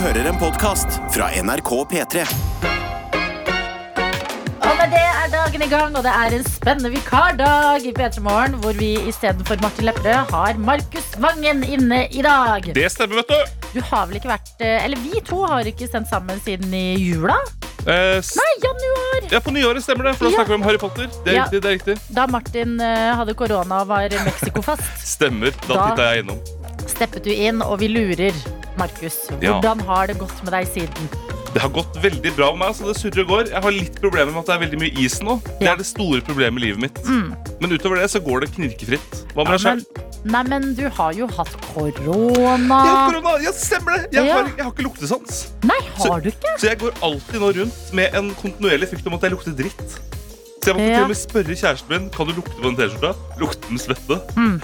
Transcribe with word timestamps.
hører 0.00 0.28
en 0.30 0.38
podkast 0.40 0.98
fra 1.14 1.28
NRK 1.42 1.70
P3. 1.90 2.22
Og 4.60 4.76
med 4.78 4.92
det 4.94 5.00
er 5.02 5.30
dagen 5.32 5.64
i 5.64 5.68
gang, 5.70 5.96
og 5.98 6.04
det 6.06 6.12
er 6.14 6.36
en 6.38 6.44
spennende 6.46 6.90
vikardag 6.94 7.84
i 7.88 7.92
P3 7.96 8.22
Morgen, 8.24 8.56
hvor 8.62 8.76
vi 8.78 8.92
istedenfor 9.10 9.60
Martin 9.64 9.88
Lepperød 9.88 10.30
har 10.32 10.60
Markus 10.60 11.10
Vangen 11.20 11.64
inne 11.66 12.04
i 12.12 12.22
dag. 12.24 12.70
Det 12.76 12.86
stemmer, 12.92 13.20
vet 13.22 13.32
du. 13.32 13.56
Du 13.74 13.80
har 13.86 14.06
vel 14.10 14.18
ikke 14.18 14.32
vært 14.32 14.48
eh, 14.66 14.80
Eller 14.82 14.98
vi 14.98 15.20
to 15.22 15.44
har 15.46 15.68
ikke 15.70 15.86
sendt 15.86 16.08
sammen 16.10 16.40
siden 16.42 16.72
i 16.74 16.96
jula? 16.98 17.36
Eh, 17.86 18.18
Nei, 18.18 18.48
januar! 18.64 19.28
ja, 19.30 19.38
På 19.44 19.52
nyåret 19.54 19.84
stemmer 19.84 20.08
det, 20.10 20.16
for 20.18 20.26
da 20.26 20.32
Ja. 20.32 20.36
snakker 20.40 20.50
vi 20.50 20.58
om 20.58 20.64
Harry 20.66 20.80
Potter. 20.82 21.06
Det 21.24 21.30
er 21.32 21.36
Ja. 21.38 21.44
riktig, 21.44 21.60
det 21.62 21.70
er 21.70 21.76
riktig. 21.78 21.98
Da 22.16 22.26
Martin 22.26 22.80
uh, 22.80 23.12
hadde 23.20 23.34
korona 23.38 23.82
og 23.84 23.88
var 23.92 24.08
Mexico-fast, 24.26 24.90
Stemmer. 25.06 25.54
Da, 25.68 25.74
Da- 25.74 25.90
titta 25.90 26.08
jeg 26.14 26.24
innom. 26.24 26.40
steppet 26.90 27.24
du 27.24 27.30
inn, 27.30 27.62
og 27.62 27.78
vi 27.80 27.88
lurer, 27.88 28.34
Markus. 28.80 29.18
Hvordan 29.40 29.80
har 29.88 30.10
det 30.10 30.18
gått 30.20 30.40
med 30.46 30.52
deg 30.56 30.70
siden? 30.72 31.12
Det 31.50 31.58
har 31.64 31.72
gått 31.74 31.96
veldig 31.98 32.30
bra 32.36 32.52
med 32.54 32.60
meg. 32.62 32.74
så 32.78 32.86
det 32.86 32.96
surrer 33.00 33.24
og 33.24 33.30
går. 33.32 33.48
Jeg 33.50 33.62
har 33.64 33.74
litt 33.74 33.96
problemer 34.00 34.30
med 34.30 34.38
at 34.44 34.46
det 34.46 34.54
er 34.54 34.60
veldig 34.64 34.78
mye 34.84 35.00
is 35.02 35.16
nå. 35.26 35.34
Det 35.58 35.66
er 35.66 35.80
det 35.80 35.86
store 35.88 36.20
problemet 36.22 36.62
i 36.62 36.68
livet 36.68 36.80
mitt. 36.84 37.00
Men 37.60 37.74
utover 37.74 37.98
det 37.98 38.06
så 38.12 38.20
går 38.22 38.44
det 38.44 38.52
knirkefritt. 38.54 39.24
Hva 39.34 39.44
med 39.48 39.56
deg 39.58 39.64
selv? 39.66 40.06
nei, 40.30 40.42
men 40.52 40.74
du 40.76 40.84
har 40.92 41.14
jo 41.16 41.26
hatt 41.32 41.54
korona. 41.70 42.78
Ja, 42.86 42.94
korona! 43.08 43.32
Ja, 43.42 43.52
stemmer 43.56 43.96
det! 43.98 44.10
Jeg 44.14 44.30
har, 44.30 44.46
jeg 44.52 44.64
har 44.66 44.70
ikke 44.74 44.84
luktesans. 44.86 45.40
Nei, 45.64 45.78
har 45.96 46.20
du 46.22 46.28
ikke? 46.30 46.54
Så 46.60 46.68
jeg 46.70 46.78
går 46.84 46.92
alltid 47.08 47.40
nå 47.40 47.50
rundt 47.56 47.92
med 47.96 48.14
en 48.20 48.30
kontinuerlig 48.38 48.90
frykt 48.92 49.08
om 49.10 49.16
at 49.18 49.26
jeg 49.26 49.34
lukter 49.34 49.56
dritt. 49.58 49.84
Så 50.60 50.70
jeg 50.70 50.76
måtte 50.76 50.86
Ja. 50.90 50.96
til 51.00 51.06
og 51.08 51.12
med 51.14 51.16
spørre 51.16 51.56
kjæresten 51.56 51.88
min 51.88 52.10
Kan 52.12 52.28
du 52.28 52.34
lukte 52.36 52.52
på 52.52 52.68
den 52.68 52.76
T-skjorta. 52.76 53.14
Lukter 53.40 53.68
den 53.72 53.80
svette. 53.80 54.20
Mm. 54.36 54.60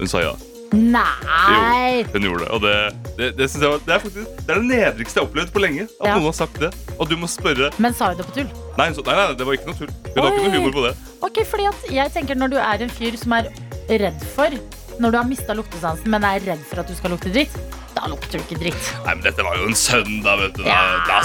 Hun 0.00 0.08
sa 0.08 0.24
ja. 0.24 0.32
Nei! 0.72 2.04
Hun 2.12 2.26
gjorde 2.26 2.44
det. 2.44 2.50
Og 2.54 2.60
det, 2.64 2.74
det, 3.18 3.28
det, 3.38 3.48
synes 3.50 3.62
jeg 3.62 3.70
var, 3.72 3.82
det, 3.86 3.94
er 3.94 4.02
faktisk, 4.02 4.30
det 4.46 4.54
er 4.54 4.60
det 4.60 4.68
nedrigste 4.70 5.18
jeg 5.18 5.22
har 5.22 5.28
opplevd 5.30 5.52
på 5.54 5.62
lenge. 5.62 5.86
At 6.00 6.08
Ja. 6.08 6.14
noen 6.16 6.28
har 6.30 6.36
sagt 6.36 6.60
det. 6.60 6.70
Og 6.98 7.10
du 7.10 7.16
må 7.20 7.28
spørre 7.30 7.70
Men 7.82 7.94
sa 7.94 8.10
hun 8.10 8.18
det 8.18 8.26
på 8.26 8.34
tull? 8.40 8.50
Nei, 8.78 8.88
nei, 8.90 9.16
nei, 9.16 9.26
det 9.38 9.46
var 9.46 9.58
ikke 9.58 9.70
noe 9.70 9.78
tull. 9.78 9.92
Hun 10.08 10.22
har 10.22 10.32
ikke 10.32 10.44
noe 10.46 10.56
humor 10.58 10.76
på 10.76 10.84
det. 10.88 10.94
Ok, 11.26 11.42
fordi 11.48 11.68
at 11.70 11.86
jeg 11.92 12.12
tenker 12.12 12.38
Når 12.38 12.52
du 12.54 12.58
er 12.60 12.84
en 12.86 12.92
fyr 12.92 13.16
som 13.20 13.32
er 13.38 13.48
redd 13.88 14.20
for 14.34 14.52
Når 15.00 15.10
du 15.12 15.16
har 15.20 15.28
mista 15.28 15.56
luktesansen, 15.56 16.08
men 16.10 16.24
er 16.24 16.40
redd 16.44 16.62
for 16.68 16.80
at 16.80 16.88
du 16.88 16.94
skal 16.96 17.12
lukte 17.12 17.32
dritt, 17.32 17.52
da 17.96 18.06
lukter 18.12 18.36
du 18.38 18.44
ikke 18.44 18.58
dritt. 18.60 18.88
Nei, 19.06 19.14
men 19.16 19.22
Dette 19.24 19.44
var 19.46 19.56
jo 19.56 19.66
en 19.70 19.76
søndag, 19.78 20.36
vet 20.42 20.58
du. 20.58 20.64
Ja. 20.68 20.80
Da, 21.08 21.20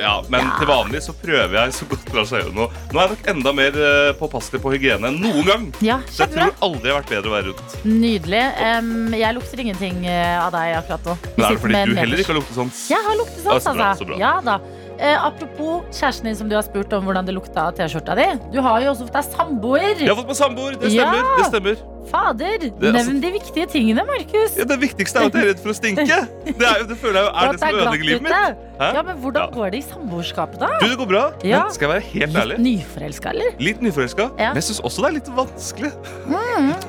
ja. 0.00 0.14
Men 0.30 0.46
Ja. 0.46 0.54
til 0.60 0.70
vanlig 0.70 1.00
så 1.04 1.14
prøver 1.18 1.56
jeg 1.58 1.74
så 1.74 1.88
godt 1.90 2.04
det 2.06 2.14
lar 2.14 2.28
seg 2.30 2.44
gjøre 2.44 2.54
nå. 2.54 2.68
Nå 2.92 3.00
er 3.02 3.08
jeg 3.08 3.16
nok 3.16 3.30
enda 3.34 3.52
mer 3.58 3.78
eh, 3.88 4.12
påpasselig 4.20 4.62
på 4.62 4.72
hygiene 4.76 5.10
enn 5.10 5.18
noen 5.20 5.44
gang. 5.48 5.66
Ja, 5.84 5.98
Så 6.06 6.24
jeg 6.24 6.36
tror 6.36 6.54
aldri 6.64 6.88
jeg 6.88 6.94
har 6.94 7.02
vært 7.02 7.12
bedre 7.16 7.28
å 7.32 7.34
være 7.34 7.50
rundt. 7.50 7.76
Nydelig. 7.84 8.44
Um, 8.78 9.14
jeg 9.18 9.34
lukter 9.40 9.64
ingenting 9.66 10.06
eh, 10.06 10.38
av 10.38 10.52
deg 10.54 10.76
akkurat 10.78 11.10
nå. 11.10 11.18
Vi 11.18 11.34
Men 11.36 11.46
er 11.48 11.54
det 11.56 11.62
fordi 11.66 11.84
du 11.90 11.94
heller 12.02 12.22
ikke 12.22 12.32
har 12.32 12.40
luktesans? 12.40 12.84
Jeg 12.94 13.04
har 13.08 13.18
luktet 13.18 13.44
Ja, 13.44 13.58
så 13.58 13.74
bra, 13.74 13.90
altså. 13.92 14.06
så. 14.08 14.20
Ja 14.22 14.34
da. 14.44 14.58
Eh, 14.98 15.14
apropos 15.24 15.84
kjæresten 15.94 16.24
din 16.26 16.34
som 16.34 16.48
du 16.50 16.56
har 16.56 16.64
spurt 16.66 16.92
om 16.96 17.04
hvordan 17.06 17.26
det 17.28 17.34
lukta 17.36 17.68
av 17.68 17.76
T-skjorta 17.78 18.16
di. 18.18 18.26
Du 18.50 18.58
har 18.64 18.80
jo 18.82 18.90
også 18.90 19.06
fått 19.06 19.18
deg 19.20 19.28
samboer. 19.30 19.94
Jeg 20.00 20.08
har 20.10 20.16
fått 20.18 20.26
meg 20.32 20.36
samboer. 20.40 20.78
Det 20.80 20.90
Ja. 20.92 21.06
stemmer. 21.06 21.36
det 21.38 21.46
stemmer 21.52 21.76
Fader, 22.08 22.58
altså- 22.58 22.92
nevn 22.96 23.20
de 23.20 23.30
viktige 23.32 23.66
tingene, 23.68 24.02
Markus. 24.06 24.56
ja, 24.56 24.64
Det 24.64 24.80
viktigste 24.80 25.20
er 25.20 25.26
at 25.26 25.32
jeg 25.34 25.42
er 25.42 25.48
redd 25.52 25.60
for 25.60 25.68
å 25.70 25.76
stinke. 25.76 26.06
Det, 26.58 26.66
er, 26.66 26.82
det 26.88 26.96
føler 26.96 27.20
jeg 27.20 27.24
jo 27.24 27.30
er 27.30 27.44
at 27.44 27.52
det 27.52 27.60
som 27.60 27.68
er 27.68 27.72
ødelegger 27.74 28.04
livet 28.04 28.22
mitt. 28.22 28.67
Hæ? 28.78 28.88
Ja, 28.94 29.02
men 29.02 29.16
hvordan 29.18 29.50
går 29.54 29.72
det 29.74 29.78
i 29.80 29.86
samboerskapet, 29.88 30.60
da? 30.62 30.68
Du, 30.78 30.86
det 30.86 30.98
går 31.00 31.08
bra. 31.10 31.22
Ja. 31.42 31.64
Men 31.66 31.74
skal 31.74 31.88
jeg 31.88 31.94
være 31.96 32.06
helt 32.12 32.28
Litt 32.32 32.42
ærlig? 32.42 32.58
nyforelska, 32.62 33.32
eller? 33.34 33.56
Litt 33.58 33.80
nyforelska. 33.82 34.28
Ja. 34.38 34.52
Men 34.52 34.60
jeg 34.60 34.66
syns 34.68 34.80
også 34.86 35.02
det 35.02 35.08
er 35.08 35.16
litt 35.18 35.30
vanskelig. 35.34 35.90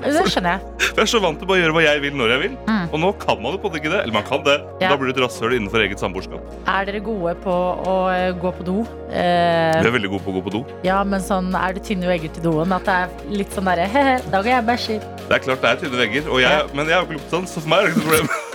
Det 0.04 0.26
skjønner 0.30 0.52
jeg. 0.54 0.62
For 0.84 0.96
jeg 1.00 1.06
er 1.08 1.10
så 1.10 1.22
vant 1.24 1.40
til 1.42 1.50
bare 1.50 1.58
å 1.58 1.64
gjøre 1.64 1.76
hva 1.80 1.84
jeg 1.88 2.04
vil 2.04 2.16
når 2.20 2.34
jeg 2.36 2.42
vil. 2.44 2.58
Mm. 2.70 2.84
Og 2.94 3.02
nå 3.02 3.10
kan 3.22 3.42
man 3.42 3.56
jo 3.56 3.62
på 3.62 3.68
en 3.68 3.74
måte 3.74 3.82
ikke 3.82 3.94
det. 3.94 4.02
Eller 4.04 4.16
man 4.20 4.28
kan 4.30 4.44
det. 4.46 4.58
men 4.66 4.86
Ja. 4.86 4.92
Da 4.94 5.00
blir 5.02 5.10
du 5.10 5.18
et 5.18 5.24
rasshøl 5.26 5.56
innenfor 5.58 5.82
eget 5.86 6.02
samboerskap. 6.04 6.54
Er 6.70 6.86
dere 6.90 7.02
gode 7.06 7.34
på 7.44 7.56
å 7.90 7.96
eh, 8.14 8.30
gå 8.42 8.52
på 8.60 8.68
do? 8.70 8.78
Vi 9.10 9.18
Eh, 9.20 9.80
er 9.82 9.90
veldig 9.90 10.12
gode 10.12 10.22
på 10.28 10.30
å 10.30 10.36
gå 10.38 10.42
på 10.46 10.52
do. 10.54 10.60
ja, 10.86 11.00
men 11.04 11.24
sånn, 11.26 11.50
er 11.58 11.74
det 11.74 11.82
tynne 11.88 12.06
vegger 12.06 12.30
til 12.36 12.44
doen? 12.46 12.72
At 12.78 12.86
det 12.86 12.94
er 12.94 13.34
litt 13.42 13.56
sånn 13.58 13.66
derre 13.66 13.88
he-he, 13.94 14.20
da 14.30 14.44
går 14.44 14.52
jeg 14.54 14.62
og 14.62 14.68
bæsjer. 14.70 15.08
Det 15.26 15.34
er 15.40 15.42
klart 15.48 15.62
det 15.66 15.72
er 15.72 15.82
tynne 15.82 15.98
vegger, 16.04 16.30
og 16.30 16.42
jeg, 16.44 16.70
men 16.78 16.86
jeg 16.92 17.00
har 17.00 17.08
ikke 17.10 17.18
luktesans, 17.18 17.56
så 17.58 17.64
for 17.66 17.74
meg 17.74 17.82
er 17.82 17.90
det 17.90 17.96
ikke 17.98 18.06
noe 18.06 18.14
problem. 18.20 18.46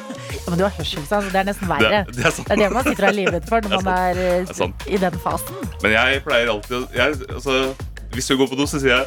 Men 0.49 0.59
du 0.61 0.65
har 0.67 0.75
hørselssans, 0.79 1.31
det 1.33 1.41
er 1.41 1.49
nesten 1.49 1.69
Det, 1.69 1.75
verre. 1.75 2.01
det 2.11 2.25
er 2.27 2.31
sant. 2.37 2.49
Det 2.49 2.57
er 2.57 2.63
det 2.63 2.71
man 2.75 2.85
sitter 2.89 3.05
og 3.05 3.11
er 3.11 3.17
livredd 3.19 3.49
for 3.49 3.69
når 3.69 3.77
er 3.79 3.85
man 3.89 3.95
er 3.95 4.23
eh, 4.25 4.55
er 4.67 4.95
i 4.95 5.01
den 5.05 5.19
fasen. 5.25 5.69
Men 5.83 5.97
jeg 5.97 6.23
pleier 6.27 6.53
alltid 6.55 6.77
å 6.79 6.83
jeg, 6.95 7.21
altså, 7.39 7.59
Hvis 8.15 8.27
du 8.31 8.37
går 8.39 8.51
på 8.53 8.59
do, 8.61 8.67
så 8.71 8.79
sier 8.83 8.95
jeg 8.95 9.07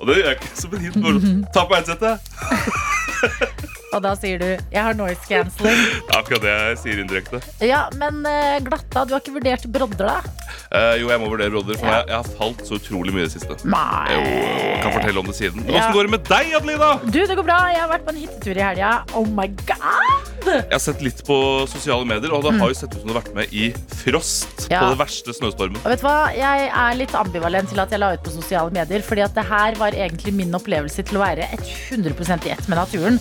Og 0.00 0.08
det 0.08 0.16
gjør 0.18 0.26
jeg 0.32 0.38
ikke 0.40 0.54
så 0.60 0.68
benytt. 0.72 1.52
Ta 1.54 1.66
på 1.68 1.78
headsetet. 1.78 3.52
Og 3.94 4.02
da 4.02 4.14
sier 4.18 4.38
du 4.38 4.46
'jeg 4.72 4.82
har 4.82 4.94
noise 4.94 5.20
cancelling'. 5.28 5.84
Det 6.06 6.14
er 6.14 6.18
akkurat 6.18 6.42
det 6.42 6.54
jeg 6.54 6.78
sier 6.82 6.98
indirekte. 7.04 7.40
Ja, 7.62 7.88
men 7.94 8.24
eh, 8.26 8.58
glatta, 8.60 9.04
du 9.06 9.14
har 9.14 9.20
ikke 9.22 9.36
vurdert 9.38 9.66
brodder, 9.72 10.06
da? 10.06 10.20
Uh, 10.66 10.94
jo, 10.98 11.08
jeg 11.08 11.20
må 11.20 11.28
vurdere 11.30 11.50
brodder, 11.50 11.78
for 11.78 11.86
Ja. 11.86 12.00
jeg, 12.00 12.08
jeg 12.08 12.16
har 12.16 12.30
falt 12.38 12.64
så 12.66 12.74
utrolig 12.80 13.12
mye 13.14 13.22
i 13.22 13.28
det 13.28 13.34
siste. 13.36 13.54
Nei. 13.64 14.06
Jo, 14.10 14.82
kan 14.82 14.92
fortelle 14.92 15.18
om 15.22 15.26
det 15.30 15.36
siden. 15.38 15.62
Men 15.64 15.74
Ja. 15.74 15.92
Går 15.92 16.02
det 16.02 16.10
med 16.10 16.24
deg, 16.26 16.54
Adelina? 16.58 16.90
Du, 17.06 17.20
det 17.26 17.36
går 17.38 17.46
bra. 17.46 17.58
Jeg 17.70 17.80
har 17.80 17.88
vært 17.88 18.04
på 18.04 18.10
en 18.14 18.20
hyttetur 18.24 18.56
i 18.56 18.64
helga. 18.66 18.90
Oh 19.14 19.26
my 19.26 19.46
god! 19.66 20.32
Jeg 20.46 20.70
har 20.72 20.78
sett 20.82 21.00
litt 21.02 21.22
på 21.26 21.66
sosiale 21.70 22.04
medier, 22.06 22.32
og 22.34 22.42
det 22.46 22.58
har 22.60 22.68
jo 22.70 22.74
sett 22.78 22.94
ut 22.94 23.00
som 23.00 23.08
du 23.08 23.14
har 23.14 23.22
vært 23.22 23.34
med 23.34 23.52
i 23.52 23.72
Frost 24.02 24.66
Mm. 24.66 24.70
Ja. 24.70 24.80
på 24.82 24.90
det 24.94 24.98
verste 24.98 25.30
snøstormen. 25.34 25.78
Og 25.84 25.90
vet 25.92 26.00
du 26.00 26.06
hva? 26.06 26.34
Jeg 26.34 26.70
er 26.74 26.94
litt 26.98 27.14
ambivalent 27.14 27.68
til 27.70 27.80
at 27.80 27.90
jeg 27.90 28.00
la 28.00 28.12
ut 28.14 28.22
på 28.22 28.30
sosiale 28.34 28.70
medier. 28.70 29.02
Fordi 29.02 29.22
at 29.22 29.34
det 29.34 29.44
her 29.46 29.74
var 29.78 29.90
egentlig 29.92 30.34
min 30.34 30.52
opplevelse 30.54 31.02
til 31.06 31.18
å 31.18 31.22
være 31.22 31.46
100 31.90 32.46
i 32.46 32.50
ett 32.50 32.68
med 32.68 32.78
naturen. 32.78 33.20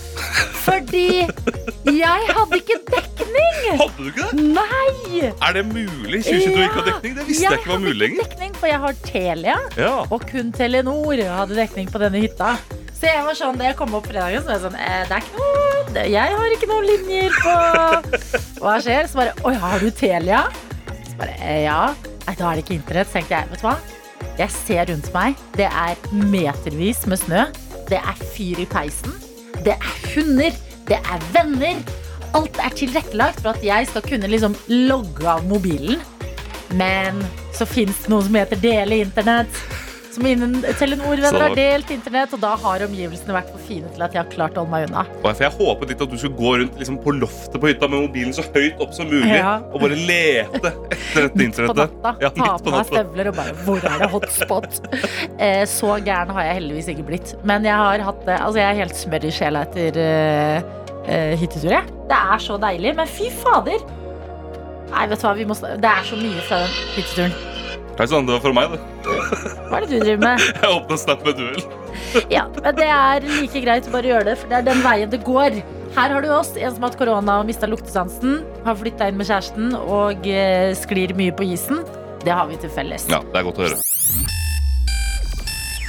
Fordi 0.64 1.26
jeg 1.86 2.30
hadde 2.36 2.58
ikke 2.62 2.78
dekning! 2.90 3.78
Hadde 3.82 3.98
du 4.00 4.08
ikke 4.10 4.30
det? 4.32 4.46
Nei! 4.56 5.30
Er 5.30 5.54
det 5.58 5.64
mulig? 5.68 6.22
2022 6.24 6.64
ikke 6.66 6.80
har 6.80 6.88
dekning? 6.90 7.16
Det 7.20 7.26
visste 7.28 7.46
jeg 7.50 7.60
ikke 7.60 7.72
var 7.74 7.84
mulig 7.84 8.10
hadde 8.10 8.10
ikke 8.16 8.30
dekning, 8.30 8.56
for 8.62 8.72
jeg 8.72 8.80
har 8.86 8.98
Telia, 9.06 9.58
Ja. 9.78 9.92
og 10.10 10.26
kun 10.32 10.52
Telenor 10.56 11.22
hadde 11.36 11.58
dekning 11.60 11.92
på 11.92 12.02
denne 12.02 12.22
hytta. 12.24 12.56
Så 12.96 13.10
jeg 13.12 13.26
var 13.28 13.36
sånn, 13.38 13.58
da 13.60 13.68
jeg 13.70 13.76
kom 13.78 13.94
opp 13.98 14.08
fredagen, 14.08 14.42
så 14.46 14.48
var 14.48 14.56
jeg 14.56 14.64
sånn 14.64 14.78
eh, 14.80 15.02
Det 15.10 15.18
er 15.18 15.26
ikke 15.26 15.42
noe 15.42 16.04
Jeg 16.16 16.38
har 16.40 16.54
ikke 16.56 16.70
noen 16.70 16.86
linjer 16.88 17.36
på 17.44 17.56
Hva 18.64 18.76
skjer? 18.84 19.10
Så 19.12 19.20
bare 19.20 19.34
Oi, 19.46 19.52
har 19.60 19.84
du 19.84 19.90
Telia? 19.92 20.46
Så 21.10 21.18
bare 21.20 21.36
eh, 21.44 21.60
Ja. 21.66 21.82
Nei, 22.26 22.34
da 22.40 22.48
er 22.50 22.56
det 22.58 22.64
ikke 22.64 22.78
internett. 22.80 23.12
Så 23.12 23.20
tenkte 23.20 23.36
jeg, 23.36 23.50
vet 23.52 23.62
du 23.62 23.68
hva? 23.68 23.76
Jeg 24.40 24.50
ser 24.56 24.88
rundt 24.90 25.12
meg. 25.14 25.36
Det 25.60 25.68
er 25.70 26.00
metervis 26.16 27.04
med 27.12 27.20
snø. 27.22 27.44
Det 27.92 28.00
er 28.00 28.24
fyr 28.34 28.64
i 28.64 28.66
peisen. 28.72 29.14
Det 29.66 29.74
er 29.76 29.94
hunder. 30.16 30.58
Det 30.86 31.00
er 31.02 31.30
venner. 31.34 31.80
Alt 32.36 32.60
er 32.62 32.74
tilrettelagt 32.78 33.42
for 33.42 33.56
at 33.56 33.64
jeg 33.66 33.88
skal 33.90 34.06
kunne 34.06 34.30
liksom 34.30 34.58
logge 34.68 35.26
av 35.30 35.46
mobilen. 35.50 36.02
Men 36.76 37.22
så 37.56 37.68
fins 37.70 38.04
det 38.04 38.12
noe 38.12 38.26
som 38.26 38.38
heter 38.38 38.62
dele 38.62 39.02
internett. 39.06 39.62
Som 40.16 40.26
innen 40.30 40.54
Telenor-venner 40.80 41.42
har 41.44 41.56
delt 41.58 41.90
internett, 41.92 42.32
og 42.36 42.40
da 42.40 42.54
har 42.62 42.84
omgivelsene 42.86 43.34
vært 43.36 43.50
for 43.52 43.64
fine 43.68 43.90
til 43.92 44.04
at 44.06 44.14
jeg 44.16 44.22
har 44.22 44.30
klart 44.32 44.56
å 44.56 44.64
holde 44.64 44.72
meg 44.72 44.86
unna. 44.88 45.02
Og 45.22 45.42
Jeg 45.44 45.52
håpet 45.58 45.92
litt 45.92 46.04
at 46.06 46.12
du 46.14 46.18
skulle 46.22 46.38
gå 46.40 46.52
rundt 46.62 46.78
liksom, 46.80 47.00
på 47.04 47.14
loftet 47.18 47.58
på 47.60 47.68
hytta 47.72 47.90
med 47.92 48.06
mobilen 48.06 48.32
så 48.36 48.46
høyt 48.48 48.80
opp 48.86 48.94
som 48.96 49.10
mulig 49.12 49.34
Ja. 49.36 49.58
og 49.74 49.82
bare 49.84 49.98
lete 50.00 50.72
etter 50.72 51.26
dette 51.26 51.34
på 51.36 51.44
internettet. 51.48 51.82
natta. 51.82 52.14
Ja, 52.24 52.30
ta 52.30 52.48
på 52.58 52.64
på 52.70 52.76
meg 52.78 52.86
støvler 52.92 53.32
og 53.32 53.36
bare 53.42 53.56
Hvor 53.66 53.84
er 53.92 53.98
det 54.06 54.10
hotspot? 54.14 54.80
Eh, 55.40 55.66
så 55.68 55.98
gæren 56.06 56.32
har 56.32 56.48
jeg 56.48 56.60
heldigvis 56.62 56.88
ikke 56.94 57.08
blitt. 57.10 57.36
Men 57.44 57.66
jeg 57.68 57.76
har 57.76 58.00
hatt 58.08 58.24
det 58.26 58.38
Altså, 58.40 58.60
jeg 58.62 58.70
er 58.72 58.80
helt 58.86 58.96
smør 58.96 59.26
i 59.28 59.32
sjela 59.36 59.66
etter 59.68 60.00
eh, 60.00 60.62
eh, 61.12 61.34
hyttetur, 61.40 61.72
jeg. 61.76 61.84
Det 62.08 62.22
er 62.36 62.40
så 62.40 62.58
deilig. 62.62 62.96
Men 62.96 63.08
fy 63.08 63.28
fader. 63.42 63.84
Nei, 64.94 65.08
vet 65.12 65.20
du 65.20 65.28
hva, 65.28 65.34
vi 65.36 65.46
må, 65.50 65.58
det 65.60 65.92
er 65.92 66.08
så 66.08 66.16
mye 66.16 66.48
fra 66.48 66.62
den 66.64 66.80
hytteturen. 66.96 67.55
Hei 67.96 68.08
sann, 68.12 68.26
det 68.28 68.34
var 68.36 68.42
for 68.44 68.56
meg, 68.56 68.74
det. 68.74 68.80
Hva 69.70 69.78
er 69.78 69.86
det 69.86 69.88
du 69.94 70.02
driver 70.04 70.24
med? 70.26 70.42
Jeg 70.60 70.68
åpna 70.68 70.98
Snap 71.00 71.22
med 71.24 71.38
duell. 71.40 71.62
Ja, 72.34 72.42
men 72.58 72.76
det 72.76 72.88
er 72.92 73.24
like 73.24 73.62
greit 73.64 73.88
å 73.88 73.94
bare 73.94 74.10
gjøre 74.12 74.28
det, 74.28 74.34
for 74.42 74.52
det 74.52 74.58
er 74.58 74.66
den 74.68 74.82
veien 74.84 75.14
det 75.14 75.22
går. 75.24 75.62
Her 75.96 76.12
har 76.12 76.26
du 76.26 76.28
oss, 76.36 76.52
en 76.60 76.74
som 76.76 76.84
har 76.84 76.92
hatt 76.92 77.00
korona 77.00 77.38
og 77.40 77.48
mista 77.48 77.70
luktesansen, 77.72 78.42
har 78.66 78.76
flytta 78.82 79.08
inn 79.08 79.16
med 79.16 79.30
kjæresten 79.30 79.72
og 79.80 80.28
eh, 80.28 80.74
sklir 80.76 81.16
mye 81.16 81.32
på 81.40 81.48
isen. 81.56 81.86
Det 82.26 82.36
har 82.36 82.50
vi 82.52 82.60
til 82.60 82.74
felles. 82.76 83.08
Ja, 83.08 83.22
det 83.24 83.40
er 83.40 83.48
godt 83.48 83.64
å 83.64 83.70
høre. 83.70 83.80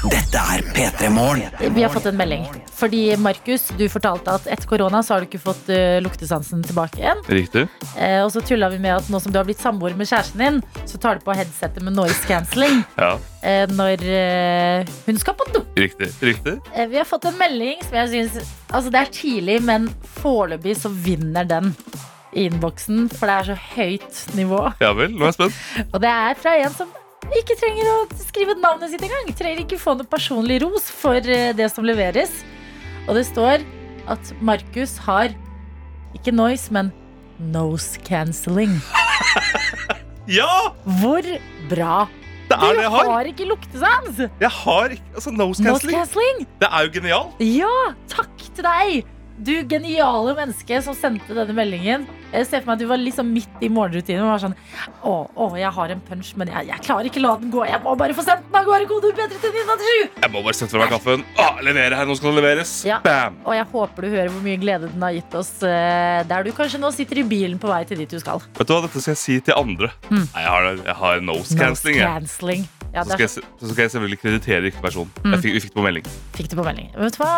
Dette 0.05 0.39
er 0.39 0.63
P3 0.77 1.09
Morgen. 1.11 1.49
Vi 1.75 1.83
har 1.83 1.91
fått 1.91 2.07
en 2.11 2.17
melding. 2.19 2.45
Fordi 2.77 3.01
Markus, 3.17 3.65
du 3.79 3.87
fortalte 3.91 4.35
at 4.37 4.49
etter 4.53 4.69
korona 4.69 5.01
så 5.03 5.15
har 5.17 5.25
du 5.25 5.29
ikke 5.31 5.41
fått 5.41 5.71
uh, 5.73 5.97
luktesansen 6.05 6.61
tilbake 6.67 7.01
igjen. 7.01 7.23
Riktig. 7.33 7.65
Eh, 7.97 8.19
og 8.21 8.29
så 8.35 8.43
tulla 8.45 8.69
vi 8.73 8.79
med 8.83 8.93
at 8.99 9.09
nå 9.13 9.21
som 9.23 9.33
du 9.33 9.39
har 9.41 9.47
blitt 9.49 9.63
samboer 9.63 9.97
med 9.97 10.09
kjæresten 10.11 10.43
din, 10.43 10.61
så 10.87 11.01
tar 11.03 11.19
du 11.19 11.25
på 11.27 11.35
headsetet 11.39 11.85
med 11.87 11.97
noise 11.97 12.21
cancelling 12.29 12.83
Ja, 13.01 13.15
eh, 13.41 13.65
når 13.73 14.05
eh, 14.05 14.93
hun 15.09 15.21
skal 15.23 15.39
på 15.41 15.49
do. 15.55 15.65
riktig. 15.81 16.11
Riktig. 16.21 16.59
Eh, 16.75 16.91
Vi 16.93 17.01
har 17.01 17.09
fått 17.09 17.25
en 17.31 17.39
melding 17.41 17.81
som 17.87 17.97
jeg 18.03 18.13
syns 18.13 18.53
Altså, 18.69 18.93
det 18.93 19.01
er 19.01 19.15
tidlig, 19.17 19.61
men 19.65 19.89
foreløpig 20.21 20.77
så 20.83 20.93
vinner 20.93 21.49
den 21.49 21.73
i 22.37 22.51
innboksen, 22.51 23.07
for 23.09 23.31
det 23.31 23.35
er 23.39 23.47
så 23.49 23.55
høyt 23.79 24.19
nivå. 24.37 24.59
Ja 24.83 24.91
vel, 24.93 25.15
nå 25.17 25.25
er 25.25 25.31
jeg 25.33 25.37
spent. 25.39 25.61
Og 25.95 26.03
det 26.05 26.11
er 26.13 26.37
fra 26.43 26.53
en 26.61 26.75
som 26.77 26.91
ikke 27.35 27.57
trenger 27.59 27.89
å 27.91 27.97
skrive 28.21 28.55
navnet 28.61 28.93
sitt 28.93 29.03
engang. 29.07 29.33
Trenger 29.37 29.63
ikke 29.65 29.79
få 29.81 29.97
noe 29.99 30.07
personlig 30.09 30.61
ros 30.63 30.87
for 30.93 31.17
eh, 31.19 31.51
det 31.57 31.69
som 31.73 31.85
leveres. 31.87 32.33
Og 33.09 33.15
det 33.19 33.27
står 33.29 33.65
at 34.11 34.31
Markus 34.45 34.97
har 35.07 35.35
ikke 36.17 36.33
noise, 36.35 36.71
men 36.75 36.93
nose 37.39 37.99
cancelling. 38.07 38.79
Ja! 40.27 40.73
Hvor 40.99 41.23
bra! 41.71 42.09
Det 42.51 42.57
er 42.57 42.59
Du 42.59 42.79
det 42.79 42.83
jeg 42.83 42.91
har. 42.91 43.09
har 43.13 43.29
ikke 43.31 43.45
luktesans! 43.47 44.17
Jeg 44.43 44.51
har 44.57 44.95
ikke 44.97 45.13
altså, 45.15 45.31
nose 45.35 45.63
Nose 45.63 45.87
cancelling. 45.87 46.01
cancelling! 46.01 46.41
Det 46.63 46.69
er 46.71 46.87
jo 46.89 46.91
genialt. 46.97 47.45
Ja, 47.47 47.75
takk 48.11 48.43
til 48.57 48.67
deg! 48.67 49.07
Du 49.37 49.53
geniale 49.69 50.33
menneske 50.37 50.79
som 50.81 50.95
sendte 50.97 51.35
denne 51.37 51.53
meldingen. 51.57 52.07
Jeg 52.33 52.47
ser 52.49 52.63
for 52.63 52.71
meg 52.71 52.79
at 52.79 52.83
du 52.83 52.87
var 52.89 53.01
liksom 53.01 53.29
midt 53.35 53.61
i 53.65 53.69
morgenrutinen 53.73 54.25
og 54.25 54.31
var 54.33 54.41
sånn 54.43 54.55
Å, 55.07 55.13
å 55.37 55.49
jeg 55.61 55.71
har 55.77 55.93
en 55.93 56.01
punch, 56.09 56.31
men 56.41 56.49
jeg, 56.51 56.69
jeg 56.71 56.85
klarer 56.87 57.09
ikke 57.11 57.21
la 57.21 57.35
den 57.41 57.53
gå. 57.53 57.61
Jeg 57.69 57.83
må 57.85 57.93
bare 58.01 58.17
få 58.17 58.25
sendt 58.25 58.47
den 58.49 58.59
av 58.59 58.65
gårde. 58.69 58.89
Kode 58.91 59.13
P3 59.13 59.29
til 59.43 59.59
1987. 59.61 60.23
Jeg 60.25 60.33
må 60.33 60.43
bare 60.47 60.57
sette 60.57 60.73
fra 60.73 60.83
meg 60.83 60.95
kaffen. 60.95 61.25
Å, 61.37 61.49
levere 61.67 62.01
her, 62.01 62.09
nå 62.09 62.17
skal 62.17 62.33
det 62.33 62.41
leveres. 62.41 62.73
Ja. 62.89 62.99
Bam! 63.05 63.37
Og 63.45 63.57
jeg 63.59 63.69
håper 63.75 64.07
du 64.07 64.11
hører 64.15 64.33
hvor 64.33 64.47
mye 64.47 64.63
glede 64.63 64.91
den 64.93 65.05
har 65.05 65.15
gitt 65.17 65.37
oss 65.39 65.53
eh, 65.67 66.23
der 66.31 66.49
du 66.49 66.53
kanskje 66.57 66.81
nå 66.81 66.91
sitter 66.97 67.21
i 67.21 67.27
bilen 67.29 67.61
på 67.61 67.71
vei 67.71 67.83
til 67.89 68.01
dit 68.03 68.17
du 68.17 68.21
skal. 68.23 68.41
Vet 68.57 68.65
du 68.71 68.75
hva, 68.75 68.83
Dette 68.87 69.05
skal 69.05 69.13
jeg 69.15 69.23
si 69.23 69.39
til 69.51 69.59
andre. 69.59 69.93
Mm. 70.09 70.25
Jeg 70.25 70.51
har, 70.57 70.71
jeg 70.81 70.99
har 71.03 71.23
nose 71.29 71.61
cancelling. 71.61 72.01
Nose 72.01 72.11
cancelling. 72.17 72.67
Ja, 72.97 73.05
Så 73.05 73.13
skal, 73.13 73.27
jeg, 73.27 73.47
så 73.61 73.71
skal 73.75 73.83
jeg 73.85 73.93
selvfølgelig 73.93 74.21
kreditere 74.25 74.61
riktig 74.71 74.81
person. 74.85 75.09
Mm. 75.23 75.37
Fikk, 75.43 75.53
vi 75.53 75.65
fikk 75.67 75.75
det 75.75 75.81
på 75.83 75.85
melding. 75.85 76.13
fikk 76.39 76.53
det 76.53 76.61
på 76.63 76.65
melding. 76.65 76.93
Vet 76.97 77.19
du 77.19 77.21
hva? 77.21 77.33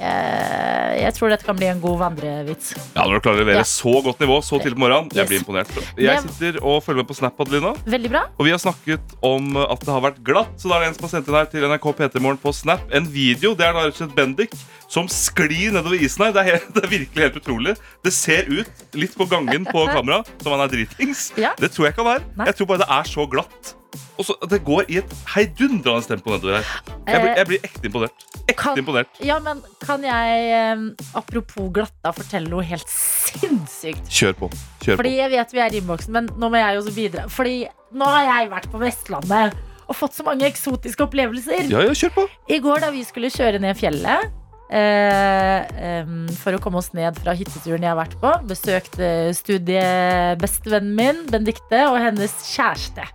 Eh, 0.00 0.92
jeg 1.02 1.14
tror 1.16 1.30
dette 1.32 1.44
kan 1.46 1.56
bli 1.56 1.66
en 1.70 1.80
god 1.80 1.98
vandrevits. 2.00 2.74
Ja, 2.94 3.04
Når 3.06 3.14
du 3.18 3.20
klarer 3.24 3.36
å 3.40 3.44
levere 3.44 3.56
Ja. 3.60 3.62
så 3.68 4.02
godt 4.04 4.18
nivå 4.20 4.38
så 4.44 4.58
tidlig 4.60 4.76
på 4.76 4.84
morgenen, 4.86 5.10
jeg 5.12 5.22
Yes. 5.24 5.28
blir 5.28 5.38
imponert. 5.40 5.68
Jeg 5.96 6.20
sitter 6.22 6.58
og 6.64 6.82
følger 6.84 7.02
med 7.02 7.08
på 7.08 7.16
Snap, 7.16 7.40
Adelina. 7.40 7.74
Veldig 7.86 8.10
bra. 8.10 8.22
Og 8.38 8.44
vi 8.46 8.50
har 8.50 8.58
snakket 8.58 9.00
om 9.22 9.56
at 9.56 9.80
det 9.80 9.88
har 9.88 10.00
vært 10.00 10.22
glatt, 10.22 10.52
så 10.58 10.68
da 10.68 10.76
er 10.76 10.80
det 10.80 10.88
en 10.88 10.94
som 10.94 11.08
har 11.08 11.12
sendt 11.14 11.28
inn 11.28 11.34
her 11.34 11.44
til 11.46 11.64
NRK 11.64 11.92
P3morgen 11.96 12.38
på 12.40 12.52
Snap 12.54 12.80
en 12.92 13.06
video. 13.06 13.54
Det 13.54 13.64
er 13.66 13.72
da 13.72 13.84
rett 13.86 14.00
og 14.00 14.08
slett 14.08 14.14
Bendik 14.16 14.52
som 14.88 15.06
sklir 15.08 15.72
nedover 15.72 15.96
isen 16.00 16.24
her. 16.26 16.32
Det 16.32 16.40
er, 16.46 16.50
helt, 16.52 16.68
det 16.74 16.84
er 16.84 16.88
virkelig 16.88 17.22
helt 17.22 17.36
utrolig. 17.42 17.76
Det 18.04 18.12
ser 18.12 18.44
ut 18.48 18.68
litt 18.94 19.14
på 19.16 19.28
gangen 19.28 19.64
på 19.66 19.86
kamera 19.92 20.24
som 20.42 20.52
han 20.52 20.60
er 20.60 20.68
dritings. 20.72 21.32
Ja. 21.36 21.52
Det 21.58 21.72
tror 21.72 21.86
jeg 21.86 21.94
ikke 21.94 22.04
han 22.06 22.20
er. 22.20 22.46
Jeg 22.46 22.56
tror 22.56 22.66
bare 22.66 22.78
det 22.84 22.90
er 22.90 23.02
så 23.04 23.26
glatt. 23.30 23.74
Og 24.18 24.24
så 24.28 24.34
Det 24.50 24.62
går 24.64 24.90
i 24.90 24.98
et 24.98 25.12
heidundrende 25.34 26.06
tempo 26.08 26.30
nedover 26.34 26.56
her. 26.60 26.82
Jeg 27.06 27.20
blir, 27.22 27.34
jeg 27.36 27.46
blir 27.46 27.60
ekte 27.70 27.84
imponert. 27.90 28.26
Ekte 28.46 28.52
Eh, 28.52 28.54
Kan- 28.54 28.78
imponert. 28.78 29.08
Ja, 29.24 29.38
men 29.42 29.62
kan 29.82 30.02
jeg, 30.02 30.50
eh, 30.54 30.76
apropos 31.18 31.70
glatta, 31.74 32.12
fortelle 32.14 32.48
noe 32.48 32.62
helt 32.62 32.86
sinnssykt? 32.88 34.06
Kjør 34.08 34.32
på. 34.38 34.50
Kjør 34.84 34.96
Fordi 35.00 35.10
på. 35.12 35.16
jeg 35.20 35.30
vet 35.32 35.52
vi 35.56 35.58
er 35.64 35.74
i 35.74 35.80
innboksen, 35.80 36.12
men 36.12 36.28
nå 36.38 36.50
må 36.52 36.60
jeg 36.60 36.78
også 36.80 36.94
bidra. 36.96 37.26
Fordi 37.32 37.56
nå 37.94 38.04
har 38.04 38.24
jeg 38.42 38.50
vært 38.52 38.70
på 38.72 38.78
Vestlandet 38.82 39.54
og 39.88 39.94
fått 39.96 40.14
så 40.18 40.24
mange 40.26 40.42
eksotiske 40.48 41.04
opplevelser. 41.06 41.68
Ja, 41.70 41.80
ja, 41.86 41.90
kjør 41.94 42.14
på. 42.16 42.28
I 42.50 42.58
går 42.60 42.80
da 42.80 42.90
vi 42.90 43.04
skulle 43.06 43.30
kjøre 43.30 43.60
ned 43.62 43.76
fjellet 43.78 44.06
eh, 44.24 44.30
for 44.68 46.56
å 46.56 46.60
komme 46.62 46.80
oss 46.80 46.90
ned 46.96 47.14
fra 47.22 47.34
hytteturen 47.38 47.84
jeg 47.84 47.92
har 47.92 47.98
vært 48.00 48.16
på, 48.22 48.32
besøkte 48.50 49.10
studiebestevennen 49.38 50.94
min, 50.98 51.20
Benedicte, 51.30 51.84
og 51.90 52.00
hennes 52.02 52.34
kjæreste. 52.50 53.06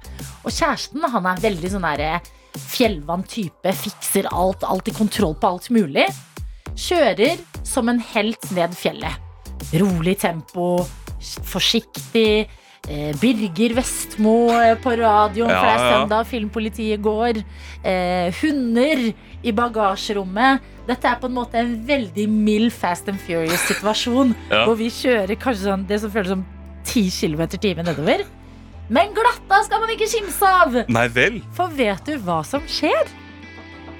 Og 0.45 0.53
kjæresten 0.55 1.03
han 1.11 1.27
er 1.27 1.43
veldig 1.43 1.73
sånn 1.73 1.87
derre 1.89 2.21
fjellvann 2.71 3.23
type, 3.29 3.73
fikser 3.83 4.27
alt, 4.31 4.63
alltid 4.67 4.97
kontroll 4.97 5.35
på 5.39 5.53
alt 5.53 5.69
mulig. 5.73 6.07
Kjører 6.75 7.39
som 7.67 7.91
en 7.91 7.99
helt 8.13 8.47
ned 8.55 8.73
fjellet. 8.77 9.19
Rolig 9.77 10.17
tempo, 10.23 10.81
forsiktig. 11.51 12.47
Eh, 12.89 13.11
Birger 13.21 13.75
Vestmo 13.77 14.49
eh, 14.57 14.73
på 14.81 14.95
radioen, 14.97 15.51
for 15.51 15.67
det 15.67 15.69
er 15.69 15.77
Ja, 15.77 15.83
ja. 15.85 15.97
søndag, 15.99 16.25
filmpolitiet 16.31 17.03
går. 17.05 17.43
Eh, 17.85 18.33
hunder 18.41 19.03
i 19.43 19.53
bagasjerommet. 19.53 20.65
Dette 20.87 21.07
er 21.07 21.19
på 21.21 21.29
en 21.29 21.35
måte 21.35 21.59
en 21.61 21.73
veldig 21.87 22.25
mild 22.31 22.71
Fast 22.73 23.09
and 23.11 23.21
Furious-situasjon. 23.21 24.33
Ja. 24.51 24.65
Hvor 24.67 24.75
vi 24.79 24.89
kjører 24.93 25.37
kanskje 25.39 25.69
sånn, 25.69 25.87
det 25.89 26.01
som 26.03 26.11
føles 26.13 26.33
som 26.33 26.45
10 26.89 27.11
km 27.13 27.43
i 27.45 27.61
timen 27.61 27.87
nedover. 27.87 28.25
Men 28.91 29.13
glatta 29.15 29.61
skal 29.63 29.83
man 29.83 29.93
ikke 29.93 30.09
kimse 30.11 30.49
av! 30.63 30.81
Nei 30.91 31.05
vel. 31.13 31.39
For 31.55 31.71
vet 31.77 32.03
du 32.09 32.17
hva 32.25 32.41
som 32.47 32.65
skjer? 32.67 33.07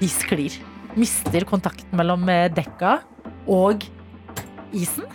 De 0.01 0.09
sklir. 0.11 0.57
Mister 0.99 1.45
kontakten 1.47 1.95
mellom 1.95 2.25
eh, 2.27 2.49
dekka 2.51 2.97
og 3.47 3.85
isen. 4.75 5.07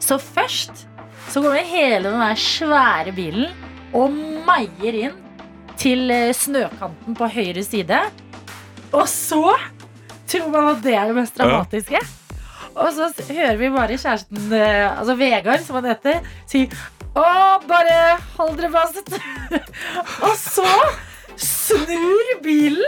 Så 0.00 0.16
først 0.22 0.86
så 1.28 1.42
kommer 1.42 1.66
hele 1.66 2.06
den 2.06 2.22
der 2.22 2.38
svære 2.40 3.12
bilen 3.16 3.50
og 3.96 4.14
meier 4.46 5.00
inn 5.08 5.16
til 5.76 6.08
eh, 6.14 6.32
snøkanten 6.36 7.16
på 7.18 7.28
høyre 7.36 7.64
side. 7.66 8.00
Og 8.94 9.04
så 9.10 9.42
tror 10.30 10.48
man 10.52 10.70
at 10.74 10.84
det 10.84 10.94
er 10.98 11.10
det 11.10 11.16
mest 11.18 11.36
dramatiske. 11.38 12.00
Og 12.76 12.92
så 12.92 13.08
hører 13.32 13.56
vi 13.56 13.72
bare 13.72 13.96
kjæresten, 13.96 14.52
eh, 14.52 14.98
altså 14.98 15.16
Vegard, 15.16 15.62
som 15.64 15.78
han 15.80 15.90
heter, 15.94 16.20
si 16.50 16.66
Å, 17.16 17.28
bare 17.64 18.18
hold 18.36 18.58
dere 18.58 18.68
fast. 18.74 19.14
og 20.26 20.34
så 20.36 20.68
snur 21.40 22.34
bilen 22.44 22.84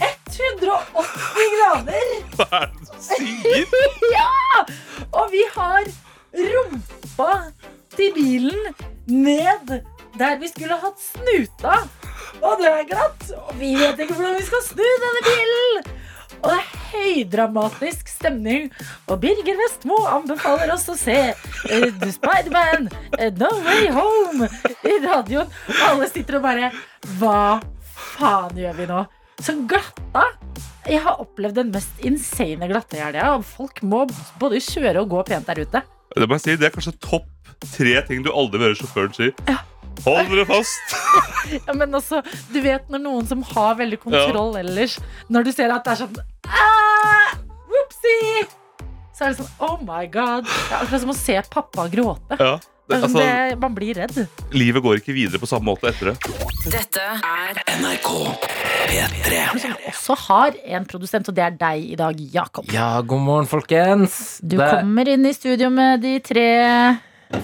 180 0.00 1.52
grader. 1.56 2.14
Hva 2.36 2.46
er 2.62 2.70
det 2.72 2.88
du 2.88 2.96
sier? 3.04 3.76
Ja! 4.16 4.64
Og 5.12 5.28
vi 5.32 5.44
har 5.52 5.84
rumpa 6.36 7.30
til 7.96 8.12
bilen 8.16 8.72
ned 9.06 9.76
der 10.16 10.40
vi 10.40 10.48
skulle 10.48 10.80
hatt 10.80 11.00
snuta. 11.00 11.78
Og 12.40 12.60
det 12.60 12.72
er 12.72 12.88
glatt. 12.88 13.28
Og 13.36 13.54
vi 13.60 13.74
vet 13.76 14.00
ikke 14.00 14.16
hvordan 14.16 14.36
vi 14.38 14.48
skal 14.48 14.64
snu 14.70 14.84
denne 15.04 15.24
bilen. 15.28 15.94
Og 16.42 16.50
det 16.50 16.56
er 16.56 16.72
høydramatisk 16.92 18.10
stemning. 18.10 18.68
Og 19.10 19.20
Birger 19.22 19.58
Vestmo 19.60 19.98
anbefaler 20.10 20.72
oss 20.74 20.86
å 20.92 20.96
se 20.98 21.16
uh, 21.32 22.06
Spiderman, 22.12 22.88
uh, 23.18 23.28
No 23.40 23.50
Way 23.66 23.90
Home 23.94 24.50
i 24.86 24.96
radioen. 25.04 25.50
Og 25.72 25.84
alle 25.90 26.10
sitter 26.12 26.40
og 26.40 26.46
bare 26.46 26.72
Hva 27.18 27.60
faen 28.16 28.58
gjør 28.60 28.80
vi 28.80 28.88
nå? 28.90 29.04
Så 29.42 29.52
glatta 29.68 30.22
Jeg 30.88 31.02
har 31.04 31.20
opplevd 31.20 31.58
den 31.60 31.72
mest 31.74 32.04
insane 32.06 32.68
glatte 32.70 33.00
helga. 33.00 33.36
Folk 33.44 33.82
må 33.84 34.06
både 34.40 34.62
kjøre 34.64 35.02
og 35.04 35.12
gå 35.12 35.24
pent 35.28 35.48
der 35.50 35.64
ute. 35.66 35.82
Det 36.16 36.38
si, 36.40 36.54
det 36.56 36.70
er 36.70 36.72
kanskje 36.72 36.94
topp 37.02 37.32
tre 37.74 37.96
ting 38.06 38.22
du 38.24 38.30
aldri 38.32 38.62
hører 38.62 38.78
sjåføren 38.78 39.16
si. 39.16 39.32
Hold 40.04 40.28
dere 40.32 40.44
fast. 40.48 40.96
Ja, 41.66 41.72
men 41.78 41.94
også, 41.94 42.18
du 42.50 42.56
vet 42.60 42.88
når 42.90 42.98
noen 43.04 43.26
som 43.30 43.42
har 43.54 43.76
veldig 43.78 44.00
kontroll 44.02 44.56
ellers 44.58 44.96
Når 45.30 45.44
du 45.46 45.50
ser 45.54 45.70
at 45.70 45.84
det 45.86 45.92
er 45.94 46.00
sånn 46.00 46.16
Vopsi! 46.16 47.66
Whoopsie! 47.70 48.46
Så 49.16 49.24
er 49.24 49.32
det 49.32 49.38
sånn 49.38 49.52
Oh 49.62 49.76
my 49.86 50.04
god. 50.12 50.44
Det 50.48 50.72
er 50.74 50.80
akkurat 50.82 51.04
som 51.06 51.12
å 51.14 51.16
se 51.16 51.36
pappa 51.50 51.86
gråte. 51.92 52.36
Ja. 52.36 52.56
Det, 52.86 52.98
er 52.98 53.00
sånn, 53.02 53.14
altså, 53.16 53.22
det, 53.22 53.56
man 53.62 53.72
blir 53.74 53.96
redd. 53.98 54.18
livet 54.54 54.84
går 54.84 55.00
ikke 55.00 55.14
videre 55.16 55.40
på 55.42 55.48
samme 55.50 55.66
måte 55.72 55.88
etter 55.90 56.12
det. 56.12 56.34
Dette 56.70 57.06
er 57.16 57.62
NRK 57.80 58.10
P3. 58.90 59.40
Også 59.90 60.14
har 60.26 60.54
en 60.76 60.86
produsent, 60.86 61.30
og 61.32 61.34
det 61.38 61.46
er 61.46 61.56
deg 61.58 61.88
i 61.94 61.96
dag, 61.98 62.20
Jakob. 62.34 62.68
Ja, 62.74 62.92
god 63.02 63.24
morgen, 63.24 63.48
folkens. 63.50 64.36
Du 64.42 64.58
Det- 64.58 64.68
kommer 64.70 65.08
inn 65.14 65.26
i 65.26 65.32
studio 65.34 65.70
med 65.70 66.02
de 66.04 66.18
tre 66.20 66.46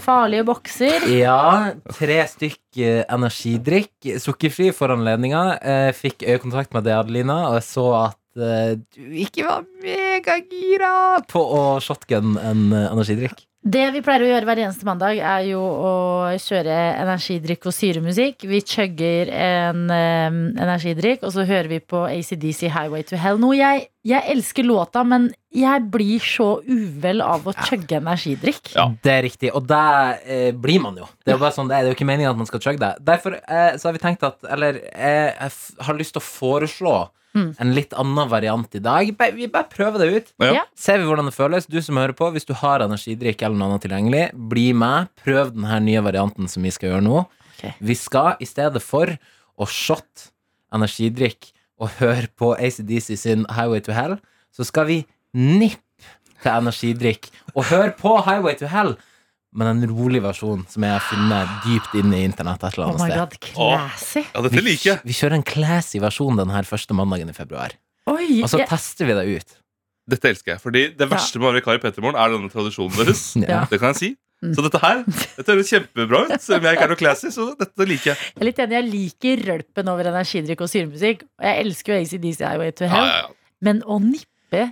farlige 0.03 0.47
bokser. 0.49 1.07
Ja, 1.13 1.75
tre 1.93 2.19
stykk 2.31 2.81
eh, 2.81 3.03
energidrikk. 3.13 3.95
Sukkerfri 4.23 4.71
for 4.77 4.95
anledninga. 4.95 5.45
Eh, 5.61 5.91
fikk 5.97 6.27
øyekontakt 6.27 6.75
med 6.77 6.91
Adelina, 6.91 7.39
og 7.51 7.59
jeg 7.61 7.69
så 7.69 7.87
at 8.01 8.43
eh, 8.43 8.75
du 8.97 9.17
ikke 9.27 9.47
var 9.49 9.65
megagira 9.85 10.95
på 11.31 11.43
å 11.43 11.65
shotgun 11.85 12.37
en 12.41 12.69
energidrikk. 12.73 13.47
Det 13.63 13.83
vi 13.95 14.01
pleier 14.03 14.25
å 14.25 14.27
gjøre 14.27 14.47
hver 14.49 14.59
eneste 14.65 14.87
mandag, 14.87 15.21
er 15.23 15.45
jo 15.47 15.61
å 15.63 15.91
kjøre 16.43 16.75
energidrikk 16.99 17.69
og 17.71 17.75
syremusikk. 17.77 18.43
Vi 18.51 18.59
chugger 18.67 19.31
en 19.31 19.85
um, 19.87 20.41
energidrikk, 20.59 21.23
og 21.23 21.31
så 21.37 21.45
hører 21.47 21.71
vi 21.71 21.79
på 21.79 22.01
ACDC 22.09 22.65
Highway 22.75 23.07
to 23.07 23.21
Hell. 23.23 23.39
Noe 23.39 23.55
jeg, 23.55 23.85
jeg 24.03 24.27
elsker 24.35 24.67
låta, 24.67 25.05
men 25.07 25.31
jeg 25.55 25.87
blir 25.95 26.27
så 26.27 26.57
uvel 26.67 27.23
av 27.23 27.47
å 27.47 27.55
chugge 27.69 28.01
energidrikk. 28.01 28.75
Ja. 28.75 28.89
Det 28.99 29.15
er 29.15 29.25
riktig, 29.29 29.55
og 29.55 29.71
der 29.71 30.19
eh, 30.27 30.51
blir 30.51 30.83
man 30.83 30.99
jo. 30.99 31.07
Det 31.23 31.31
er 31.31 31.39
jo 31.39 31.45
bare 31.45 31.55
sånn 31.55 31.71
det 31.71 31.79
er. 31.79 31.87
Jo 31.87 31.95
ikke 31.95 32.11
meningen 32.11 32.35
at 32.35 32.43
man 32.43 32.51
skal 32.51 32.67
chugge 32.67 32.83
det. 32.83 32.97
Derfor 33.07 33.39
eh, 33.39 33.77
så 33.79 33.93
har 33.93 33.95
vi 33.95 34.03
tenkt 34.03 34.27
at 34.27 34.43
Eller 34.51 34.83
eh, 34.91 35.31
jeg 35.31 35.53
f 35.55 35.63
har 35.87 36.03
lyst 36.03 36.17
til 36.17 36.25
å 36.25 36.27
foreslå 36.27 36.97
Mm. 37.33 37.55
en 37.65 37.71
litt 37.73 37.95
annen 37.97 38.29
variant 38.29 38.75
i 38.77 38.81
dag. 38.83 39.09
Vi 39.09 39.47
bare 39.49 39.69
prøver 39.73 40.03
det 40.03 40.09
ut. 40.13 40.33
Ja. 40.45 40.67
Ser 40.77 41.01
vi 41.01 41.07
hvordan 41.09 41.31
det 41.31 41.37
føles. 41.37 41.69
Du 41.71 41.79
som 41.85 41.97
hører 41.97 42.13
på, 42.17 42.29
hvis 42.35 42.45
du 42.49 42.53
har 42.61 42.85
energidrikk 42.85 43.41
eller 43.43 43.57
noe 43.57 43.71
annet 43.71 43.87
tilgjengelig, 43.87 44.25
bli 44.53 44.67
med. 44.77 45.09
Prøv 45.25 45.55
den 45.55 45.65
her 45.69 45.81
nye 45.81 46.03
varianten 46.05 46.51
som 46.53 46.67
vi 46.67 46.75
skal 46.75 46.93
gjøre 46.93 47.07
nå. 47.07 47.25
Okay. 47.57 47.73
Vi 47.81 47.97
skal 47.97 48.43
i 48.43 48.49
stedet 48.49 48.83
for 48.85 49.15
å 49.57 49.69
shot 49.69 50.29
energidrikk 50.75 51.53
og 51.83 51.97
høre 51.99 52.29
på 52.39 52.53
ACDC 52.55 53.17
sin 53.19 53.47
Highway 53.51 53.83
to 53.85 53.95
Hell, 53.97 54.19
så 54.55 54.67
skal 54.69 54.89
vi 54.89 54.99
nippe 55.33 55.81
til 56.43 56.53
energidrikk 56.53 57.31
og 57.55 57.67
høre 57.71 57.93
på 57.99 58.17
Highway 58.27 58.57
to 58.61 58.69
Hell, 58.71 58.97
men 59.53 59.69
en 59.69 59.83
rolig 59.91 60.23
versjon 60.25 60.63
som 60.71 60.85
jeg 60.87 60.93
har 60.95 61.05
funnet 61.05 61.51
dypt 61.67 61.95
inne 62.01 62.19
i 62.21 62.25
internett 62.29 62.63
et 62.65 62.77
eller 62.79 62.87
Oh 62.89 62.95
annet 62.95 63.03
my 63.03 63.11
sted. 63.11 63.19
god, 63.21 63.35
classy. 63.53 64.23
Ja, 64.33 64.43
dette 64.47 64.63
liker 64.65 64.89
jeg. 64.95 65.01
Vi 65.05 65.17
kjører 65.19 65.37
en 65.39 65.45
classy 65.47 66.01
versjon 66.03 66.39
denne 66.41 66.63
første 66.69 66.97
mandagen 66.97 67.29
i 67.29 67.37
februar. 67.37 67.75
Oi, 68.11 68.41
Og 68.43 68.49
så 68.51 68.59
jeg, 68.63 68.69
tester 68.73 69.07
vi 69.11 69.15
det 69.19 69.27
ut. 69.37 69.57
Dette 70.11 70.33
elsker 70.33 70.55
jeg. 70.57 70.61
Fordi 70.65 70.81
det 70.99 71.07
verste 71.13 71.39
med 71.39 71.47
å 71.47 71.51
være 71.53 71.61
vikar 71.61 71.79
i 71.79 71.83
Petermorgen 71.85 72.19
er 72.19 72.33
denne 72.35 72.51
tradisjonen 72.51 72.97
deres. 72.99 73.21
Ja. 73.53 73.61
Det 73.71 73.79
kan 73.83 73.93
jeg 73.95 74.01
si. 74.01 74.11
Så 74.43 74.65
dette 74.65 74.81
her 74.83 75.05
dette 75.07 75.53
høres 75.53 75.69
kjempebra 75.71 76.25
ut. 76.27 76.33
Selv 76.43 76.59
om 76.59 76.65
jeg 76.67 76.75
ikke 76.75 76.87
er 76.89 76.91
noe 76.91 76.99
classy, 76.99 77.29
så 77.31 77.45
dette 77.61 77.87
liker 77.87 78.11
jeg. 78.11 78.19
Jeg 78.33 78.41
er 78.43 78.49
litt 78.49 78.59
enig, 78.65 78.75
jeg 78.81 78.89
liker 78.91 79.45
rølpen 79.53 79.91
over 79.93 80.09
energidrikk 80.11 80.65
og 80.67 80.73
syremusikk. 80.73 81.23
Og 81.39 81.47
jeg 81.47 81.61
elsker 81.63 81.95
jo 81.95 82.01
ACDC 82.03 82.43
Highway 82.43 82.73
to 82.75 82.89
Hell. 82.91 83.07
ja, 83.07 83.21
ja. 83.23 83.31
Men 83.63 83.85
å 83.87 84.01
nippe, 84.03 84.65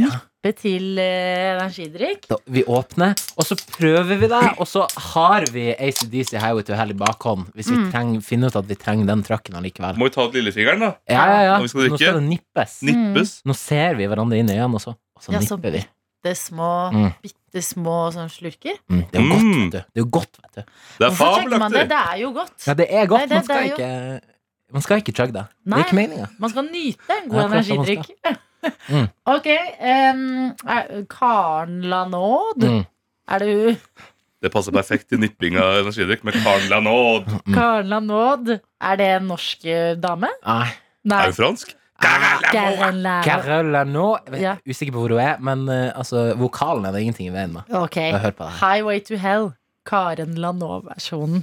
Ja. 0.00 0.14
Nippe 0.48 0.56
til 0.60 0.98
eh, 0.98 1.56
energidrikk 1.58 2.26
Da, 2.30 2.36
vi 2.46 2.62
åpner, 2.64 3.14
og 3.36 3.44
så 3.46 3.56
prøver 3.76 4.16
vi 4.18 4.28
det, 4.28 4.42
og 4.58 4.66
så 4.66 4.86
har 5.12 5.44
vi 5.52 5.66
ACDC 5.74 6.34
Highway 6.38 6.62
to 6.64 6.74
Hell 6.74 6.90
i 6.90 6.94
bakhånd 6.98 7.50
hvis 7.54 7.68
vi 7.70 7.76
Mm. 7.78 7.90
trenger, 7.92 8.20
finner 8.22 8.48
ut 8.48 8.56
at 8.56 8.66
vi 8.68 8.74
trenger 8.74 9.06
den 9.06 9.22
trucken 9.22 9.54
allikevel. 9.54 9.96
Må 9.98 10.08
vi 10.08 10.10
ta 10.14 10.24
ut 10.26 10.34
lillefingeren, 10.34 10.80
da? 10.80 10.90
Ja, 11.08 11.26
ja, 11.28 11.42
ja. 11.58 11.66
Skal 11.68 11.88
Nå 11.90 11.96
skal 11.98 12.14
det 12.20 12.22
nippes. 12.28 12.82
Nippes. 12.82 13.42
Nå 13.44 13.54
ser 13.54 13.94
vi 13.94 14.06
hverandre 14.06 14.38
inn 14.38 14.48
i 14.50 14.56
øynene, 14.56 14.74
og 14.74 14.80
så, 14.80 14.94
og 15.16 15.22
så 15.22 15.32
Ja, 15.32 15.38
nipper 15.40 15.70
vi. 15.72 15.84
bitte 16.24 16.34
små, 16.36 16.90
Mm. 16.92 17.12
bitte 17.22 17.62
små 17.62 18.10
sånn 18.12 18.28
slurker. 18.32 18.78
Mm, 18.90 19.04
det 19.10 19.20
er 19.20 19.22
jo 19.22 19.28
godt, 19.30 19.44
Mm. 19.44 19.70
vet 19.70 19.70
du. 19.70 19.78
Det 19.78 19.96
er 19.96 20.02
jo 20.02 20.10
godt, 20.10 20.34
vet 20.42 20.54
du. 20.54 20.62
Det 20.98 21.06
er 21.06 21.14
fabelaktig. 21.14 21.72
det? 21.72 21.88
Det 21.88 21.98
er 21.98 22.16
jo 22.18 22.32
godt. 22.32 22.66
Ja, 22.66 22.74
det 22.74 22.86
er 22.90 23.06
godt. 23.06 23.20
Nei, 23.20 23.26
det- 23.26 23.34
man, 23.34 23.44
skal 23.44 23.64
ikke, 23.70 24.20
man 24.72 24.82
skal 24.82 24.96
ikke 25.02 25.12
chugge 25.14 25.32
det. 25.32 25.46
Det 25.64 25.74
er 25.74 25.84
ikke 25.84 25.94
meninga. 25.96 26.28
Man 26.38 26.50
skal 26.50 26.62
nyte 26.64 27.22
en 27.22 27.28
god 27.30 27.52
energidrikk. 27.52 28.10
Mm. 28.88 29.08
Ok. 29.34 29.46
Um, 29.80 30.54
er- 30.66 31.04
Karen 31.10 31.80
Lanaud, 31.88 32.62
Mm. 32.64 32.84
er 33.28 33.38
du 33.38 33.76
Det 34.42 34.52
passer 34.52 34.72
perfekt 34.72 35.08
til 35.10 35.18
nipping 35.18 35.56
av 35.58 35.80
energidrikk 35.84 36.22
med 36.24 36.34
Karen 36.42 36.68
Lanaud. 36.70 37.26
Mm. 37.46 37.54
Karen 37.54 37.88
Lanaud, 37.90 38.52
er 38.80 38.96
det 38.96 39.08
en 39.16 39.26
norsk 39.32 39.64
eh, 39.66 39.94
dame? 39.98 40.28
Nei. 40.46 40.68
Nei. 41.04 41.20
Er 41.22 41.32
hun 41.32 41.38
fransk? 41.38 41.74
Karen 42.00 43.00
Lanaud. 43.02 43.24
Carola 43.26 43.84
nå 43.84 44.08
Ja. 44.38 44.56
Usikker 44.68 44.92
på 44.94 45.02
hvor 45.02 45.10
hun 45.16 45.18
er, 45.24 45.38
men 45.42 45.64
uh, 45.68 45.90
altså, 45.98 46.34
vokalen 46.38 46.86
er 46.86 46.92
det 46.94 47.00
ingenting 47.02 47.26
i 47.28 47.34
veien 47.34 47.52
med. 47.52 47.62
Okay. 47.74 48.12
Det. 48.12 48.34
Highway 48.60 49.00
to 49.00 49.16
Hell. 49.18 49.50
Karen 49.86 50.34
Lanaud-versjonen. 50.38 51.42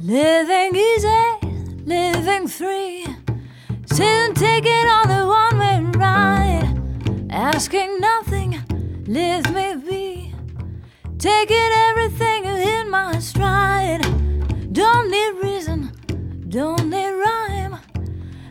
Living 0.00 0.74
easy, 0.76 1.22
living 1.86 2.48
free. 2.50 3.04
Taking 3.96 4.86
on 4.98 5.08
the 5.08 5.26
one 5.26 5.58
way 5.58 5.80
ride. 5.98 7.30
Asking 7.30 7.98
nothing, 7.98 8.62
leave 9.06 9.50
me 9.54 9.74
be. 9.76 10.34
Taking 11.18 11.70
everything 11.88 12.44
in 12.44 12.90
my 12.90 13.18
stride. 13.20 14.02
Don't 14.74 15.10
need 15.10 15.42
reason, 15.42 15.92
don't 16.50 16.90
need 16.90 17.10
rhyme. 17.10 17.78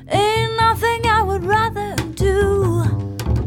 Ain't 0.10 0.58
nothing 0.58 1.06
I 1.06 1.22
would 1.22 1.46
rather 1.46 1.96
do. 2.16 2.84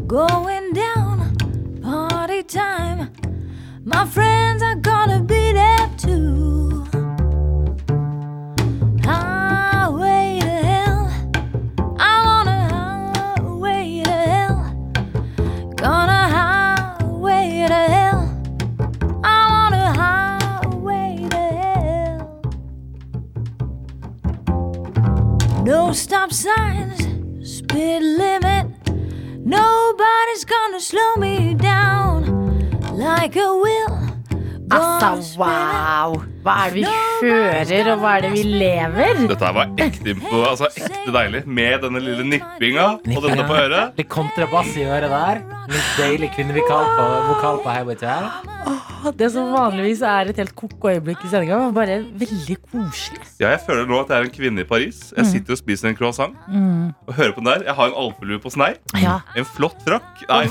Going 0.07 0.71
down, 0.71 1.35
party 1.81 2.43
time. 2.43 3.11
My 3.83 4.05
friends 4.05 4.63
are 4.63 4.75
gonna 4.75 5.21
be 5.21 5.51
there 5.51 5.89
too. 5.97 6.78
No 25.89 25.93
stop 25.93 26.31
signs, 26.31 26.99
speed 27.41 28.01
limit. 28.01 28.67
Nobody's 29.43 30.45
gonna 30.45 30.79
slow 30.79 31.15
me 31.15 31.55
down 31.55 32.79
like 32.95 33.35
a 33.35 33.55
will. 33.55 34.08
Altså, 34.69 35.39
wow! 35.41 36.13
Hva 36.45 36.53
er 36.67 36.73
det 36.75 36.83
vi 36.83 37.29
hører, 37.29 37.87
og 37.93 38.01
hva 38.03 38.11
er 38.17 38.25
det 38.27 38.29
vi 38.35 38.43
lever? 38.47 39.21
Dette 39.27 39.43
her 39.47 39.55
var 39.57 39.71
ekte, 39.81 40.13
impo- 40.13 40.43
altså, 40.47 40.69
ekte 40.77 41.11
deilig. 41.15 41.41
Med 41.49 41.81
denne 41.83 42.01
lille 42.03 42.23
nippinga 42.27 42.85
og 42.95 43.23
denne 43.25 43.45
på 43.49 43.57
øret. 43.59 43.97
Litt 43.99 44.09
kontrabass 44.13 44.69
i 44.79 44.85
øret 44.85 45.09
der. 45.11 45.41
Litt 45.73 45.89
deilig 45.99 46.29
kvinnevokal 46.37 46.85
på, 46.99 47.07
vokal 47.31 47.59
på 47.65 47.73
Highway 47.75 47.97
to 47.99 48.07
Hell. 48.09 48.29
Det 49.19 49.29
som 49.31 49.51
vanligvis 49.55 50.01
er 50.03 50.29
et 50.31 50.39
helt 50.41 50.53
koko 50.59 50.89
øyeblikk 50.91 51.21
i 51.23 51.29
sendinga, 51.31 51.59
var 51.65 51.75
bare 51.75 51.99
veldig 52.19 52.57
koselig. 52.69 53.21
Ja, 53.39 53.53
jeg 53.55 53.61
føler 53.65 53.85
nå 53.89 54.01
at 54.03 54.09
jeg 54.13 54.17
er 54.21 54.27
en 54.29 54.33
kvinne 54.37 54.63
i 54.65 54.67
Paris. 54.69 55.01
Jeg 55.17 55.29
sitter 55.33 55.55
og 55.55 55.61
spiser 55.61 55.89
en 55.91 55.95
croissant 55.99 56.35
og 56.49 57.13
hører 57.17 57.33
på 57.35 57.41
den 57.43 57.49
der. 57.51 57.63
Jeg 57.69 57.77
har 57.79 57.91
en 57.91 57.99
alpelue 58.05 58.39
på 58.43 58.51
snei. 58.53 58.73
Ja. 59.01 59.19
En 59.39 59.47
flott 59.47 59.79
frakk. 59.87 60.23
Nei, 60.29 60.45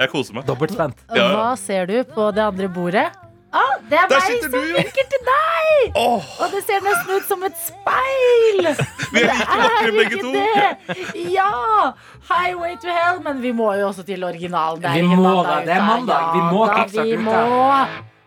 jeg 0.00 0.08
koser 0.12 0.34
meg. 0.38 0.46
Dobbelt 0.50 0.72
spent. 0.76 1.02
Ja, 1.12 1.22
ja. 1.22 1.28
Hva 1.36 1.50
ser 1.60 1.86
du 1.90 1.98
på 2.14 2.30
det 2.34 2.42
andre 2.46 2.68
bordet? 2.72 3.06
Ah, 3.52 3.74
det 3.90 3.98
er 4.00 4.06
Der 4.08 4.20
meg 4.22 4.42
som 4.42 4.52
du, 4.54 4.60
vinker 4.76 5.08
til 5.12 5.24
deg! 5.26 5.96
Oh. 6.00 6.22
Og 6.40 6.52
det 6.54 6.62
ser 6.64 6.80
nesten 6.84 7.18
ut 7.18 7.26
som 7.28 7.42
et 7.44 7.58
speil! 7.60 8.68
vi 9.12 9.20
er 9.20 9.28
like 9.28 9.58
vakre 9.60 9.90
begge 9.98 10.20
to. 10.22 10.30
det! 10.32 11.26
Ja! 11.34 11.92
Highway 12.30 12.78
to 12.80 12.88
hell, 12.88 13.20
men 13.26 13.42
vi 13.42 13.52
må 13.52 13.74
jo 13.76 13.90
også 13.90 14.06
til 14.08 14.24
originalen. 14.24 14.80
Det 14.80 14.88
er 14.88 15.02
Vi 15.02 15.20
må 15.20 15.34
da, 15.44 15.58
det 15.66 15.76
er 15.76 15.84
mandag. 15.84 16.32
Vi 16.32 16.40
må 16.48 16.64
kickstarte 16.70 17.08
vi 17.10 17.18
uka. 17.20 17.44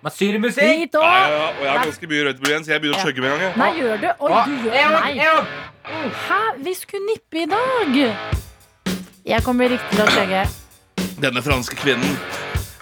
må 0.05 0.13
syremusikk. 0.13 0.61
dit 0.83 0.93
Ja, 0.93 1.01
òg. 1.01 1.09
ja, 1.09 1.29
ja, 1.33 1.47
og 1.49 1.63
jeg 1.65 1.71
har 1.71 1.85
ganske 1.89 2.07
mye 2.13 2.25
røyteblod 2.27 2.65
så 2.67 2.71
jeg 2.75 2.81
begynner 2.83 2.99
å 2.99 3.05
chugge 3.07 3.21
med 3.25 3.31
en 3.31 3.39
gang. 3.39 3.47
jeg. 3.47 3.57
Nei, 3.57 3.71
gjør 3.81 3.97
du? 4.03 4.09
Oi, 4.19 4.31
du 4.45 4.69
gjør 4.69 4.99
Nei. 4.99 5.13
Hæ? 6.27 6.41
Vi 6.69 6.73
skulle 6.77 7.05
nippe 7.09 7.41
i 7.41 7.47
dag. 7.49 7.97
Jeg 9.25 9.41
kommer 9.43 9.73
riktig 9.73 9.97
til 9.97 10.05
å 10.05 10.11
chugge. 10.13 10.45
Denne 11.23 11.41
franske 11.41 11.75
kvinnen 11.81 12.13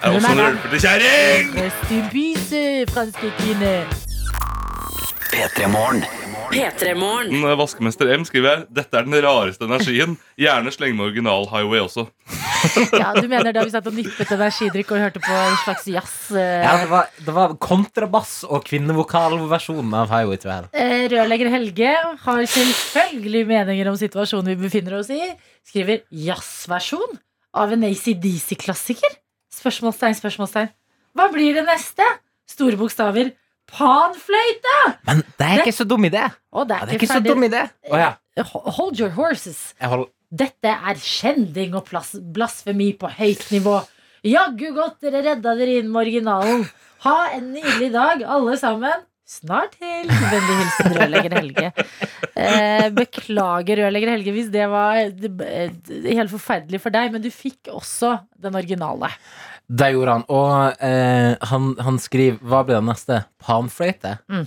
er 0.04 0.16
også 0.18 0.32
en 0.34 0.40
rølpete 0.44 0.80
kjerring! 0.84 1.54
Rest 1.58 1.94
in 1.94 2.04
peace, 2.12 2.64
franske 2.92 3.30
kvinne. 3.40 3.72
P3 5.34 5.66
Morgen. 5.72 6.04
P3morgen. 6.54 7.32
Mm, 7.34 7.46
Vaskemester 7.58 8.10
M 8.14 8.22
skriver 8.28 8.50
her 8.52 8.60
Dette 8.70 8.94
er 9.00 9.06
den 9.08 9.16
rareste 9.24 9.66
energien. 9.66 10.12
Gjerne 10.38 10.70
sleng 10.74 10.92
med 10.98 11.08
original 11.08 11.48
Highway 11.50 11.80
også. 11.86 12.06
Ja, 12.96 13.10
du 13.12 13.26
mener 13.28 13.52
da 13.52 13.60
vi 13.66 13.72
satt 13.74 13.84
og 13.90 13.92
nippet 13.92 14.30
energidrikk 14.32 14.92
og 14.94 15.00
hørte 15.02 15.20
på 15.20 15.32
en 15.36 15.56
slags 15.66 15.84
jazz? 15.90 16.14
eh, 16.32 16.62
Ja, 16.64 16.78
det 16.80 16.86
var, 16.88 17.10
det 17.26 17.34
var 17.36 17.52
kontrabass 17.60 18.38
og 18.48 18.62
kvinnevokalversjonen 18.70 19.92
av 19.98 20.08
Highway 20.08 20.40
to 20.40 20.48
Hell. 20.48 20.70
Eh, 20.72 21.02
Rørlegger 21.12 21.50
Helge 21.52 21.90
har 22.22 22.40
selvfølgelig 22.54 23.42
meninger 23.50 23.90
om 23.90 23.98
situasjonen 24.00 24.54
vi 24.54 24.56
befinner 24.62 24.96
oss 25.02 25.10
i. 25.12 25.20
Skriver 25.68 26.06
jazzversjon 26.08 27.18
av 27.60 27.74
en 27.76 27.84
ACDC-klassiker? 27.90 29.18
Spørsmålstegn, 29.54 30.16
spørsmålstegn. 30.18 30.70
Hva 31.14 31.28
blir 31.32 31.54
det 31.54 31.64
neste? 31.68 32.06
Store 32.50 32.76
bokstaver. 32.80 33.32
Panfløyte! 33.70 34.74
Men 35.06 35.22
det 35.38 35.46
er 35.46 35.62
ikke 35.62 35.74
så 35.76 35.86
dum 35.88 36.04
idé. 36.08 36.24
Å, 36.52 36.64
det 36.68 36.76
Ja, 36.76 36.82
er 36.82 36.86
det 36.86 36.94
er 36.94 36.98
ikke 36.98 37.06
ikke 37.06 37.14
så 37.14 37.24
dum 37.24 37.46
idé. 37.46 37.62
Oh, 37.90 37.98
ja. 38.00 38.10
Hold 38.78 39.00
your 39.00 39.12
horses. 39.16 39.60
Jeg 39.80 39.88
holder 39.92 40.10
Dette 40.34 40.66
er 40.90 40.98
skjending 40.98 41.76
og 41.78 41.84
plas- 41.86 42.16
blasfemi 42.34 42.88
på 42.98 43.06
høyt 43.20 43.44
nivå. 43.54 43.76
Jaggu 44.26 44.72
godt 44.74 44.96
dere 45.04 45.20
redda 45.22 45.52
dere 45.60 45.76
inn 45.78 45.90
med 45.92 46.00
originalen. 46.02 46.64
Ha 47.04 47.16
en 47.36 47.52
nydelig 47.54 47.92
dag, 47.94 48.24
alle 48.26 48.56
sammen. 48.58 49.04
Snart 49.24 49.78
helg. 49.80 50.10
Vennlig 50.12 50.54
hilsen 50.58 50.94
rørlegger 50.98 51.34
Helge. 51.38 51.70
Eh, 52.34 52.88
beklager, 52.92 53.80
rørlegger 53.80 54.10
Helge, 54.12 54.34
hvis 54.36 54.50
det 54.52 54.66
var 54.68 54.98
eh, 55.00 55.70
helt 56.10 56.32
forferdelig 56.32 56.80
for 56.82 56.92
deg, 56.92 57.12
men 57.14 57.24
du 57.24 57.30
fikk 57.32 57.70
også 57.72 58.18
den 58.44 58.58
originale. 58.58 59.08
Det 59.64 59.88
gjorde 59.94 60.18
han. 60.18 60.26
Og 60.28 60.84
eh, 60.84 61.30
han, 61.48 61.70
han 61.86 62.00
skriver 62.02 62.36
Hva 62.44 62.60
blir 62.68 62.76
det 62.76 62.84
neste? 62.90 63.22
Panfløyte? 63.40 64.18
Mm. 64.28 64.44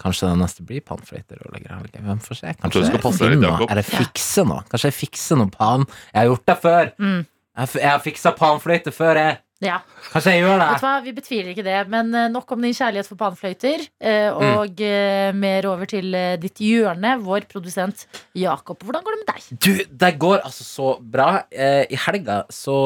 Kanskje 0.00 0.30
det 0.30 0.40
neste 0.40 0.64
blir 0.66 0.80
panfløyte? 0.88 1.36
rørlegger 1.42 1.76
Helge. 1.76 2.04
Hvem 2.08 2.24
får 2.24 2.40
se? 2.40 2.56
Kanskje 2.64 2.86
jeg, 2.86 2.96
jeg 2.96 3.14
finner 3.20 3.44
noe? 3.44 3.68
Eller 3.68 3.84
fikse 3.86 4.46
noe? 4.48 4.64
Kanskje 4.72 4.88
jeg 4.88 5.00
fikser 5.02 5.42
noe 5.42 5.52
pan? 5.52 5.84
Jeg 6.14 6.22
har 6.22 6.30
gjort 6.32 6.48
det 6.48 6.58
før. 6.64 6.92
Mm. 6.96 7.20
Jeg, 7.60 7.74
jeg 7.76 7.90
har 7.92 8.04
fiksa 8.08 8.32
panfløyte 8.40 8.96
før, 8.96 9.20
jeg. 9.20 9.42
Ja, 9.62 9.78
Kanskje 10.10 10.34
jeg 10.34 10.42
gjør 10.42 10.58
vet 10.58 10.80
du 10.80 10.84
hva, 10.86 10.92
Vi 11.04 11.12
betviler 11.14 11.50
ikke 11.52 11.64
det, 11.66 11.78
men 11.92 12.10
eh, 12.18 12.28
nok 12.32 12.50
om 12.54 12.64
din 12.64 12.74
kjærlighet 12.74 13.08
for 13.08 13.20
panfløyter. 13.20 13.84
eh, 14.02 14.28
Og 14.34 14.80
mm. 14.82 15.38
mer 15.38 15.68
over 15.70 15.88
til 15.90 16.10
ditt 16.42 16.58
hjørne, 16.62 17.14
vår 17.22 17.46
produsent 17.50 18.06
Jakob. 18.38 18.82
Hvordan 18.82 19.04
går 19.06 19.14
det 19.16 19.20
med 19.22 19.30
deg? 19.30 19.46
Du, 19.62 19.72
det 20.02 20.12
går 20.22 20.42
altså 20.42 20.66
så 20.66 20.88
bra. 21.00 21.28
I 21.52 21.98
helga 22.06 22.42
så 22.52 22.76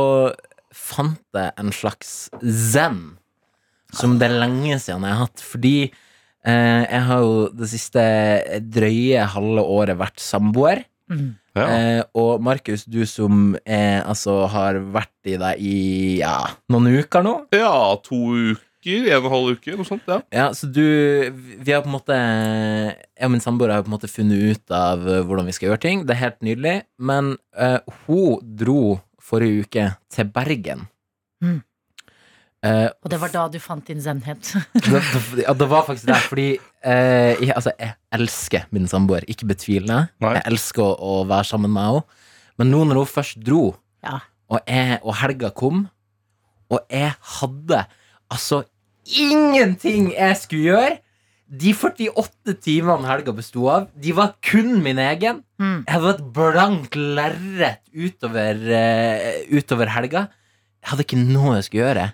fant 0.76 1.22
jeg 1.34 1.54
en 1.56 1.72
slags 1.72 2.10
zen 2.44 3.16
som 3.96 4.18
det 4.20 4.28
er 4.28 4.40
lenge 4.42 4.76
siden 4.82 5.06
jeg 5.06 5.16
har 5.16 5.24
hatt. 5.24 5.40
Fordi 5.40 5.76
jeg 6.46 7.02
har 7.08 7.22
jo 7.24 7.48
det 7.56 7.70
siste 7.72 8.02
drøye 8.76 9.24
halve 9.32 9.64
året 9.64 9.98
vært 9.98 10.20
samboer. 10.22 10.84
Ja. 11.56 11.66
Eh, 11.66 12.02
og 12.18 12.42
Markus, 12.44 12.84
du 12.84 13.00
som 13.08 13.54
er, 13.64 14.02
altså 14.04 14.42
har 14.52 14.76
vært 14.92 15.30
i 15.30 15.36
deg 15.40 15.60
i 15.62 15.76
ja, 16.20 16.38
noen 16.72 16.90
uker 16.98 17.24
nå. 17.24 17.34
ja, 17.56 17.72
to 18.04 18.18
uker. 18.34 18.62
En 18.86 19.16
og 19.18 19.24
en 19.26 19.32
halv 19.32 19.48
uke, 19.56 19.72
noe 19.74 19.86
sånt. 19.88 20.04
ja 20.06 20.20
Ja, 20.30 20.44
så 20.54 20.68
du 20.70 20.78
Vi 20.78 21.72
har 21.72 21.80
på 21.82 21.88
en 21.88 21.94
måte 21.96 22.14
Jeg 22.14 23.24
og 23.26 23.32
min 23.32 23.42
samboer 23.42 23.72
har 23.74 23.82
på 23.82 23.90
en 23.90 23.96
måte 23.96 24.06
funnet 24.06 24.38
ut 24.52 24.70
av 24.70 25.02
eh, 25.10 25.24
hvordan 25.26 25.48
vi 25.48 25.54
skal 25.56 25.72
gjøre 25.72 25.82
ting. 25.82 26.04
Det 26.06 26.14
er 26.14 26.20
helt 26.20 26.38
nydelig. 26.46 26.74
Men 27.02 27.32
eh, 27.58 27.80
hun 28.06 28.38
dro 28.60 29.00
forrige 29.18 29.64
uke 29.66 29.88
til 30.14 30.30
Bergen. 30.30 30.84
Mm. 31.42 31.58
Eh, 32.66 32.88
Og 33.04 33.10
det 33.12 33.18
var 33.22 33.30
da 33.34 33.44
du 33.52 33.58
fant 33.62 33.86
din 33.86 34.00
zenhet. 34.02 34.52
det, 34.74 35.00
det, 35.00 35.44
ja, 35.44 35.52
det 35.54 35.68
var 35.70 35.84
faktisk 35.86 36.08
det, 36.10 36.20
fordi 36.26 36.46
eh, 36.82 37.34
jeg, 37.42 37.52
altså, 37.54 37.72
jeg 37.78 37.94
elsker 38.18 38.66
min 38.74 38.88
samboer. 38.90 39.26
Ikke 39.30 39.46
betvil 39.50 39.86
det. 39.90 40.00
Jeg 40.24 40.42
elsker 40.50 40.82
å, 40.86 40.94
å 40.96 41.12
være 41.30 41.46
sammen 41.52 41.70
med 41.76 41.86
henne. 41.90 42.22
Men 42.58 42.72
nå 42.72 42.84
når 42.88 43.02
hun 43.04 43.10
først 43.12 43.42
dro, 43.46 43.64
Ja. 44.06 44.18
og, 44.48 44.60
jeg, 44.66 44.98
og 45.04 45.14
helga 45.20 45.50
kom, 45.54 45.84
og 46.72 46.80
jeg 46.90 47.12
hadde 47.38 47.84
altså 48.32 48.64
ingenting 49.06 50.08
jeg 50.16 50.36
skulle 50.40 50.64
gjøre 50.72 50.94
De 51.46 51.70
48 51.78 52.56
timene 52.64 53.06
helga 53.06 53.30
besto 53.36 53.68
av, 53.70 53.84
de 54.02 54.10
var 54.16 54.32
kun 54.42 54.80
min 54.82 54.98
egen. 54.98 55.44
Mm. 55.62 55.84
Jeg 55.86 55.92
hadde 55.94 56.14
et 56.16 56.24
blankt 56.34 56.96
lerret 56.98 57.84
utover, 57.94 58.58
uh, 58.66 59.36
utover 59.54 59.92
helga. 59.94 60.24
Jeg 60.82 60.90
hadde 60.90 61.04
ikke 61.06 61.20
noe 61.20 61.52
jeg 61.60 61.68
skulle 61.68 61.84
gjøre. 61.84 62.08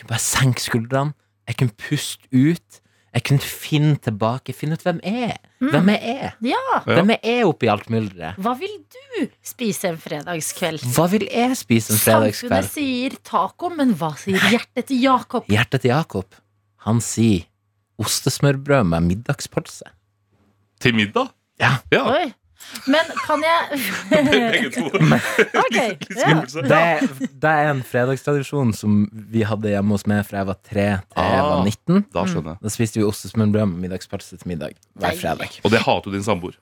Kunne 0.00 0.12
bare 0.14 0.24
senke 0.24 0.62
skuldrene. 0.64 1.14
Jeg 1.50 1.58
kunne 1.60 1.76
puste 1.76 2.28
ut. 2.32 2.80
Jeg 3.10 3.24
kunne 3.26 3.42
finne 3.42 3.96
tilbake, 3.98 4.54
finne 4.54 4.76
ut 4.78 4.84
hvem 4.86 5.00
jeg 5.02 5.32
er. 5.32 5.38
Hvem 5.58 5.88
jeg 5.90 6.12
er. 6.14 6.34
Ja. 6.46 6.60
Hvem 6.86 7.10
jeg 7.16 7.18
er 7.32 7.48
oppi 7.48 7.66
alt 7.72 7.88
mylderet. 7.90 8.38
Hva 8.38 8.52
vil 8.60 8.76
du 8.94 9.24
spise 9.42 9.90
en 9.90 9.98
fredagskveld? 9.98 10.84
Hva 10.94 11.08
vil 11.10 11.26
jeg 11.26 11.56
spise 11.58 11.90
en 11.96 11.98
Samfunnet 11.98 12.38
fredagskveld? 12.38 12.70
sier 12.76 13.16
taco, 13.26 13.72
men 13.74 13.96
hva 13.98 14.12
sier 14.20 14.38
hjertet 14.52 14.86
til 14.92 15.02
Jakob? 15.02 15.50
Hjertet 15.50 15.82
til 15.82 15.90
Jakob, 15.90 16.38
han 16.86 17.02
sier 17.02 17.48
ostesmørbrød 18.00 18.86
med 18.94 19.08
middagspølse. 19.10 19.90
Til 20.80 20.94
middag? 20.96 21.34
Ja. 21.60 21.74
Ja, 21.92 22.04
Oi. 22.14 22.30
Men 22.90 23.08
kan 23.26 23.42
jeg 23.42 23.80
begge 24.54 24.70
to. 24.76 24.86
Okay, 25.64 25.94
Litt 25.96 26.16
ja. 26.20 26.40
Det, 26.70 26.80
det 27.42 27.50
er 27.50 27.70
en 27.72 27.82
fredagstradisjon 27.86 28.72
som 28.76 29.04
vi 29.32 29.44
hadde 29.46 29.72
hjemme 29.72 29.94
hos 29.96 30.06
meg 30.10 30.24
fra 30.28 30.42
jeg 30.42 30.50
var 30.50 30.58
3 30.70 30.72
til 30.72 31.28
jeg 31.30 31.44
var 31.44 31.60
Ah. 31.60 31.66
19. 31.66 32.02
Da 32.14 32.24
skjønner 32.28 32.54
jeg. 32.56 32.62
Da 32.64 32.72
spiste 32.72 33.00
vi 33.00 33.06
ostesmørbrød 33.08 33.70
med 33.72 33.84
middagspølse 33.86 34.38
til 34.40 34.50
middag 34.52 34.74
hver 34.98 35.16
fredag. 35.20 35.60
Og 35.64 35.72
det 35.74 35.82
hater 35.86 36.10
jo 36.10 36.16
din 36.16 36.26
samboer. 36.26 36.58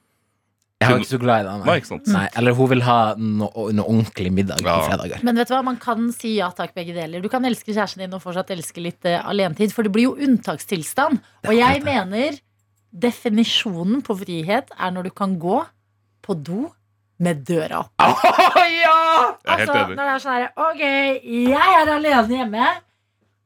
Jeg 0.78 0.92
er 0.94 1.00
ikke 1.02 1.10
så 1.10 1.18
glad 1.18 1.42
i 1.42 1.46
det. 1.48 1.54
Nei, 1.66 2.00
Nei. 2.14 2.26
eller 2.38 2.54
hun 2.54 2.68
vil 2.70 2.82
ha 2.86 2.98
noe, 3.18 3.64
noe 3.74 3.82
ordentlig 3.90 4.30
middag 4.30 4.60
på 4.62 4.74
fredager. 4.86 5.24
Men 5.26 5.34
vet 5.40 5.50
du 5.50 5.56
hva, 5.56 5.62
man 5.66 5.78
kan 5.82 6.04
si 6.14 6.36
ja 6.36 6.52
takk, 6.54 6.70
begge 6.76 6.94
deler. 6.94 7.18
Du 7.24 7.26
kan 7.32 7.42
elske 7.48 7.72
kjæresten 7.74 8.04
din 8.04 8.14
og 8.14 8.22
fortsatt 8.22 8.52
elske 8.54 8.84
litt 8.84 9.02
uh, 9.10 9.16
alenetid, 9.26 9.74
for 9.74 9.82
det 9.82 9.90
blir 9.96 10.06
jo 10.06 10.14
unntakstilstand. 10.28 11.18
Og 11.48 11.56
jeg 11.56 11.82
det. 11.82 11.86
mener 11.88 12.38
definisjonen 12.94 14.04
på 14.06 14.16
frihet 14.22 14.70
er 14.78 14.94
når 14.94 15.10
du 15.10 15.12
kan 15.18 15.34
gå 15.42 15.58
på 16.28 16.36
do 16.44 16.66
med 17.24 17.40
døra 17.48 17.80
opp. 17.82 17.92
Åh, 17.98 18.26
ja! 18.84 18.98
Jeg 19.42 19.54
er 19.54 19.58
helt 19.58 19.68
Altså, 19.68 19.78
enig. 19.80 19.96
når 19.96 20.04
det 20.04 20.12
er 20.14 20.20
sånn 20.22 20.36
her 20.36 20.50
Ok, 20.68 20.82
jeg 21.48 21.78
er 21.80 21.94
alene 21.96 22.36
hjemme. 22.42 22.66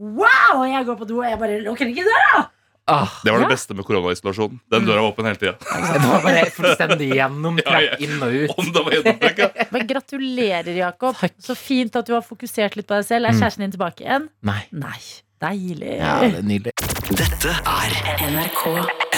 Wow! 0.03 0.59
Og 0.59 0.67
jeg 0.69 0.85
går 0.89 0.99
på 0.99 1.07
do, 1.09 1.21
og 1.23 1.29
jeg 1.31 1.39
bare 1.41 1.61
lukker 1.63 1.89
ikke 1.93 2.05
døra. 2.09 2.43
Ah, 2.91 3.07
Det 3.23 3.31
var 3.31 3.39
det 3.39 3.47
Ja. 3.47 3.53
beste 3.55 3.75
med 3.79 3.87
koronaisolasjonen. 3.87 4.59
Den 4.75 4.85
døra 4.89 5.05
var 5.05 5.13
åpen 5.13 5.25
hele 5.29 5.39
tida. 5.39 5.53
det 5.63 6.03
var 6.03 6.25
bare 6.25 6.43
fullstendig 6.51 7.09
Ja, 7.15 7.29
gjennomtrekk 7.29 7.87
ja. 7.93 7.99
inn 8.03 8.17
og 8.27 8.35
ut. 8.35 8.55
Om 8.59 8.73
det 8.75 8.83
var 8.85 8.97
gjennomtrekk, 8.97 9.39
ja. 9.39 9.51
Men 9.77 9.87
gratulerer, 9.87 10.73
Jakob. 10.81 11.15
Takk. 11.23 11.37
Så 11.47 11.55
fint 11.57 11.95
at 11.97 12.11
du 12.11 12.13
har 12.17 12.27
fokusert 12.27 12.75
litt 12.77 12.89
på 12.91 12.99
deg 12.99 13.07
selv. 13.07 13.31
Er 13.31 13.33
Mm. 13.37 13.41
kjæresten 13.41 13.65
din 13.69 13.77
tilbake 13.79 14.03
igjen? 14.05 14.27
Nei. 14.43 14.65
Nei. 14.73 14.99
Deilig. 15.43 15.95
Ja, 16.03 16.19
det 16.27 16.43
er 16.43 16.43
nydelig. 16.51 16.75
Dette 17.19 17.55
er 17.55 17.97
NRK 18.27 18.67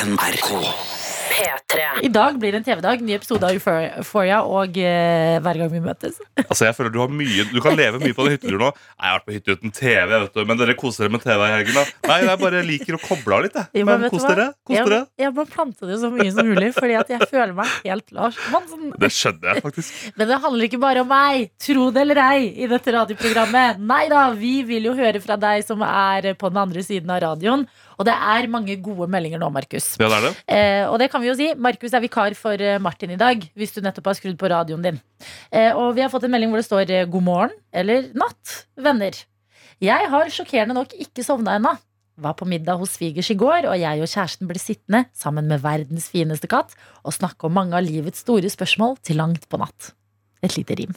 NRK. 0.05 0.53
P3. 1.35 2.05
I 2.07 2.09
dag 2.15 2.37
blir 2.39 2.53
det 2.55 2.61
en 2.61 2.65
TV-dag. 2.69 3.01
Ny 3.03 3.15
episode 3.17 3.47
av 3.49 3.57
Euphor- 3.57 3.89
Euphoria 3.99 4.37
og 4.47 4.77
eh, 4.79 5.39
Hver 5.43 5.59
gang 5.59 5.71
vi 5.73 5.81
møtes. 5.83 6.21
Altså, 6.45 6.67
jeg 6.69 6.77
føler 6.77 6.93
Du 6.95 6.99
har 7.01 7.11
mye 7.11 7.45
Du 7.51 7.57
kan 7.65 7.75
leve 7.79 7.99
mye 8.03 8.15
på 8.15 8.27
den 8.27 8.35
hytteturen 8.37 8.63
nå. 8.67 8.69
Jeg 8.75 9.09
har 9.09 9.17
vært 9.19 9.27
på 9.27 9.35
hytte 9.35 9.55
uten 9.57 9.73
TV, 9.75 10.11
vet 10.13 10.35
du. 10.37 10.43
men 10.47 10.61
dere 10.61 10.77
koser 10.79 11.07
dere 11.07 11.15
med 11.17 11.25
TV 11.25 11.41
i 11.47 11.51
helgen. 11.55 11.79
da 11.81 12.11
Nei, 12.13 12.19
jeg 12.29 12.41
bare 12.45 12.61
liker 12.69 12.99
å 12.99 13.01
koble 13.03 13.39
av 13.39 13.45
litt. 13.47 13.59
Jeg. 13.59 13.81
Jo, 13.81 13.87
Men 13.89 14.05
du 14.05 14.09
kos 14.13 14.27
dere. 14.29 14.47
Jeg, 14.71 15.01
jeg 15.25 15.35
må 15.39 15.47
plante 15.51 15.89
det 15.91 15.99
så 16.03 16.11
mye 16.15 16.31
som 16.37 16.51
mulig, 16.53 16.71
Fordi 16.77 16.99
at 17.01 17.11
jeg 17.15 17.29
føler 17.33 17.55
meg 17.59 17.75
helt 17.89 18.15
Lars 18.15 18.39
Monsen. 18.55 18.93
Det 19.05 19.11
skjønner 19.15 19.55
jeg 19.57 19.65
faktisk. 19.65 19.99
Men 20.21 20.31
det 20.31 20.39
handler 20.45 20.69
ikke 20.69 20.81
bare 20.83 21.03
om 21.03 21.11
meg, 21.11 21.49
tro 21.61 21.89
det 21.95 22.05
eller 22.05 22.21
ei, 22.25 22.45
i 22.65 22.69
dette 22.71 22.95
radioprogrammet. 22.95 23.81
Nei 23.83 24.05
da, 24.13 24.27
vi 24.39 24.55
vil 24.69 24.87
jo 24.91 24.95
høre 24.99 25.21
fra 25.25 25.37
deg 25.41 25.65
som 25.67 25.83
er 25.87 26.31
på 26.39 26.51
den 26.53 26.61
andre 26.63 26.85
siden 26.87 27.11
av 27.15 27.23
radioen. 27.27 27.67
Og 27.99 28.07
det 28.09 28.15
er 28.15 28.51
mange 28.51 28.77
gode 28.83 29.09
meldinger 29.11 29.41
nå, 29.43 29.51
Markus. 29.55 29.95
Ja, 30.01 30.09
det 30.11 30.19
er 30.19 30.27
det. 30.27 30.33
Eh, 30.57 30.85
og 30.89 30.99
det 31.03 31.11
kan 31.13 31.23
vi 31.23 31.31
jo 31.31 31.37
si. 31.39 31.51
Markus 31.55 31.95
er 31.95 32.03
vikar 32.05 32.37
for 32.39 32.61
eh, 32.61 32.81
Martin 32.83 33.15
i 33.15 33.21
dag, 33.21 33.45
hvis 33.55 33.75
du 33.77 33.83
nettopp 33.85 34.11
har 34.11 34.19
skrudd 34.19 34.39
på 34.41 34.51
radioen 34.51 34.85
din. 34.85 35.01
Eh, 35.51 35.71
og 35.71 35.95
vi 35.97 36.05
har 36.05 36.13
fått 36.13 36.27
en 36.27 36.35
melding 36.35 36.53
hvor 36.53 36.63
det 36.63 36.69
står 36.69 36.91
eh, 36.91 37.09
'god 37.09 37.27
morgen' 37.29 37.57
eller 37.73 38.11
'natt', 38.15 38.65
venner. 38.77 39.25
Jeg 39.83 40.11
har 40.11 40.31
sjokkerende 40.31 40.77
nok 40.77 40.95
ikke 40.95 41.25
sovna 41.27 41.59
ennå. 41.59 41.75
Var 42.15 42.35
på 42.39 42.47
middag 42.47 42.79
hos 42.79 42.95
svigers 42.95 43.31
i 43.33 43.35
går, 43.35 43.67
og 43.67 43.75
jeg 43.75 44.03
og 44.03 44.11
kjæresten 44.11 44.47
ble 44.47 44.61
sittende 44.63 45.07
sammen 45.19 45.49
med 45.51 45.65
verdens 45.65 46.07
fineste 46.13 46.47
katt 46.47 46.77
og 47.03 47.17
snakke 47.17 47.49
om 47.49 47.57
mange 47.59 47.75
av 47.75 47.83
livets 47.83 48.23
store 48.23 48.51
spørsmål 48.53 49.01
til 49.03 49.19
langt 49.19 49.49
på 49.51 49.59
natt. 49.59 49.91
Et 50.45 50.55
lite 50.55 50.79
rim. 50.79 50.95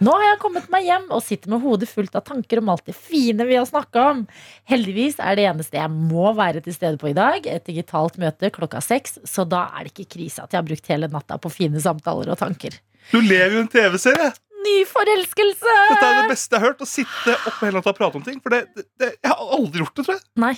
Nå 0.00 0.14
har 0.16 0.24
jeg 0.30 0.40
kommet 0.42 0.68
meg 0.72 0.86
hjem 0.88 1.08
og 1.12 1.24
sitter 1.24 1.52
med 1.52 1.62
hodet 1.64 1.88
fullt 1.90 2.14
av 2.18 2.24
tanker 2.28 2.62
om 2.62 2.70
alt 2.72 2.86
det 2.88 2.94
fine 2.96 3.46
vi 3.48 3.58
har 3.58 3.66
snakka 3.68 4.06
om. 4.12 4.22
Heldigvis 4.70 5.18
er 5.20 5.36
det 5.38 5.48
eneste 5.50 5.78
jeg 5.78 5.92
må 5.92 6.32
være 6.38 6.62
til 6.64 6.76
stede 6.76 7.00
på 7.02 7.10
i 7.10 7.16
dag, 7.18 7.44
et 7.46 7.66
digitalt 7.68 8.16
møte 8.22 8.52
klokka 8.54 8.80
seks, 8.84 9.20
så 9.28 9.44
da 9.48 9.66
er 9.76 9.84
det 9.86 9.94
ikke 9.94 10.16
krise 10.16 10.44
at 10.44 10.54
jeg 10.54 10.62
har 10.62 10.68
brukt 10.70 10.90
hele 10.94 11.10
natta 11.12 11.38
på 11.42 11.52
fine 11.52 11.82
samtaler 11.82 12.32
og 12.32 12.40
tanker. 12.40 12.78
Du 13.10 13.20
lever 13.20 13.58
jo 13.58 13.66
en 13.66 13.70
TV-serie! 13.72 14.32
Ny 14.62 14.76
forelskelse! 14.86 15.72
Dette 15.90 16.06
er 16.06 16.20
det 16.20 16.28
beste 16.30 16.54
jeg 16.54 16.62
har 16.62 16.70
hørt. 16.70 16.84
Å 16.84 16.86
sitte 16.86 17.34
oppe 17.34 17.66
hele 17.66 17.80
natta 17.80 17.90
og 17.90 17.98
prate 17.98 18.20
om 18.20 18.22
ting. 18.26 18.38
For 18.44 18.54
det, 18.54 18.84
det, 19.00 19.08
jeg 19.18 19.32
har 19.32 19.56
aldri 19.56 19.82
gjort 19.82 19.96
det, 19.98 20.04
tror 20.06 20.14
jeg. 20.14 20.22
Nei, 20.38 20.52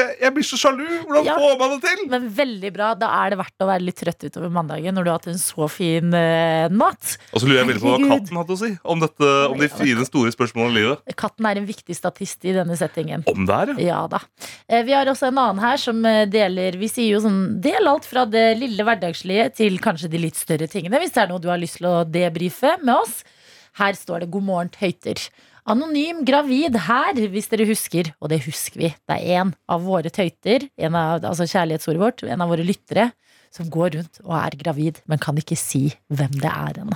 jeg, 0.00 0.30
blir 0.34 0.44
så 0.46 0.56
sjalu. 0.58 0.82
Hvordan 1.06 1.24
Ja. 1.28 1.34
får 1.38 1.58
man 1.60 1.70
det 1.74 1.80
til? 1.88 2.02
men 2.10 2.28
veldig 2.34 2.70
bra. 2.74 2.94
Da 2.98 3.08
er 3.24 3.30
det 3.34 3.38
verdt 3.38 3.64
å 3.64 3.68
være 3.68 3.84
litt 3.84 3.96
trøtt 4.00 4.24
utover 4.26 4.50
mandagen 4.50 4.94
når 4.94 5.04
du 5.04 5.10
har 5.10 5.18
hatt 5.20 5.28
en 5.32 5.38
så 5.40 5.68
fin 5.70 6.12
uh, 6.14 6.68
natt. 6.72 7.16
Og 7.32 7.40
så 7.40 7.46
lurer 7.46 7.60
jeg 7.62 7.68
veldig 7.72 7.82
på 7.84 7.92
hva 7.94 8.10
katten 8.16 8.40
hadde 8.40 8.54
å 8.56 8.58
si 8.60 8.70
om, 8.84 9.00
dette, 9.00 9.30
om 9.50 9.58
de 9.60 9.68
fine, 9.68 10.04
store 10.08 10.32
spørsmålene 10.34 10.74
i 10.74 10.80
livet. 10.82 11.14
Katten 11.16 11.46
er 11.50 11.60
en 11.62 11.66
viktig 11.68 11.96
statist 11.96 12.44
i 12.44 12.52
denne 12.56 12.76
settingen. 12.76 13.24
Om 13.30 13.46
det 13.46 13.54
er, 13.60 13.74
ja. 13.78 13.86
Ja 13.94 14.02
da. 14.10 14.20
Eh, 14.68 14.82
Vi 14.84 14.92
har 14.92 15.06
også 15.06 15.28
en 15.30 15.38
annen 15.38 15.62
her 15.64 15.76
som 15.80 16.04
eh, 16.04 16.24
deler 16.26 16.76
Vi 16.80 16.88
sier 16.88 17.14
jo 17.14 17.20
sånn 17.24 17.60
Del 17.62 17.86
alt 17.88 18.04
fra 18.04 18.24
det 18.26 18.58
lille 18.58 18.82
hverdagslige 18.84 19.50
til 19.54 19.78
kanskje 19.78 20.10
de 20.10 20.18
litt 20.18 20.36
større 20.36 20.66
tingene, 20.70 20.98
hvis 20.98 21.12
det 21.14 21.22
er 21.24 21.28
noe 21.32 21.40
du 21.42 21.48
har 21.48 21.58
lyst 21.60 21.78
til 21.78 21.86
å 21.90 22.04
debrife 22.04 22.76
med 22.82 22.94
oss. 22.96 23.22
Her 23.78 23.92
står 23.98 24.20
det 24.24 24.30
'God 24.30 24.44
morgen, 24.46 24.68
tøyter'. 24.70 25.28
Anonym 25.64 26.26
gravid 26.28 26.74
her, 26.84 27.16
hvis 27.32 27.46
dere 27.48 27.64
husker, 27.64 28.10
og 28.20 28.28
det 28.28 28.42
husker 28.44 28.82
vi. 28.82 28.90
Det 29.08 29.16
er 29.16 29.38
en 29.40 29.54
av 29.72 29.86
våre 29.86 30.10
tøyter, 30.12 30.66
en 30.76 30.98
av, 31.00 31.24
altså 31.24 31.46
kjærlighetsordet 31.48 32.02
vårt, 32.02 32.24
en 32.28 32.44
av 32.44 32.50
våre 32.52 32.66
lyttere, 32.68 33.06
som 33.54 33.70
går 33.72 33.94
rundt 33.94 34.20
og 34.26 34.34
er 34.36 34.58
gravid, 34.60 35.00
men 35.08 35.20
kan 35.22 35.38
ikke 35.40 35.56
si 35.56 35.86
hvem 36.12 36.36
det 36.42 36.50
er 36.50 36.82
ennå. 36.82 36.92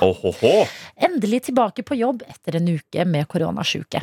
Endelig 1.08 1.46
tilbake 1.48 1.84
på 1.86 1.96
jobb 1.96 2.24
etter 2.28 2.58
en 2.58 2.68
uke 2.74 3.08
med 3.08 3.28
koronasjuke. 3.32 4.02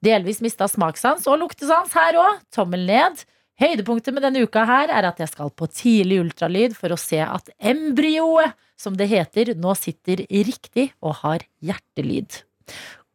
Delvis 0.00 0.40
mista 0.44 0.68
smakssans 0.70 1.26
og 1.28 1.42
luktesans 1.42 1.92
her 1.98 2.16
òg. 2.22 2.44
Tommel 2.54 2.86
ned. 2.88 3.20
Høydepunktet 3.60 4.16
med 4.16 4.24
denne 4.24 4.44
uka 4.46 4.64
her 4.68 4.92
er 4.96 5.10
at 5.10 5.20
jeg 5.20 5.32
skal 5.32 5.52
på 5.52 5.68
tidlig 5.68 6.22
ultralyd 6.24 6.76
for 6.78 6.94
å 6.94 7.00
se 7.00 7.20
at 7.24 7.52
embryoet, 7.60 8.56
som 8.80 8.96
det 8.96 9.10
heter, 9.12 9.52
nå 9.56 9.72
sitter 9.76 10.24
riktig 10.28 10.90
og 11.04 11.18
har 11.24 11.44
hjertelyd. 11.64 12.44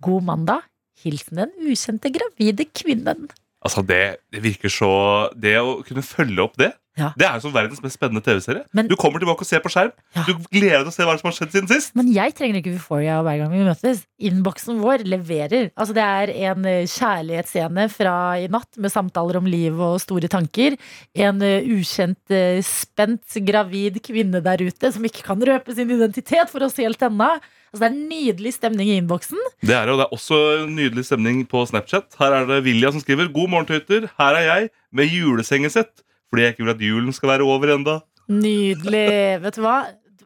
God 0.01 0.25
mandag. 0.29 0.67
Hilsen 1.03 1.41
den 1.41 1.71
ukjente 1.71 2.11
gravide 2.13 2.67
kvinnen. 2.71 3.29
Altså, 3.61 3.83
det, 3.85 4.01
det 4.33 4.41
virker 4.43 4.73
så 4.73 4.93
Det 5.37 5.57
å 5.61 5.81
kunne 5.85 6.05
følge 6.05 6.45
opp 6.45 6.57
det, 6.61 6.71
Ja. 7.01 7.11
det 7.17 7.27
er 7.27 7.37
jo 7.37 7.45
som 7.47 7.53
verdens 7.55 7.81
mest 7.83 7.97
spennende 7.97 8.23
TV-serie. 8.25 8.63
Du 8.89 8.95
kommer 8.99 9.21
tilbake 9.21 9.45
og 9.45 9.49
ser 9.49 9.63
på 9.63 9.71
skjerm. 9.73 9.93
Ja. 10.15 10.25
Du 10.27 10.35
gleder 10.51 10.83
deg 10.83 10.89
til 10.89 10.93
å 10.93 10.95
se 10.95 11.07
hva 11.07 11.15
som 11.19 11.29
har 11.29 11.37
skjedd 11.37 11.55
siden 11.55 11.69
sist. 11.71 11.93
Men 11.97 12.11
jeg 12.13 12.35
trenger 12.37 12.61
ikke 12.61 12.75
Euphoria 12.75 13.19
hver 13.25 13.39
gang 13.41 13.53
vi 13.53 13.63
møtes. 13.65 14.03
Innboksen 14.21 14.81
vår 14.83 15.05
leverer. 15.09 15.71
Altså 15.75 15.95
Det 15.97 16.05
er 16.05 16.33
en 16.51 16.67
eh, 16.69 16.89
kjærlighetsscene 16.89 17.87
fra 17.93 18.15
i 18.41 18.49
natt 18.51 18.79
med 18.81 18.93
samtaler 18.93 19.39
om 19.41 19.49
liv 19.49 19.79
og 19.81 19.97
store 20.03 20.29
tanker. 20.31 20.77
En 21.17 21.41
eh, 21.45 21.65
ukjent, 21.77 22.21
eh, 22.33 22.61
spent, 22.65 23.39
gravid 23.47 24.01
kvinne 24.05 24.43
der 24.43 24.61
ute 24.61 24.93
som 24.93 25.07
ikke 25.07 25.25
kan 25.25 25.41
røpe 25.41 25.73
sin 25.75 25.89
identitet 25.91 26.51
for 26.51 26.67
oss 26.67 26.79
helt 26.81 27.01
ennå. 27.07 27.33
Altså 27.71 27.85
Det 27.85 27.87
er 27.87 28.07
nydelig 28.11 28.53
stemning 28.57 28.89
i 28.91 28.97
innboksen. 28.99 29.39
Det 29.63 29.71
er 29.71 29.85
det, 29.87 29.93
og 29.93 30.01
det 30.01 30.05
er 30.09 30.15
også 30.17 30.39
nydelig 30.67 31.05
stemning 31.07 31.45
på 31.47 31.63
Snapchat. 31.69 32.17
Her 32.19 32.41
er 32.41 32.47
det 32.49 32.63
Vilja 32.65 32.91
som 32.91 32.99
skriver 32.99 33.31
God 33.31 33.47
morgen, 33.53 33.67
tøyter. 33.69 34.09
Her 34.19 34.35
er 34.35 34.47
jeg 34.49 34.69
med 34.91 35.07
julesengesett. 35.07 36.03
Fordi 36.31 36.45
jeg 36.47 36.55
ikke 36.55 36.63
vil 36.65 36.73
at 36.73 36.85
julen 36.87 37.13
skal 37.15 37.33
være 37.35 37.43
over 37.47 37.73
enda. 37.75 37.99
Nydelig. 38.31 39.07
Vet 39.43 39.57
du 39.59 39.65
hva? 39.65 39.79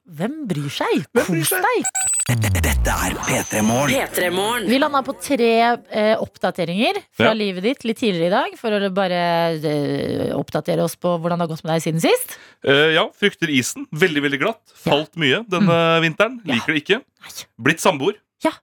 Hvem 0.05 0.43
bryr 0.45 0.69
seg? 0.69 1.07
Kos 1.17 1.49
deg. 1.49 1.87
Dette 2.29 2.93
er 2.93 3.15
P3 3.25 3.61
Morgen. 3.65 4.67
Vi 4.69 4.77
landa 4.77 5.01
på 5.05 5.15
tre 5.17 5.47
eh, 5.65 6.11
oppdateringer 6.21 6.99
fra 7.17 7.31
Ja. 7.31 7.33
livet 7.33 7.65
ditt 7.65 7.85
litt 7.89 7.97
tidligere 7.97 8.27
i 8.29 8.33
dag. 8.35 8.53
For 8.61 8.69
å 8.77 8.91
bare 8.93 9.23
eh, 9.57 10.29
oppdatere 10.37 10.85
oss 10.85 10.93
på 10.95 11.15
hvordan 11.17 11.41
det 11.41 11.47
har 11.47 11.53
gått 11.55 11.65
med 11.65 11.73
deg 11.73 11.85
siden 11.87 12.03
sist. 12.05 12.37
Eh, 12.61 12.93
ja, 12.93 13.07
frykter 13.17 13.49
isen. 13.49 13.87
Veldig, 13.89 14.21
veldig 14.27 14.41
glatt. 14.45 14.61
Falt 14.77 15.17
mye 15.17 15.41
denne 15.49 15.79
vinteren. 16.05 16.37
Ja. 16.45 16.53
Liker 16.53 16.77
det 16.77 16.83
ikke. 16.85 17.01
Nei. 17.25 17.35
Blitt 17.65 17.81
samboer. 17.81 18.21
Ja. 18.45 18.53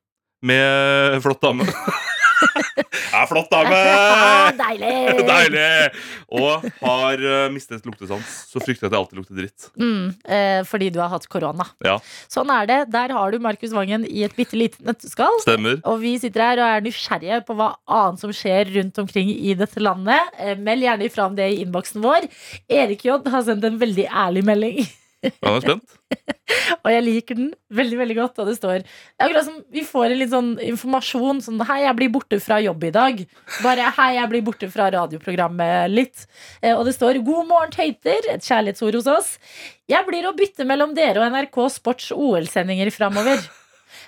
Med 0.46 1.18
flott 1.26 1.42
dame. 1.42 1.66
Ja, 3.12 3.24
flott 3.28 3.50
dame! 3.52 3.78
Deilig! 4.62 5.24
Deilig! 5.28 6.02
Og 6.32 6.64
har 6.80 7.24
uh, 7.24 7.48
mistet 7.52 7.84
luktesans. 7.86 8.30
Så 8.48 8.62
frykter 8.62 8.86
jeg 8.86 8.92
at 8.92 8.96
jeg 8.96 9.02
alltid 9.02 9.20
lukter 9.20 9.38
dritt. 9.38 9.68
Mm, 9.80 10.06
eh, 10.24 10.60
fordi 10.68 10.88
du 10.94 11.00
har 11.02 11.12
hatt 11.12 11.26
korona. 11.32 11.66
Ja. 11.84 11.98
Sånn 12.32 12.50
er 12.52 12.68
det. 12.68 12.78
Der 12.94 13.14
har 13.16 13.32
du 13.32 13.38
Markus 13.42 13.74
Vangen 13.76 14.06
i 14.08 14.24
et 14.26 14.36
bitte 14.38 14.58
lite 14.58 14.80
nøtteskall. 14.86 15.40
Stemmer. 15.44 15.80
Og 15.88 16.00
vi 16.04 16.14
sitter 16.22 16.46
her 16.46 16.62
og 16.62 16.68
er 16.68 16.86
nysgjerrige 16.86 17.42
på 17.48 17.56
hva 17.58 17.72
annet 18.00 18.24
som 18.24 18.32
skjer 18.36 18.72
rundt 18.78 19.02
omkring 19.02 19.32
i 19.34 19.56
dette 19.58 19.82
landet. 19.82 20.32
Eh, 20.38 20.56
Meld 20.60 20.86
gjerne 20.86 21.08
ifra 21.08 21.28
om 21.28 21.38
det 21.38 21.52
i 21.52 21.62
innboksen 21.66 22.04
vår. 22.04 22.28
Erik 22.72 23.06
J 23.06 23.20
har 23.32 23.46
sendt 23.46 23.68
en 23.68 23.80
veldig 23.80 24.08
ærlig 24.08 24.44
melding. 24.48 24.82
Han 25.22 25.56
er 25.56 25.62
spent. 25.62 25.94
Og 26.82 26.88
jeg 26.90 27.04
liker 27.06 27.38
den 27.38 27.50
veldig 27.72 27.98
veldig 28.00 28.16
godt. 28.18 28.40
Og 28.42 28.48
det 28.50 28.56
står 28.58 28.82
akkurat 29.22 29.46
som 29.46 29.60
vi 29.72 29.84
får 29.86 30.14
litt 30.16 30.32
sånn 30.32 30.52
informasjon. 30.72 31.42
Sånn 31.44 31.62
'Hei, 31.62 31.82
jeg 31.86 31.96
blir 32.00 32.12
borte 32.12 32.40
fra 32.42 32.58
jobb 32.62 32.84
i 32.88 32.92
dag'. 32.94 33.24
Bare 33.62 33.90
'Hei, 33.96 34.10
jeg 34.18 34.28
blir 34.32 34.42
borte 34.42 34.70
fra 34.72 34.90
radioprogrammet 34.90 35.90
litt'. 35.94 36.26
Eh, 36.62 36.74
Og 36.76 36.84
det 36.86 36.94
står 36.98 37.22
'God 37.22 37.46
morgen, 37.48 37.70
tøyter'. 37.70 38.28
Et 38.34 38.42
kjærlighetsord 38.42 38.94
hos 38.94 39.06
oss. 39.06 39.38
Jeg 39.88 40.04
blir 40.06 40.26
å 40.26 40.36
bytte 40.36 40.66
mellom 40.66 40.94
dere 40.94 41.20
og 41.20 41.32
NRK 41.32 41.68
Sports 41.70 42.10
OL-sendinger 42.12 42.90
framover. 42.90 43.38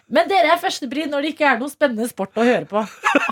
Men 0.09 0.29
dere 0.29 0.53
er 0.55 0.61
førstepri 0.61 1.07
når 1.11 1.23
det 1.25 1.35
ikke 1.35 1.47
er 1.55 1.59
noe 1.63 1.73
spennende 1.73 2.09
sport 2.11 2.35
å 2.37 2.45
høre 2.45 2.67
på. 2.69 2.83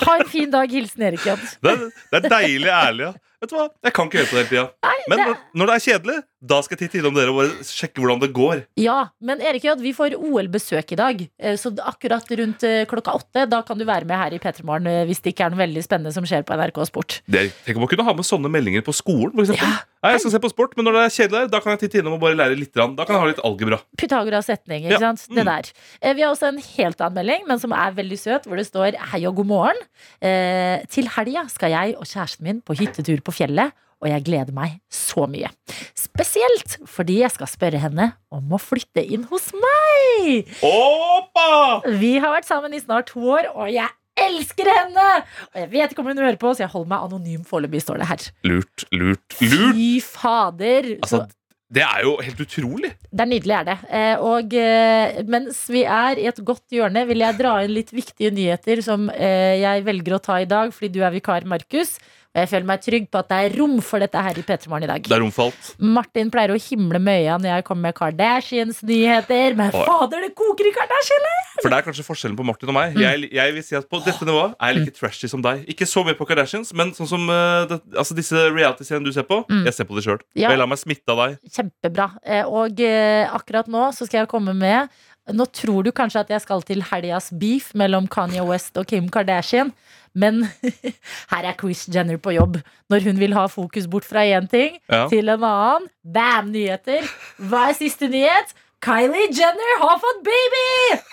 Ha 0.06 0.16
en 0.20 0.28
fin 0.32 0.50
dag. 0.50 0.70
Hilsen 0.72 1.02
Erik 1.10 1.26
J. 1.26 1.36
Det 1.62 1.74
er, 1.76 1.84
det 2.14 2.22
er 2.24 2.28
deilig 2.32 2.72
ærlig. 2.72 3.10
Ja. 3.10 3.12
Vet 3.42 3.50
du 3.50 3.56
hva? 3.58 3.64
Jeg 3.82 3.92
kan 3.96 4.06
ikke 4.06 4.20
høre 4.20 4.28
på 4.30 4.36
det 4.38 4.42
hele 4.46 4.50
tida. 4.52 4.92
Men 5.10 5.18
det- 5.18 5.38
når, 5.58 5.66
det 5.66 5.74
er 5.74 5.82
kjedelig, 5.82 6.18
da 6.46 6.60
skal 6.62 6.76
jeg 6.78 6.80
titte 6.90 6.98
innom 7.00 7.14
dere 7.16 7.30
og 7.32 7.40
bare 7.40 7.64
sjekke 7.66 7.98
hvordan 8.02 8.20
det 8.22 8.28
går. 8.34 8.60
Ja, 8.78 9.08
men 9.20 9.40
Erik 9.42 9.64
J, 9.66 9.74
vi 9.82 9.92
får 9.94 10.14
OL-besøk 10.14 10.92
i 10.94 10.98
dag. 10.98 11.24
Eh, 11.42 11.56
Så 11.58 11.72
akkurat 11.82 12.30
rundt 12.38 12.62
eh, 12.66 12.84
klokka 12.86 13.14
åtte 13.18 13.48
Da 13.50 13.60
kan 13.66 13.78
du 13.78 13.84
være 13.84 14.06
med 14.06 14.16
her 14.16 14.32
i 14.34 14.38
P3 14.38 14.62
Morgen 14.64 14.86
eh, 14.86 15.04
hvis 15.10 15.20
det 15.22 15.34
ikke 15.34 15.46
er 15.46 15.50
noe 15.50 15.58
veldig 15.58 15.82
spennende 15.82 16.12
som 16.14 16.22
skjer 16.24 16.42
på 16.46 16.54
NRK 16.54 16.78
Sport. 16.86 17.18
Det, 17.26 17.48
tenk 17.66 17.78
om 17.78 17.84
å 17.86 17.90
kunne 17.90 18.06
ha 18.06 18.14
med 18.14 18.24
sånne 18.26 18.50
meldinger 18.50 18.82
på 18.86 18.94
skolen. 18.94 19.34
Eksempel. 19.34 19.58
Ja. 19.66 19.82
Nei, 20.02 20.14
jeg 20.16 20.22
skal 20.24 20.32
se 20.34 20.38
på 20.42 20.50
sport, 20.50 20.72
men 20.78 20.86
når 20.88 20.96
det 20.96 21.02
er 21.02 21.12
kjedelig 21.14 21.38
her, 21.44 21.50
da 21.52 21.60
kan 21.62 21.74
jeg 21.76 21.82
titte 21.84 22.00
innom 22.02 22.16
og 22.16 22.22
bare 22.24 22.34
lære 22.34 22.56
litt. 22.58 22.72
Da 22.74 23.04
kan 23.06 23.14
jeg 23.14 23.22
ha 23.22 23.26
litt 23.30 23.42
algebra. 23.46 23.78
Pythagoras 23.98 24.48
setning, 24.50 24.82
ikke 24.86 24.98
Ja. 24.98 25.02
sant? 25.14 25.26
Det 25.30 25.44
der. 25.46 25.68
Eh, 26.02 26.14
Vi 26.14 26.22
har 26.22 26.32
også 26.34 26.48
en 26.48 26.58
helt 26.76 27.00
annen 27.00 27.20
melding, 27.20 27.46
men 27.48 27.60
som 27.62 27.74
er 27.76 27.94
veldig 27.96 28.18
søt, 28.20 28.48
hvor 28.48 28.56
det 28.60 28.66
står 28.68 28.98
'Hei 28.98 29.24
og 29.28 29.36
god 29.36 29.48
morgen'. 29.52 29.86
Eh, 30.20 30.84
til 30.88 31.08
helga 31.08 31.46
skal 31.48 31.70
jeg 31.70 31.96
og 31.96 32.04
kjæresten 32.06 32.42
min 32.48 32.60
på 32.60 32.76
hyttetur 32.78 33.20
på 33.22 33.32
fjellet, 33.32 33.72
og 34.02 34.08
jeg 34.10 34.24
gleder 34.26 34.52
meg 34.52 34.80
så 34.90 35.26
mye. 35.30 35.48
Spesielt 35.94 36.78
fordi 36.90 37.20
jeg 37.22 37.30
skal 37.30 37.46
spørre 37.46 37.78
henne 37.78 38.12
om 38.34 38.50
å 38.50 38.58
flytte 38.58 39.04
inn 39.04 39.24
hos 39.30 39.52
meg. 39.54 40.48
Opa! 40.62 41.82
Vi 42.00 42.16
har 42.18 42.34
vært 42.34 42.48
sammen 42.50 42.74
i 42.74 42.80
snart 42.82 43.12
to 43.12 43.20
år, 43.20 43.52
og 43.54 43.70
jeg 43.72 43.88
elsker 44.18 44.68
henne! 44.68 45.06
Og 45.52 45.60
jeg 45.62 45.70
vet 45.72 45.94
ikke 45.94 46.02
om 46.02 46.10
hun 46.10 46.18
hører 46.18 46.40
på, 46.40 46.50
så 46.54 46.66
jeg 46.66 46.72
holder 46.74 46.90
meg 46.92 47.06
anonym 47.06 47.46
foreløpig, 47.48 47.84
står 47.84 48.02
det 48.02 48.10
her. 48.10 48.26
Lurt, 48.48 48.84
lurt, 48.90 49.38
lurt. 49.40 49.78
Fy 49.78 49.88
fader! 50.04 50.90
Altså, 50.98 51.22
Så 51.22 51.41
det 51.72 51.82
er 51.86 52.02
jo 52.04 52.16
helt 52.20 52.40
utrolig. 52.44 52.90
det 53.08 53.24
er 53.24 53.30
nydelig, 53.30 53.54
er 53.56 53.68
det. 53.70 53.76
Eh, 53.88 54.16
Og 54.20 54.54
eh, 54.60 55.22
mens 55.24 55.62
vi 55.72 55.84
er 55.88 56.20
i 56.20 56.26
et 56.28 56.40
godt 56.44 56.74
hjørne, 56.74 57.06
vil 57.08 57.24
jeg 57.24 57.38
dra 57.38 57.54
inn 57.64 57.72
litt 57.72 57.92
viktige 57.94 58.32
nyheter 58.34 58.82
som 58.84 59.08
eh, 59.14 59.56
jeg 59.62 59.86
velger 59.86 60.18
å 60.18 60.20
ta 60.20 60.40
i 60.42 60.48
dag, 60.48 60.72
fordi 60.74 60.92
du 60.98 61.00
er 61.04 61.14
vikar, 61.14 61.48
Markus. 61.48 61.96
Og 62.32 62.40
jeg 62.40 62.48
føler 62.48 62.64
meg 62.64 62.80
trygg 62.80 63.08
på 63.12 63.20
at 63.20 63.28
det 63.28 63.38
er 63.44 63.54
rom 63.60 63.74
for 63.84 64.00
dette 64.00 64.20
her 64.24 64.38
i 64.40 64.42
P3 64.46 64.70
Morgen 64.72 64.86
i 64.86 64.88
dag. 64.88 65.04
Det 65.04 65.12
er 65.12 65.20
rom 65.20 65.32
for 65.34 65.50
alt. 65.50 65.66
Martin 65.84 66.30
pleier 66.32 66.54
å 66.54 66.56
himle 66.56 66.96
med 67.04 67.26
øya 67.26 67.34
når 67.42 67.50
jeg 67.50 67.64
kommer 67.66 67.90
med 67.90 67.96
Kardashians-nyheter, 67.98 69.56
men 69.58 69.68
Oi. 69.76 69.82
fader, 69.84 70.24
det 70.24 70.30
koker 70.38 70.70
i 70.70 70.72
Kardashian! 70.72 71.28
For 71.58 71.68
det 71.68 71.76
er 71.76 71.84
kanskje 71.84 72.06
forskjellen 72.06 72.38
på 72.38 72.46
Martin 72.48 72.72
og 72.72 72.76
meg. 72.78 72.96
Jeg, 72.96 73.28
jeg 73.36 73.54
vil 73.58 73.66
si 73.66 73.76
at 73.76 73.84
På 73.92 74.00
dette 74.00 74.24
nivået 74.24 74.54
er 74.56 74.72
jeg 74.72 74.78
like 74.80 74.96
trashy 74.96 75.28
som 75.28 75.44
deg. 75.44 75.66
Ikke 75.68 75.84
så 75.88 76.00
mye 76.06 76.16
på 76.16 76.24
Kardashians, 76.30 76.72
men 76.78 76.94
sånn 76.96 77.10
som 77.10 77.28
uh, 77.28 77.66
det, 77.68 77.82
altså 77.92 78.16
disse 78.16 78.46
reality-seriene 78.48 79.04
du 79.04 79.12
ser 79.12 79.28
på, 79.28 79.42
jeg 79.52 79.76
ser 79.76 79.88
på 79.90 79.98
det 79.98 80.06
sjøl. 80.06 80.22
Ja. 80.32 80.48
Jeg 80.54 80.62
lar 80.62 80.70
meg 80.72 80.80
smitte 80.80 81.12
av 81.12 81.20
deg. 81.26 81.36
Kjempebra. 81.52 82.08
Eh, 82.24 82.48
Og 82.48 82.80
uh, 82.80 83.36
akkurat 83.36 83.68
nå 83.68 83.90
så 83.92 84.08
skal 84.08 84.22
jeg 84.22 84.32
komme 84.32 84.56
med 84.56 84.88
Nå 85.30 85.44
tror 85.54 85.84
du 85.86 85.92
kanskje 85.94 86.20
at 86.24 86.30
jeg 86.34 86.42
skal 86.42 86.62
til 86.66 86.82
helgas 86.82 87.28
beef 87.38 87.70
mellom 87.78 88.08
Kanye 88.10 88.42
West 88.42 88.76
og 88.80 88.88
Kim 88.90 89.06
Kardashian, 89.12 89.70
men 90.18 90.42
her 91.32 91.46
er 91.46 91.54
Chris 91.60 91.84
Jenner 91.94 92.18
på 92.18 92.34
jobb. 92.34 92.58
Når 92.90 93.04
hun 93.06 93.20
vil 93.20 93.32
ha 93.36 93.46
fokus 93.46 93.86
bort 93.86 94.04
fra 94.08 94.24
én 94.26 94.48
ting 94.50 94.80
Ja. 94.90 95.06
til 95.08 95.28
en 95.30 95.44
annen. 95.46 95.86
Bam! 96.02 96.50
Nyheter. 96.52 97.06
Hva 97.38 97.68
er 97.70 97.78
siste 97.78 98.08
nyhet? 98.10 98.50
Kylie 98.82 99.28
Jenner 99.30 99.78
har 99.84 100.00
fått 100.02 100.24
baby! 100.26 100.66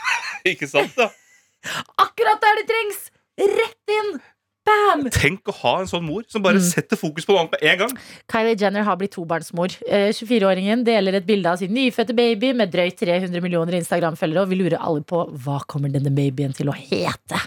Ikke 0.56 0.68
sant, 0.68 0.96
da? 0.98 1.12
Akkurat 2.06 2.42
der 2.42 2.60
det 2.64 2.68
trengs! 2.72 3.06
Rett 3.40 3.94
inn! 4.00 4.16
Bam! 4.70 5.06
Tenk 5.14 5.50
å 5.50 5.56
ha 5.64 5.74
en 5.84 5.90
sånn 5.90 6.06
mor 6.06 6.24
som 6.30 6.44
bare 6.46 6.60
Mm. 6.60 6.66
setter 6.70 6.98
fokus 7.00 7.26
på 7.26 7.34
noe 7.34 7.42
annet 7.46 7.56
med 7.58 7.64
en 7.72 7.78
gang. 7.84 7.98
Kylie 8.32 8.56
Jenner 8.60 8.84
har 8.88 8.98
blitt 8.98 9.12
tobarnsmor. 9.16 9.76
Eh, 9.88 10.10
24-åringen 10.14 10.84
deler 10.86 11.16
et 11.20 11.26
bilde 11.26 11.50
av 11.50 11.58
sin 11.62 11.74
nyfødte 11.74 12.16
baby 12.16 12.54
med 12.54 12.72
drøyt 12.72 12.98
300 13.00 13.42
millioner 13.42 13.74
Instagram-følgere, 13.80 14.42
og 14.46 14.50
vi 14.50 14.56
lurer 14.62 14.78
alle 14.80 15.02
på 15.02 15.26
hva 15.44 15.60
kommer 15.68 15.90
denne 15.94 16.12
babyen 16.14 16.54
til 16.56 16.68
å 16.70 16.76
hete. 16.76 17.40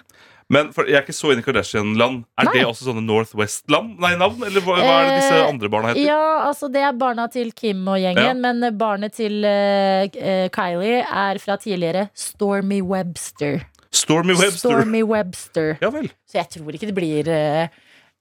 Men 0.52 0.70
for, 0.74 0.84
Jeg 0.84 0.96
er 0.98 1.02
ikke 1.06 1.14
så 1.16 1.30
inne 1.32 1.40
i 1.40 1.46
Kardashian-land. 1.46 2.24
Er 2.36 2.44
Nei. 2.44 2.52
det 2.58 2.64
også 2.66 2.84
sånne 2.90 3.00
Northwest-land? 3.06 3.94
Nei, 4.02 4.10
navn? 4.20 4.42
Eller 4.44 4.60
hva, 4.60 4.74
hva 4.76 4.96
er 5.00 5.06
det 5.08 5.22
disse 5.22 5.38
Eh, 5.38 5.48
andre 5.48 5.68
barna 5.72 5.88
heter? 5.94 6.04
Ja, 6.04 6.48
altså 6.50 6.68
det 6.70 6.82
er 6.82 6.92
barna 6.92 7.26
til 7.32 7.52
Kim 7.52 7.86
og 7.88 7.96
gjengen, 8.02 8.26
Ja. 8.26 8.34
men 8.34 8.60
barnet 8.76 9.14
til 9.14 9.44
uh, 9.44 10.04
eh, 10.12 10.48
Kylie 10.52 11.06
er 11.08 11.38
fra 11.38 11.56
tidligere 11.56 12.10
Stormy 12.14 12.82
Webster. 12.82 13.62
Stormy 13.92 14.34
Webster. 14.34 14.58
Stormy 14.72 15.02
Webster. 15.04 15.74
Ja 15.82 15.90
vel. 15.92 16.08
Så 16.28 16.38
jeg 16.40 16.48
tror 16.54 16.72
ikke 16.78 16.88
det 16.88 16.94
blir 16.96 17.28
eh, 17.28 17.68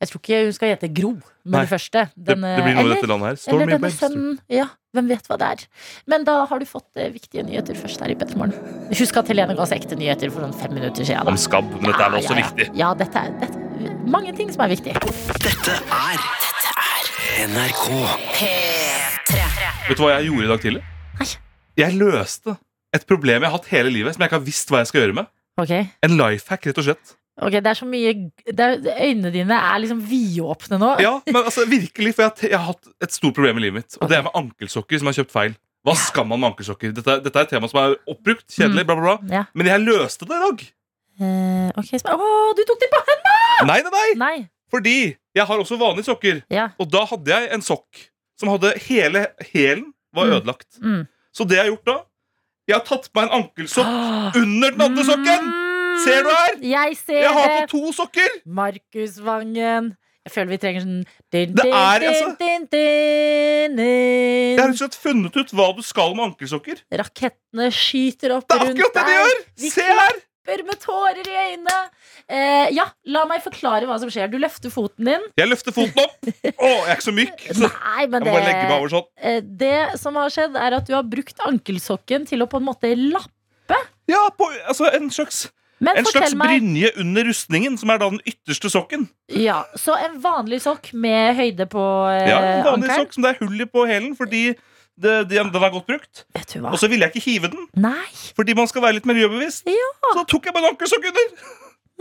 Jeg 0.01 0.10
tror 0.10 0.19
ikke 0.21 0.39
hun 0.47 0.53
skal 0.57 0.71
hete 0.73 0.89
Gro 0.97 1.12
med 1.13 1.55
Nei. 1.55 1.62
det 1.63 1.69
første. 1.71 2.01
Det, 2.17 2.25
Den, 2.36 2.41
det 2.41 2.63
blir 2.65 2.73
noe 2.75 2.81
i 2.81 2.86
eller- 2.86 2.95
dette 2.99 3.07
landet 3.12 3.25
her. 3.27 3.36
Eller 3.38 3.41
Stormy 3.45 3.65
denne 3.71 3.81
Webster. 3.86 4.10
sønnen. 4.10 4.39
Ja, 4.49 4.65
hvem 4.97 5.07
vet 5.13 5.27
hva 5.29 5.38
det 5.41 5.47
er. 5.53 5.63
Men 6.07 6.23
da 6.27 6.36
har 6.49 6.60
du 6.60 6.65
fått 6.65 6.89
eh, 6.97 7.10
viktige 7.13 7.43
nyheter 7.47 7.77
først 7.79 8.01
her 8.03 8.10
i 8.12 8.15
Pettermorgen. 8.19 8.53
Husk 8.97 9.17
at 9.21 9.27
Helene 9.31 9.55
ga 9.55 9.62
oss 9.63 9.71
ekte 9.77 9.95
nyheter 9.97 10.34
for 10.34 10.41
sånn 10.47 10.57
fem 10.60 10.73
minutter 10.73 11.05
siden. 11.07 11.23
da. 11.25 11.31
Om 11.31 11.38
skabb. 11.38 11.69
Men 11.79 11.91
dette 11.93 12.03
er 12.03 12.10
vel 12.15 12.19
også 12.19 12.34
Ja, 12.34 12.36
ja, 12.36 12.41
ja. 12.41 12.49
viktig. 12.49 12.67
Ja, 12.81 12.93
dette 12.97 13.17
er, 13.23 13.31
dette, 13.39 13.95
mange 14.17 14.36
ting 14.36 14.51
som 14.51 14.65
er 14.65 14.73
viktig. 14.75 14.93
Dette 14.97 15.77
er 15.77 16.17
Dette 16.25 16.73
er 16.81 17.47
NRK. 17.47 17.86
Vet 19.88 19.97
du 19.97 20.03
hva 20.03 20.12
jeg 20.17 20.27
gjorde 20.29 20.45
i 20.45 20.49
dag 20.51 20.62
tidlig? 20.65 20.81
Nei. 21.21 21.27
Jeg 21.79 21.95
løste 21.97 22.57
et 22.93 23.05
problem 23.07 23.41
jeg 23.45 23.49
har 23.49 23.57
hatt 23.57 23.69
hele 23.71 23.89
livet, 23.93 24.13
som 24.15 24.21
jeg 24.23 24.29
ikke 24.29 24.39
har 24.41 24.45
visst 24.45 24.69
hva 24.71 24.81
jeg 24.81 24.89
skal 24.91 25.01
gjøre 25.05 25.15
med. 25.21 25.29
Ok, 25.62 25.71
En 26.08 26.15
life 26.17 26.50
hack, 26.50 26.65
rett 26.69 26.80
og 26.82 26.88
slett. 26.88 27.15
Ok, 27.41 27.56
det 27.63 27.69
er 27.71 27.78
så 27.78 27.86
mye 27.89 28.12
er, 28.12 28.74
Øynene 29.02 29.32
dine 29.34 29.56
er 29.58 29.80
liksom 29.82 30.02
vidåpne 30.06 30.78
nå. 30.82 30.89
Ja, 31.02 31.13
men 31.28 31.41
altså 31.47 31.63
virkelig, 31.69 32.13
for 32.17 32.26
jeg, 32.26 32.32
har- 32.32 32.50
jeg 32.52 32.60
har 32.60 32.67
hatt 32.74 32.89
et 33.08 33.13
stort 33.15 33.36
problem 33.38 33.58
i 33.58 33.63
livet 33.65 33.78
mitt. 33.82 33.97
Og 34.02 34.10
det 34.12 34.17
er 34.19 34.26
med 34.28 34.36
ankelsokker 34.38 35.00
som 35.00 35.08
jeg 35.10 35.15
har 35.15 35.19
kjøpt 35.24 35.34
feil. 35.36 35.56
Hva 35.88 35.95
skal 35.97 36.28
man 36.30 36.39
med 36.43 36.52
ankelsokker? 36.52 36.91
Dette, 36.93 37.15
dette 37.26 37.39
er 37.39 37.47
et 37.47 37.54
tema 37.56 37.69
som 37.71 37.80
er 37.82 37.95
oppbrukt. 38.12 38.45
Kjedelig, 38.54 38.84
bla, 38.86 38.95
bla, 39.00 39.15
bla. 39.17 39.34
Ja. 39.38 39.43
Men 39.58 39.69
jeg 39.71 39.82
løste 39.88 40.28
det 40.30 40.38
i 40.38 40.43
dag. 40.43 40.65
Uh, 41.21 41.69
ok, 41.82 41.89
Å, 42.06 42.30
du 42.58 42.62
tok 42.69 42.80
det 42.84 42.89
på 42.93 43.00
hendene! 43.08 43.65
Nei, 43.69 43.80
nei, 43.86 43.91
nei. 43.95 44.12
Nei. 44.21 44.36
Fordi 44.71 44.95
jeg 45.36 45.45
har 45.50 45.60
også 45.63 45.78
vanlige 45.82 46.08
sokker. 46.12 46.43
Ja. 46.54 46.69
Og 46.80 46.88
da 46.93 47.02
hadde 47.10 47.34
jeg 47.34 47.50
en 47.56 47.65
sokk 47.65 48.06
som 48.39 48.50
hadde 48.54 48.76
hele 48.88 49.26
hælen 49.52 49.89
var 50.15 50.26
Mm. 50.30 50.34
ødelagt. 50.38 50.67
Mm. 50.84 51.04
Så 51.34 51.45
det 51.47 51.58
jeg 51.58 51.65
har 51.65 51.71
gjort 51.76 51.86
da 51.89 51.97
Jeg 52.71 52.79
har 52.79 52.86
tatt 52.88 53.10
på 53.12 53.19
meg 53.19 53.27
en 53.27 53.41
ankelsokk 53.41 54.38
under 54.39 54.75
den 54.77 54.84
andre 54.86 55.03
sokken! 55.03 55.49
Mm. 55.51 55.97
Ser 56.01 56.21
du 56.23 56.29
her? 56.31 56.53
Jeg 56.63 56.95
ser 57.01 57.19
Jeg 57.25 57.34
har 57.36 57.49
på 57.57 57.65
to 57.73 57.91
sokker! 57.97 58.38
Markus 58.47 59.17
Vangen. 59.25 59.91
Jeg 60.21 60.34
føler 60.36 60.51
vi 60.53 60.57
trenger 60.62 60.84
sånn 60.86 60.99
din, 61.34 61.53
Det 61.57 61.65
er, 61.65 62.03
altså-. 62.05 62.38
Jeg 63.73 64.60
har 64.62 64.75
ikke 64.75 65.01
funnet 65.01 65.39
ut 65.41 65.53
hva 65.57 65.67
du 65.75 65.81
skal 65.84 66.13
med 66.15 66.29
ankelsokker. 66.29 66.84
Rakettene 67.01 67.71
skyter 67.73 68.38
opp 68.38 68.45
Det 68.47 68.60
er 68.60 68.69
akkurat 68.69 68.99
det 68.99 69.07
de 69.10 69.15
gjør! 69.17 69.41
Se 69.73 69.88
her! 69.89 70.21
Klapper 70.43 70.63
med 70.65 70.80
tårer 70.82 71.27
i 71.27 71.36
øynene. 71.51 71.89
Eh, 72.30 72.69
ja, 72.73 72.86
la 73.06 73.25
meg 73.30 73.41
forklare 73.43 73.86
hva 73.88 73.97
som 73.99 74.10
skjer. 74.10 74.30
Du 74.32 74.38
løfter 74.39 74.71
foten 74.73 75.06
din. 75.06 75.21
Jeg 75.38 75.47
løfter 75.49 75.71
foten 75.75 76.01
opp. 76.01 76.17
Å, 76.25 76.67
jeg 76.67 76.89
er 76.89 76.95
ikke 76.95 77.06
så 77.06 77.13
myk. 77.15 77.45
Så 77.58 77.69
Nei, 77.69 78.08
men 78.08 78.23
jeg 78.23 78.32
må 78.32 78.36
bare 78.38 78.45
legge 78.47 78.67
meg 78.67 78.75
over 78.80 78.89
sånn. 78.95 79.08
eh, 79.21 79.39
det 79.41 79.99
som 80.01 80.15
har 80.19 80.30
skjedd, 80.34 80.56
er 80.58 80.77
at 80.80 80.88
du 80.88 80.93
har 80.95 81.04
brukt 81.04 81.39
ankelsokken 81.45 82.25
til 82.30 82.41
å 82.45 82.49
på 82.49 82.62
en 82.62 82.67
måte 82.69 82.93
lappe. 82.97 83.82
Ja, 84.10 84.25
på, 84.36 84.49
altså 84.67 84.89
en 84.91 85.10
slags, 85.13 85.45
Men 85.80 85.97
en 86.01 86.06
slags 86.10 86.34
meg 86.36 86.49
brynje 86.60 86.89
under 86.99 87.23
rustningen, 87.30 87.77
som 87.80 87.89
er 87.93 88.01
da 88.01 88.10
den 88.12 88.19
ytterste 88.27 88.69
sokken. 88.73 89.08
ja, 89.32 89.62
Så 89.80 89.95
en 89.97 90.17
vanlig 90.21 90.60
sokk 90.65 90.91
med 90.93 91.36
høyde 91.38 91.67
på 91.71 91.86
eh, 92.12 92.27
Ja, 92.30 92.41
En 92.41 92.65
vanlig 92.65 92.89
ankeren. 92.89 93.06
sokk 93.06 93.15
som 93.15 93.23
det 93.27 93.36
er 93.36 93.39
hull 93.45 93.62
i 93.63 93.69
på 93.69 93.86
hælen 93.88 94.17
fordi 94.19 94.43
det, 95.01 95.15
de, 95.31 95.41
den 95.41 95.65
er 95.65 95.73
godt 95.73 95.89
brukt. 95.89 96.23
Vet 96.37 96.53
du 96.53 96.61
hva? 96.61 96.71
Og 96.75 96.79
så 96.81 96.89
ville 96.91 97.07
jeg 97.07 97.15
ikke 97.15 97.25
hive 97.27 97.51
den, 97.53 97.67
Nei, 97.81 98.07
fordi 98.37 98.55
man 98.57 98.69
skal 98.71 98.85
være 98.85 98.99
litt 98.99 99.09
miljøbevisst. 99.09 99.67
Ja. 99.69 99.91
Så 100.07 100.15
da 100.21 100.27
tok 100.29 100.47
jeg 100.49 100.55
bare 100.55 100.69
en 100.69 100.75
ankelsokk 100.75 101.11
under. 101.11 101.35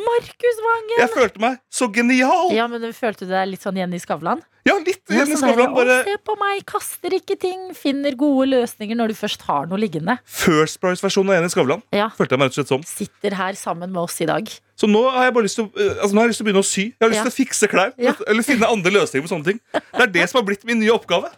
Markus 0.01 0.61
Vangen! 0.65 0.97
Jeg 1.03 1.11
følte 1.13 1.43
meg 1.43 1.59
så 1.73 1.89
genial. 1.93 2.53
Ja, 2.57 2.67
men 2.71 2.83
du 2.83 2.89
Følte 2.97 3.27
du 3.27 3.35
deg 3.35 3.51
litt 3.53 3.65
sånn 3.65 3.79
Jenny 3.81 4.01
Skavlan? 4.01 4.41
litt. 4.69 5.03
Ja, 5.11 5.21
Jenny 5.21 5.35
sånn 5.37 5.51
Skavlan 5.51 5.75
bare 5.77 5.99
Se 6.07 6.17
på 6.25 6.37
meg, 6.41 6.63
kaster 6.69 7.15
ikke 7.17 7.37
ting, 7.41 7.71
finner 7.77 8.17
gode 8.19 8.49
løsninger 8.53 8.99
når 8.99 9.13
du 9.13 9.19
først 9.19 9.45
har 9.49 9.69
noe 9.71 9.81
liggende. 9.81 10.19
First 10.25 10.81
Price-versjonen 10.83 11.33
av 11.35 11.41
Jenny 11.41 11.53
Skavlan. 11.53 11.85
Ja. 11.97 12.11
Følte 12.17 12.37
jeg 12.37 12.43
meg 12.43 12.51
rett 12.51 12.57
og 12.57 12.61
slett 12.61 12.73
som. 12.75 12.87
Sitter 12.89 13.37
her 13.41 13.59
sammen 13.59 13.93
med 13.93 14.03
oss 14.05 14.21
i 14.25 14.29
dag. 14.31 14.49
Så 14.81 14.89
nå 14.89 15.03
har 15.13 15.27
jeg 15.29 15.35
bare 15.37 15.45
lyst 15.45 15.59
til 15.59 15.67
å, 15.67 15.71
eh, 15.77 15.97
altså 16.01 16.17
nå 16.17 16.23
har 16.23 16.29
jeg 16.29 16.33
lyst 16.33 16.41
til 16.41 16.47
å 16.47 16.49
begynne 16.49 16.65
å 16.65 16.69
sy. 16.71 16.85
Jeg 16.89 17.05
har 17.05 17.13
lyst 17.13 17.27
til 17.27 17.33
å 17.33 17.37
fikse 17.37 17.69
klær. 17.69 17.91
Eller 18.01 18.47
finne 18.47 18.71
andre 18.73 18.93
løsninger 18.95 19.27
på 19.27 19.33
sånne 19.35 19.49
ting. 19.51 19.59
Det 19.77 20.05
er 20.07 20.13
det 20.15 20.29
som 20.31 20.41
har 20.41 20.47
blitt 20.49 20.65
min 20.69 20.81
nye 20.81 20.95
oppgave. 20.95 21.29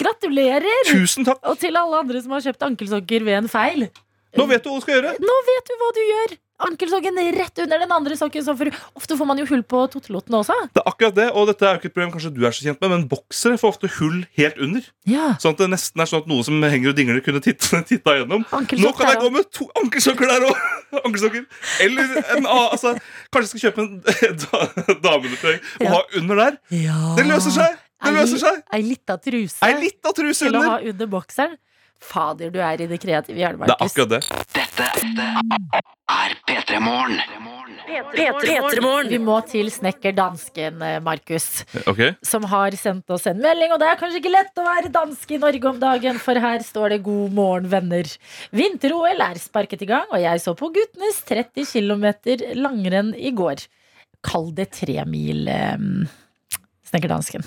Gratulerer! 0.00 0.86
Tusen 0.88 1.28
takk. 1.28 1.42
Og 1.44 1.58
til 1.60 1.76
alle 1.76 2.00
andre 2.00 2.22
som 2.24 2.32
har 2.32 2.46
kjøpt 2.46 2.64
ankelsokker 2.70 3.26
ved 3.26 3.42
en 3.42 3.50
feil. 3.52 3.90
Nå 4.38 4.46
vet 4.48 4.64
du 4.64 4.70
hva 4.70 4.78
du 4.78 4.86
skal 4.86 4.96
gjøre. 4.96 5.12
Nå 5.20 5.36
vet 5.50 5.68
du 5.68 5.76
hva 5.76 5.90
du 5.98 6.00
gjør! 6.06 6.38
Ankelsokken 6.66 7.16
rett 7.36 7.58
under 7.64 7.78
den 7.82 7.92
andre 7.96 8.16
sokken. 8.18 8.44
Så 8.44 8.54
for, 8.58 8.70
ofte 8.98 9.16
får 9.18 9.28
man 9.30 9.38
jo 9.40 9.46
hull 9.48 9.62
på 9.64 9.80
tottelottene 9.94 10.40
også. 10.42 10.56
Det 10.76 10.82
er 10.82 10.90
akkurat 10.90 11.16
det, 11.16 11.28
og 11.32 11.46
dette 11.50 11.64
er 11.66 11.74
jo 11.76 11.80
ikke 11.80 11.90
et 11.90 11.94
problem 11.96 12.12
kanskje 12.14 12.32
du 12.36 12.42
er 12.46 12.54
så 12.56 12.66
kjent 12.66 12.80
med, 12.84 12.90
men 12.94 13.04
boksere 13.10 13.58
får 13.60 13.74
ofte 13.74 13.90
hull 13.98 14.20
helt 14.40 14.60
under. 14.60 14.86
Ja, 15.10 15.30
Sånn 15.40 15.54
at 15.56 15.62
det 15.64 15.70
nesten 15.72 16.02
er 16.04 16.10
sånn 16.10 16.22
at 16.24 16.30
noe 16.30 16.44
som 16.46 16.60
henger 16.62 16.92
og 16.92 16.98
dingler, 17.00 17.22
kunne 17.24 17.40
titta, 17.44 17.80
titta 17.90 18.16
gjennom. 18.20 18.44
Nå 18.50 18.92
kan 18.98 19.12
jeg 19.14 19.22
gå 19.24 19.30
med 19.38 19.48
to 19.56 19.68
ankelsokker 19.82 20.30
der 20.30 20.48
òg! 20.50 20.66
Ankelsokker. 21.06 21.44
Eller 21.84 22.16
en 22.36 22.46
A, 22.50 22.58
altså, 22.74 22.96
kanskje 23.30 23.46
jeg 23.46 23.50
skal 23.52 23.64
kjøpe 23.68 23.84
en 23.86 24.38
da- 24.42 24.98
dameundertøy 25.06 25.54
og 25.54 25.86
Ja. 25.86 25.92
ha 25.94 26.02
under 26.18 26.40
der. 26.44 26.60
Ja. 26.74 27.00
Det 27.18 27.26
løser 27.30 27.54
seg! 27.56 27.78
Det 28.00 28.12
løser 28.16 28.40
seg! 28.40 28.62
Ei 28.72 28.80
lita 28.82 29.16
truse 29.20 29.58
Ei 29.66 29.74
lita 29.76 30.12
truse 30.16 30.46
til 30.48 30.56
å 30.56 30.62
ha 30.64 30.76
under. 30.78 30.94
under 30.94 31.10
bokseren. 31.12 31.58
Fader, 32.00 32.48
du 32.48 32.56
er 32.64 32.80
i 32.80 32.86
det 32.88 32.96
kreative 33.02 33.36
Det 33.36 33.44
er 33.44 33.74
akkurat 33.84 34.08
det. 34.08 34.20
Dette 34.54 34.86
er 36.10 36.32
P3 36.48 36.80
Morgen. 36.82 37.20
Vi 39.10 39.18
må 39.22 39.36
til 39.48 39.68
snekker 39.72 40.14
dansken, 40.16 40.80
eh, 40.82 40.98
Markus, 41.04 41.64
Ok, 41.90 42.00
som 42.26 42.42
har 42.50 42.74
sendt 42.78 43.10
oss 43.14 43.26
en 43.30 43.38
melding. 43.42 43.72
Og 43.74 43.80
det 43.82 43.88
er 43.90 43.98
kanskje 44.00 44.20
ikke 44.20 44.32
lett 44.34 44.58
å 44.60 44.66
være 44.66 44.90
dansk 44.94 45.34
i 45.36 45.40
Norge 45.42 45.70
om 45.70 45.78
dagen, 45.82 46.18
for 46.22 46.34
her 46.42 46.58
står 46.66 46.88
det 46.96 47.02
'God 47.02 47.32
morgen, 47.32 47.68
venner'. 47.70 48.16
Vinter-OL 48.52 49.20
er 49.20 49.38
sparket 49.38 49.82
i 49.82 49.86
gang, 49.86 50.06
og 50.10 50.20
jeg 50.20 50.40
så 50.40 50.54
på 50.56 50.72
guttenes 50.74 51.22
30 51.26 51.64
km 51.66 52.06
langrenn 52.56 53.14
i 53.14 53.30
går. 53.30 53.66
Kall 54.22 54.50
det 54.52 54.70
tremil, 54.72 55.48
eh, 55.48 55.76
snekkerdansken. 56.90 57.42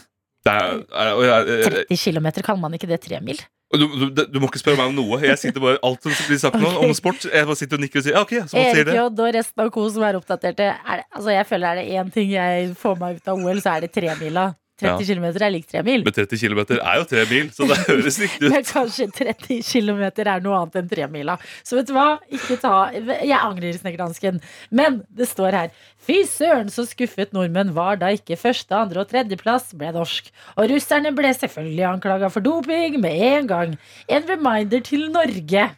det 0.45 0.51
er, 0.51 0.83
er, 0.91 1.07
er, 1.23 1.45
jeg- 1.45 1.87
30 1.87 1.97
km, 1.97 2.41
kaller 2.43 2.59
man 2.61 2.73
ikke 2.73 2.87
det 2.87 3.01
tremil? 3.01 3.39
Du, 3.79 3.85
du, 4.13 4.23
du 4.29 4.39
må 4.41 4.49
ikke 4.49 4.61
spørre 4.61 4.79
meg 4.79 4.91
om 4.91 4.97
noe. 4.97 5.19
Jeg 5.23 5.39
sitter 5.41 5.63
bare 5.63 5.79
Alt 5.85 6.05
som 6.05 6.13
blir 6.27 6.41
sagt 6.41 6.57
okay. 6.59 6.69
Ok. 6.69 6.83
om 6.87 6.95
sport, 6.97 7.27
jeg 7.29 7.49
bare 7.49 7.59
sitter 7.59 7.79
og 7.79 7.85
nikker 7.85 8.01
og 8.01 8.07
sier 8.07 8.17
ja, 8.17 8.25
ok, 8.25 8.33
så 8.45 8.57
man 8.57 8.67
sier 8.77 8.89
det. 8.89 8.97
J 8.97 9.05
og 9.07 9.21
resten 9.37 9.63
av 9.65 9.71
co 9.73 9.85
som 9.95 10.05
er 10.07 10.19
oppdaterte. 10.19 10.67
Er 10.73 11.01
det, 11.01 11.07
altså 11.11 11.33
jeg 11.33 11.47
føler 11.49 11.69
er 11.71 11.81
det 11.81 12.01
én 12.01 12.11
ting 12.13 12.33
jeg 12.33 12.75
får 12.79 12.99
meg 13.01 13.17
ut 13.17 13.33
av 13.33 13.47
OL, 13.47 13.63
så 13.63 13.75
er 13.75 13.85
det 13.85 13.93
tremila. 13.95 14.51
30 14.81 15.05
km 15.05 15.25
er 15.37 15.51
lik 15.53 15.67
tre 15.69 15.83
mil. 15.85 16.01
Men 16.05 16.15
30 16.15 16.39
km 16.41 16.61
er 16.79 16.97
jo 16.97 17.05
tre 17.09 17.23
mil, 17.29 17.49
så 17.53 17.67
det 17.69 17.77
høres 17.85 18.17
riktig 18.21 18.47
ut. 18.47 18.53
Men 18.53 18.65
kanskje 18.65 19.07
30 19.13 19.59
km 19.67 20.01
er 20.25 20.41
noe 20.43 20.61
annet 20.61 20.79
enn 20.81 20.89
tremila. 20.89 21.35
Så 21.61 21.77
vet 21.77 21.89
du 21.89 21.93
hva? 21.95 22.07
Ikke 22.33 22.57
ta 22.61 22.73
Jeg 22.93 23.37
angrer, 23.37 23.77
snekkerdansken. 23.77 24.41
Men 24.73 25.01
det 25.13 25.29
står 25.29 25.57
her. 25.59 25.75
Fy 26.03 26.23
søren, 26.29 26.71
så 26.73 26.87
skuffet 26.89 27.35
nordmenn 27.35 27.75
var 27.77 28.01
da 28.01 28.09
ikke 28.15 28.39
første, 28.39 28.73
andre 28.75 29.03
og 29.03 29.11
tredjeplass 29.13 29.75
ble 29.77 29.93
norsk. 29.95 30.33
Og 30.57 30.73
russerne 30.73 31.13
ble 31.15 31.35
selvfølgelig 31.37 31.87
anklaga 31.93 32.31
for 32.33 32.45
doping 32.45 32.97
med 33.03 33.21
en 33.29 33.51
gang. 33.53 33.77
En 34.09 34.27
reminder 34.29 34.83
til 34.83 35.05
Norge. 35.13 35.69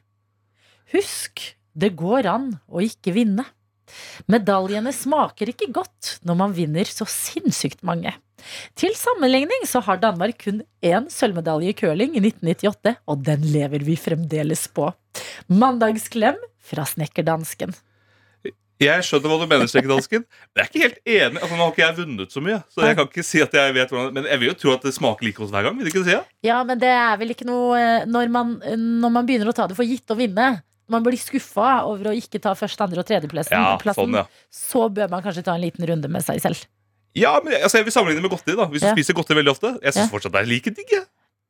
Husk, 0.95 1.43
det 1.75 1.95
går 1.99 2.31
an 2.31 2.53
å 2.71 2.81
ikke 2.86 3.13
vinne. 3.15 3.43
Medaljene 4.32 4.93
smaker 4.95 5.52
ikke 5.54 5.71
godt 5.76 6.17
når 6.26 6.39
man 6.39 6.56
vinner 6.58 6.89
så 6.89 7.08
sinnssykt 7.10 7.84
mange. 7.88 8.13
Til 8.78 8.93
sammenligning 8.98 9.65
så 9.67 9.82
har 9.86 10.02
Danmark 10.02 10.38
kun 10.43 10.62
én 10.86 11.10
sølvmedalje 11.12 11.71
i 11.71 11.78
curling 11.78 12.17
i 12.17 12.21
1998, 12.21 12.95
og 13.10 13.26
den 13.26 13.48
lever 13.54 13.86
vi 13.88 13.98
fremdeles 13.98 14.67
på. 14.76 14.91
Mandagsklem 15.50 16.38
fra 16.65 16.86
snekkerdansken. 16.89 17.74
Jeg 18.82 19.06
skjønner 19.08 19.32
hva 19.32 19.38
du 19.39 19.48
mener, 19.48 19.69
snekkerdansken. 19.71 20.26
Men 20.28 20.60
jeg 20.60 20.65
er 20.65 20.69
ikke 20.69 20.84
helt 20.84 20.98
enig. 21.08 21.39
Altså, 21.39 21.56
nå 21.56 21.62
har 21.62 21.71
ikke 21.71 21.84
jeg 21.86 21.98
vunnet 22.02 22.34
så 22.36 22.41
mye, 22.43 22.58
så 22.67 22.84
jeg 22.84 22.98
kan 22.98 23.08
ikke 23.08 23.24
si 23.24 23.41
at 23.45 23.56
jeg 23.56 23.76
vet 23.78 23.93
hvordan 23.93 24.17
Men 24.17 24.28
jeg 24.28 24.41
vil 24.41 24.50
jo 24.50 24.56
tro 24.60 24.74
at 24.76 24.88
det 24.88 24.91
smaker 24.98 25.28
like 25.28 25.39
godt 25.39 25.54
hver 25.56 25.67
gang. 25.67 25.78
Vil 25.78 25.88
du 25.88 25.91
ikke 25.93 26.04
si 26.04 26.12
det? 26.12 26.24
Ja, 26.43 26.58
men 26.67 26.82
det 26.82 26.91
er 26.91 27.15
vel 27.21 27.32
ikke 27.32 27.48
noe 27.48 27.80
eh, 27.80 28.08
når 28.10 28.34
man, 28.36 28.58
når 28.76 29.13
man 29.15 29.30
begynner 29.30 29.52
å 29.52 29.56
ta 29.56 29.69
det 29.71 29.78
for 29.80 29.88
gitt 29.88 30.12
å 30.12 30.19
vinne. 30.19 30.50
Når 30.86 30.93
man 31.00 31.04
blir 31.04 31.17
skuffa 31.17 31.84
over 31.89 32.12
å 32.12 32.15
ikke 32.15 32.39
ta 32.41 32.54
første, 32.54 32.84
andre 32.86 33.00
og 33.02 33.08
tredjeplassen, 33.10 33.52
Ja, 33.58 33.78
sånn, 33.98 34.13
ja. 34.13 34.26
så 34.54 34.86
bør 34.93 35.10
man 35.10 35.24
kanskje 35.26 35.43
ta 35.43 35.56
en 35.56 35.62
liten 35.62 35.86
runde 35.89 36.08
med 36.10 36.21
seg 36.24 36.39
selv. 36.43 36.65
Ja, 37.15 37.39
men 37.43 37.54
altså, 37.54 37.78
jeg 37.80 37.86
vil 37.88 37.93
sammenligne 37.95 38.21
med 38.21 38.30
godteri. 38.32 38.56
da 38.58 38.65
Hvis 38.67 38.82
du 38.82 38.88
Ja. 38.88 38.93
spiser 38.93 39.13
godteri 39.15 39.39
veldig 39.41 39.54
ofte. 39.56 39.80
Jeg 39.82 39.93
syns 39.93 40.12
fortsatt 40.12 40.32
det 40.34 40.41
er 40.41 40.45
like 40.45 40.69
digg. 40.76 40.91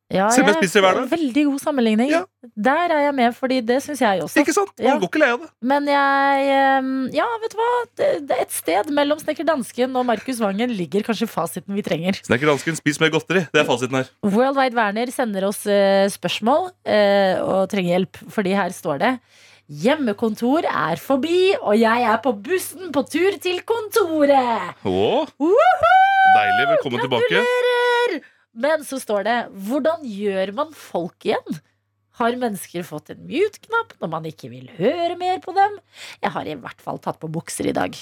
Ja, 0.06 0.28
jeg. 0.30 1.08
Veldig 1.10 1.42
god 1.48 1.58
sammenligning. 1.58 2.10
Ja. 2.12 2.20
Der 2.54 2.92
er 2.94 3.00
jeg 3.08 3.14
med, 3.16 3.32
fordi 3.34 3.56
det 3.66 3.80
syns 3.82 3.98
jeg 4.04 4.20
også. 4.22 4.38
Ikke 4.38 4.52
sant? 4.54 4.70
Man 4.78 4.86
Ja. 4.86 4.98
går 5.02 5.08
ikke 5.10 5.18
lei 5.18 5.30
av 5.34 5.40
det. 5.42 5.48
Men 5.66 5.88
jeg 5.90 7.16
Ja, 7.16 7.26
vet 7.42 7.50
du 7.50 7.56
hva? 7.58 7.70
Det, 7.96 8.10
det 8.28 8.36
et 8.44 8.52
sted 8.54 8.90
mellom 8.94 9.18
Snekker 9.18 9.44
Dansken 9.44 9.96
og 9.96 10.06
Markus 10.06 10.38
Vangen 10.38 10.70
ligger 10.70 11.02
kanskje 11.02 11.26
fasiten 11.26 11.74
vi 11.74 11.82
trenger. 11.82 12.20
Snekker 12.22 12.46
Dansken, 12.46 12.76
spis 12.78 13.00
mer 13.00 13.10
godteri. 13.10 13.48
Det 13.50 13.62
er 13.62 13.66
fasiten 13.66 13.98
her. 13.98 14.06
World 14.22 14.56
Wide 14.56 14.78
Werner 14.78 15.10
sender 15.10 15.48
oss 15.48 15.66
eh, 15.66 16.06
spørsmål 16.06 16.70
eh, 16.86 17.42
og 17.42 17.68
trenger 17.68 17.98
hjelp, 17.98 18.22
fordi 18.30 18.54
her 18.54 18.70
står 18.70 18.98
det 19.02 19.18
Hjemmekontor 19.66 20.62
er 20.62 20.94
forbi, 21.02 21.56
og 21.58 21.74
jeg 21.74 22.04
er 22.06 22.20
på 22.22 22.30
bussen 22.38 22.92
på 22.94 23.02
tur 23.10 23.34
til 23.42 23.58
kontoret. 23.66 24.76
Åh, 24.86 25.26
Deilig. 25.42 26.68
Velkommen 26.70 27.02
tilbake. 27.02 27.42
Men 28.56 28.84
så 28.88 28.98
står 29.02 29.26
det 29.26 29.38
Hvordan 29.68 30.04
gjør 30.08 30.54
man 30.56 30.76
folk 30.76 31.28
igjen? 31.28 31.60
Har 32.16 32.32
mennesker 32.40 32.80
fått 32.86 33.10
en 33.12 33.18
mute-knapp 33.28 33.90
når 34.00 34.08
man 34.08 34.24
ikke 34.24 34.48
vil 34.48 34.70
høre 34.78 35.18
mer 35.20 35.36
på 35.44 35.52
dem? 35.52 35.74
Jeg 36.22 36.32
har 36.32 36.48
i 36.48 36.54
hvert 36.56 36.80
fall 36.80 36.96
tatt 37.04 37.18
på 37.20 37.28
bukser 37.28 37.68
i 37.68 37.74
dag. 37.76 37.92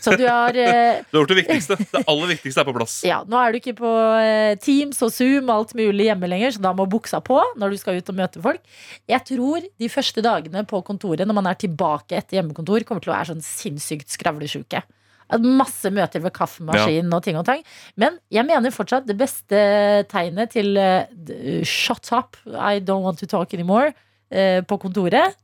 Så 0.00 0.14
du 0.16 0.24
har 0.24 0.56
eh, 0.62 1.02
Du 1.04 1.18
har 1.18 1.20
gjort 1.20 1.34
det 1.34 1.38
viktigste. 1.42 1.76
Det 1.92 2.00
aller 2.08 2.32
viktigste 2.32 2.64
er 2.64 2.68
på 2.70 2.72
plass. 2.78 2.96
Ja, 3.04 3.18
nå 3.28 3.36
er 3.36 3.52
du 3.52 3.58
ikke 3.60 3.76
på 3.76 3.92
eh, 4.22 4.54
Teams 4.64 5.02
og 5.04 5.12
Zoom 5.12 5.50
og 5.50 5.54
alt 5.58 5.76
mulig 5.76 6.08
hjemme 6.08 6.32
lenger, 6.32 6.56
så 6.56 6.64
da 6.64 6.72
må 6.78 6.88
buksa 6.88 7.20
på 7.20 7.42
når 7.60 7.76
du 7.76 7.80
skal 7.82 8.00
ut 8.00 8.08
og 8.08 8.20
møte 8.22 8.44
folk. 8.48 8.64
Jeg 9.12 9.26
tror 9.34 9.68
de 9.68 9.92
første 9.92 10.24
dagene 10.24 10.64
på 10.64 10.80
kontoret, 10.88 11.28
når 11.28 11.36
man 11.42 11.52
er 11.52 11.60
tilbake 11.60 12.16
etter 12.16 12.40
hjemmekontor, 12.40 12.88
kommer 12.88 13.04
til 13.04 13.12
å 13.12 13.18
være 13.18 13.34
sånn 13.34 13.44
sinnssykt 13.44 14.16
skravlesjuke. 14.16 14.80
Masse 15.36 15.90
møter 15.92 16.22
ved 16.24 16.32
kaffemaskinen 16.32 17.12
og 17.12 17.22
ting 17.26 17.36
og 17.36 17.44
tang. 17.44 17.60
Men 18.00 18.16
jeg 18.32 18.46
mener 18.48 18.70
fortsatt 18.72 19.04
det 19.06 19.18
beste 19.20 19.58
tegnet 20.08 20.50
til 20.54 20.72
uh, 20.80 21.04
shut 21.68 22.08
up, 22.16 22.36
I 22.48 22.80
don't 22.80 23.04
want 23.04 23.18
to 23.20 23.26
talk 23.26 23.52
anymore, 23.54 23.92
uh, 24.32 24.60
på 24.64 24.78
kontoret. 24.80 25.36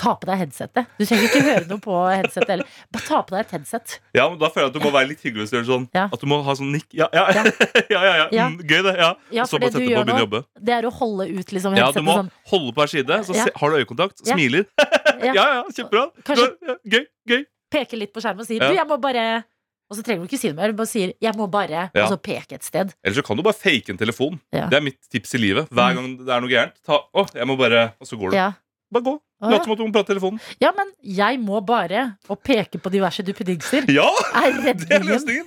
Ta 0.00 0.14
på 0.16 0.24
deg 0.24 0.38
headsetet. 0.40 0.86
Du 0.96 1.04
trenger 1.04 1.26
ikke 1.28 1.40
høre 1.44 1.66
noe 1.68 1.76
på 1.84 1.92
headsetet 2.08 2.48
heller. 2.54 2.68
Bare 2.90 3.04
ta 3.04 3.18
på 3.20 3.34
deg 3.34 3.42
et 3.44 3.50
headset. 3.52 3.98
Ja, 4.16 4.24
men 4.30 4.38
Da 4.40 4.48
føler 4.48 4.64
jeg 4.64 4.70
at 4.72 4.76
du 4.78 4.86
må 4.86 4.92
være 4.94 5.10
litt 5.10 5.20
hyggelig. 5.20 5.44
hvis 5.44 5.50
du 5.52 5.56
gjør 5.58 5.66
sånn 5.68 5.84
Ja. 5.92 6.06
At 6.08 6.22
du 6.22 6.26
må 6.30 6.38
ha 6.46 6.54
sånn 6.56 6.70
nikk. 6.72 6.86
Ja, 6.96 7.10
ja, 7.12 7.26
ja. 7.36 7.42
ja, 7.92 8.00
ja, 8.00 8.14
ja. 8.22 8.28
Ja. 8.32 8.46
Mm, 8.48 8.62
Gøy, 8.64 8.80
det. 8.86 8.94
ja 8.96 9.10
Ja, 9.30 9.44
så 9.44 9.60
bare 9.60 9.68
sette 9.74 9.84
på 9.84 9.92
og 9.92 10.06
begynne 10.06 10.16
å 10.16 10.22
jobbe. 10.24 10.40
det 10.70 10.72
er 10.78 10.88
å 10.88 10.92
holde 11.02 11.28
ut 11.36 11.52
liksom 11.52 11.76
Ja, 11.76 11.90
du 11.92 12.00
må 12.00 12.16
sånn. 12.16 12.30
holde 12.48 12.72
på 12.72 12.80
hver 12.80 12.88
side, 12.94 13.20
så 13.28 13.36
Ja. 13.36 13.44
har 13.60 13.68
du 13.68 13.76
øyekontakt, 13.84 14.24
smiler. 14.24 14.64
Ja. 15.18 15.32
Ja, 15.34 15.44
ja, 15.58 15.62
kjempebra. 15.74 16.06
Kanskje- 16.24 16.78
Gøy. 16.88 17.04
gøy 17.28 17.44
peker 17.70 17.98
litt 18.00 18.12
på 18.14 18.20
skjermen 18.24 18.40
og 18.44 18.46
sier 18.48 18.62
Ja. 18.62 18.68
du, 18.70 18.74
jeg 18.76 18.86
må 18.88 19.00
bare 19.00 19.44
Og 19.90 19.96
så 19.96 20.02
trenger 20.04 20.20
du 20.20 20.28
ikke 20.28 20.36
si 20.38 20.48
det 20.50 20.56
mer, 20.56 20.68
du 20.68 20.76
bare 20.76 20.86
sier 20.86 21.14
'jeg 21.16 21.32
må 21.34 21.46
bare', 21.48 21.88
Ja. 21.94 22.04
og 22.04 22.10
så 22.12 22.18
peke 22.20 22.52
et 22.52 22.62
sted. 22.62 22.92
Eller 23.02 23.16
så 23.16 23.24
kan 23.24 23.38
du 23.38 23.42
bare 23.42 23.54
fake 23.56 23.88
en 23.88 23.96
telefon. 23.96 24.38
Ja. 24.52 24.68
Det 24.68 24.76
er 24.76 24.82
mitt 24.82 25.00
tips 25.08 25.32
i 25.34 25.38
livet. 25.38 25.70
Hver 25.70 25.94
gang 25.94 26.18
det 26.18 26.28
er 26.28 26.40
noe 26.42 26.50
gærent, 26.50 26.74
ta 26.84 26.98
Å, 27.14 27.24
jeg 27.34 27.46
må 27.46 27.56
bare 27.56 27.94
Og 27.98 28.06
så 28.06 28.18
går 28.20 28.30
du. 28.30 28.36
Ja. 28.36 28.52
Bare 28.92 29.02
gå. 29.02 29.18
Å, 29.38 29.46
Lat 29.52 29.60
ja. 29.60 29.64
som 29.64 29.72
at 29.72 29.78
du 29.78 29.84
må 29.86 29.92
prate 29.94 30.10
i 30.10 30.14
telefonen. 30.14 30.40
ja, 30.60 30.72
men 30.74 30.88
'jeg 31.04 31.38
må 31.38 31.60
bare' 31.62 32.16
og 32.28 32.40
peke 32.42 32.78
på 32.82 32.90
diverse 32.90 33.22
duppedingser 33.22 33.86
Ja! 33.86 34.08
er 34.34 34.50
Det 34.74 34.90
er 34.90 35.04
løsningen. 35.06 35.46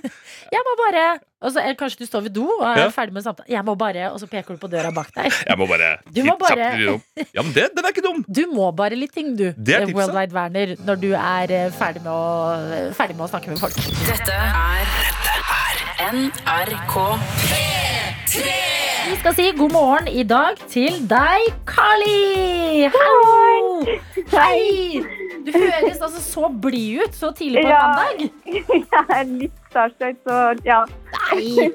Jeg 0.52 0.62
må 0.64 0.72
bare 0.80 1.20
Og 1.42 1.50
så 1.52 1.58
eller 1.60 1.74
kanskje 1.74 1.98
du 1.98 2.06
står 2.06 2.22
ved 2.22 2.32
do 2.32 2.44
og 2.46 2.62
er 2.64 2.78
Ja. 2.84 2.88
ferdig 2.88 3.12
med 3.12 3.22
samtalen. 3.24 3.50
'Jeg 3.50 3.64
må 3.64 3.74
bare', 3.76 4.12
og 4.12 4.18
så 4.20 4.26
peker 4.26 4.54
du 4.54 4.56
på 4.56 4.70
døra 4.70 4.90
bak 4.94 5.12
deg. 5.14 5.30
Jeg 5.46 5.58
må 5.58 5.66
bare 5.68 5.98
Du 6.14 6.22
må 6.24 6.38
bare- 6.38 7.00
Ja, 7.34 7.42
men 7.42 7.52
det, 7.52 7.68
den 7.76 7.84
er 7.84 7.88
ikke 7.92 8.02
dum. 8.02 8.24
Du 8.32 8.46
må 8.46 8.70
bare 8.74 8.96
litt 8.96 9.12
ting, 9.12 9.36
du, 9.36 9.52
Det 9.52 9.68
er 9.74 9.80
eh, 9.82 9.86
tipset. 9.86 9.94
Worldwide 9.96 10.32
Werner, 10.32 10.76
når 10.86 10.96
du 11.00 11.12
er 11.12 11.50
eh, 11.50 11.70
ferdig 11.70 12.02
med 12.02 12.12
å, 12.12 12.94
ferdig 12.94 13.16
med 13.16 13.26
å 13.26 13.28
snakke 13.28 13.48
med 13.48 13.58
folk. 13.58 13.74
Dette 14.08 14.32
er 14.32 14.86
NRK. 16.12 16.94
Vi 19.10 19.16
skal 19.18 19.34
si 19.34 19.44
god 19.58 19.72
morgen 19.74 20.08
i 20.08 20.22
dag 20.22 20.58
til 20.70 20.94
deg, 21.10 21.46
Carly. 21.66 22.86
Hallo! 22.94 23.82
Hei! 24.32 25.00
Du 25.46 25.50
høres 25.56 25.98
altså 26.06 26.20
så 26.22 26.48
blid 26.62 27.02
ut 27.02 27.16
så 27.18 27.32
tidlig 27.34 27.64
på 27.64 27.68
en 27.68 27.72
Ja. 27.72 27.80
mandag. 27.88 28.30
Jeg 28.92 29.16
er 29.16 29.24
litt 29.30 29.56
starstruck, 29.70 30.20
så 30.28 30.38
ja. 30.66 30.80
Nei! 31.32 31.68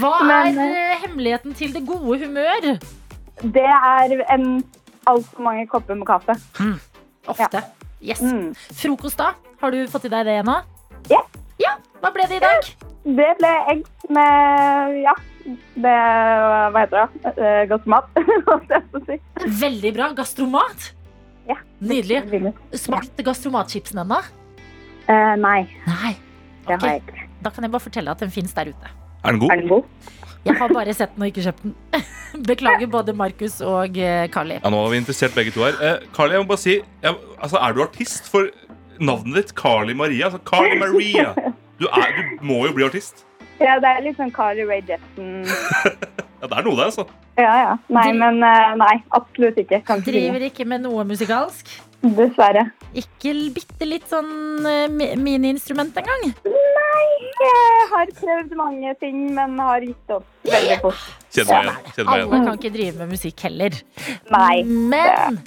Hva 0.00 0.12
er 0.20 0.50
Men, 0.52 0.58
eh, 0.66 0.96
hemmeligheten 1.06 1.54
til 1.56 1.72
det 1.74 1.84
gode 1.88 2.18
humør? 2.26 2.68
Det 3.42 3.64
er 3.70 4.16
en 4.34 4.48
altfor 5.06 5.42
mange 5.48 5.66
kopper 5.66 5.94
med 5.96 6.06
kaffe. 6.06 6.36
Ofte. 7.28 7.62
Yes. 8.04 8.20
Mm. 8.20 8.52
Frokost, 8.76 9.18
da? 9.18 9.32
Har 9.62 9.70
du 9.72 9.86
fått 9.88 10.04
i 10.04 10.12
deg 10.12 10.26
det 10.28 10.38
ennå? 10.42 10.58
Ja. 11.10 11.22
Ja, 11.62 11.76
Hva 12.02 12.10
ble 12.14 12.26
det 12.30 12.40
i 12.40 12.42
dag? 12.44 12.68
Det 13.04 13.30
ble 13.38 13.50
egg 13.72 13.84
med 14.16 14.98
ja, 15.04 15.12
det 15.84 15.94
Hva 16.74 16.82
heter 16.82 17.04
det? 17.04 17.48
Gastromat. 17.70 18.08
På 18.94 19.02
si. 19.04 19.18
Veldig 19.60 19.92
bra. 19.96 20.08
Gastromat. 20.16 20.90
Ja. 21.48 21.58
Nydelig. 21.84 22.54
Smakte 22.80 23.26
gastromatchipsen 23.26 24.00
ennå? 24.04 24.22
Uh, 25.04 25.34
nei, 25.36 25.66
Nei. 25.84 26.14
det 26.64 26.78
har 26.80 26.94
jeg 26.94 27.02
ikke. 27.02 27.26
Da 27.44 27.52
kan 27.52 27.66
jeg 27.66 27.74
bare 27.74 27.84
fortelle 27.84 28.12
at 28.14 28.22
den 28.24 28.32
fins 28.32 28.54
der 28.56 28.70
ute. 28.72 28.92
Er 29.20 29.34
den 29.36 29.42
god? 29.42 29.52
Er 29.52 29.60
den 29.60 29.68
god? 29.68 30.14
Jeg 30.44 30.56
har 30.60 30.72
bare 30.72 30.92
sett 30.96 31.12
den 31.14 31.24
og 31.24 31.28
ikke 31.28 31.44
kjøpt 31.44 31.62
den. 31.66 31.74
Beklager 32.48 32.88
både 32.92 33.12
Markus 33.16 33.60
og 33.64 33.96
Carly. 34.32 34.56
Ja, 34.62 34.72
Nå 34.72 34.80
har 34.80 34.90
vi 34.92 34.98
interessert 35.04 35.36
begge 35.36 35.52
to 35.54 35.62
her. 35.64 35.76
Eh, 35.80 36.08
Carly, 36.16 36.34
jeg 36.36 36.44
må 36.44 36.48
bare 36.50 36.60
si 36.64 36.74
jeg, 36.80 37.14
altså, 37.38 37.60
Er 37.60 37.76
du 37.76 37.84
artist 37.84 38.28
for 38.32 38.48
navnet 39.00 39.34
ditt? 39.40 39.54
Carly 39.58 39.94
Maria? 39.94 40.26
Altså, 40.30 40.40
Carly 40.46 40.78
Maria. 40.80 41.32
Du, 41.80 41.86
er, 41.90 42.12
du 42.38 42.44
må 42.46 42.60
jo 42.68 42.72
bli 42.76 42.84
artist. 42.90 43.24
Ja, 43.62 43.76
det 43.78 43.86
er 43.86 44.00
litt 44.02 44.16
sånn 44.18 44.32
Carly 44.34 44.64
Ray 44.66 44.80
Jepsen. 44.88 45.44
Ja, 46.44 46.48
det 46.50 46.56
er 46.58 46.64
noe 46.66 46.74
der, 46.76 46.88
altså. 46.90 47.04
Ja, 47.40 47.52
ja. 47.56 47.74
Nei, 47.94 48.08
men 48.18 48.42
eh, 48.44 48.72
nei, 48.76 48.96
absolutt 49.16 49.56
ikke. 49.62 49.78
Kan. 49.88 50.02
Driver 50.04 50.42
ikke 50.44 50.66
med 50.68 50.82
noe 50.84 51.04
musikalsk. 51.08 51.70
Dessverre. 52.04 52.66
Ikke 53.00 53.32
bitte 53.54 53.86
litt 53.88 54.04
sånn 54.10 54.28
eh, 54.68 54.82
mi- 54.92 55.14
miniinstrument 55.16 55.96
engang. 56.02 56.34
Nei, 56.44 57.06
jeg 57.46 57.86
har 57.94 58.12
prøvd 58.18 58.52
mange 58.60 58.92
ting, 59.00 59.22
men 59.38 59.56
har 59.62 59.86
gitt 59.86 60.12
opp 60.18 60.26
veldig 60.50 60.76
fort. 60.82 61.06
Kjenner 61.32 61.70
meg 61.70 61.88
igjen. 61.94 62.12
Alle 62.18 62.42
kan 62.44 62.60
ikke 62.60 62.74
drive 62.76 62.98
med 63.00 63.14
musikk 63.16 63.46
heller. 63.48 63.80
Nei. 64.34 64.58
Men 64.68 65.40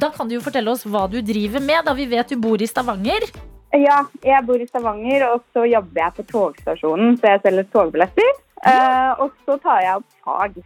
da 0.00 0.10
kan 0.14 0.28
du 0.28 0.36
jo 0.36 0.42
fortelle 0.44 0.70
oss 0.72 0.84
hva 0.84 1.06
du 1.10 1.20
driver 1.24 1.62
med, 1.64 1.84
da 1.86 1.94
vi 1.96 2.06
vet 2.10 2.28
du 2.32 2.36
bor 2.40 2.60
i 2.60 2.68
Stavanger. 2.68 3.26
Ja, 3.76 4.00
jeg 4.26 4.44
bor 4.48 4.58
i 4.60 4.66
Stavanger, 4.66 5.28
og 5.30 5.44
så 5.54 5.64
jobber 5.70 6.02
jeg 6.02 6.16
på 6.18 6.24
togstasjonen, 6.32 7.16
så 7.20 7.34
jeg 7.34 7.42
selger 7.44 7.68
togbilletter. 7.74 8.30
Eh, 8.66 9.22
og 9.22 9.30
så 9.46 9.56
tar 9.62 9.84
jeg 9.86 10.00
opp 10.00 10.16
fag. 10.26 10.58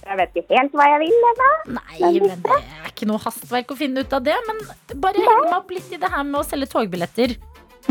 Jeg 0.00 0.16
vet 0.20 0.36
ikke 0.40 0.56
helt 0.58 0.74
hva 0.76 0.86
jeg 0.90 1.00
vil 1.02 1.24
ennå. 1.30 1.48
Nei, 1.76 2.12
men 2.24 2.44
det 2.44 2.58
er 2.58 2.90
ikke 2.92 3.08
noe 3.10 3.20
hastverk 3.20 3.72
å 3.74 3.78
finne 3.78 4.04
ut 4.04 4.12
av 4.16 4.22
det. 4.24 4.36
Men 4.48 4.60
bare 5.02 5.24
heng 5.24 5.42
meg 5.46 5.56
opp 5.58 5.72
litt 5.74 5.90
i 5.92 5.98
det 6.00 6.10
her 6.12 6.24
med 6.28 6.40
å 6.40 6.46
selge 6.46 6.70
togbilletter. 6.72 7.34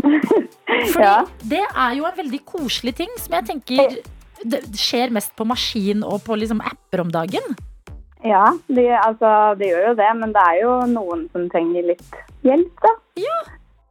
Fordi 0.00 1.02
Ja. 1.04 1.16
det 1.50 1.60
er 1.66 1.94
jo 1.98 2.06
en 2.08 2.16
veldig 2.16 2.40
koselig 2.48 2.94
ting 3.02 3.10
som 3.20 3.34
jeg 3.36 3.46
tenker 3.50 3.98
det 4.40 4.62
skjer 4.80 5.10
mest 5.12 5.34
på 5.36 5.44
maskin 5.44 6.00
og 6.06 6.22
på 6.24 6.36
liksom 6.40 6.62
apper 6.64 7.02
om 7.02 7.10
dagen. 7.12 7.44
Ja, 8.26 8.50
det, 8.68 8.88
altså, 9.00 9.30
det 9.60 9.70
gjør 9.70 9.86
jo 9.90 9.94
det, 10.00 10.10
men 10.20 10.32
det 10.36 10.42
er 10.44 10.58
jo 10.62 10.72
noen 10.90 11.22
som 11.32 11.46
trenger 11.52 11.86
litt 11.94 12.18
hjelp, 12.44 12.74
da. 12.84 12.92
Ja. 13.22 13.38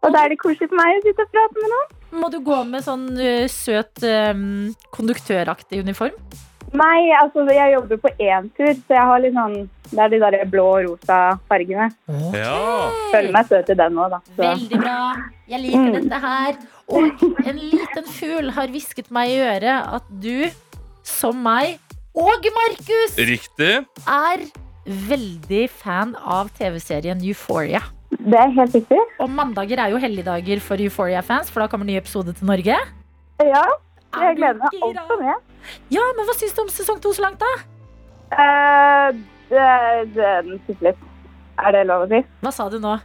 Og 0.06 0.14
da 0.14 0.22
er 0.24 0.30
det 0.32 0.38
koselig 0.40 0.70
for 0.70 0.78
meg 0.80 1.00
å 1.00 1.02
sitte 1.08 1.26
og 1.26 1.32
prate 1.34 1.64
med 1.64 1.74
noen. 1.74 1.96
Må 2.22 2.30
du 2.34 2.38
gå 2.46 2.60
med 2.66 2.86
sånn 2.86 3.08
uh, 3.18 3.48
søt 3.52 4.06
um, 4.06 4.70
konduktøraktig 4.96 5.82
uniform? 5.84 6.16
Nei, 6.70 7.10
altså, 7.18 7.48
jeg 7.50 7.74
jobber 7.74 7.98
på 8.04 8.12
én 8.22 8.48
tur, 8.58 8.72
så 8.86 8.94
jeg 8.94 9.06
har 9.10 9.22
litt 9.24 9.34
sånn 9.34 9.56
Det 9.90 10.02
er 10.04 10.12
de 10.14 10.20
der 10.22 10.36
blå 10.54 10.66
og 10.76 10.84
rosa 10.86 11.16
fargene. 11.50 11.88
Ja. 12.38 12.54
Føler 13.10 13.32
meg 13.34 13.48
søt 13.50 13.72
i 13.74 13.78
den 13.80 13.96
òg, 13.98 14.12
da. 14.14 14.20
Så. 14.28 14.38
Veldig 14.44 14.78
bra. 14.84 14.98
Jeg 15.50 15.64
liker 15.64 15.88
Mm. 15.88 15.96
dette 15.96 16.20
her. 16.22 16.60
Og 16.94 17.24
en 17.50 17.58
liten 17.58 18.06
fugl 18.14 18.52
har 18.54 18.68
hvisket 18.70 19.10
meg 19.10 19.32
i 19.34 19.40
øret 19.42 19.96
at 19.98 20.06
du, 20.22 20.46
som 21.02 21.42
meg, 21.42 21.80
og 22.20 22.50
Markus, 22.56 23.16
Riktig. 23.18 23.76
er 24.08 24.44
veldig 25.10 25.64
fan 25.72 26.16
av 26.20 26.50
TV-serien 26.58 27.22
Euphoria. 27.24 27.82
Det 28.10 28.40
er 28.40 28.50
helt 28.56 28.76
riktig. 28.76 29.00
Og 29.22 29.30
mandager 29.30 29.80
er 29.80 29.94
jo 29.94 30.02
helligdager 30.02 30.60
for 30.66 30.82
Euphoria-fans, 30.82 31.52
for 31.52 31.64
da 31.64 31.68
kommer 31.72 31.88
ny 31.88 31.98
episode 31.98 32.34
til 32.34 32.50
Norge. 32.50 32.76
Ja, 33.40 33.66
jeg 34.20 34.36
gleder 34.40 34.60
meg 34.60 34.88
også 34.90 35.20
med. 35.22 35.46
Ja, 35.94 36.06
men 36.18 36.26
hva 36.28 36.36
syns 36.36 36.56
du 36.58 36.64
om 36.66 36.72
sesong 36.74 37.00
to 37.04 37.14
så 37.14 37.28
langt, 37.28 37.44
da? 37.44 37.52
Uh, 38.34 39.16
det, 39.50 39.70
det, 40.16 40.34
den 40.50 40.60
skuffer 40.66 40.90
litt. 40.90 41.06
Er 41.60 41.76
det 41.76 41.88
lov 41.88 42.06
å 42.06 42.10
si? 42.12 42.24
Hva 42.44 42.52
sa 42.56 42.68
du 42.72 42.80
nå? 42.82 42.98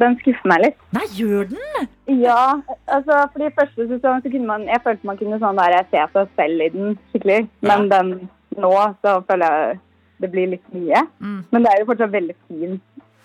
Den 0.00 0.16
skuffer 0.20 0.48
meg 0.48 0.62
litt. 0.64 0.78
Nei, 0.96 1.06
gjør 1.16 1.50
den? 1.50 1.88
Ja, 2.22 2.60
altså 2.88 3.18
fordi 3.34 3.50
første 3.58 3.88
sesong 3.90 4.22
så 4.24 4.30
kunne 4.32 4.48
man 4.48 4.64
Jeg 4.66 4.80
følte 4.84 5.08
man 5.08 5.18
kunne 5.20 5.38
sånn 5.40 5.60
der 5.60 5.76
se 5.92 6.04
seg 6.14 6.32
selv 6.38 6.64
i 6.64 6.70
den 6.72 6.96
skikkelig. 7.12 7.42
Men 7.66 7.90
den 7.92 8.14
nå 8.56 8.72
så 9.02 9.20
føler 9.26 9.46
jeg 9.58 9.80
det 10.22 10.30
blir 10.30 10.46
litt 10.52 10.66
mye. 10.72 11.00
Mm. 11.20 11.44
Men 11.50 11.62
det 11.64 11.70
er 11.72 11.80
jo 11.80 11.86
fortsatt 11.86 12.12
veldig 12.12 12.34
fint. 12.48 12.82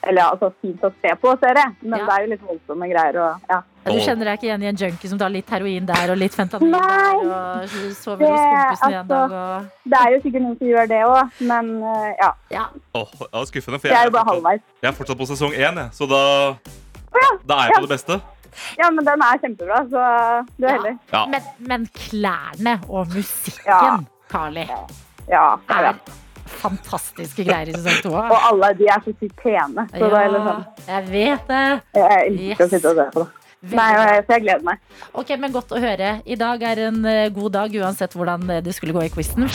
Eller 0.07 0.21
ja, 0.21 0.27
altså 0.31 0.51
fint 0.61 0.81
å 0.85 0.89
se 1.01 1.11
på, 1.19 1.31
ser 1.41 1.57
jeg. 1.57 1.71
Men 1.81 1.99
Ja. 1.99 2.05
det 2.05 2.13
er 2.15 2.21
jo 2.23 2.29
litt 2.31 2.41
voldsomme 2.47 2.87
greier 2.89 3.17
og 3.21 3.41
ja. 3.49 3.61
Ja, 3.87 3.91
du 3.93 3.99
kjenner 4.03 4.25
deg 4.25 4.37
ikke 4.37 4.47
igjen 4.47 4.63
i 4.63 4.67
en 4.67 4.75
junkie 4.75 5.07
som 5.09 5.17
tar 5.19 5.29
litt 5.31 5.49
heroin 5.49 5.85
der 5.87 6.11
og 6.11 6.17
litt 6.17 6.33
fentanyl 6.35 6.69
Nei. 6.71 6.79
der 6.79 7.61
og 7.63 7.69
sover 7.95 8.27
hos 8.27 8.39
Det- 8.39 8.51
kompisen 8.51 8.93
en 8.93 8.97
altså- 8.97 9.07
dag 9.07 9.31
og 9.31 9.65
Det 9.89 9.97
er 9.99 10.09
jo 10.11 10.19
sikkert 10.21 10.41
noen 10.41 10.57
som 10.57 10.67
gjør 10.67 10.87
det 10.87 11.01
òg, 11.07 11.31
men 11.41 11.83
eh, 11.83 12.13
ja. 12.21 12.31
Ja. 12.51 12.65
Oh, 12.93 13.05
det 13.19 13.27
er 13.33 13.45
skuffende, 13.45 13.79
for 13.79 13.87
Jeg 13.87 13.95
er 13.95 13.99
jeg 14.03 14.05
jo 14.05 14.11
bare 14.17 14.25
fortsatt, 14.25 14.61
jeg 14.81 14.89
er 14.89 14.97
fortsatt 14.97 15.17
på 15.17 15.27
sesong 15.27 15.53
én, 15.53 15.75
jeg. 15.75 15.89
Så 15.91 16.07
da, 16.07 16.21
da 17.47 17.53
er 17.55 17.63
jeg 17.67 17.73
på 17.77 17.81
det 17.87 17.89
beste. 17.95 18.21
Ja, 18.79 18.89
men 18.89 19.05
den 19.05 19.21
er 19.21 19.37
kjempebra, 19.43 19.79
så 19.89 20.45
du 20.57 20.65
er 20.65 20.69
Ja. 20.69 20.77
heldig. 20.77 20.99
Ja. 21.13 21.25
Men, 21.27 21.41
men 21.59 21.85
klærne 21.93 22.79
og 22.89 23.07
musikken, 23.07 23.65
Ja. 23.67 23.97
Carly, 24.29 24.65
Ja, 25.27 25.57
jeg 25.67 25.77
er 25.77 25.93
vet. 25.93 26.13
fantastiske 26.57 27.43
greier 27.45 27.67
i 27.69 27.73
sesong 27.75 27.97
to. 28.05 28.13
Og 28.15 28.37
alle 28.51 28.69
de 28.79 28.87
er 28.87 29.01
så 29.03 29.11
sykt 29.19 29.35
pene. 29.41 29.83
Så 29.91 29.99
det 29.99 30.21
er 30.21 30.31
Ja, 30.31 30.45
sånn 30.45 30.63
jeg 30.87 31.09
vet 31.11 31.47
det. 31.47 31.81
Jeg 31.93 32.05
elsker 32.29 32.63
å 32.63 32.67
Yes. 32.67 32.71
sitte 32.71 32.87
og 32.93 32.95
se 32.95 33.09
på 33.17 33.25
det. 33.25 33.27
Nei, 33.73 33.89
så 34.21 34.29
jeg 34.37 34.41
gleder 34.45 34.63
meg. 34.63 34.77
Ok, 35.13 35.29
men 35.39 35.51
Godt 35.51 35.71
å 35.73 35.79
høre. 35.81 36.21
I 36.25 36.35
dag 36.35 36.61
er 36.63 36.79
en 36.87 37.03
eh, 37.05 37.29
god 37.29 37.51
dag 37.51 37.71
uansett 37.81 38.13
hvordan 38.13 38.49
eh, 38.49 38.61
det 38.61 38.75
skulle 38.77 38.93
gå 38.93 39.03
i 39.03 39.09
quizen. 39.09 39.49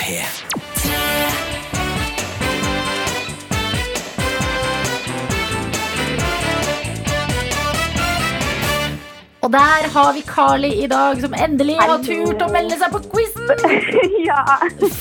Og 9.42 9.50
der 9.50 9.88
har 9.90 10.12
vi 10.14 10.20
Carly 10.22 10.68
i 10.84 10.86
dag, 10.86 11.18
som 11.20 11.32
endelig 11.34 11.74
har 11.80 11.98
turt 12.06 12.42
å 12.44 12.48
melde 12.54 12.76
seg 12.78 12.92
på 12.94 13.00
quizen. 13.10 13.48
ja, 14.28 14.44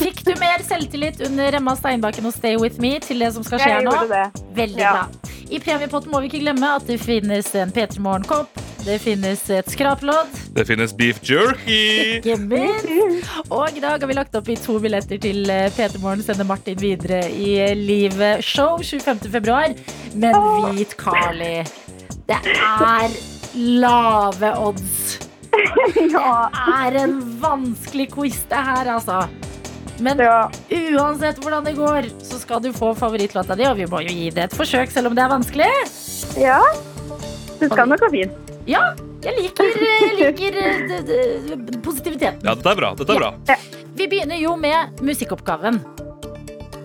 Fikk 0.00 0.24
du 0.26 0.32
mer 0.40 0.64
selvtillit 0.66 1.22
under 1.28 1.54
Emma 1.60 1.76
Steinbakken 1.78 2.26
og 2.26 2.34
Stay 2.34 2.56
With 2.58 2.80
Me 2.82 2.96
til 3.04 3.22
det 3.22 3.28
som 3.36 3.44
skal 3.46 3.62
skje 3.62 3.76
her 3.76 3.86
nå? 3.86 3.94
det. 4.10 4.24
Veldig 4.58 4.82
Ja. 4.82 4.92
bra. 4.96 5.30
I 5.52 5.60
premiepotten 5.60 6.10
må 6.10 6.22
vi 6.24 6.30
ikke 6.30 6.40
glemme 6.46 6.74
at 6.78 6.86
det 6.88 6.96
finnes 7.02 7.50
en 7.60 7.70
P3 7.74 8.00
Morgen-kopp. 8.02 8.58
Det 8.82 8.96
finnes 8.98 9.42
et 9.54 9.68
skraplodd. 9.70 10.30
Det 10.56 10.64
finnes 10.66 10.90
beef 10.98 11.20
jerky. 11.22 12.16
Ikke 12.18 12.34
minst. 12.40 13.28
Og 13.52 13.76
i 13.76 13.82
dag 13.84 14.00
har 14.02 14.08
vi 14.10 14.16
lagt 14.16 14.34
opp 14.34 14.48
i 14.50 14.56
to 14.58 14.80
billetter 14.82 15.20
til 15.22 15.44
eh, 15.54 15.68
P3 15.76 16.00
Morgen 16.02 16.24
sender 16.26 16.48
Martin 16.48 16.80
videre 16.82 17.20
i 17.30 17.52
eh, 17.62 17.76
Live 17.78 18.32
Show 18.42 18.80
25. 18.82 19.28
februar. 19.36 19.76
Men 20.18 20.34
vit, 20.74 20.96
Carly, 20.98 21.60
det 22.26 22.40
er 22.42 23.14
lave 23.54 24.54
odds. 24.58 25.18
Ja, 26.12 26.48
Det 26.52 26.74
er 26.88 26.96
en 27.04 27.16
vanskelig 27.40 28.06
quiz, 28.14 28.38
det 28.48 28.56
her, 28.66 28.88
altså. 28.94 29.22
Men 30.02 30.18
ja. 30.24 30.46
uansett 30.72 31.38
hvordan 31.42 31.64
det 31.66 31.74
går, 31.76 32.08
så 32.24 32.38
skal 32.40 32.62
du 32.64 32.70
få 32.74 32.94
favorittlåta 32.98 33.54
di. 33.58 33.66
Og 33.68 33.76
vi 33.78 33.86
må 33.90 34.00
jo 34.02 34.10
gi 34.14 34.30
det 34.34 34.46
et 34.48 34.56
forsøk, 34.56 34.90
selv 34.90 35.10
om 35.10 35.14
det 35.18 35.22
er 35.26 35.30
vanskelig. 35.32 35.68
ja. 36.40 36.58
Det 37.60 37.68
skal 37.70 37.86
nok 37.92 38.00
gå 38.02 38.08
fint. 38.10 38.54
Ja, 38.66 38.80
jeg 39.22 39.36
liker, 39.38 39.68
jeg 39.76 40.16
liker 40.18 40.56
eh, 40.58 40.80
d- 40.88 41.58
d- 41.68 41.76
positiviteten. 41.84 42.40
Ja, 42.42 42.56
dette 42.58 42.72
er 42.72 42.78
bra. 42.80 42.88
Dette 42.98 43.14
er 43.14 43.20
bra. 43.22 43.58
Vi 43.94 44.08
begynner 44.10 44.40
jo 44.40 44.56
med 44.58 44.98
musikkoppgaven. 45.06 45.78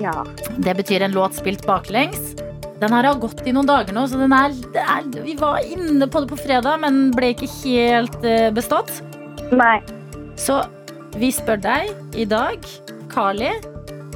Ja. 0.04 0.14
Det 0.58 0.76
betyr 0.78 1.08
en 1.08 1.16
låt 1.18 1.34
spilt 1.40 1.66
baklengs. 1.66 2.36
Den 2.82 2.94
her 2.94 3.08
har 3.10 3.18
gått 3.18 3.42
i 3.50 3.54
noen 3.56 3.66
dager 3.66 3.96
nå, 3.96 4.04
så 4.10 4.20
den 4.22 4.34
er, 4.38 4.54
er 4.78 5.08
Vi 5.26 5.34
var 5.40 5.58
inne 5.66 6.08
på 6.12 6.22
det 6.22 6.30
på 6.30 6.38
fredag, 6.38 6.78
men 6.84 7.08
ble 7.16 7.32
ikke 7.34 7.50
helt 7.64 8.26
eh, 8.28 8.50
bestått. 8.54 8.92
Nei. 9.50 9.80
Så 10.38 10.62
vi 11.18 11.32
spør 11.34 11.58
deg 11.64 11.90
i 12.14 12.28
dag, 12.30 12.62
Carly, 13.10 13.56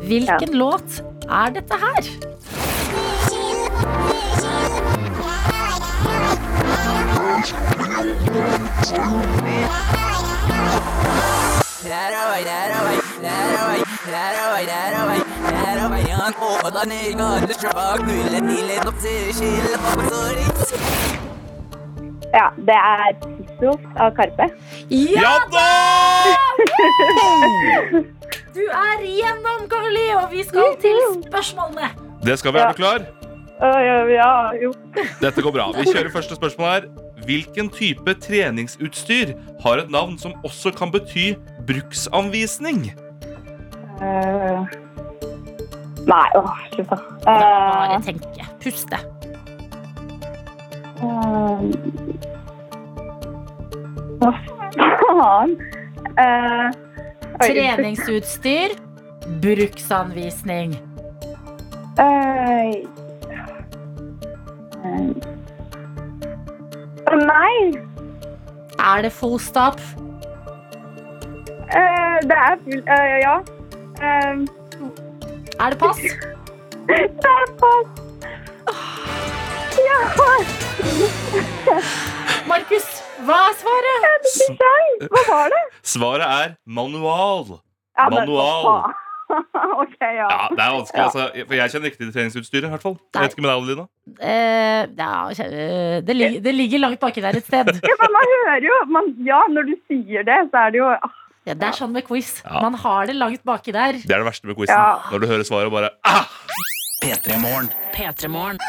hvilken 0.05 0.53
låt 0.61 1.01
er 1.25 1.57
dette 1.57 1.81
her? 1.81 2.11
Ja, 22.31 22.47
det 22.67 22.75
er 22.77 23.15
Tisso 23.23 23.71
av 23.97 24.11
Karpe. 24.15 24.45
Ja 24.91 25.33
da! 25.51 25.69
Du 28.51 28.61
er 28.61 29.01
igjennom, 29.07 29.65
Karoli, 29.71 30.05
og 30.19 30.27
vi 30.31 30.43
skal 30.43 30.75
til 30.83 30.99
spørsmålene. 31.25 31.89
Det 32.25 32.37
skal 32.39 32.53
vi. 32.53 32.61
Er 32.61 32.75
du 32.75 32.77
klar? 32.77 33.07
Ja, 33.61 34.05
ja, 34.09 34.31
jo. 34.61 34.73
Dette 35.21 35.41
går 35.41 35.55
bra. 35.55 35.69
Vi 35.77 35.87
kjører 35.89 36.11
første 36.13 36.37
spørsmål 36.37 36.69
her. 36.69 36.87
Hvilken 37.25 37.69
type 37.73 38.13
treningsutstyr 38.21 39.33
har 39.63 39.81
et 39.83 39.89
navn 39.93 40.17
som 40.19 40.33
også 40.45 40.71
kan 40.77 40.91
bety 40.93 41.33
bruksanvisning? 41.67 42.91
Eh, 44.01 44.65
nei, 46.07 46.29
åh, 46.35 46.53
slutt 46.73 46.89
da. 46.89 46.97
Bare 47.25 47.95
Uh, 47.97 48.01
tenke. 48.05 48.45
Puste. 48.63 48.97
Hva 54.21 54.31
faen? 55.07 55.51
Eh, 56.17 56.67
Treningsutstyr. 57.41 58.69
Bruksanvisning. 59.41 60.73
Uh, 61.99 62.73
uh, 64.81 65.09
nei! 67.21 67.57
Er 68.79 69.01
det 69.05 69.11
full 69.13 69.39
stop? 69.39 69.79
Uh, 71.69 72.17
det 72.25 72.37
er 72.37 72.57
full... 72.63 72.81
eh, 72.87 73.17
ja. 73.21 73.35
Er 75.61 75.69
det 75.69 75.77
pass? 75.79 75.97
det 76.87 77.31
er 77.31 77.49
pass. 77.61 77.89
Ja! 79.87 79.97
Markus, 82.49 82.87
hva 83.27 83.37
er 83.49 83.59
svaret? 83.59 84.25
Skjønn. 84.31 85.05
Hva 85.05 85.21
var 85.27 85.53
det? 85.53 85.61
Svaret 85.93 86.25
er 86.25 86.55
manual. 86.65 87.45
Ja, 87.93 88.09
men 88.09 88.17
Manual. 88.23 88.89
OK, 89.83 89.95
ja. 90.01 90.25
Ja, 90.33 90.49
det 90.49 90.65
er 90.65 90.73
vanskelig, 90.79 91.03
altså. 91.03 91.29
For 91.45 91.55
jeg 91.59 91.75
kjenner 91.75 91.91
ikke 91.91 92.01
til 92.01 92.13
treningsutstyret, 92.17 92.65
i 92.65 92.73
hvert 92.73 92.87
fall. 92.87 92.97
Jeg 93.13 93.21
vet 93.27 93.37
ikke 93.37 93.45
med 93.45 93.51
deg, 93.51 93.61
Adelina. 93.61 93.87
Eh, 94.17 94.83
ja, 94.97 95.13
det, 96.09 96.15
ligger, 96.17 96.41
det 96.49 96.57
ligger 96.57 96.87
langt 96.87 97.05
baki 97.05 97.21
der 97.21 97.37
et 97.37 97.45
sted. 97.45 97.69
Ja, 97.85 97.95
men 98.01 98.17
man 98.17 98.33
hører 98.33 98.65
jo 98.65 98.83
man, 98.97 99.13
Ja, 99.29 99.45
når 99.53 99.69
du 99.69 99.75
sier 99.85 100.25
det, 100.25 100.41
så 100.49 100.65
er 100.65 100.73
det 100.73 100.81
jo 100.81 100.89
ah, 100.97 101.20
Ja, 101.41 101.55
det 101.57 101.71
er 101.71 101.73
sånn 101.73 101.93
med 101.95 102.05
quiz. 102.05 102.35
Ja. 102.45 102.59
Man 102.61 102.75
har 102.83 103.07
det 103.09 103.15
langt 103.17 103.41
baki 103.47 103.73
der. 103.73 103.97
Det 103.97 104.13
er 104.13 104.21
det 104.21 104.27
verste 104.27 104.45
med 104.45 104.59
quizen. 104.59 104.75
Ja. 104.77 104.99
Når 105.09 105.23
du 105.23 105.31
hører 105.31 105.47
svaret 105.47 105.71
og 105.71 105.73
bare 105.73 105.89
ah! 106.05 106.27
P3 107.01 107.39
Morgen. 107.41 107.71
P3morgen. 107.95 108.61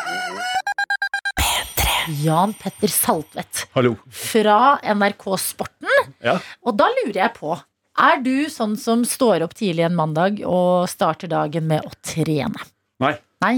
Jan 2.22 2.54
Petter 2.58 2.90
Saltvedt 2.90 3.66
Hallo. 3.76 3.92
fra 4.08 4.78
NRK 4.80 5.28
Sporten. 5.38 5.92
Ja. 6.24 6.38
Og 6.64 6.78
da 6.80 6.88
lurer 6.96 7.20
jeg 7.20 7.34
på, 7.36 7.52
er 8.00 8.24
du 8.24 8.48
sånn 8.50 8.78
som 8.80 9.04
står 9.06 9.44
opp 9.44 9.52
tidlig 9.58 9.84
en 9.86 9.98
mandag 9.98 10.40
og 10.40 10.88
starter 10.90 11.28
dagen 11.30 11.68
med 11.68 11.84
å 11.84 11.92
trene? 12.00 12.64
Nei. 13.04 13.18
Nei. 13.44 13.56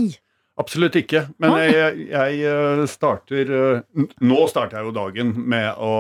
Absolutt 0.59 0.99
ikke. 0.99 1.29
Men 1.39 1.55
jeg, 1.63 2.09
jeg 2.11 2.43
eh, 2.51 2.83
starter 2.91 3.49
eh, 3.51 4.05
Nå 4.23 4.45
starter 4.51 4.79
jeg 4.79 4.91
jo 4.91 4.93
dagen 4.95 5.33
med 5.51 5.71
å 5.79 5.95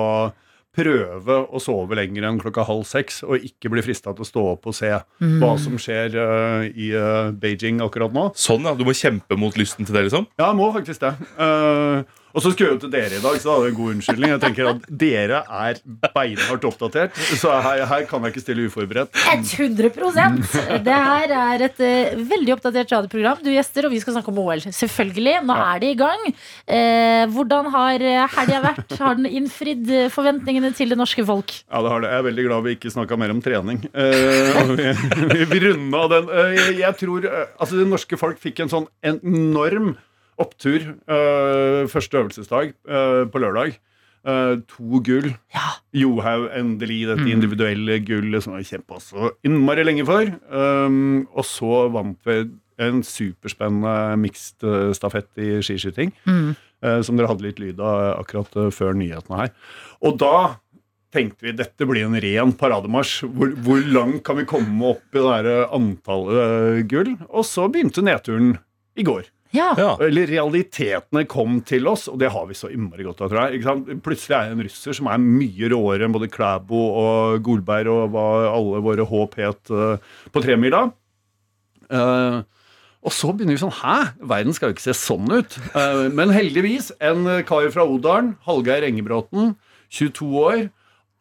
prøve 0.74 1.36
å 1.54 1.60
sove 1.62 1.94
lenger 1.98 2.26
enn 2.28 2.40
klokka 2.42 2.64
halv 2.66 2.82
seks, 2.88 3.22
og 3.26 3.38
ikke 3.46 3.70
bli 3.72 3.82
frista 3.86 4.12
til 4.14 4.24
å 4.26 4.28
stå 4.28 4.44
opp 4.56 4.66
og 4.70 4.74
se 4.74 4.90
Mm. 5.20 5.38
hva 5.40 5.52
som 5.60 5.76
skjer 5.78 6.14
uh, 6.18 6.64
i 6.66 6.90
uh, 6.96 7.30
Beijing 7.32 7.80
akkurat 7.84 8.12
nå. 8.12 8.28
Sånn, 8.34 8.66
ja. 8.66 8.74
Du 8.74 8.84
må 8.84 8.92
kjempe 8.96 9.36
mot 9.38 9.54
lysten 9.56 9.86
til 9.86 9.94
det, 9.94 10.04
liksom? 10.08 10.26
Ja, 10.38 10.48
jeg 10.50 10.58
må 10.58 10.72
faktisk 10.74 11.00
det. 11.04 11.14
Eh, 11.38 12.02
og 12.34 12.42
så 12.42 12.50
skulle 12.52 12.68
jeg 12.70 12.74
jo 12.76 12.80
til 12.84 12.90
dere 12.92 13.18
i 13.18 13.22
dag, 13.22 13.36
så 13.40 13.46
da 13.48 13.54
hadde 13.54 13.68
jeg 13.68 13.74
en 13.74 13.78
god 13.78 13.90
unnskyldning. 13.94 14.30
Jeg 14.34 14.42
tenker 14.42 14.70
at 14.72 14.86
dere 15.04 15.40
er 15.64 15.78
beinhardt 16.16 16.64
oppdatert, 16.68 17.18
så 17.38 17.52
her, 17.62 17.84
her 17.90 18.06
kan 18.10 18.24
jeg 18.26 18.34
ikke 18.34 18.42
stille 18.44 18.64
uforberedt. 18.68 19.14
100% 19.14 20.82
Det 20.84 20.96
her 21.08 21.34
er 21.38 21.64
et 21.68 21.78
uh, 21.84 22.22
veldig 22.30 22.54
oppdatert 22.56 22.92
radioprogram. 22.94 23.42
Du 23.44 23.50
gjester, 23.52 23.86
og 23.88 23.94
vi 23.94 24.00
skal 24.02 24.16
snakke 24.16 24.32
om 24.32 24.40
OL. 24.44 24.64
Selvfølgelig. 24.74 25.36
Nå 25.46 25.54
Ja. 25.54 25.66
er 25.74 25.82
det 25.84 25.90
i 25.94 25.98
gang. 26.00 26.24
Uh, 26.66 27.24
hvordan 27.34 27.70
har 27.74 28.02
eh, 28.04 28.24
helga 28.34 28.60
vært? 28.64 28.96
Har 29.00 29.14
den 29.18 29.28
innfridd 29.30 29.90
forventningene 30.14 30.72
til 30.76 30.90
det 30.92 30.98
norske 30.98 31.24
folk? 31.26 31.54
Ja, 31.70 31.82
det 31.84 31.92
har 31.92 32.02
det. 32.04 32.10
Jeg 32.12 32.22
er 32.24 32.28
veldig 32.28 32.46
glad 32.48 32.64
vi 32.66 32.74
ikke 32.78 32.92
snakka 32.94 33.18
mer 33.20 33.34
om 33.34 33.42
trening. 33.44 33.84
Uh, 33.94 34.74
vi, 35.30 35.44
vi 35.54 35.62
runda 35.68 36.02
den. 36.16 36.32
Jeg, 36.58 36.78
jeg 36.82 36.98
tror 37.00 37.30
Altså, 37.34 37.78
det 37.78 37.86
norske 37.88 38.18
folk 38.20 38.40
fikk 38.42 38.64
en 38.64 38.72
sånn 38.72 38.86
enorm 39.06 39.94
opptur 40.40 40.94
Uh, 41.04 41.84
første 41.90 42.18
øvelsesdag 42.18 42.72
uh, 42.88 43.24
på 43.30 43.40
lørdag. 43.42 43.76
Uh, 44.24 44.62
to 44.70 45.02
gull. 45.04 45.28
Ja. 45.52 45.74
Johaug 45.92 46.46
endelig 46.56 47.02
dette 47.10 47.26
individuelle 47.28 47.98
gullet 48.06 48.44
som 48.44 48.56
vi 48.56 48.64
kjempa 48.64 48.96
så 49.02 49.34
innmari 49.44 49.84
lenge 49.84 50.06
for. 50.08 50.30
Um, 50.48 51.26
og 51.34 51.44
så 51.44 51.84
vant 51.92 52.18
vi 52.24 52.38
en 52.82 53.04
superspennende 53.06 54.16
mixed 54.22 54.64
stafett 54.96 55.28
i 55.38 55.58
skiskyting. 55.62 56.14
Mm. 56.24 56.54
Uh, 56.84 57.00
som 57.04 57.20
dere 57.20 57.28
hadde 57.30 57.44
litt 57.46 57.60
lyd 57.60 57.84
av 57.84 58.22
akkurat 58.22 58.56
uh, 58.56 58.70
før 58.74 58.96
nyhetene 58.96 59.44
her. 59.44 59.52
Og 60.00 60.16
da 60.24 60.34
tenkte 61.14 61.46
vi 61.46 61.54
dette 61.54 61.86
blir 61.86 62.08
en 62.08 62.18
ren 62.24 62.56
parademarsj. 62.58 63.28
Hvor, 63.28 63.52
hvor 63.66 63.84
langt 63.92 64.24
kan 64.26 64.40
vi 64.40 64.48
komme 64.48 64.94
opp 64.96 65.04
i 65.12 65.20
det 65.20 65.44
der 65.46 65.68
antallet 65.68 66.88
gull? 66.90 67.14
Og 67.28 67.44
så 67.46 67.68
begynte 67.68 68.02
nedturen 68.02 68.56
i 68.96 69.04
går. 69.06 69.28
Ja. 69.54 69.70
Ja. 69.78 69.92
Eller 70.02 70.28
realitetene 70.30 71.24
kom 71.30 71.60
til 71.66 71.86
oss, 71.90 72.08
og 72.10 72.18
det 72.22 72.32
har 72.34 72.48
vi 72.48 72.56
så 72.58 72.70
innmari 72.72 73.06
godt 73.06 73.22
av, 73.22 73.30
tror 73.30 73.44
jeg. 73.44 73.58
Ikke 73.60 73.70
sant? 73.70 73.92
Plutselig 74.04 74.36
er 74.36 74.48
jeg 74.48 74.56
en 74.56 74.64
russer 74.66 74.98
som 74.98 75.10
er 75.12 75.22
mye 75.22 75.70
råere 75.72 76.08
enn 76.08 76.16
både 76.16 76.30
Klæbo 76.32 76.80
og 77.04 77.44
Golberg 77.46 77.92
og 77.92 78.14
hva 78.14 78.26
alle 78.50 78.82
våre 78.84 79.06
håp 79.08 79.38
het 79.40 79.74
uh, 79.74 80.18
på 80.34 80.42
tremila. 80.44 80.88
Uh, 81.86 82.42
og 83.04 83.12
så 83.12 83.30
begynner 83.34 83.58
vi 83.58 83.60
sånn 83.60 83.74
Hæ? 83.76 83.96
Verden 84.24 84.56
skal 84.56 84.70
jo 84.70 84.76
ikke 84.78 84.86
se 84.88 84.96
sånn 84.96 85.28
ut. 85.30 85.58
Uh, 85.76 86.08
men 86.10 86.34
heldigvis, 86.34 86.90
en 87.04 87.28
kar 87.46 87.68
fra 87.74 87.86
Odalen, 87.86 88.34
Hallgeir 88.48 88.86
Engebråten, 88.88 89.54
22 89.94 90.32
år. 90.40 90.64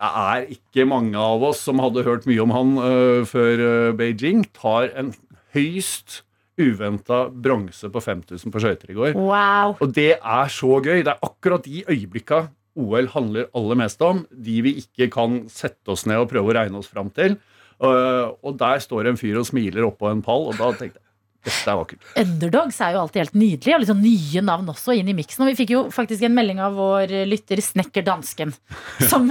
Det 0.04 0.10
er 0.10 0.50
ikke 0.52 0.84
mange 0.90 1.16
av 1.16 1.44
oss 1.48 1.62
som 1.64 1.80
hadde 1.80 2.04
hørt 2.04 2.26
mye 2.28 2.44
om 2.44 2.52
han 2.52 2.76
uh, 2.82 3.24
før 3.30 3.62
eh, 3.64 3.94
Beijing. 3.96 4.44
Tar 4.58 4.90
en 5.00 5.14
høyst 5.56 6.24
uventa 6.62 7.26
bronse 7.30 7.90
på 7.90 8.02
5000 8.04 8.54
på 8.54 8.62
skøyter 8.62 8.92
i 8.94 8.98
går. 8.98 9.16
Wow. 9.18 9.78
Og 9.82 9.94
det 9.96 10.18
er 10.18 10.52
så 10.54 10.78
gøy. 10.84 11.02
Det 11.02 11.14
er 11.14 11.26
akkurat 11.26 11.66
de 11.66 11.86
øyeblikka 11.90 12.46
OL 12.80 13.10
handler 13.14 13.50
aller 13.58 13.80
mest 13.84 14.02
om. 14.06 14.24
De 14.30 14.60
vi 14.66 14.78
ikke 14.82 15.10
kan 15.14 15.44
sette 15.52 15.94
oss 15.94 16.08
ned 16.10 16.24
og 16.24 16.30
prøve 16.32 16.52
å 16.52 16.58
regne 16.58 16.80
oss 16.80 16.90
fram 16.90 17.12
til. 17.14 17.38
Uh, 17.84 18.34
og 18.46 18.58
der 18.60 18.82
står 18.82 19.10
en 19.10 19.20
fyr 19.20 19.40
og 19.42 19.48
smiler 19.50 19.86
oppå 19.88 20.08
en 20.10 20.22
pall, 20.26 20.48
og 20.52 20.60
da 20.60 20.70
tenkte 20.78 21.02
jeg 21.02 21.13
dette 21.44 21.70
er 21.72 21.78
vakkert. 21.80 22.06
Underdogs 22.24 22.78
er 22.84 22.94
jo 22.96 23.02
alltid 23.04 23.22
helt 23.24 23.36
nydelig, 23.38 23.74
og 23.76 23.82
liksom 23.84 24.02
nye 24.04 24.44
navn 24.48 24.70
også 24.74 24.96
inn 24.96 25.10
i 25.12 25.16
miksen. 25.18 25.44
Og 25.44 25.52
vi 25.52 25.58
fikk 25.60 25.74
jo 25.76 25.82
faktisk 25.94 26.24
en 26.28 26.36
melding 26.38 26.62
av 26.64 26.78
vår 26.78 27.12
lytter 27.30 27.60
Snekker 27.64 28.06
Dansken, 28.08 28.54
som, 29.12 29.28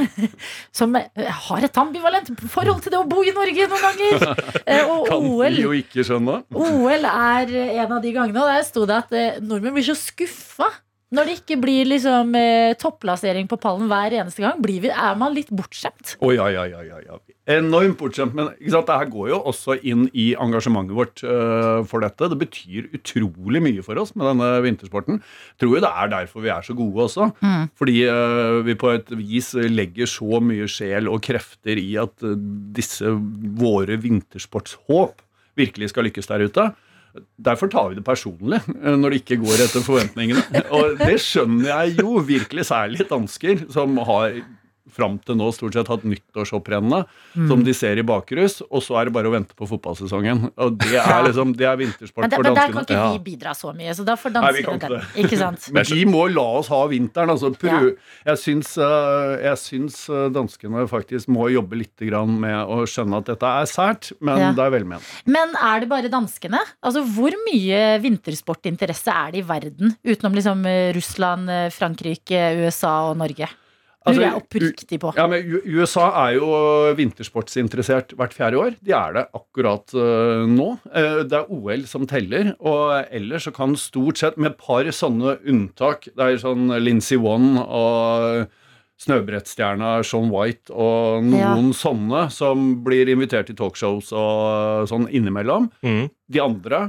som 0.77 0.95
har 0.97 1.67
et 1.69 1.81
ambivalent 1.83 2.29
forhold 2.53 2.83
til 2.85 2.93
det 2.95 3.01
å 3.01 3.09
bo 3.09 3.25
i 3.25 3.35
Norge 3.37 3.69
noen 3.73 3.87
ganger. 3.89 4.29
Eh, 4.63 4.85
Og 4.87 5.09
Kan 5.09 5.25
OL 5.27 5.57
jo 5.59 5.73
ikke 5.75 6.05
skjønne. 6.07 6.37
OL 6.55 7.07
er 7.09 7.51
en 7.83 7.93
av 7.97 8.01
de 8.05 8.13
gangene, 8.15 8.43
og 8.45 8.51
der 8.53 8.63
sto 8.67 8.85
det 8.89 8.99
at 9.03 9.15
eh, 9.17 9.41
nordmenn 9.43 9.75
blir 9.75 9.87
så 9.87 9.97
skuffa 9.99 10.69
når 11.13 11.29
det 11.29 11.35
ikke 11.41 11.59
blir 11.61 11.89
liksom 11.91 12.33
eh, 12.39 12.73
topplassering 12.81 13.49
på 13.51 13.59
pallen 13.61 13.91
hver 13.91 14.15
eneste 14.17 14.45
gang. 14.45 14.61
Blir 14.65 14.81
vi, 14.85 14.91
er 14.93 15.19
man 15.21 15.35
litt 15.37 15.51
bortskjemt? 15.53 16.17
Oh, 16.25 16.33
ja, 16.33 16.47
ja, 16.53 16.65
ja, 16.71 16.81
ja, 16.87 17.01
ja. 17.05 17.19
Enormt 17.53 17.99
bortskjemt. 18.01 18.33
Men 18.39 18.53
det 18.57 18.73
her 18.73 19.11
går 19.13 19.33
jo 19.33 19.41
også 19.51 19.77
inn 19.85 20.07
i 20.17 20.31
engasjementet 20.41 20.97
vårt 20.97 21.25
uh, 21.27 21.83
for 21.89 22.05
dette. 22.05 22.31
Det 22.33 22.39
betyr 22.41 22.89
utrolig 22.97 23.61
mye 23.65 23.85
for 23.85 24.01
oss 24.01 24.15
med 24.17 24.31
denne 24.31 24.49
vintersporten. 24.65 25.21
Tror 25.61 25.77
jo 25.77 25.83
det 25.85 25.91
er 25.91 26.13
derfor 26.15 26.47
vi 26.47 26.53
er 26.55 26.65
så 26.65 26.77
gode 26.79 27.09
også. 27.09 27.29
Fordi 27.79 27.99
uh, 28.09 28.63
vi 28.65 28.79
på 28.79 28.95
et 28.95 29.13
vis 29.19 29.53
legger 29.59 30.09
så 30.09 30.41
mye 30.41 30.71
sjel 30.71 31.11
og 31.13 31.21
krefter 31.27 31.81
i 31.83 31.91
at 32.01 32.25
uh, 32.25 32.39
disse 32.73 33.13
våre 33.61 34.01
vintersportshåp 34.01 35.21
virkelig 35.61 35.93
skal 35.93 36.09
lykkes 36.09 36.33
der 36.33 36.47
ute. 36.49 36.71
Derfor 37.37 37.69
tar 37.73 37.91
vi 37.91 37.99
det 37.99 38.05
personlig 38.07 38.61
øh, 38.69 38.97
når 38.97 39.13
det 39.13 39.23
ikke 39.23 39.41
går 39.43 39.65
etter 39.67 39.85
forventningene. 39.85 40.43
Og 40.73 40.97
det 41.01 41.19
skjønner 41.21 41.69
jeg 41.69 42.01
jo 42.01 42.23
virkelig, 42.27 42.67
særlig 42.69 43.09
dansker, 43.11 43.67
som 43.73 43.99
har 44.07 44.39
fram 44.91 45.19
til 45.23 45.37
nå 45.39 45.51
stort 45.55 45.77
sett 45.77 45.89
hatt 45.89 46.03
nyttårsopprennene 46.09 47.05
som 47.49 47.63
de 47.65 47.75
ser 47.77 48.01
i 48.01 48.05
bakrus, 48.07 48.61
og 48.69 48.83
så 48.83 48.99
er 49.01 49.09
det 49.09 49.15
bare 49.15 49.31
å 49.31 49.35
vente 49.35 49.55
på 49.59 49.69
fotballsesongen. 49.71 50.49
Og 50.59 50.79
det 50.83 50.99
er 50.99 51.23
liksom, 51.29 51.53
det 51.59 51.69
er 51.69 51.79
vintersport 51.81 52.25
Men, 52.27 52.33
det, 52.33 52.41
for 52.41 52.49
men 52.49 52.55
der 52.59 52.67
kan 52.73 52.81
danskene. 52.81 52.83
ikke 52.83 52.99
Ja. 53.03 53.13
vi 53.13 53.23
bidra 53.31 53.55
så 53.55 53.73
mye, 53.77 53.95
så 53.95 54.05
da 54.07 54.17
får 54.19 54.35
Nei, 54.35 54.41
danskene 54.43 54.75
ikke 54.77 54.91
den. 54.91 55.07
Ikke 55.25 55.39
sant? 55.39 55.69
Men 55.77 55.89
de 55.93 56.03
må 56.11 56.25
la 56.33 56.47
oss 56.59 56.69
ha 56.73 56.81
vinteren. 56.91 57.31
Altså, 57.33 57.53
prøv. 57.55 57.89
Jeg, 58.27 58.39
syns, 58.43 58.73
øh, 58.83 59.37
jeg 59.45 59.59
syns 59.63 59.97
øh, 60.11 60.27
danskene 60.35 60.85
faktisk 60.91 61.31
må 61.33 61.49
jobbe 61.53 61.79
litt 61.79 62.03
med 62.03 62.67
å 62.67 62.83
skjønne 62.89 63.21
at 63.23 63.29
dette 63.31 63.47
er 63.47 63.69
sært, 63.71 64.11
men 64.21 64.39
Ja. 64.41 64.51
det 64.57 64.65
er 64.65 64.71
velment. 64.75 65.03
Men 65.27 65.55
er 65.63 65.81
det 65.85 65.89
bare 65.89 66.11
danskene? 66.11 66.59
Altså, 66.83 67.05
Hvor 67.15 67.31
mye 67.47 67.99
vintersportinteresse 68.03 69.13
er 69.13 69.33
det 69.33 69.43
i 69.43 69.47
verden? 69.47 69.95
Utenom 70.05 70.35
liksom 70.35 70.65
eh, 70.67 70.93
Russland, 70.97 71.49
eh, 71.51 71.69
Frankrike, 71.71 72.41
USA 72.65 73.11
og 73.11 73.19
Norge? 73.23 73.49
Altså, 74.03 74.19
Lurer 74.19 74.27
jeg 74.27 74.41
oppriktig 74.41 74.99
på. 75.03 75.13
Ja, 75.15 75.27
men 75.31 75.53
USA 75.63 76.09
er 76.25 76.37
jo 76.37 76.49
vintersportsinteressert 76.99 78.15
hvert 78.19 78.35
fjerde 78.35 78.59
år. 78.59 78.79
De 78.83 78.95
er 78.99 79.15
det 79.15 79.27
akkurat 79.39 79.95
uh, 79.95 80.43
nå. 80.51 80.73
Uh, 80.91 81.23
det 81.29 81.39
er 81.39 81.53
OL 81.55 81.85
som 81.91 82.09
teller, 82.11 82.53
og 82.59 83.13
ellers 83.15 83.47
så 83.47 83.55
kan 83.55 83.77
stort 83.79 84.19
sett, 84.19 84.41
med 84.41 84.53
et 84.53 84.59
par 84.59 84.89
sånne 84.93 85.37
unntak 85.49 86.09
Det 86.11 86.25
er 86.25 86.41
sånn 86.43 86.73
Lincy 86.83 87.19
One 87.21 87.63
og 87.63 88.51
snøbrettstjerna 89.03 89.97
Sean 90.07 90.31
White 90.31 90.71
og 90.71 91.27
noen 91.27 91.73
sånne 91.75 92.29
som 92.31 92.69
blir 92.87 93.11
invitert 93.11 93.49
til 93.51 93.59
talkshows 93.59 94.13
og 94.15 94.89
sånn 94.91 95.09
innimellom. 95.11 95.71
Mm. 95.83 96.05
De 96.33 96.43
andre 96.43 96.85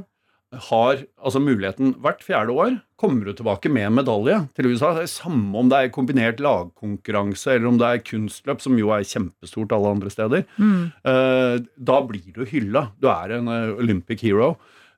har 0.70 1.04
altså 1.18 1.42
muligheten 1.42 1.96
hvert 2.04 2.24
fjerde 2.26 2.54
år 2.54 2.76
kommer 3.00 3.28
du 3.28 3.34
tilbake 3.36 3.72
med 3.74 3.92
medalje 3.92 4.38
til 4.56 4.70
USA. 4.72 4.94
Det 4.96 5.06
er 5.06 5.12
Samme 5.12 5.60
om 5.60 5.72
det 5.72 5.80
er 5.80 5.94
kombinert 5.94 6.40
lagkonkurranse 6.44 7.56
eller 7.56 7.72
om 7.72 7.80
det 7.82 7.90
er 7.90 8.04
kunstløp, 8.06 8.62
som 8.64 8.78
jo 8.80 8.94
er 8.96 9.08
kjempestort 9.08 9.74
alle 9.76 9.92
andre 9.98 10.14
steder. 10.14 10.46
Mm. 10.58 10.94
da 11.76 11.98
blir 12.08 12.32
du 12.36 12.46
hylla. 12.48 12.88
Du 13.02 13.10
er 13.12 13.36
en 13.38 13.50
eh, 13.52 13.74
Olympic 13.76 14.24
hero. 14.24 14.54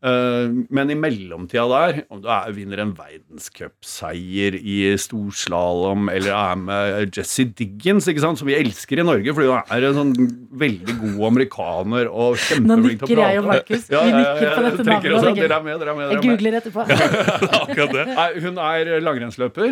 Eh, 0.05 0.51
men 0.69 0.91
i 0.93 0.95
mellomtida 0.99 1.63
der, 1.71 1.99
om 2.13 2.19
du 2.21 2.27
er, 2.29 2.51
vinner 2.53 2.83
en 2.83 2.91
verdenscupseier 2.93 4.53
i 4.59 4.75
storslalåm 5.01 6.11
eller 6.13 6.35
er 6.35 6.59
med 6.61 7.15
Jesse 7.17 7.47
Diggins, 7.57 8.05
ikke 8.11 8.21
sant, 8.21 8.37
som 8.37 8.49
vi 8.49 8.53
elsker 8.59 9.01
i 9.01 9.05
Norge 9.07 9.33
fordi 9.33 9.49
hun 9.49 9.73
er 9.73 9.87
en 9.89 9.97
sånn 9.97 10.13
veldig 10.61 10.97
god 11.01 11.23
amerikaner 11.31 12.11
og 12.11 12.35
Nå 12.35 12.43
kjempeflink 12.43 13.01
til 13.01 13.15
å 13.15 13.15
nikker 13.15 13.23
jeg 13.23 13.41
og 13.41 13.49
Markus. 13.49 13.89
Markus. 13.89 13.89
Vi 13.89 14.13
nikker 14.19 14.53
på 14.59 14.67
dette 14.67 14.87
navnet. 14.91 15.11
også. 15.15 15.33
Dere 15.41 15.57
er 15.57 15.65
med, 15.65 15.81
dere 15.81 15.89
er 15.89 15.97
med. 15.97 16.05
Jeg 16.05 16.11
Dere 16.11 16.19
er 16.19 16.21
med. 16.21 16.29
googler 16.29 16.59
etterpå. 16.61 16.81
Akkurat 17.63 17.97
det. 17.97 18.05
Nei, 18.13 18.29
hun 18.45 18.63
er 18.69 18.93
langrennsløper. 19.09 19.69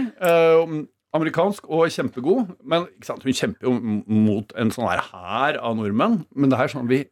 Eh, 1.13 1.19
amerikansk 1.19 1.67
og 1.69 1.87
kjempegod. 1.93 2.55
Men 2.65 2.87
ikke 2.97 3.05
sant, 3.05 3.23
hun 3.23 3.33
kjemper 3.37 3.67
jo 3.69 3.73
mot 4.07 4.53
en 4.57 4.71
sånn 4.73 4.89
her 4.89 5.03
hær 5.11 5.59
av 5.61 5.75
nordmenn. 5.77 6.25
Men 6.35 6.49
det 6.49 6.59
er 6.59 6.67
sånn, 6.73 6.87
vi, 6.89 7.03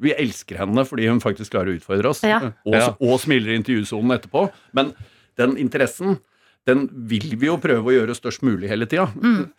vi 0.00 0.14
elsker 0.16 0.56
henne 0.62 0.84
fordi 0.88 1.08
hun 1.10 1.20
faktisk 1.20 1.52
klarer 1.52 1.74
å 1.74 1.76
utfordre 1.80 2.08
oss. 2.14 2.22
Ja. 2.24 2.40
Og, 2.64 2.74
Ja. 2.74 2.94
og 3.00 3.20
smiler 3.20 3.52
i 3.52 3.60
intervjusonen 3.60 4.16
etterpå. 4.18 4.48
Men 4.74 4.94
den 5.36 5.56
interessen 5.60 6.18
den 6.66 6.86
vil 7.06 7.36
vi 7.38 7.46
jo 7.46 7.56
prøve 7.62 7.92
å 7.92 7.94
gjøre 7.94 8.14
størst 8.18 8.42
mulig 8.46 8.66
hele 8.70 8.88
tida. 8.90 9.06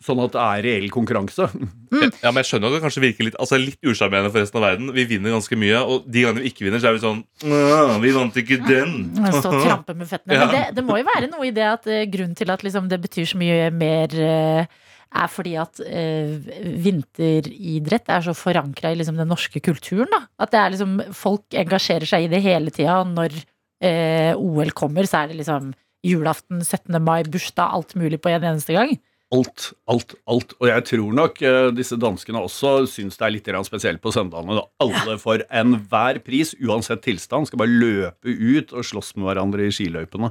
Sånn 0.04 0.20
at 0.20 0.34
det 0.34 0.42
er 0.44 0.64
reell 0.66 0.88
konkurranse. 0.92 1.46
Ja, 1.48 2.28
men 2.28 2.42
jeg 2.42 2.48
skjønner 2.50 2.68
at 2.68 2.76
det 2.76 2.82
kanskje 2.84 3.00
virker 3.00 3.24
litt 3.24 3.38
Altså 3.40 3.56
litt 3.56 3.78
usjarmerende 3.80 4.28
for 4.34 4.42
resten 4.42 4.60
av 4.60 4.66
verden. 4.66 4.90
Vi 4.92 5.06
vinner 5.08 5.32
ganske 5.32 5.56
mye, 5.56 5.78
og 5.80 6.04
de 6.04 6.26
gangene 6.26 6.44
vi 6.44 6.52
ikke 6.52 6.66
vinner, 6.66 6.82
så 6.82 6.90
er 6.90 6.98
vi 6.98 7.04
sånn 7.06 7.22
«Åh, 7.48 7.94
Vi 8.02 8.12
vant 8.16 8.36
ikke 8.42 8.60
den. 8.66 8.92
Stå 9.38 9.54
og 9.54 9.64
trampe 9.64 9.96
med 9.96 10.10
føttene. 10.10 10.42
Men 10.42 10.52
det, 10.52 10.62
det 10.76 10.84
må 10.84 11.00
jo 11.00 11.08
være 11.08 11.32
noe 11.32 11.48
i 11.48 11.54
det 11.56 11.64
at 11.70 11.88
eh, 11.88 12.04
grunnen 12.12 12.36
til 12.38 12.52
at 12.52 12.66
liksom, 12.66 12.92
det 12.92 13.00
betyr 13.06 13.32
så 13.32 13.40
mye 13.40 13.70
mer 13.72 14.14
eh, 14.28 14.78
er 15.08 15.32
fordi 15.32 15.54
at 15.56 15.80
eh, 15.88 16.36
vinteridrett 16.84 18.10
er 18.12 18.24
så 18.26 18.34
forankra 18.36 18.92
i 18.92 18.98
liksom, 19.00 19.16
den 19.16 19.30
norske 19.32 19.62
kulturen. 19.64 20.10
Da. 20.12 20.26
At 20.44 20.52
det 20.52 20.60
er 20.60 20.74
liksom, 20.74 20.98
folk 21.16 21.56
engasjerer 21.56 22.08
seg 22.08 22.26
i 22.26 22.32
det 22.32 22.42
hele 22.44 22.72
tida. 22.74 23.00
Når 23.08 23.36
eh, 23.80 24.32
OL 24.36 24.74
kommer, 24.76 25.08
så 25.08 25.22
er 25.22 25.32
det 25.32 25.40
liksom 25.40 25.72
julaften, 26.06 26.62
17. 26.64 26.98
mai, 27.02 27.22
bursdag, 27.28 27.74
alt 27.74 27.94
mulig 27.98 28.20
på 28.22 28.30
en 28.32 28.44
eneste 28.52 28.76
gang. 28.76 28.96
Alt, 29.28 29.74
alt, 29.92 30.14
alt. 30.24 30.54
Og 30.56 30.70
jeg 30.70 30.84
tror 30.88 31.12
nok 31.12 31.42
eh, 31.44 31.66
disse 31.76 31.98
danskene 32.00 32.40
også 32.46 32.86
syns 32.88 33.18
det 33.20 33.26
er 33.26 33.34
litt 33.34 33.50
spesielt 33.68 34.00
på 34.00 34.12
søndagene. 34.14 34.56
Da. 34.56 34.62
Alle 34.80 35.18
for 35.20 35.42
enhver 35.52 36.20
pris, 36.24 36.54
uansett 36.64 37.02
tilstand, 37.04 37.50
skal 37.50 37.60
bare 37.60 37.74
løpe 37.74 38.32
ut 38.32 38.72
og 38.72 38.86
slåss 38.88 39.12
med 39.18 39.28
hverandre 39.28 39.66
i 39.68 39.74
skiløypene. 39.74 40.30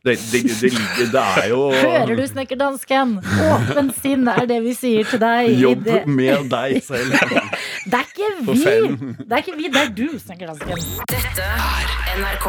Det, 0.00 0.14
det, 0.32 0.40
det, 0.56 0.70
ligger- 0.72 1.10
det 1.12 1.24
er 1.42 1.48
jo 1.52 1.60
Hører 1.84 2.16
du, 2.16 2.24
snekkerdansken? 2.30 3.18
Åpent 3.50 3.98
sinn 4.00 4.24
er 4.32 4.46
det 4.48 4.62
vi 4.64 4.72
sier 4.78 5.04
til 5.10 5.20
deg. 5.20 5.50
i 5.52 5.60
jobb 5.60 5.84
det. 5.84 6.00
med 6.08 6.48
deg 6.48 6.80
selv. 6.86 7.12
Det 7.86 7.96
er 7.96 8.04
ikke 8.04 8.28
vi! 8.44 8.54
Det 8.60 9.32
er 9.32 9.40
ikke 9.42 9.56
vi, 9.56 9.68
det 9.72 9.80
er 9.80 9.90
du, 9.96 10.06
snekkerdansken. 10.20 10.82
Dette 11.08 11.46
er 11.46 11.92
NRK 12.20 12.46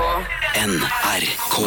NRK. 0.68 1.58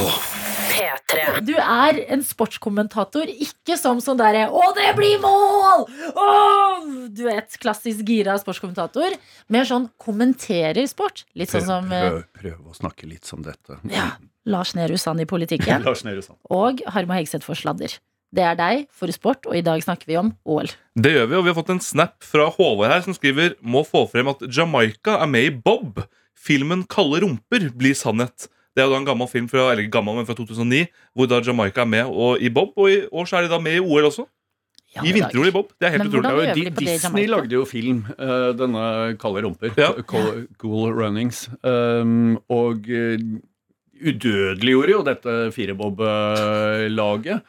P3. 0.75 1.25
Du 1.47 1.53
er 1.57 2.01
en 2.13 2.23
sportskommentator, 2.27 3.31
ikke 3.31 3.77
som 3.81 4.01
sånn 4.05 4.19
derre 4.21 4.49
'Å, 4.51 4.65
det 4.77 4.91
blir 4.99 5.17
mål!' 5.23 5.87
Åh! 6.13 6.89
Du 7.15 7.25
et 7.31 7.57
klassisk 7.63 8.05
gira 8.09 8.37
sportskommentator. 8.43 9.17
Mer 9.49 9.65
sånn 9.69 9.89
kommenterer 10.03 10.85
sport. 10.91 11.25
Litt 11.39 11.53
sånn 11.55 11.65
som 11.69 11.93
eh, 11.93 12.09
Prøv, 12.11 12.25
prøv 12.41 12.73
å 12.73 12.75
snakke 12.77 13.09
litt 13.09 13.25
som 13.25 13.43
dette. 13.43 13.79
ja, 13.89 14.11
Lars 14.45 14.75
Nehru 14.75 14.99
Sand 15.01 15.21
i 15.25 15.29
politikken. 15.29 15.85
Lars 15.89 16.05
Nehru 16.05 16.21
Sand. 16.23 16.39
Og 16.51 16.83
Harma 16.93 17.21
Hegseth 17.21 17.47
for 17.47 17.55
sladder. 17.57 17.97
Det 18.35 18.43
er 18.43 18.57
deg 18.59 18.87
for 18.91 19.13
sport, 19.15 19.47
og 19.47 19.55
i 19.55 19.63
dag 19.63 19.83
snakker 19.85 20.09
vi 20.11 20.19
om 20.19 20.33
OL. 20.43 20.73
Det 20.99 21.13
gjør 21.15 21.29
vi, 21.31 21.37
og 21.39 21.45
vi 21.45 21.53
har 21.53 21.59
fått 21.59 21.71
en 21.75 21.83
snap 21.83 22.17
fra 22.27 22.49
Håvard 22.51 22.91
her 22.91 23.05
som 23.07 23.15
skriver 23.15 23.55
Må 23.63 23.85
få 23.87 24.05
frem 24.11 24.31
at 24.33 24.43
Jamaica 24.49 25.21
er 25.23 25.31
med 25.31 25.47
i 25.47 25.55
Bob. 25.55 26.03
Filmen 26.35 26.83
Kalde 26.91 27.23
rumper 27.23 27.69
blir 27.79 27.95
sannhet. 27.99 28.49
Det 28.75 28.83
er 28.83 28.89
jo 28.89 28.97
da 28.97 29.03
en 29.05 29.07
gammel 29.07 29.31
film 29.31 29.47
fra, 29.51 29.69
eller 29.71 29.87
gammel, 29.93 30.19
men 30.19 30.27
fra 30.27 30.35
2009 30.35 30.89
hvor 31.15 31.31
da 31.31 31.39
Jamaica 31.47 31.85
er 31.85 31.91
med 31.93 32.11
og, 32.11 32.43
i 32.43 32.51
Bob. 32.51 32.75
Og 32.75 32.91
i 32.91 33.05
år 33.07 33.31
så 33.31 33.39
er 33.39 33.47
de 33.47 33.55
da 33.55 33.61
med 33.63 33.79
i 33.79 33.85
OL 33.85 34.11
også. 34.11 34.27
Ja, 34.95 35.03
I 35.03 35.15
vinter-OL 35.15 35.51
i 35.51 35.55
Bob. 35.55 35.73
Det 35.79 35.89
er 35.89 35.95
helt 35.95 36.05
Men 36.05 36.13
utrolig. 36.13 36.55
de 36.55 36.67
på 36.67 36.71
det 36.71 36.79
Disney 36.79 37.03
Jamaica? 37.03 37.31
lagde 37.33 37.55
jo 37.57 37.65
film, 37.67 38.05
uh, 38.19 38.51
denne 38.59 38.85
Kalde 39.19 39.43
rumper. 39.47 39.75
Ja. 39.79 39.91
Cool, 40.11 40.47
cool 40.59 40.95
Runnings. 40.95 41.49
Um, 41.63 42.37
og 42.51 42.87
uh, 42.91 43.19
udødeliggjorde 44.03 44.95
jo 44.95 45.03
dette 45.07 45.35
firebob-laget. 45.55 47.43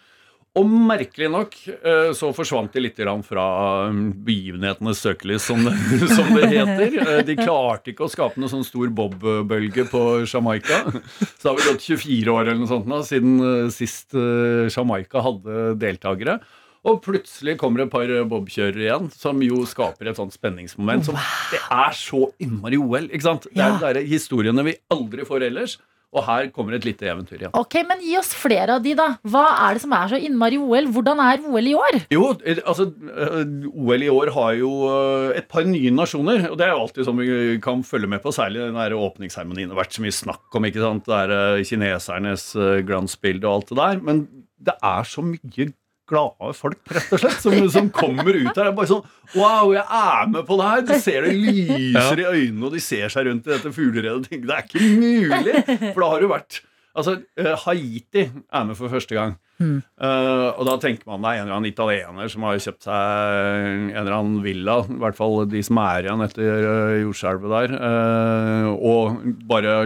Og 0.55 0.67
merkelig 0.71 1.27
nok 1.27 1.55
eh, 1.73 2.09
så 2.15 2.29
forsvant 2.35 2.71
de 2.71 2.85
litt 2.85 2.99
fra 3.27 3.45
um, 3.89 4.05
begivenhetenes 4.23 5.01
søkelys, 5.03 5.43
som 5.43 5.59
som 6.15 6.29
det 6.31 6.47
heter. 6.53 6.95
Eh, 7.03 7.23
De 7.27 7.35
klarte 7.35 7.91
ikke 7.91 8.05
å 8.07 8.11
skape 8.11 8.39
noe 8.39 8.51
sånn 8.51 8.63
stor 8.63 8.87
bob-bølge 8.95 9.83
på 9.91 10.03
Jamaica. 10.23 10.83
Så 11.19 11.41
det 11.43 11.49
har 11.49 11.57
vel 11.59 11.71
gått 11.73 11.87
24 11.89 12.31
år 12.31 12.45
eller 12.45 12.61
noe 12.61 12.71
sånt 12.71 12.87
nå, 12.87 13.01
siden 13.03 13.35
eh, 13.43 13.73
sist 13.75 14.15
Jamaica 14.15 15.25
hadde 15.25 15.73
deltakere. 15.81 16.39
Og 16.85 17.01
plutselig 17.01 17.57
kommer 17.59 17.81
et 17.83 17.91
par 17.91 18.11
bobkjørere 18.29 18.83
igjen, 18.85 19.07
som 19.11 19.39
jo 19.41 19.63
skaper 19.67 20.11
et 20.11 20.19
sånt 20.19 20.35
spenningsmoment. 20.37 21.07
Som 21.07 21.17
det 21.51 21.59
er 21.73 21.95
så 21.97 22.27
innmari 22.39 22.77
OL. 22.79 23.09
ikke 23.09 23.25
sant? 23.25 23.47
Det 23.49 23.65
er 23.89 23.97
de 23.97 24.05
historiene 24.07 24.63
vi 24.67 24.77
aldri 24.93 25.25
får 25.27 25.47
ellers. 25.49 25.79
Og 26.15 26.23
her 26.23 26.49
kommer 26.55 26.77
et 26.77 26.85
lite 26.87 27.07
eventyr 27.11 27.41
igjen. 27.41 27.53
Ok, 27.57 27.77
men 27.87 28.01
gi 28.03 28.15
oss 28.19 28.31
flere 28.37 28.77
av 28.77 28.83
de, 28.85 28.93
da. 28.97 29.07
Hva 29.27 29.43
er 29.65 29.75
det 29.75 29.83
som 29.83 29.95
er 29.97 30.13
så 30.13 30.19
innmari 30.21 30.59
OL? 30.61 30.87
Hvordan 30.95 31.21
er 31.23 31.43
OL 31.43 31.69
i 31.71 31.75
år? 31.75 31.99
Jo, 32.13 32.29
eh, 32.47 32.61
altså 32.63 32.87
eh, 33.11 33.41
OL 33.71 34.05
i 34.05 34.11
år 34.11 34.31
har 34.35 34.55
jo 34.61 34.71
eh, 34.89 35.35
et 35.41 35.49
par 35.51 35.67
nye 35.67 35.93
nasjoner. 35.95 36.47
Og 36.51 36.59
det 36.59 36.67
er 36.67 36.73
jo 36.73 36.83
alltid 36.85 37.09
sånn 37.09 37.19
vi 37.19 37.59
kan 37.63 37.83
følge 37.87 38.09
med 38.11 38.23
på, 38.23 38.33
særlig 38.35 38.63
den 38.63 38.79
der 38.79 38.95
åpningsseremonien. 38.97 39.67
Det 39.69 39.75
har 39.75 39.83
vært 39.83 39.97
så 39.97 40.05
mye 40.05 40.19
snakk 40.21 40.59
om 40.59 40.69
ikke 40.69 40.83
sant? 40.85 41.09
Det 41.09 41.21
er 41.25 41.65
kinesernes 41.67 42.51
glansbilde 42.87 43.49
og 43.49 43.59
alt 43.59 43.73
det 43.73 43.81
der. 43.81 44.05
Men 44.07 44.27
det 44.65 44.77
er 44.79 45.09
så 45.09 45.25
mye 45.25 45.73
glade 46.09 46.51
folk, 46.57 46.81
rett 46.93 47.15
og 47.15 47.21
slett, 47.23 47.39
som, 47.41 47.57
som 47.73 47.89
kommer 47.93 48.29
ut 48.29 48.51
her. 48.51 48.61
Det 48.61 48.67
er 48.69 48.77
bare 48.77 48.91
sånn 48.91 49.03
Wow, 49.35 49.73
jeg 49.73 49.85
er 49.85 50.29
med 50.31 50.45
på 50.47 50.59
det 50.59 50.69
her! 50.69 50.85
Du 50.85 50.93
ser 51.01 51.25
det 51.25 51.33
lyser 51.33 52.21
i 52.21 52.29
øynene, 52.29 52.67
og 52.67 52.77
de 52.77 52.83
ser 52.83 53.11
seg 53.13 53.27
rundt 53.29 53.49
i 53.49 53.55
dette 53.55 53.73
fugleredet 53.73 54.15
og 54.19 54.29
tenker 54.29 54.51
det 54.51 54.59
er 54.59 54.69
ikke 54.69 54.85
mulig! 55.01 55.65
For 55.91 56.05
da 56.05 56.13
har 56.13 56.23
du 56.23 56.31
vært 56.31 56.61
Altså, 56.95 57.17
eh, 57.35 57.51
Haiti 57.65 58.21
er 58.23 58.63
med 58.63 58.77
for 58.79 58.87
første 58.87 59.17
gang. 59.17 59.33
Eh, 59.55 60.47
og 60.51 60.65
da 60.67 60.75
tenker 60.83 61.07
man 61.07 61.23
det 61.23 61.29
er 61.29 61.39
en 61.39 61.45
eller 61.45 61.57
annen 61.57 61.69
italiener 61.69 62.31
som 62.31 62.43
har 62.43 62.59
kjøpt 62.59 62.87
seg 62.89 63.67
en 63.71 63.91
eller 64.01 64.15
annen 64.17 64.41
villa, 64.43 64.81
i 64.83 64.97
hvert 64.99 65.15
fall 65.15 65.45
de 65.51 65.61
som 65.63 65.79
er 65.79 66.07
igjen 66.07 66.23
etter 66.25 66.65
uh, 66.67 66.95
jordskjelvet 67.05 67.53
der, 67.53 67.75
uh, 67.79 68.71
og 68.75 69.21
bare 69.47 69.77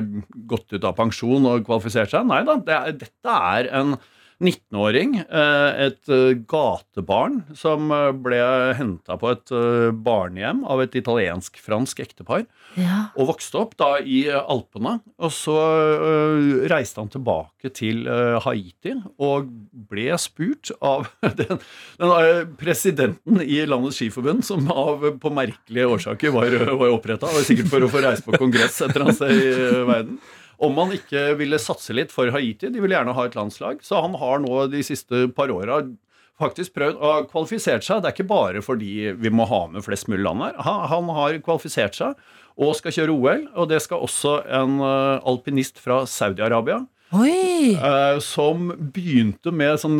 gått 0.49 0.73
ut 0.73 0.87
av 0.89 0.97
pensjon 0.97 1.45
og 1.51 1.67
kvalifisert 1.67 2.13
seg. 2.13 2.25
Nei 2.29 2.41
da, 2.47 2.57
det 2.65 2.79
dette 3.05 3.35
er 3.53 3.69
en 3.77 3.97
19-åring, 4.39 5.17
eh, 5.19 5.79
et 5.89 6.07
eh, 6.07 6.29
gatebarn, 6.47 7.41
som 7.59 7.89
eh, 7.91 8.11
ble 8.15 8.37
henta 8.77 9.17
på 9.19 9.33
et 9.33 9.51
eh, 9.51 9.89
barnehjem 9.91 10.61
av 10.63 10.79
et 10.85 10.95
italiensk-fransk 10.95 11.99
ektepar 12.05 12.45
Ja. 12.79 13.09
og 13.17 13.31
vokste 13.33 13.57
opp 13.59 13.73
da 13.81 13.97
i 13.99 14.21
Alpene. 14.29 14.99
Og 15.19 15.31
så 15.33 15.55
reiste 16.69 17.01
han 17.01 17.09
tilbake 17.11 17.71
til 17.75 18.03
Haiti 18.45 18.93
og 19.19 19.49
ble 19.89 20.13
spurt 20.21 20.69
av 20.79 21.09
den, 21.39 21.59
den 21.99 22.53
presidenten 22.61 23.41
i 23.43 23.63
landets 23.67 23.97
skiforbund, 23.99 24.45
som 24.45 24.69
av, 24.71 25.03
på 25.19 25.33
merkelige 25.33 25.89
årsaker 25.97 26.31
var, 26.35 26.53
var 26.79 26.93
oppretta, 26.93 27.31
sikkert 27.43 27.73
for 27.73 27.83
å 27.87 27.91
få 27.91 28.05
reise 28.05 28.23
på 28.25 28.37
kongress 28.39 28.79
et 28.85 28.93
eller 28.93 29.09
annet 29.09 29.19
sted 29.19 29.33
i 29.35 29.83
verden. 29.89 30.21
Om 30.59 30.77
han 30.81 30.93
ikke 30.97 31.23
ville 31.39 31.59
satse 31.61 31.95
litt 31.95 32.11
for 32.11 32.31
Haiti. 32.35 32.67
De 32.67 32.81
ville 32.83 32.95
gjerne 32.97 33.15
ha 33.15 33.25
et 33.25 33.37
landslag. 33.37 33.79
Så 33.85 34.01
han 34.03 34.17
har 34.19 34.41
nå 34.43 34.65
de 34.71 34.83
siste 34.83 35.27
par 35.35 35.51
åra 35.53 35.81
faktisk 36.39 36.75
prøvd 36.77 36.99
å 37.03 37.13
kvalifisert 37.29 37.85
seg. 37.85 38.01
Det 38.01 38.11
er 38.11 38.15
ikke 38.15 38.29
bare 38.29 38.63
fordi 38.63 39.13
vi 39.19 39.31
må 39.33 39.47
ha 39.49 39.65
med 39.71 39.83
flest 39.85 40.09
mulig 40.11 40.23
land 40.25 40.43
her. 40.45 40.59
Han, 40.65 41.11
har 41.15 41.39
kvalifisert 41.45 41.97
seg 41.99 42.15
og 42.59 42.75
skal 42.75 42.95
kjøre 42.95 43.15
OL. 43.15 43.43
Og 43.55 43.69
det 43.71 43.81
skal 43.85 44.03
også 44.05 44.39
en 44.59 44.79
eh, 44.83 45.27
alpinist 45.31 45.79
fra 45.83 46.03
Saudi-Arabia. 46.09 46.83
Oi! 47.17 47.73
eh, 47.73 48.19
som 48.21 48.67
begynte 48.93 49.49
med 49.55 49.79
sånn 49.81 49.97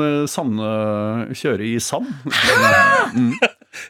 eh, 0.62 1.32
kjøre 1.40 1.72
i 1.72 1.78
sand. 1.84 2.12
Mm. 3.10 3.32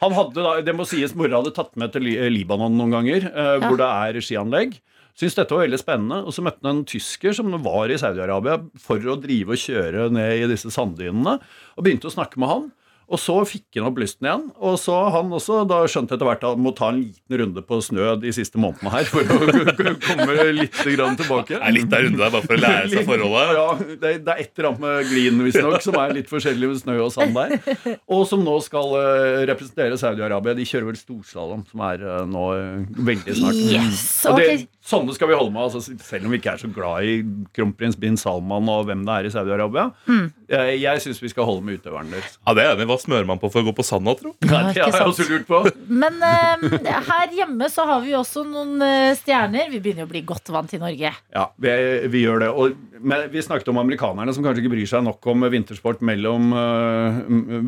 Han 0.00 0.14
hadde 0.16 0.40
da, 0.40 0.52
Det 0.64 0.72
må 0.72 0.86
sies, 0.88 1.12
mora 1.16 1.42
hadde 1.42 1.50
tatt 1.52 1.74
med 1.76 1.92
til 1.92 2.06
Libanon 2.32 2.72
noen 2.72 2.94
ganger, 2.94 3.26
ja. 3.28 3.58
hvor 3.60 3.76
det 3.76 3.84
er 3.84 4.16
skianlegg. 4.24 4.78
Syns 5.18 5.36
dette 5.36 5.54
var 5.54 5.66
veldig 5.66 5.80
spennende. 5.80 6.20
Og 6.24 6.34
så 6.34 6.44
møtte 6.44 6.64
han 6.66 6.82
en 6.82 6.88
tysker 6.88 7.34
som 7.36 7.54
var 7.64 7.92
i 7.92 7.98
Saudi-Arabia 8.00 8.58
for 8.80 9.02
å 9.04 9.18
drive 9.20 9.56
og 9.56 9.62
kjøre 9.62 10.10
ned 10.14 10.44
i 10.44 10.50
disse 10.50 10.72
sanddynene. 10.74 11.38
Og 11.76 11.86
begynte 11.86 12.10
å 12.10 12.14
snakke 12.14 12.40
med 12.40 12.52
han. 12.52 12.68
Og 13.10 13.18
så 13.18 13.34
fikk 13.48 13.78
han 13.80 13.88
opp 13.88 13.98
lysten 13.98 14.28
igjen. 14.28 14.44
Og 14.62 14.76
så 14.78 14.94
han 15.10 15.32
også 15.34 15.64
da 15.68 15.80
skjønte 15.90 16.14
etter 16.14 16.28
hvert 16.28 16.44
at 16.46 16.54
han 16.54 16.62
må 16.62 16.70
ta 16.78 16.92
en 16.92 17.00
liten 17.00 17.40
runde 17.40 17.64
på 17.66 17.80
snø 17.82 18.12
de 18.22 18.30
siste 18.34 18.60
månedene 18.62 18.92
her 18.94 19.08
for 19.10 19.26
å 19.26 19.38
komme 20.06 20.36
litt 20.54 20.78
grann 20.94 21.18
tilbake. 21.18 21.58
Det 21.58 21.70
er 21.70 21.74
litt 21.74 21.96
av 21.96 22.04
runde 22.06 22.20
der, 22.22 22.32
bare 22.36 22.46
for 22.46 22.54
å 22.54 22.60
lære 22.62 22.92
seg 22.92 23.08
forholdet. 23.08 23.54
Ja, 23.58 23.66
det, 23.90 24.12
det 24.26 24.34
er 24.36 24.44
et 24.44 24.52
eller 24.54 24.70
annet 24.70 24.84
med 24.84 25.10
glien 25.10 25.42
visstnok 25.46 25.86
som 25.86 25.98
er 26.02 26.14
litt 26.20 26.30
forskjellig 26.30 26.70
med 26.70 26.82
snø 26.84 26.96
og 27.06 27.10
sand 27.14 27.34
der. 27.40 27.98
Og 28.10 28.22
som 28.30 28.44
nå 28.46 28.56
skal 28.62 28.94
eh, 29.00 29.40
representere 29.50 29.98
Saudi-Arabia. 30.00 30.54
De 30.58 30.68
kjører 30.68 30.90
vel 30.92 31.00
storslalåm, 31.00 31.66
som 31.70 31.84
er 31.90 32.06
eh, 32.06 32.22
nå 32.30 32.46
eh, 32.54 33.02
veldig 33.10 33.36
snart. 33.40 33.60
Yes, 33.74 34.04
Og 34.30 34.38
det, 34.38 34.48
sånne 34.86 35.18
skal 35.18 35.32
vi 35.32 35.38
holde 35.38 35.54
med, 35.54 35.66
altså, 35.66 35.98
selv 36.06 36.28
om 36.28 36.34
vi 36.34 36.40
ikke 36.40 36.54
er 36.54 36.62
så 36.62 36.70
glad 36.74 37.10
i 37.10 37.18
kronprins 37.56 37.98
bin 38.00 38.18
Salman 38.20 38.70
og 38.70 38.86
hvem 38.88 39.02
det 39.08 39.18
er 39.18 39.28
i 39.28 39.34
Saudi-Arabia. 39.34 39.90
Mm. 40.06 40.30
Jeg, 40.50 40.80
jeg 40.84 41.04
syns 41.06 41.22
vi 41.22 41.32
skal 41.34 41.48
holde 41.48 41.66
med 41.66 41.80
utøveren 41.80 42.14
deres. 42.14 42.38
Ja, 42.44 42.54
det 42.56 42.64
er 42.64 42.74
enig. 42.76 42.88
Hva 42.90 42.99
smører 43.02 43.26
man 43.28 43.40
på 43.40 43.50
for 43.52 43.62
å 43.62 43.68
gå 43.70 43.74
på 43.76 43.84
sanda, 43.86 44.14
tro? 44.18 44.32
Ja, 44.44 44.62
det 44.70 44.84
har 44.84 44.94
jeg 44.94 45.08
også 45.12 45.26
lurt 45.28 45.46
på. 45.48 45.60
Men 45.88 46.18
uh, 46.22 46.64
her 47.10 47.32
hjemme 47.34 47.68
så 47.72 47.86
har 47.88 48.02
vi 48.04 48.14
også 48.16 48.44
noen 48.48 48.80
eh, 48.84 49.12
stjerner. 49.18 49.70
Vi 49.72 49.80
begynner 49.82 50.06
å 50.06 50.10
bli 50.10 50.22
godt 50.26 50.50
vant 50.52 50.72
i 50.76 50.80
Norge. 50.80 51.12
Ja, 51.34 51.44
vi, 51.60 51.72
vi 52.12 52.22
gjør 52.24 52.44
det. 52.44 52.50
Og, 52.52 52.76
men 53.00 53.26
vi 53.32 53.42
snakket 53.44 53.70
om 53.72 53.80
amerikanerne 53.82 54.34
som 54.36 54.44
kanskje 54.44 54.64
ikke 54.64 54.74
bryr 54.74 54.90
seg 54.90 55.04
nok 55.06 55.30
om 55.32 55.46
vintersport 55.52 56.04
mellom 56.06 56.52
uh, 56.54 57.20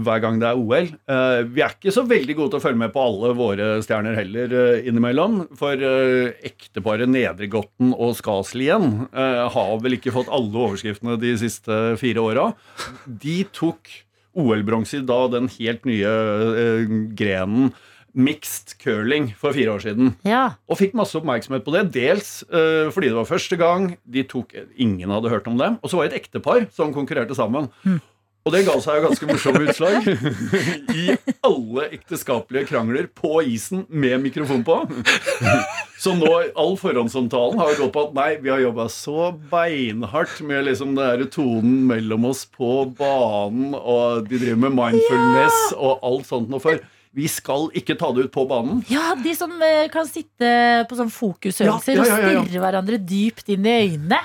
hver 0.04 0.22
gang 0.24 0.40
det 0.42 0.50
er 0.50 0.60
OL. 0.60 0.92
Vi 1.52 1.64
er 1.64 1.74
ikke 1.76 1.94
så 1.94 2.04
veldig 2.08 2.36
gode 2.38 2.54
til 2.54 2.60
å 2.60 2.64
følge 2.64 2.82
med 2.82 2.94
på 2.94 3.02
alle 3.02 3.32
våre 3.38 3.72
stjerner 3.84 4.16
heller 4.18 4.54
innimellom. 4.88 5.42
For 5.58 5.78
uh, 5.78 6.30
ekteparet 6.44 7.10
Nedregotten 7.10 7.92
og 7.96 8.16
Skaslien 8.18 9.06
har 9.12 9.74
vel 9.82 9.98
ikke 9.98 10.14
fått 10.14 10.30
alle 10.32 10.64
overskriftene 10.66 11.18
de 11.20 11.34
siste 11.40 11.82
fire 12.00 12.22
åra. 12.22 12.48
De 13.06 13.42
tok 13.54 13.90
OL-bronse 14.34 15.00
i 15.00 15.06
da 15.06 15.22
den 15.32 15.48
helt 15.58 15.88
nye 15.88 16.12
øh, 16.12 16.92
grenen 17.18 17.72
mixed 18.12 18.76
curling 18.82 19.30
for 19.40 19.56
fire 19.56 19.72
år 19.72 19.82
siden. 19.84 20.14
Ja. 20.28 20.42
Og 20.68 20.78
fikk 20.80 20.96
masse 20.98 21.16
oppmerksomhet 21.16 21.64
på 21.64 21.72
det. 21.72 21.86
Dels 21.94 22.42
eh, 22.52 22.90
fordi 22.92 23.08
det 23.08 23.16
var 23.16 23.28
første 23.28 23.56
gang. 23.56 23.94
De 24.04 24.24
tok, 24.28 24.52
ingen 24.76 25.12
hadde 25.12 25.32
hørt 25.32 25.48
om 25.48 25.56
dem. 25.60 25.78
Og 25.80 25.90
så 25.90 25.98
var 25.98 26.08
det 26.08 26.16
et 26.16 26.26
ektepar 26.26 26.66
som 26.76 26.92
konkurrerte 26.92 27.36
sammen. 27.38 27.70
Og 28.42 28.50
det 28.50 28.64
ga 28.66 28.72
seg 28.82 28.96
jo 28.98 29.02
ganske 29.06 29.26
morsomme 29.28 29.60
utslag. 29.70 30.06
I 30.98 31.14
alle 31.46 31.84
ekteskapelige 31.94 32.66
krangler 32.72 33.06
på 33.14 33.36
isen 33.46 33.84
med 33.88 34.18
mikrofon 34.24 34.64
på. 34.66 34.80
Så 36.02 36.16
nå, 36.18 36.30
all 36.58 36.74
forhåndsomtalen 36.80 37.60
har 37.62 37.70
jo 37.70 37.84
gått 37.84 37.92
på 37.94 38.02
at 38.08 38.16
nei, 38.18 38.30
vi 38.42 38.50
har 38.50 38.64
jobba 38.64 38.88
så 38.90 39.28
beinhardt 39.52 40.40
med 40.48 40.66
liksom 40.66 40.96
den 40.98 41.04
der 41.22 41.28
tonen 41.30 41.84
mellom 41.86 42.26
oss 42.32 42.42
på 42.50 42.72
banen, 42.98 43.76
og 43.78 44.26
de 44.26 44.40
driver 44.42 44.64
med 44.64 44.74
mindfulness 44.80 45.60
og 45.78 46.02
alt 46.10 46.26
sånt 46.32 46.50
noe 46.50 46.62
for. 46.64 46.82
Vi 47.14 47.26
skal 47.28 47.68
ikke 47.76 47.94
ta 48.00 48.08
det 48.16 48.26
ut 48.26 48.32
på 48.34 48.46
banen. 48.48 48.82
ja, 48.90 49.12
de 49.22 49.34
som 49.36 49.52
eh, 49.62 49.84
kan 49.92 50.06
sitte 50.08 50.48
på 50.88 50.96
sånn 50.98 51.10
fokusøvelser 51.12 51.98
Ja, 52.00 52.04
ja, 52.08 52.14
ja, 52.16 52.30
ja. 52.32 52.38
og 52.40 52.48
stirre 52.48 52.62
hverandre 52.64 52.98
dypt 53.04 53.52
inn 53.52 53.68
i 53.68 53.74
øynene. 53.84 54.18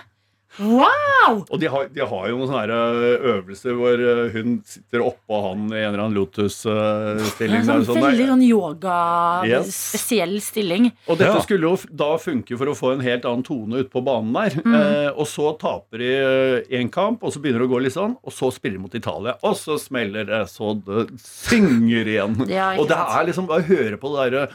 Wow! 0.60 1.44
Og 1.52 1.60
de 1.62 1.68
har, 1.70 1.88
de 1.94 2.02
har 2.08 2.28
jo 2.32 2.38
noen 2.40 2.48
sånne 2.50 2.62
her 2.64 3.20
øvelser 3.34 3.76
hvor 3.78 4.02
hun 4.34 4.56
sitter 4.66 5.04
oppå 5.06 5.42
han 5.44 5.66
i 5.70 5.82
en 5.84 5.90
eller 5.92 6.04
annen 6.08 6.16
lotus-stilling. 6.18 7.66
sånn, 7.68 7.84
veldig 8.02 8.28
sånn 8.32 8.44
yoga, 8.48 8.98
Yes. 9.46 9.76
spesiell 9.94 10.40
stilling. 10.42 10.92
og 11.08 11.18
dette 11.20 11.34
Ja. 11.36 11.42
skulle 11.42 11.62
jo 11.70 11.78
da 11.94 12.18
funke 12.18 12.58
for 12.58 12.66
å 12.68 12.76
få 12.76 12.94
en 12.94 13.02
helt 13.02 13.26
annen 13.26 13.44
tone 13.44 13.80
ut 13.84 13.92
på 13.92 14.02
banen 14.04 14.34
der. 14.34 14.62
Mm. 14.64 14.76
Eh, 14.76 15.10
og 15.16 15.28
så 15.28 15.52
taper 15.60 15.98
de 15.98 16.64
én 16.72 16.90
kamp, 16.92 17.24
og 17.24 17.32
så 17.34 17.40
begynner 17.42 17.60
det 17.60 17.70
å 17.70 17.74
gå 17.76 17.82
litt 17.84 17.94
sånn, 17.94 18.18
og 18.24 18.32
så 18.34 18.52
spiller 18.52 18.78
de 18.78 18.84
mot 18.84 18.96
Italia. 18.96 19.36
Og 19.44 19.54
så 19.56 19.78
smeller 19.80 20.26
det 20.26 20.48
så 20.50 20.74
det 20.74 21.10
synger 21.20 22.06
igjen. 22.08 22.48
Ja, 22.50 22.72
og 22.80 22.88
det 22.88 22.98
er 22.98 23.26
liksom 23.28 23.48
bare 23.48 23.62
å 23.62 23.68
høre 23.68 23.98
på 23.98 24.10
det 24.16 24.32
derre 24.32 24.50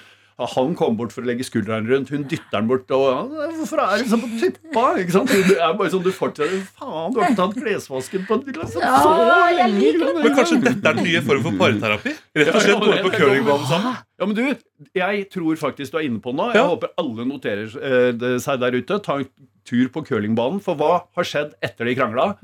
han 0.54 0.74
kom 0.78 0.96
bort 0.96 1.12
for 1.14 1.22
å 1.22 1.26
legge 1.28 1.44
skulderen 1.46 1.86
rundt, 1.88 2.08
hun 2.10 2.24
dytter 2.28 2.50
den 2.60 2.68
bort. 2.68 2.90
Og 2.90 3.30
'Hvorfor 3.32 3.78
er 3.82 4.02
du 4.02 4.08
sånn 4.10 4.22
på 4.22 4.30
tuppa?' 4.40 4.98
Ikke 5.02 5.12
sant? 5.12 5.28
Det 5.32 5.56
er 5.58 5.72
bare 5.78 5.90
sånn 5.90 6.02
du 6.02 6.10
fortsetter. 6.12 6.62
'Faen, 6.78 7.12
du 7.14 7.20
har 7.20 7.30
ikke 7.30 7.36
tatt 7.40 7.54
klesvasken 7.56 8.26
på 8.26 8.38
liksom, 8.46 8.80
Ja, 8.82 8.98
så 9.02 9.12
lenge.' 9.56 10.22
Men 10.22 10.34
kanskje 10.36 10.60
dette 10.64 10.88
er 10.88 10.94
den 10.94 11.04
nye 11.04 11.20
formen 11.22 11.42
for 11.42 11.58
parterapi? 11.62 12.14
Rett 12.36 12.54
og 12.54 12.62
slett 12.62 12.80
gå 12.82 12.98
på 13.06 13.12
curlingbanen 13.18 13.66
sammen? 13.68 13.96
Ja, 14.18 14.26
men 14.26 14.34
du, 14.36 14.56
jeg 14.94 15.30
tror 15.30 15.56
faktisk 15.56 15.92
du 15.92 15.98
er 15.98 16.06
inne 16.08 16.20
på 16.20 16.34
noe. 16.34 16.52
Jeg 16.52 16.62
Ja. 16.62 16.68
håper 16.68 16.88
alle 16.98 17.24
noterer 17.26 17.66
eh, 17.76 18.38
seg 18.38 18.60
der 18.60 18.72
ute. 18.72 19.02
Ta 19.02 19.18
en 19.18 19.26
tur 19.64 19.88
på 19.88 20.04
curlingbanen. 20.06 20.60
For 20.62 20.74
hva 20.74 21.02
har 21.14 21.24
skjedd 21.24 21.54
etter 21.62 21.84
de 21.86 21.94
krangla? 21.94 22.36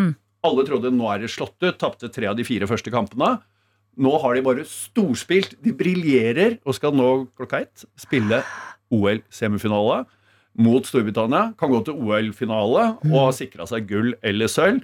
Alle 0.45 0.65
trodde 0.65 0.91
nå 0.95 1.07
er 1.15 1.19
det 1.19 1.31
slått 1.31 1.57
ut. 1.63 1.79
Tapte 1.79 2.09
tre 2.13 2.27
av 2.27 2.37
de 2.37 2.45
fire 2.45 2.67
første 2.67 2.91
kampene. 2.91 3.41
Nå 3.99 4.13
har 4.23 4.37
de 4.39 4.43
bare 4.47 4.65
storspilt. 4.69 5.57
De 5.65 5.73
briljerer 5.75 6.59
og 6.65 6.77
skal 6.79 6.95
nå 6.95 7.09
klokka 7.39 7.65
ett 7.67 7.85
spille 7.99 8.43
OL-semifinale 8.95 10.05
mot 10.59 10.87
Storbritannia. 10.87 11.53
Kan 11.59 11.71
gå 11.75 11.81
til 11.87 11.99
OL-finale 11.99 12.85
og 13.05 13.19
har 13.19 13.35
sikra 13.37 13.67
seg 13.71 13.89
gull 13.91 14.15
eller 14.27 14.51
sølv. 14.51 14.81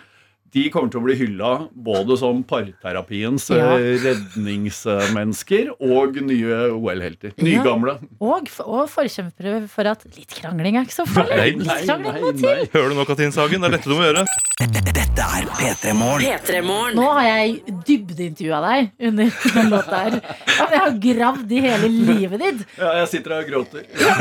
De 0.55 0.69
kommer 0.71 0.87
til 0.93 1.01
å 1.01 1.03
bli 1.03 1.17
hylla 1.19 1.49
både 1.75 2.15
som 2.21 2.45
parterapiens 2.47 3.49
Ja. 3.51 3.73
eh, 3.75 3.97
redningsmennesker 4.05 5.73
og 5.83 6.21
nye 6.23 6.61
OL-helter. 6.77 7.33
Ja. 7.35 7.45
Nygamle. 7.49 7.97
Og, 8.23 8.47
og 8.63 8.85
forkjempere 8.93 9.65
for 9.73 9.91
at 9.91 10.07
litt 10.15 10.31
krangling 10.39 10.79
er 10.79 10.87
ikke 10.87 11.01
så 11.03 11.09
farlig. 11.11 11.57
Litt 11.59 11.89
krangling 11.89 12.23
må 12.23 12.35
til. 12.39 12.69
Hører 12.77 12.95
du 12.95 13.01
nå, 13.01 13.09
Katrin 13.11 13.35
Sagen? 13.35 13.67
Det 13.67 13.73
er 13.73 13.79
dette 13.81 13.91
du 13.91 13.99
må 13.99 14.07
gjøre. 14.07 15.04
Dette 15.15 15.27
er 15.31 15.45
P3 15.47 15.93
Morgen. 16.67 16.97
Nå 16.99 17.05
har 17.15 17.27
jeg 17.29 17.75
dybdeintervjua 17.87 18.59
deg 18.65 18.89
under 19.07 19.29
den 19.55 19.69
låta 19.71 20.01
her. 20.01 20.17
Jeg 20.51 20.81
har 20.83 20.97
gravd 21.05 21.53
i 21.55 21.61
hele 21.63 21.91
livet 21.93 22.43
ditt. 22.43 22.65
Ja, 22.81 22.89
jeg 22.99 23.11
sitter 23.13 23.37
her 23.37 23.45
og 23.45 23.53
gråter. 23.53 23.85
Ja, 23.95 24.17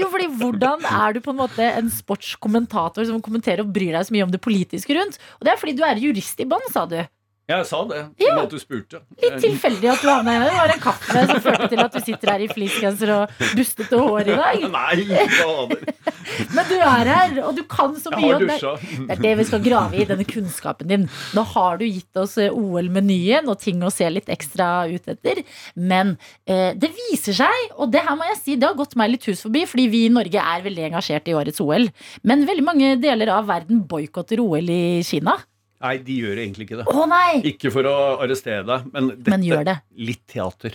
jo, 0.00 0.08
fordi 0.08 0.30
Hvordan 0.40 0.86
er 0.88 1.12
du 1.12 1.20
på 1.24 1.34
en 1.34 1.40
måte 1.42 1.68
en 1.82 1.92
sportskommentator 1.92 3.04
som 3.10 3.20
kommenterer 3.24 3.60
og 3.66 3.72
bryr 3.74 3.92
deg 3.98 4.08
så 4.08 4.16
mye 4.16 4.24
om 4.24 4.32
det 4.32 4.40
politiske 4.44 4.96
rundt? 4.96 5.20
Og 5.36 5.44
Det 5.44 5.52
er 5.52 5.60
fordi 5.60 5.76
du 5.76 5.84
er 5.84 6.00
jurist 6.00 6.40
i 6.40 6.48
bånn, 6.48 6.64
sa 6.72 6.86
du. 6.88 7.02
Jeg 7.48 7.64
sa 7.64 7.78
det, 7.88 8.00
Ja. 8.20 8.34
at 8.42 8.50
du 8.52 8.58
spurte. 8.60 8.98
Litt 9.22 9.38
tilfeldig 9.40 9.88
at 9.88 10.02
du 10.02 10.08
havna 10.10 10.34
med, 10.36 10.50
det. 10.50 10.56
Var 10.58 10.72
en 10.74 10.82
kaffe 10.82 11.22
som 11.30 11.38
førte 11.40 11.68
til 11.72 11.80
at 11.80 11.94
du 11.94 12.00
sitter 12.04 12.32
her 12.34 12.42
i 12.44 12.48
fleecegenser 12.50 13.12
og 13.14 13.38
bustete 13.56 13.96
hår 13.96 14.28
i 14.28 14.36
dag. 14.36 14.66
Nei. 14.68 15.06
Men 16.52 16.68
du 16.68 16.74
er 16.76 17.08
her, 17.08 17.32
og 17.46 17.56
du 17.56 17.62
kan 17.64 17.96
så 17.96 18.12
mye. 18.12 18.20
Jeg 18.20 18.36
har 18.36 18.44
dusja. 18.44 18.74
Det 19.08 19.16
er 19.16 19.22
det 19.24 19.32
vi 19.40 19.48
skal 19.48 19.64
grave 19.64 19.96
i, 19.96 20.04
denne 20.12 20.28
kunnskapen 20.28 20.92
din. 20.92 21.08
Nå 21.32 21.46
har 21.54 21.80
du 21.80 21.86
gitt 21.88 22.20
oss 22.20 22.36
eh, 22.36 22.52
OL-menyen 22.52 23.48
og 23.48 23.58
ting 23.64 23.80
å 23.80 23.90
se 23.96 24.08
litt 24.12 24.28
ekstra 24.28 24.84
ut 24.92 25.08
etter. 25.08 25.40
Men 25.74 26.18
eh, 26.44 26.74
det 26.76 26.92
viser 27.00 27.40
seg, 27.40 27.68
og 27.80 27.88
det 27.96 28.04
her 28.04 28.18
må 28.20 28.28
jeg 28.34 28.42
si, 28.42 28.56
det 28.60 28.68
har 28.68 28.76
gått 28.78 28.96
meg 29.00 29.14
litt 29.16 29.28
hus 29.30 29.46
forbi, 29.48 29.64
fordi 29.70 29.88
vi 29.88 30.04
i 30.04 30.12
Norge 30.12 30.36
er 30.42 30.68
veldig 30.68 30.90
engasjert 30.92 31.32
i 31.32 31.36
årets 31.38 31.64
OL. 31.64 31.88
Men 32.28 32.44
veldig 32.48 32.66
mange 32.66 32.96
deler 33.00 33.32
av 33.40 33.48
verden 33.48 33.86
boikotter 33.88 34.44
OL 34.44 34.68
i 34.68 34.82
Kina. 35.06 35.38
Nei, 35.80 35.94
de 36.02 36.16
gjør 36.24 36.40
egentlig 36.42 36.66
ikke 36.66 36.80
det. 36.80 36.86
Å 36.90 37.04
nei! 37.06 37.40
Ikke 37.52 37.70
for 37.70 37.86
å 37.86 37.96
arrestere 38.24 38.64
deg, 38.66 38.88
men 38.92 39.12
dette 39.12 39.30
Men 39.30 39.44
gjør 39.46 39.64
det. 39.68 39.76
litt 40.08 40.24
teater. 40.26 40.74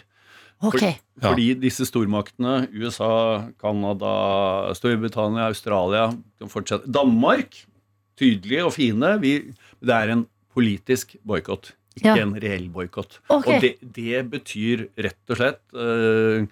Ok. 0.63 0.79
Ja. 0.81 0.93
Fordi 1.25 1.49
disse 1.59 1.83
stormaktene, 1.89 2.69
USA, 2.71 3.49
Canada, 3.59 4.13
Storbritannia, 4.77 5.49
Australia. 5.51 6.05
Danmark, 6.87 7.57
tydelige 8.19 8.63
og 8.67 8.73
fine. 8.77 9.17
Vi, 9.19 9.33
det 9.83 9.93
er 9.97 10.13
en 10.15 10.25
politisk 10.55 11.17
boikott, 11.25 11.73
ikke 11.97 12.15
Ja. 12.15 12.23
en 12.23 12.35
reell 12.39 12.69
boikott. 12.69 13.19
Ok. 13.29 13.47
Og 13.47 13.61
det, 13.61 13.73
det 13.81 14.23
betyr 14.31 14.87
rett 14.97 15.33
og 15.33 15.37
slett 15.41 15.61
eh, 15.75 16.47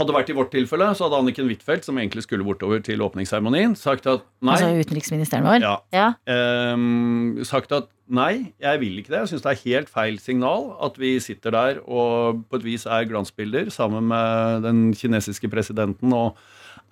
Hadde 0.00 0.08
det 0.08 0.16
vært 0.16 0.30
i 0.32 0.36
vårt 0.36 0.52
tilfelle, 0.54 0.86
så 0.96 1.04
hadde 1.04 1.18
Anniken 1.20 1.50
Huitfeldt, 1.50 1.84
som 1.84 1.98
egentlig 2.00 2.24
skulle 2.24 2.46
bortover 2.46 2.80
til 2.84 3.02
åpningsseremonien, 3.04 3.74
sagt 3.76 4.06
at 4.08 4.22
nei. 4.40 4.54
Altså 4.54 4.70
utenriksministeren 4.80 5.44
vår. 5.44 5.58
Ja. 5.60 5.74
Ja. 5.92 6.06
Ehm, 6.32 7.42
sagt 7.44 7.74
at 7.76 7.90
nei, 8.08 8.54
jeg 8.62 8.80
vil 8.80 9.02
ikke 9.02 9.12
det. 9.12 9.20
Jeg 9.20 9.32
syns 9.34 9.44
det 9.44 9.52
er 9.52 9.62
helt 9.66 9.92
feil 9.92 10.16
signal 10.22 10.70
at 10.88 10.96
vi 11.00 11.12
sitter 11.20 11.52
der 11.52 11.82
og 11.84 12.40
på 12.48 12.60
et 12.60 12.66
vis 12.66 12.88
er 12.88 13.04
glansbilder 13.10 13.68
sammen 13.74 14.08
med 14.08 14.64
den 14.64 14.82
kinesiske 14.96 15.52
presidenten 15.52 16.16
og 16.16 16.40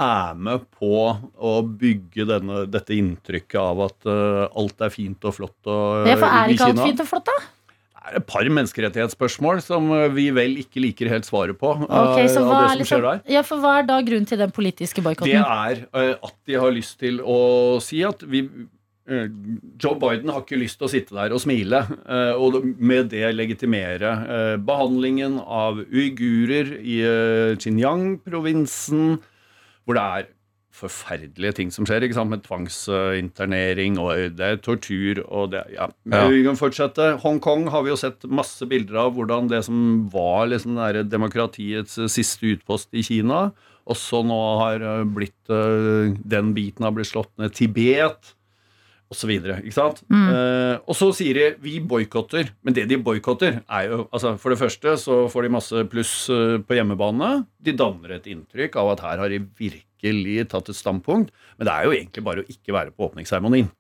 er 0.01 0.37
med 0.37 0.65
på 0.77 0.93
å 1.13 1.55
bygge 1.65 2.25
denne, 2.29 2.65
dette 2.73 2.97
inntrykket 2.97 3.59
av 3.61 3.83
at 3.85 4.09
uh, 4.09 4.45
alt 4.57 4.85
er 4.85 4.93
fint 4.93 5.29
og 5.29 5.37
flott 5.37 5.69
og, 5.69 6.09
Ja, 6.09 6.17
for 6.17 6.29
er 6.29 6.53
i 6.53 6.57
ikke 6.57 6.71
alt 6.73 6.85
fint 6.85 7.03
og 7.05 7.11
flott, 7.11 7.29
da? 7.29 7.37
Det 8.01 8.15
er 8.15 8.23
et 8.23 8.27
par 8.27 8.49
menneskerettighetsspørsmål 8.49 9.61
som 9.61 9.91
eh, 9.93 10.07
vi 10.15 10.31
vel 10.33 10.57
ikke 10.63 10.81
liker 10.81 11.11
helt 11.13 11.29
svaret 11.29 11.59
på. 11.61 11.75
Okay, 11.85 12.25
eh, 12.25 12.33
så 12.33 12.41
av 12.41 12.49
hva 12.49 12.57
det 12.57 12.65
er 12.65 12.73
som 12.73 12.81
liksom, 12.81 12.91
skjer 12.95 13.07
der. 13.07 13.23
ja, 13.35 13.43
for 13.45 13.61
hva 13.61 13.77
er 13.77 13.89
da 13.91 14.01
grunnen 14.07 14.29
til 14.31 14.41
den 14.41 14.55
politiske 14.57 15.05
Det 15.05 15.37
er 15.37 15.83
eh, 15.85 16.15
at 16.17 16.37
de 16.49 16.61
har 16.63 16.73
lyst 16.73 16.97
til 17.03 17.21
å 17.21 17.41
si 17.85 18.01
at 18.09 18.25
vi 18.25 18.47
eh, 18.49 19.29
Joe 19.85 20.01
Biden 20.01 20.33
har 20.33 20.47
ikke 20.47 20.63
lyst 20.63 20.81
til 20.81 20.89
å 20.89 20.93
sitte 20.95 21.19
der 21.19 21.37
og 21.37 21.45
smile, 21.45 21.85
eh, 22.09 22.33
og 22.41 22.63
med 22.81 23.13
det 23.13 23.35
legitimere 23.37 24.17
eh, 24.25 24.57
behandlingen 24.57 25.37
av 25.45 25.85
uigurer 25.85 26.79
i 26.81 27.01
eh, 27.05 27.57
Xinjiang-provinsen, 27.61 29.19
hvor 29.85 30.01
det 30.01 30.09
er 30.09 30.31
forferdelige 30.81 31.57
ting 31.59 31.71
som 31.75 31.87
skjer, 31.89 32.07
ikke 32.07 32.17
sant? 32.17 32.33
med 32.33 32.45
tvangsinternering, 32.47 33.99
og 34.01 34.37
det 34.39 34.47
er 34.47 34.61
tortur 34.65 35.23
og 35.27 35.53
det 35.55 35.65
Ja. 35.75 35.89
Ja. 36.11 36.27
Vi 36.29 36.43
kan 36.47 36.59
fortsette. 36.59 37.21
Hongkong 37.23 37.69
har 37.71 37.85
vi 37.85 37.93
jo 37.93 37.99
sett 38.01 38.25
masse 38.25 38.67
bilder 38.67 38.97
av 39.07 39.15
hvordan 39.15 39.49
det 39.51 39.65
som 39.67 40.09
var 40.13 40.49
liksom 40.51 40.79
demokratiets 41.11 41.99
siste 42.11 42.57
utpost 42.57 42.89
i 42.93 43.03
Kina, 43.03 43.51
også 43.91 44.23
nå 44.27 44.41
har 44.61 44.83
eh, 44.85 45.05
blitt 45.09 45.51
eh, 45.51 46.13
Den 46.15 46.53
biten 46.55 46.85
har 46.85 46.93
blitt 46.95 47.11
slått 47.11 47.33
ned. 47.41 47.55
Tibet 47.57 48.35
og 49.11 49.19
så 49.19 49.27
videre, 49.27 49.57
ikke 49.65 49.75
sant? 49.75 50.05
Eh, 50.07 50.77
og 50.87 50.95
så 50.95 51.09
sier 51.17 51.35
de 51.35 51.47
vi 51.65 51.81
boikotter, 51.83 52.53
men 52.63 52.77
det 52.77 52.85
de 52.93 52.99
boikotter 53.03 53.57
er 53.67 53.89
jo 53.89 54.05
altså 54.15 54.37
For 54.39 54.55
det 54.55 54.61
første 54.61 54.95
så 55.03 55.25
får 55.33 55.43
de 55.49 55.55
masse 55.57 55.85
pluss 55.91 56.13
eh, 56.31 56.59
på 56.63 56.79
hjemmebane. 56.79 57.33
De 57.59 57.75
danner 57.75 58.15
et 58.21 58.29
inntrykk 58.31 58.79
av 58.79 58.93
at 58.95 59.03
her 59.09 59.25
har 59.25 59.33
de 59.33 59.43
virkelig 59.43 59.90
tatt 60.49 60.69
et 60.69 60.77
standpunkt. 60.77 61.31
Men 61.59 61.67
det 61.67 61.75
er 61.75 61.85
jo 61.85 61.93
egentlig 61.93 62.25
bare 62.25 62.43
å 62.45 62.49
ikke 62.49 62.73
være 62.73 62.91
på 62.97 63.09
åpningsseremonien. 63.11 63.71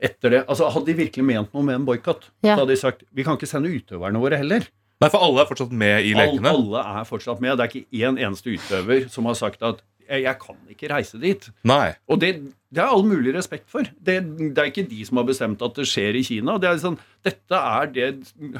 Etter 0.00 0.30
det, 0.30 0.46
altså 0.48 0.70
Hadde 0.72 0.86
de 0.86 0.94
virkelig 0.94 1.24
ment 1.24 1.52
noe 1.54 1.62
med 1.62 1.74
en 1.74 1.84
boikott, 1.84 2.30
Ja. 2.42 2.54
så 2.56 2.60
hadde 2.62 2.72
de 2.74 2.76
sagt 2.80 3.02
vi 3.12 3.22
kan 3.24 3.36
ikke 3.36 3.46
sende 3.48 3.68
utøverne 3.68 4.18
våre 4.20 4.36
heller. 4.40 4.64
Nei, 5.00 5.08
for 5.08 5.18
alle 5.24 5.40
er 5.42 5.46
fortsatt 5.48 5.72
med 5.72 6.04
i 6.04 6.12
lekene? 6.14 6.40
lekene. 6.40 6.48
alle 6.48 7.00
er 7.00 7.04
fortsatt 7.04 7.40
med. 7.40 7.56
Det 7.56 7.64
er 7.64 7.70
ikke 7.72 8.04
én 8.04 8.18
eneste 8.20 8.52
utøver 8.52 9.08
som 9.10 9.24
har 9.24 9.34
sagt 9.34 9.62
at 9.62 9.80
jeg, 10.10 10.24
jeg 10.26 10.38
kan 10.42 10.56
ikke 10.74 10.90
reise 10.90 11.20
dit. 11.22 11.46
Nei. 11.70 11.92
Og 12.10 12.18
det, 12.22 12.34
det 12.70 12.82
er 12.82 12.90
all 12.92 13.02
mulig 13.06 13.32
respekt 13.34 13.68
for. 13.70 13.86
Det, 13.98 14.18
det 14.54 14.58
er 14.58 14.68
ikke 14.70 14.84
de 14.90 15.04
som 15.06 15.18
har 15.20 15.26
bestemt 15.28 15.62
at 15.62 15.74
det 15.78 15.86
skjer 15.90 16.18
i 16.18 16.22
Kina. 16.26 16.58
Det 16.62 16.68
er 16.70 16.80
sånn, 16.82 16.98
dette 17.26 17.58
er 17.58 17.90
det 17.94 18.08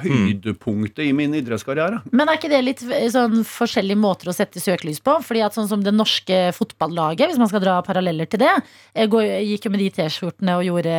høydepunktet 0.05 1.05
i 1.07 1.13
min 1.17 1.35
idrettskarriere. 1.39 2.01
Men 2.13 2.29
er 2.31 2.39
ikke 2.39 2.51
det 2.53 2.61
litt 2.65 2.83
eh, 2.89 3.07
sånn 3.13 3.43
forskjellige 3.47 3.99
måter 4.01 4.31
å 4.31 4.35
sette 4.37 4.63
søkelys 4.63 5.01
på? 5.05 5.15
Fordi 5.27 5.43
at 5.47 5.57
sånn 5.57 5.69
som 5.71 5.85
det 5.85 5.95
norske 5.95 6.41
fotballaget, 6.57 7.31
hvis 7.31 7.41
man 7.41 7.51
skal 7.51 7.63
dra 7.65 7.79
paralleller 7.87 8.29
til 8.31 8.43
det, 8.45 8.53
eh, 8.95 9.07
går- 9.11 9.31
gikk 9.51 9.67
jo 9.69 9.75
med 9.75 9.85
de 9.85 9.91
T-skjortene 9.99 10.57
og 10.61 10.67
gjorde 10.69 10.97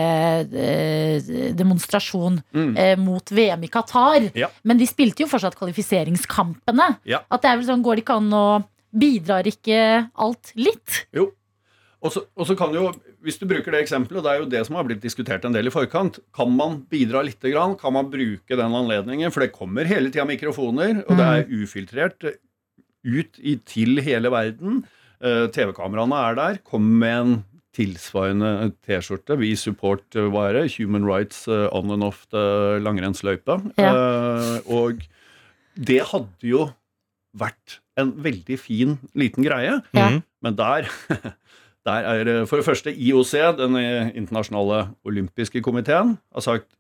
eh, 0.66 1.32
demonstrasjon 1.58 2.42
Mm. 2.52 2.74
eh, 2.78 2.96
mot 3.00 3.30
VM 3.32 3.64
i 3.64 3.68
Qatar. 3.72 4.30
Ja. 4.36 4.48
Men 4.64 4.78
de 4.80 4.86
spilte 4.90 5.24
jo 5.24 5.28
fortsatt 5.32 5.56
kvalifiseringskampene. 5.60 6.98
Ja. 7.08 7.22
At 7.32 7.42
det 7.44 7.50
er 7.52 7.58
vel 7.60 7.68
sånn, 7.68 7.84
går 7.84 7.96
det 8.00 8.04
ikke 8.06 8.18
an 8.20 8.32
å 8.34 8.46
Bidrar 8.92 9.48
ikke 9.48 10.10
alt 10.20 10.52
litt? 10.60 11.06
Jo. 11.16 11.30
Og 12.02 12.10
så, 12.16 12.56
kan 12.58 12.74
jo, 12.74 12.88
Hvis 13.22 13.38
du 13.38 13.46
bruker 13.46 13.74
det 13.74 13.84
eksempelet, 13.84 14.20
og 14.20 14.26
det 14.26 14.32
er 14.32 14.40
jo 14.42 14.50
det 14.50 14.62
som 14.66 14.78
har 14.80 14.88
blitt 14.88 15.04
diskutert 15.04 15.44
en 15.46 15.54
del 15.54 15.70
i 15.70 15.74
forkant, 15.74 16.18
kan 16.34 16.50
man 16.50 16.80
bidra 16.90 17.22
lite 17.26 17.52
grann? 17.54 17.76
Kan 17.78 17.94
man 17.94 18.10
bruke 18.10 18.58
den 18.58 18.78
anledningen? 18.78 19.34
For 19.34 19.46
det 19.46 19.54
kommer 19.54 19.86
hele 19.86 20.10
tida 20.10 20.26
mikrofoner, 20.26 21.04
og 21.06 21.20
det 21.20 21.28
er 21.28 21.54
ufiltrert 21.62 22.26
ut 22.26 23.38
i, 23.38 23.56
til 23.70 24.02
hele 24.02 24.34
verden. 24.34 24.82
Eh, 25.22 25.46
TV-kameraene 25.54 26.24
er 26.32 26.40
der. 26.40 26.60
Kom 26.66 26.90
med 27.04 27.18
en 27.20 27.38
tilsvarende 27.78 28.72
T-skjorte. 28.84 29.38
Vi 29.40 29.54
support 29.56 30.18
eh, 30.18 30.26
er? 30.42 30.66
Human 30.80 31.06
rights 31.06 31.48
eh, 31.48 31.68
on 31.72 31.94
and 31.94 32.04
off 32.04 32.26
the 32.34 32.80
langrennsløypa. 32.82 33.62
Eh, 33.78 34.58
og 34.66 35.06
det 35.78 36.02
hadde 36.10 36.50
jo 36.50 36.66
vært 37.38 37.81
en 38.00 38.12
veldig 38.24 38.58
fin 38.60 38.98
liten 39.18 39.44
greie. 39.46 39.80
Ja. 39.96 40.10
Mhm. 40.10 40.22
Men 40.42 40.56
der, 40.58 40.88
der 41.88 42.08
er 42.12 42.32
for 42.50 42.62
det 42.62 42.66
første 42.66 42.94
IOC, 42.94 43.34
den 43.60 43.76
internasjonale 44.16 44.84
olympiske 45.08 45.62
komiteen, 45.66 46.16
har 46.34 46.46
sagt 46.46 46.72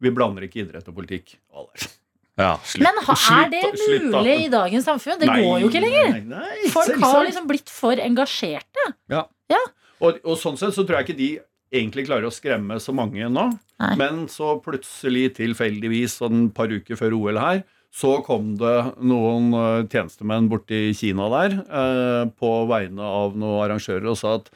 vi 0.00 0.12
blander 0.16 0.46
ikke 0.46 0.62
idrett 0.62 0.86
og 0.88 0.96
politikk. 0.96 1.34
Ja. 2.40 2.54
Slutt- 2.64 2.86
Men 2.86 3.00
ha, 3.04 3.16
er 3.42 3.50
det 3.52 3.60
slutt 3.76 4.06
mulig 4.14 4.36
i 4.46 4.48
dagens 4.52 4.86
samfunn? 4.88 5.18
Det 5.20 5.28
Nei, 5.28 5.42
går 5.44 5.58
jo 5.60 5.68
ikke 5.68 5.82
lenger. 5.84 6.14
Nei, 6.14 6.22
nei, 6.30 6.70
Folk 6.72 6.96
har 7.02 7.26
liksom 7.26 7.48
blitt 7.50 7.68
for 7.68 8.00
engasjerte. 8.00 8.86
og, 10.00 10.16
og 10.24 10.38
sånn 10.40 10.56
sett 10.56 10.72
så 10.72 10.86
tror 10.88 11.00
jeg 11.02 11.10
ikke 11.10 11.18
de 11.18 11.30
egentlig 11.70 12.06
klarer 12.08 12.26
å 12.30 12.32
skremme 12.32 12.78
så 12.82 12.94
mange 12.96 13.28
nå. 13.30 13.44
Nei. 13.80 13.90
Men 14.00 14.24
så 14.32 14.54
plutselig, 14.64 15.34
tilfeldigvis, 15.36 16.16
sånn 16.22 16.46
et 16.48 16.54
par 16.56 16.72
uker 16.72 16.96
før 16.98 17.18
OL 17.18 17.38
her, 17.40 17.60
så 17.90 18.20
kom 18.22 18.52
det 18.60 18.76
noen 19.02 19.48
eh, 19.52 19.86
tjenestemenn 19.90 20.46
borti 20.50 20.92
Kina 20.94 21.26
der 21.32 21.56
eh, 21.66 22.24
på 22.38 22.50
vegne 22.70 23.02
av 23.02 23.34
noen 23.34 23.64
arrangører 23.64 24.06
og 24.12 24.18
sa 24.20 24.36
at 24.38 24.50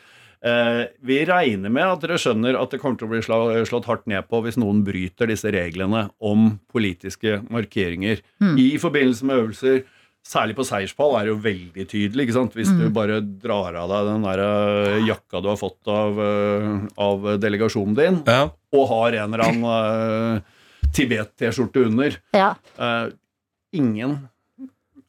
eh, 0.45 0.85
vi 1.03 1.17
regner 1.27 1.73
med 1.75 1.83
at 1.97 2.05
dere 2.05 2.19
skjønner 2.21 2.55
at 2.61 2.71
det 2.71 2.79
kommer 2.83 3.01
til 3.01 3.09
å 3.09 3.11
bli 3.11 3.23
slå, 3.27 3.41
slått 3.67 3.89
hardt 3.91 4.07
ned 4.07 4.29
på 4.31 4.39
hvis 4.45 4.59
noen 4.63 4.85
bryter 4.87 5.27
disse 5.33 5.51
reglene 5.51 6.07
om 6.23 6.55
politiske 6.73 7.41
markeringer 7.51 8.23
Mm. 8.45 8.55
i 8.61 8.69
forbindelse 8.79 9.25
med 9.27 9.37
øvelser. 9.43 9.83
Særlig 10.25 10.55
på 10.57 10.65
seierspall 10.65 11.17
er 11.19 11.27
det 11.27 11.33
jo 11.35 11.41
veldig 11.45 11.85
tydelig. 11.91 12.25
ikke 12.29 12.37
sant? 12.39 12.55
Hvis 12.57 12.71
du 12.79 12.87
bare 12.93 13.19
drar 13.21 13.75
av 13.77 13.91
deg 13.91 14.07
den 14.09 14.23
der 14.25 14.41
jakka 15.05 15.43
du 15.45 15.49
har 15.51 15.59
fått 15.61 15.91
av, 15.93 16.17
av 16.97 17.27
delegasjonen 17.43 17.97
din, 17.99 18.23
Ja. 18.27 18.47
og 18.73 18.87
har 18.89 19.13
en 19.21 19.35
eller 19.35 19.45
annen 19.45 20.43
Tibet-T-skjorte 20.95 21.85
under. 21.91 22.17
Ja. 22.33 22.55
Eh, 23.75 23.81
ingen 23.83 24.29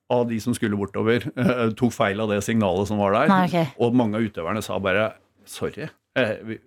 av 0.09 0.27
de 0.29 0.39
som 0.39 0.53
skulle 0.53 0.77
bortover, 0.77 1.23
uh, 1.37 1.71
tok 1.77 1.93
feil 1.95 2.19
av 2.21 2.29
det 2.29 2.41
signalet 2.45 2.87
som 2.89 2.99
var 3.01 3.15
der. 3.15 3.29
Nei, 3.31 3.45
okay. 3.47 3.69
Og 3.81 3.95
mange 3.97 4.19
av 4.19 4.25
utøverne 4.27 4.61
sa 4.65 4.77
bare 4.79 5.13
sorry. 5.49 5.87
eh, 6.15 6.35
vi, 6.45 6.59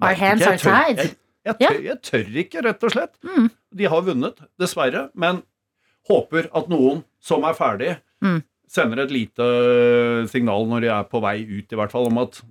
Our 0.00 0.14
hands 0.16 0.42
ikke, 0.46 0.52
are 0.52 0.84
tied. 0.94 1.02
Jeg, 1.04 1.16
jeg, 1.44 1.56
tør, 1.60 1.80
jeg 1.84 1.98
tør 2.04 2.38
ikke, 2.44 2.62
rett 2.64 2.84
og 2.88 2.92
slett. 2.94 3.12
Mm. 3.24 3.50
De 3.80 3.84
har 3.92 4.02
vunnet, 4.06 4.40
dessverre, 4.60 5.06
men 5.14 5.42
håper 6.08 6.48
at 6.56 6.68
noen 6.72 7.02
som 7.20 7.44
er 7.48 7.56
ferdig, 7.58 7.96
Mm. 8.20 8.42
sender 8.68 9.00
et 9.06 9.10
lite 9.10 9.44
signal 10.28 10.66
når 10.68 10.80
de 10.84 10.88
er 10.92 11.04
på 11.08 11.22
vei 11.24 11.38
ut, 11.40 11.70
i 11.72 11.76
hvert 11.78 11.90
fall, 11.92 12.04
om 12.10 12.18
at 12.20 12.42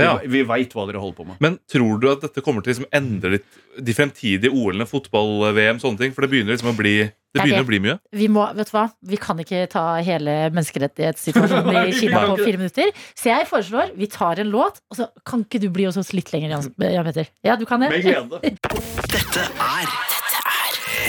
vi, 0.00 0.04
Ja. 0.06 0.14
vi 0.24 0.40
veit 0.48 0.72
hva 0.72 0.86
dere 0.88 1.00
holder 1.02 1.16
på 1.18 1.26
med. 1.28 1.36
Men 1.44 1.58
tror 1.68 2.00
du 2.00 2.06
at 2.10 2.22
dette 2.24 2.40
kommer 2.40 2.62
til 2.64 2.72
å 2.72 2.74
liksom 2.78 2.88
endre 2.96 3.30
litt 3.34 3.58
de 3.76 3.92
fremtidige 3.92 4.48
OL-ene, 4.48 4.86
fotball-VM, 4.88 5.76
sånne 5.82 5.98
ting? 6.00 6.12
For 6.16 6.22
det 6.24 6.30
begynner 6.32 6.56
liksom 6.56 6.72
å 6.72 6.76
bli 6.78 7.12
Det 7.30 7.38
Det 7.38 7.40
er 7.40 7.46
begynner 7.46 7.60
det. 7.60 7.62
å 7.62 7.70
bli 7.70 7.78
mye. 7.84 7.96
Vi 8.18 8.26
må, 8.28 8.42
vet 8.58 8.66
du 8.66 8.74
hva? 8.74 8.84
Vi 9.06 9.16
kan 9.22 9.38
ikke 9.38 9.60
ta 9.70 9.84
hele 10.02 10.32
menneskerettighetssituasjonen 10.56 11.78
i 11.86 11.92
Kina 12.00 12.24
på 12.26 12.38
fire 12.42 12.58
minutter. 12.58 12.90
Så 13.14 13.30
jeg 13.30 13.46
foreslår 13.46 13.92
vi 13.94 14.08
tar 14.10 14.42
en 14.42 14.50
låt, 14.50 14.80
og 14.90 14.98
så 14.98 15.06
kan 15.24 15.44
ikke 15.46 15.60
du 15.62 15.68
bli 15.70 15.86
hos 15.86 15.96
oss 16.00 16.10
litt 16.16 16.32
lenger, 16.34 16.56
Jan, 16.56 16.70
Jan 16.90 17.06
Petter? 17.06 17.30
Ja, 17.46 17.54
du 17.60 17.66
kan 17.70 17.86
det? 17.86 17.92
Med 17.94 18.02
glede. 18.02 18.42
Dette 19.14 19.46
er 19.46 19.94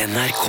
NRK. 0.05 0.45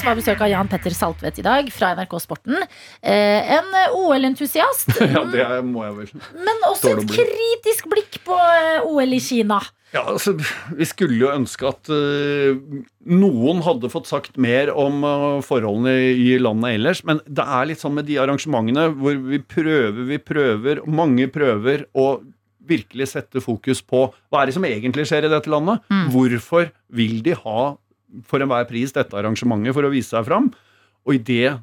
Som 0.00 0.08
har 0.08 0.16
besøk 0.16 0.40
av 0.40 0.48
Jan 0.48 0.68
Petter 0.70 0.94
Saltvedt 0.96 1.38
i 1.42 1.44
dag 1.44 1.66
fra 1.74 1.90
NRK 1.92 2.14
Sporten. 2.24 2.56
Eh, 3.04 3.50
en 3.58 3.66
OL-entusiast, 3.98 4.94
Ja, 5.12 5.26
det 5.28 5.42
er- 5.44 5.66
må 5.66 5.82
jeg 5.84 5.96
vel. 5.98 6.22
men 6.40 6.62
også 6.70 6.94
et 6.94 7.10
kritisk 7.10 7.90
blikk 7.92 8.16
på 8.24 8.32
eh, 8.38 8.86
OL 8.88 9.12
i 9.12 9.20
Kina. 9.20 9.58
Ja, 9.92 10.06
altså, 10.06 10.32
Vi 10.78 10.86
skulle 10.88 11.18
jo 11.18 11.28
ønske 11.34 11.66
at 11.68 11.90
uh, 11.90 12.56
noen 13.10 13.60
hadde 13.66 13.90
fått 13.90 14.06
sagt 14.08 14.38
mer 14.40 14.70
om 14.72 15.02
uh, 15.04 15.40
forholdene 15.44 15.92
i 16.14 16.38
landet 16.40 16.78
ellers. 16.78 17.02
Men 17.04 17.20
det 17.26 17.42
er 17.44 17.68
litt 17.68 17.82
sånn 17.82 17.96
med 17.98 18.06
de 18.08 18.16
arrangementene 18.22 18.86
hvor 18.94 19.18
vi 19.26 19.42
prøver, 19.42 20.00
vi 20.06 20.20
prøver, 20.22 20.80
mange 20.86 21.26
prøver 21.34 21.84
å 21.98 22.22
virkelig 22.70 23.10
sette 23.16 23.42
fokus 23.42 23.82
på 23.82 24.06
hva 24.30 24.44
er 24.44 24.48
det 24.48 24.56
som 24.56 24.64
egentlig 24.68 25.08
skjer 25.10 25.26
i 25.26 25.32
dette 25.34 25.50
landet. 25.50 25.82
Hvorfor 26.14 26.70
vil 26.94 27.18
de 27.26 27.34
ha 27.42 27.72
for 28.26 28.42
enhver 28.42 28.68
pris 28.68 28.94
dette 28.96 29.16
arrangementet 29.16 29.76
for 29.76 29.86
å 29.86 29.92
vise 29.92 30.14
seg 30.14 30.26
fram? 30.28 30.50
Og 31.06 31.16
idet 31.16 31.58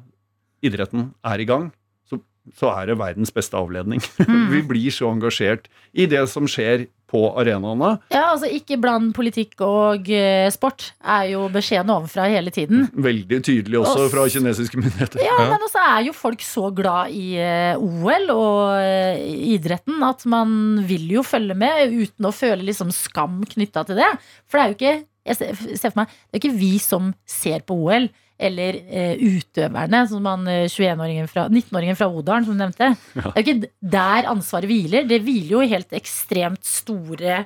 idretten 0.64 1.12
er 1.26 1.42
i 1.42 1.46
gang, 1.48 1.68
så, 2.08 2.18
så 2.56 2.72
er 2.74 2.90
det 2.90 2.98
verdens 3.00 3.32
beste 3.34 3.58
avledning. 3.58 4.02
vi 4.54 4.62
blir 4.66 4.94
så 4.94 5.10
engasjert 5.12 5.68
i 5.92 6.08
det 6.10 6.24
som 6.32 6.48
skjer 6.50 6.88
på 7.08 7.22
arenaene. 7.40 7.94
Ja, 8.12 8.26
altså 8.34 8.50
Ikke 8.52 8.76
bland 8.80 9.14
politikk 9.16 9.62
og 9.64 10.08
uh, 10.12 10.48
sport, 10.52 10.90
er 11.00 11.30
jo 11.32 11.46
beskjeden 11.52 11.92
ovenfra 11.94 12.26
hele 12.28 12.52
tiden. 12.54 12.86
Veldig 12.92 13.40
tydelig 13.46 13.80
også 13.80 14.06
Og 14.06 14.12
fra 14.12 14.26
kinesiske 14.28 14.80
myndigheter. 14.80 15.22
Ja, 15.24 15.38
men 15.48 15.64
også 15.64 15.80
er 15.80 16.02
jo 16.08 16.16
folk 16.16 16.44
så 16.44 16.68
glad 16.76 17.14
i 17.16 17.38
uh, 17.40 17.80
OL 17.80 18.28
og 18.34 18.60
uh, 18.76 19.22
idretten 19.54 20.04
at 20.04 20.26
man 20.28 20.82
vil 20.88 21.08
jo 21.16 21.24
følge 21.24 21.56
med 21.58 21.96
uten 21.96 22.28
å 22.28 22.34
føle 22.34 22.68
liksom 22.68 22.92
skam 22.94 23.40
knytta 23.56 23.86
til 23.88 24.02
det. 24.02 24.10
For 24.44 24.58
det 24.58 24.64
er 24.64 24.68
jo 24.68 24.78
ikke 24.78 24.96
jeg 25.26 25.38
ser 25.38 25.60
ser 25.76 25.92
for 25.92 26.02
meg, 26.02 26.16
det 26.28 26.38
er 26.38 26.42
ikke 26.42 26.60
vi 26.60 26.72
som 26.82 27.12
ser 27.28 27.64
på 27.66 27.76
OL, 27.88 28.08
eller 28.38 28.76
eh, 28.86 29.18
utøverne, 29.18 30.04
som 30.10 30.26
han 30.30 30.46
eh, 30.46 30.66
21-åringen 30.70 31.30
fra 31.30 31.48
19-åringen 31.50 31.98
fra 31.98 32.06
Odalen 32.06 32.46
som 32.46 32.54
du 32.54 32.62
nevnte. 32.62 32.92
Det 33.16 33.24
er 33.32 33.40
jo 33.40 33.46
ikke 33.46 33.70
der 33.98 34.28
ansvaret 34.30 34.70
hviler. 34.70 35.08
Det 35.10 35.18
hviler 35.26 35.54
jo 35.56 35.62
i 35.64 35.72
helt 35.72 35.96
ekstremt 35.98 36.62
store, 36.66 37.42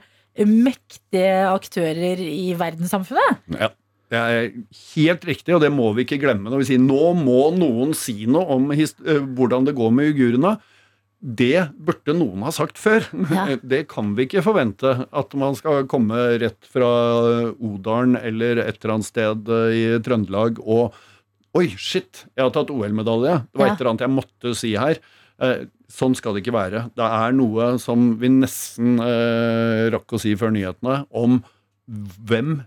mektige 0.48 1.46
aktører 1.48 2.20
i 2.24 2.52
verdenssamfunnet. 2.56 3.40
Ja. 3.58 3.72
Det 4.12 4.20
er 4.20 4.50
helt 4.92 5.22
riktig, 5.24 5.54
og 5.56 5.62
det 5.64 5.70
må 5.72 5.86
vi 5.96 6.04
ikke 6.04 6.18
glemme 6.20 6.50
når 6.52 6.60
vi 6.60 6.66
sier 6.68 6.80
nå 6.82 7.14
må 7.16 7.46
noen 7.56 7.94
si 7.96 8.26
noe 8.28 8.44
om 8.58 8.66
eh, 8.76 8.82
hvordan 9.38 9.64
det 9.64 9.72
går 9.78 9.94
med 9.96 10.12
uigurene. 10.12 10.58
Det 11.22 11.68
burde 11.78 12.16
noen 12.18 12.42
ha 12.42 12.50
sagt 12.50 12.80
før. 12.82 13.04
Ja. 13.30 13.44
Det 13.72 13.84
kan 13.92 14.14
vi 14.18 14.26
ikke 14.26 14.42
forvente. 14.42 15.06
At 15.14 15.34
man 15.38 15.54
skal 15.58 15.84
komme 15.90 16.18
rett 16.42 16.66
fra 16.66 16.88
Odalen 17.62 18.16
eller 18.18 18.58
et 18.64 18.80
eller 18.82 18.96
annet 18.96 19.06
sted 19.08 19.52
i 19.78 19.84
Trøndelag 20.02 20.58
og 20.66 20.98
Oi, 21.52 21.66
shit, 21.76 22.22
jeg 22.32 22.46
har 22.46 22.48
tatt 22.54 22.70
OL-medalje. 22.72 23.34
Det 23.52 23.60
var 23.60 23.66
Ja. 23.68 23.72
et 23.74 23.80
eller 23.82 23.90
annet 23.90 24.04
jeg 24.06 24.12
måtte 24.14 24.52
si 24.56 24.70
her. 24.80 24.96
Eh, 25.44 25.66
sånn 25.92 26.14
skal 26.16 26.32
det 26.32 26.40
ikke 26.46 26.54
være. 26.56 26.86
Det 26.96 27.04
er 27.04 27.34
noe 27.36 27.66
som 27.82 28.06
vi 28.22 28.30
nesten 28.32 28.94
eh, 29.04 29.90
rakk 29.92 30.14
å 30.16 30.20
si 30.22 30.32
før 30.40 30.48
nyhetene, 30.56 31.02
om 31.12 31.42
hvem 32.24 32.62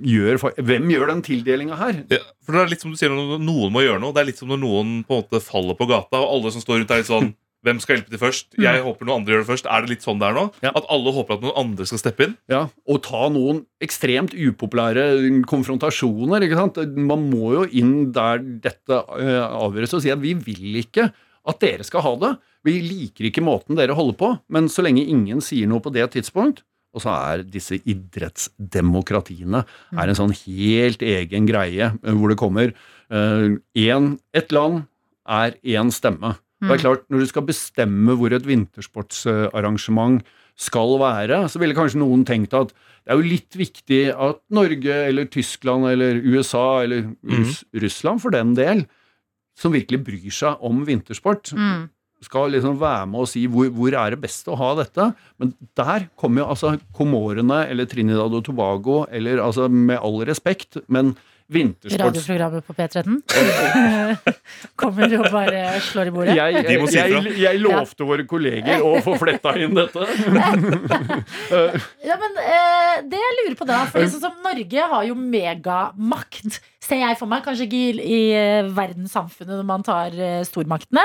gjør, 0.00 0.40
hvem 0.64 0.88
gjør 0.94 1.12
den 1.12 1.20
tildelinga 1.28 1.76
her. 1.76 2.00
Ja, 2.08 2.22
for 2.40 2.56
det 2.56 2.62
er 2.64 2.72
litt 2.72 2.86
som 2.86 2.92
du 2.92 2.96
sier 2.96 3.12
noen 3.12 3.44
må 3.76 3.84
gjøre 3.84 4.00
noe. 4.00 4.16
Det 4.16 4.22
er 4.24 4.30
litt 4.30 4.40
som 4.40 4.48
når 4.48 4.62
noen 4.64 4.96
på 5.04 5.12
en 5.18 5.20
måte 5.26 5.42
faller 5.44 5.76
på 5.76 5.88
gata, 5.92 6.16
og 6.24 6.38
alle 6.38 6.52
som 6.56 6.64
står 6.64 6.80
rundt 6.80 6.96
er 6.96 7.02
litt 7.04 7.12
sånn 7.12 7.34
Hvem 7.66 7.80
skal 7.82 7.98
hjelpe 7.98 8.12
til 8.12 8.20
først? 8.22 8.52
Jeg 8.62 8.82
håper 8.84 9.08
noen 9.08 9.20
andre 9.20 9.34
gjør 9.34 9.42
det 9.42 9.50
først. 9.50 9.66
Er 9.66 9.82
det 9.82 9.90
litt 9.90 10.06
sånn 10.06 10.20
det 10.22 10.28
er 10.28 10.36
nå? 10.38 10.44
Ja. 10.62 10.70
At 10.78 10.86
alle 10.92 11.14
håper 11.16 11.36
at 11.36 11.46
noen 11.46 11.58
andre 11.64 11.86
skal 11.90 12.00
steppe 12.02 12.28
inn? 12.28 12.36
Ja, 12.52 12.66
Og 12.86 13.00
ta 13.06 13.26
noen 13.32 13.64
ekstremt 13.82 14.36
upopulære 14.36 15.08
konfrontasjoner. 15.50 16.46
ikke 16.46 16.60
sant? 16.60 16.78
Man 16.94 17.26
må 17.32 17.56
jo 17.56 17.64
inn 17.66 18.12
der 18.14 18.38
dette 18.38 19.02
eh, 19.18 19.42
avgjøres, 19.42 19.96
og 19.98 20.04
si 20.04 20.14
at 20.14 20.22
vi 20.22 20.36
vil 20.38 20.78
ikke 20.84 21.10
at 21.46 21.60
dere 21.62 21.86
skal 21.86 22.06
ha 22.06 22.14
det. 22.22 22.32
Vi 22.66 22.78
liker 22.82 23.28
ikke 23.28 23.44
måten 23.46 23.78
dere 23.78 23.94
holder 23.98 24.18
på, 24.18 24.32
men 24.50 24.70
så 24.70 24.82
lenge 24.86 25.04
ingen 25.06 25.42
sier 25.44 25.68
noe 25.70 25.82
på 25.82 25.94
det 25.94 26.08
tidspunkt 26.14 26.64
og 26.96 27.02
så 27.04 27.12
er 27.12 27.42
disse 27.44 27.76
idrettsdemokratiene 27.84 29.60
er 29.92 30.08
en 30.08 30.16
sånn 30.16 30.32
helt 30.32 31.02
egen 31.04 31.48
greie, 31.48 31.90
eh, 31.92 32.14
hvor 32.16 32.32
det 32.32 32.40
kommer 32.40 32.72
én, 33.12 34.18
ett 34.34 34.46
Et 34.46 34.52
land 34.52 34.86
er 35.28 35.54
én 35.62 35.92
stemme. 35.92 36.36
Det 36.68 36.74
er 36.76 36.82
klart, 36.82 37.04
Når 37.10 37.18
du 37.22 37.26
skal 37.30 37.42
bestemme 37.46 38.16
hvor 38.18 38.32
et 38.32 38.46
vintersportsarrangement 38.46 40.22
skal 40.56 40.94
være, 41.00 41.42
så 41.52 41.60
ville 41.60 41.76
kanskje 41.76 42.00
noen 42.00 42.22
tenkt 42.24 42.54
at 42.56 42.70
det 43.06 43.12
er 43.12 43.18
jo 43.20 43.28
litt 43.28 43.56
viktig 43.60 44.00
at 44.14 44.38
Norge 44.56 44.94
eller 45.10 45.28
Tyskland 45.30 45.84
eller 45.90 46.16
USA 46.24 46.82
eller 46.82 47.10
Russ 47.28 47.60
Russland 47.76 48.22
for 48.24 48.30
den 48.34 48.54
del, 48.56 48.86
som 49.56 49.72
virkelig 49.76 50.00
bryr 50.04 50.32
seg 50.32 50.56
om 50.64 50.84
vintersport, 50.88 51.52
Mm. 51.54 51.88
skal 52.24 52.50
liksom 52.50 52.78
være 52.80 53.06
med 53.06 53.20
og 53.20 53.28
si 53.28 53.46
hvor, 53.46 53.68
hvor 53.70 53.92
er 53.94 54.10
det 54.10 54.20
best 54.22 54.48
å 54.48 54.56
ha 54.56 54.74
dette. 54.74 55.14
Men 55.38 55.52
der 55.76 56.08
kommer 56.16 56.42
jo 56.42 56.48
altså 56.48 56.80
Komorene 56.96 57.68
eller 57.68 57.84
Trinidad 57.86 58.32
og 58.34 58.42
Tobago, 58.44 59.04
eller 59.12 59.38
altså 59.44 59.68
med 59.70 60.00
all 60.00 60.24
respekt, 60.24 60.78
men 60.88 61.14
vintersports... 61.46 62.02
Radioprogrammet 62.02 62.66
på 62.66 62.74
P13 62.74 63.20
kommer 64.80 65.12
og 65.20 65.28
bare 65.32 65.80
slår 65.86 66.10
i 66.10 66.14
bordet. 66.14 66.36
Jeg, 66.36 66.62
jeg, 66.66 66.88
jeg, 66.92 67.32
jeg, 67.42 67.60
lovte 67.62 68.08
våre 68.08 68.26
kolleger 68.28 68.84
å 68.84 68.96
få 69.04 69.16
fletta 69.20 69.54
inn 69.60 69.76
dette. 69.76 70.06
Ja, 72.06 72.16
men 72.20 72.36
eh, 72.40 73.02
Det 73.08 73.18
jeg 73.18 73.34
lurer 73.38 73.54
på 73.58 73.66
da 73.68 73.78
For 73.90 74.06
sånn 74.10 74.22
som 74.22 74.34
Norge 74.44 74.86
har 74.90 75.04
jo 75.06 75.14
megamakt 75.18 76.58
Ser 76.86 77.00
jeg 77.00 77.16
for 77.18 77.30
meg, 77.30 77.42
kanskje 77.42 77.66
ikke 77.66 77.78
i, 77.78 77.92
i 77.98 78.18
eh, 78.36 78.68
verdenssamfunnet 78.76 79.58
Når 79.58 79.66
man 79.66 79.84
tar 79.86 80.14
eh, 80.14 80.42
stormaktene 80.46 81.02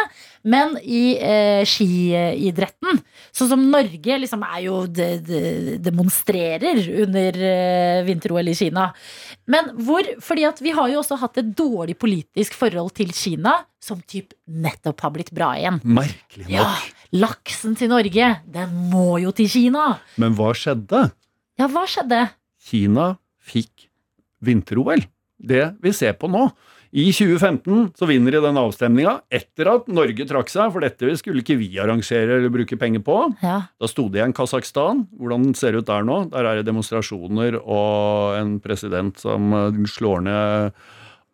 Men 0.48 0.76
i 0.82 1.16
eh, 1.18 1.62
skiidretten 1.68 3.00
Sånn 3.34 3.50
som 3.54 3.64
Norge 3.72 4.18
liksom 4.22 4.46
er 4.46 4.60
jo 4.68 4.82
de, 4.86 5.08
de, 5.26 5.42
Demonstrerer 5.82 6.82
under 7.06 7.40
eh, 7.48 8.02
vinter-OL 8.08 8.52
i 8.52 8.58
Kina 8.58 8.90
Men 9.52 9.72
hvor, 9.82 10.08
fordi 10.24 10.46
at 10.50 10.62
vi 10.64 10.76
har 10.78 10.92
jo 10.92 11.02
også 11.02 11.18
hatt 11.24 11.42
et 11.42 11.54
dårlig 11.58 11.98
politisk 12.02 12.58
forhold 12.60 12.94
til 12.98 13.14
Kina 13.16 13.58
Som 13.82 14.04
typ 14.06 14.36
nettopp 14.46 15.02
har 15.08 15.16
blitt 15.16 15.34
bra 15.36 15.54
igjen 15.58 15.82
Merkelig 15.82 16.46
nok. 16.46 16.54
Ja, 16.54 16.68
laksen 17.24 17.78
til 17.80 17.92
Norge 17.94 18.36
Den 18.46 18.76
må 18.92 19.16
jo 19.24 19.34
til 19.36 19.50
Kina 19.52 19.96
Men 20.22 20.38
hva 20.38 20.52
skjedde? 20.58 21.08
Ja, 21.60 21.68
hva 21.72 21.88
skjedde? 21.90 22.28
Kina 22.62 23.16
fikk 23.42 23.90
vinter-OL. 24.46 25.04
Det 25.42 25.72
vi 25.82 25.94
ser 25.96 26.14
på 26.22 26.30
nå. 26.32 26.50
I 26.92 27.06
2015 27.16 27.94
så 27.96 28.08
vinner 28.10 28.36
de 28.36 28.42
den 28.44 28.58
avstemninga 28.60 29.14
etter 29.32 29.70
at 29.72 29.86
Norge 29.88 30.26
trakk 30.28 30.50
seg, 30.52 30.74
for 30.74 30.84
dette 30.84 31.14
skulle 31.22 31.40
ikke 31.40 31.56
vi 31.62 31.70
arrangere 31.80 32.36
eller 32.36 32.52
bruke 32.52 32.76
penger 32.80 33.00
på. 33.06 33.16
Ja, 33.40 33.62
Da 33.80 33.88
sto 33.88 34.10
det 34.12 34.20
igjen 34.20 34.36
Kasakhstan. 34.36 35.06
Hvordan 35.16 35.54
ser 35.56 35.72
det 35.72 35.86
ut 35.86 35.88
der 35.88 36.04
nå? 36.04 36.18
Der 36.34 36.50
er 36.50 36.60
det 36.60 36.68
demonstrasjoner 36.68 37.62
og 37.62 38.36
en 38.42 38.58
president 38.60 39.18
som 39.24 39.54
eh, 39.56 39.80
slår 39.88 40.26
ned 40.28 40.76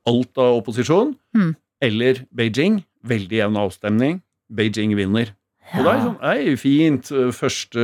alt 0.07 0.37
av 0.45 0.59
opposisjon. 0.61 1.15
Mm. 1.35 1.55
Eller 1.89 2.21
Beijing. 2.37 2.83
Veldig 3.07 3.41
jevn 3.41 3.57
avstemning. 3.57 4.21
Beijing 4.53 4.93
vinner. 4.95 5.33
Og 5.73 5.83
det 5.83 5.91
er 5.91 6.03
sånn, 6.05 6.19
ei, 6.23 6.53
fint. 6.55 7.09
Første, 7.35 7.81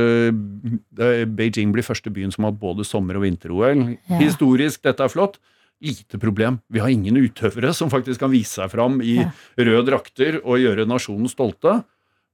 Beijing 1.36 1.74
blir 1.74 1.84
første 1.84 2.12
byen 2.14 2.32
som 2.32 2.46
har 2.46 2.54
både 2.56 2.86
sommer- 2.86 3.18
og 3.18 3.26
vinter-OL. 3.26 3.82
Ja. 4.08 4.20
Historisk, 4.22 4.80
dette 4.86 5.04
er 5.04 5.12
flott. 5.12 5.36
Lite 5.82 6.18
problem. 6.18 6.60
Vi 6.70 6.80
har 6.80 6.88
ingen 6.88 7.16
utøvere 7.16 7.74
som 7.74 7.90
faktisk 7.90 8.20
kan 8.20 8.30
vise 8.32 8.60
seg 8.60 8.70
fram 8.70 9.00
i 9.02 9.16
Ja. 9.20 9.30
røde 9.58 9.86
drakter 9.90 10.40
og 10.44 10.58
gjøre 10.58 10.86
nasjonen 10.86 11.28
stolte. 11.28 11.84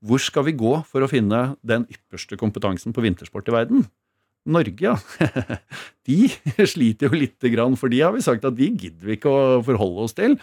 Hvor 0.05 0.21
skal 0.21 0.45
vi 0.45 0.53
gå 0.53 0.85
for 0.87 1.01
å 1.01 1.09
finne 1.09 1.57
den 1.65 1.87
ypperste 1.91 2.37
kompetansen 2.37 2.93
på 2.93 3.03
vintersport 3.03 3.49
i 3.49 3.53
verden? 3.53 3.87
Norge, 4.49 4.81
ja. 4.81 4.97
De 6.09 6.27
sliter 6.73 7.11
jo 7.11 7.19
lite 7.19 7.53
grann, 7.53 7.77
for 7.79 7.93
de 7.93 8.01
har 8.03 8.15
vi 8.15 8.25
sagt 8.25 8.47
at 8.49 8.57
de 8.57 8.71
gidder 8.73 9.07
vi 9.07 9.19
ikke 9.19 9.31
å 9.33 9.61
forholde 9.67 10.07
oss 10.07 10.17
til. 10.17 10.39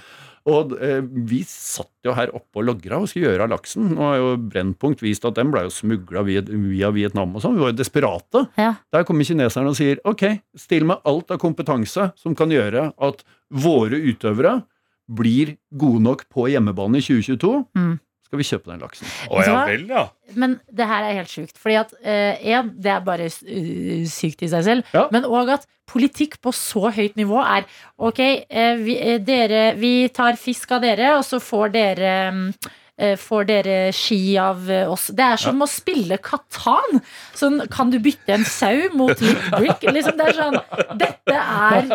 Og 0.48 0.78
eh, 0.80 1.02
vi 1.28 1.42
satt 1.48 2.08
jo 2.08 2.14
her 2.16 2.32
oppe 2.36 2.62
og 2.62 2.68
logra 2.70 3.02
og 3.02 3.10
skulle 3.12 3.34
gjøre 3.34 3.48
av 3.48 3.52
laksen. 3.52 3.90
Nå 3.98 4.06
har 4.06 4.20
jo 4.22 4.30
Brennpunkt 4.40 5.04
vist 5.04 5.26
at 5.28 5.36
den 5.36 5.52
ble 5.52 5.66
jo 5.66 5.74
smugla 5.74 6.24
via 6.24 6.92
Vietnam 6.96 7.36
og 7.36 7.44
sånn. 7.44 7.58
Vi 7.58 7.66
var 7.66 7.74
jo 7.74 7.80
desperate. 7.82 8.46
Ja. 8.60 8.72
Der 8.96 9.04
kommer 9.08 9.28
kineserne 9.28 9.74
og 9.74 9.80
sier 9.80 10.00
ok, 10.08 10.24
still 10.56 10.88
med 10.88 11.04
alt 11.10 11.34
av 11.36 11.42
kompetanse 11.44 12.12
som 12.16 12.38
kan 12.38 12.54
gjøre 12.54 12.92
at 12.96 13.26
våre 13.52 14.00
utøvere 14.08 14.62
blir 15.08 15.56
gode 15.72 16.04
nok 16.04 16.26
på 16.32 16.48
hjemmebane 16.52 17.00
i 17.00 17.04
2022. 17.04 17.52
Mm. 17.76 17.96
Skal 18.28 18.42
vi 18.42 18.46
kjøpe 18.50 18.72
den 18.74 18.82
laksen? 18.84 19.08
Å 19.32 19.44
ja 19.46 19.64
vel, 19.70 19.88
ja. 19.88 20.04
Men 20.36 20.58
det 20.68 20.88
her 20.90 21.06
er 21.08 21.22
helt 21.22 21.32
sjukt. 21.32 21.56
Fordi 21.62 21.78
at 21.80 21.94
én, 22.04 22.58
en, 22.60 22.72
det 22.76 22.92
er 22.92 23.06
bare 23.06 23.30
uh, 23.32 24.08
sykt 24.12 24.44
i 24.44 24.50
seg 24.52 24.66
selv. 24.68 24.90
Ja. 24.92 25.06
Men 25.16 25.28
òg 25.28 25.54
at 25.56 25.68
politikk 25.88 26.42
på 26.44 26.52
så 26.56 26.92
høyt 26.92 27.16
nivå 27.20 27.40
er 27.44 27.64
ok, 27.96 28.20
uh, 28.20 28.76
vi, 28.84 28.98
eh, 29.00 29.22
dere, 29.24 29.70
vi 29.80 29.94
tar 30.14 30.40
fisk 30.40 30.76
av 30.76 30.84
dere, 30.84 31.14
og 31.16 31.24
så 31.28 31.40
får 31.44 31.72
dere 31.76 32.12
eh, 32.28 32.72
Får 32.98 33.46
dere 33.46 33.76
ski 33.94 34.38
av 34.42 34.64
eh, 34.74 34.90
oss. 34.90 35.12
Det 35.14 35.22
er 35.22 35.38
som 35.38 35.62
å 35.62 35.68
spille 35.70 36.18
Katan. 36.18 36.98
Sånn, 37.38 37.62
kan 37.70 37.92
du 37.94 38.00
bytte 38.02 38.34
en 38.34 38.46
sau 38.50 38.88
mot 38.98 39.22
litt 39.22 39.44
brick? 39.54 39.86
Liksom, 39.86 40.18
det 40.18 40.32
er 40.32 40.38
sånn 40.40 40.58
Dette 40.98 41.38
er 41.38 41.92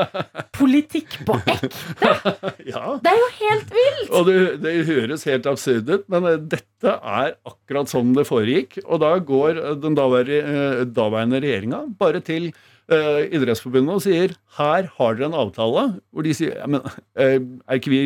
politikk 0.55 1.19
på 1.27 1.41
ekte! 1.43 2.13
Ja. 2.73 2.95
Det 3.03 3.11
er 3.11 3.19
jo 3.19 3.29
helt 3.41 3.73
vilt! 3.75 4.11
Og 4.15 4.29
det, 4.29 4.37
det 4.63 4.75
høres 4.87 5.27
helt 5.27 5.49
absurd 5.51 5.91
ut, 5.91 6.05
men 6.13 6.29
eh, 6.31 6.39
dette 6.39 6.95
er 6.95 7.35
akkurat 7.49 7.91
sånn 7.91 8.15
det 8.15 8.29
foregikk. 8.29 8.79
Og 8.87 9.03
da 9.03 9.17
går 9.19 9.59
eh, 9.59 9.75
den 9.83 9.99
daværende, 9.99 10.39
eh, 10.39 10.85
daværende 10.87 11.43
regjeringa 11.43 11.83
bare 11.99 12.23
til 12.25 12.53
eh, 12.53 13.27
Idrettsforbundet 13.35 13.99
og 13.99 14.05
sier 14.07 14.37
her 14.59 14.91
har 15.01 15.19
dere 15.19 15.33
en 15.33 15.39
avtale, 15.43 15.87
hvor 16.13 16.27
de 16.27 16.35
sier 16.37 16.61
ja, 16.61 16.69
men 16.71 16.87
eh, 17.19 17.41
er 17.43 17.81
ikke 17.83 17.93
vi 17.93 18.03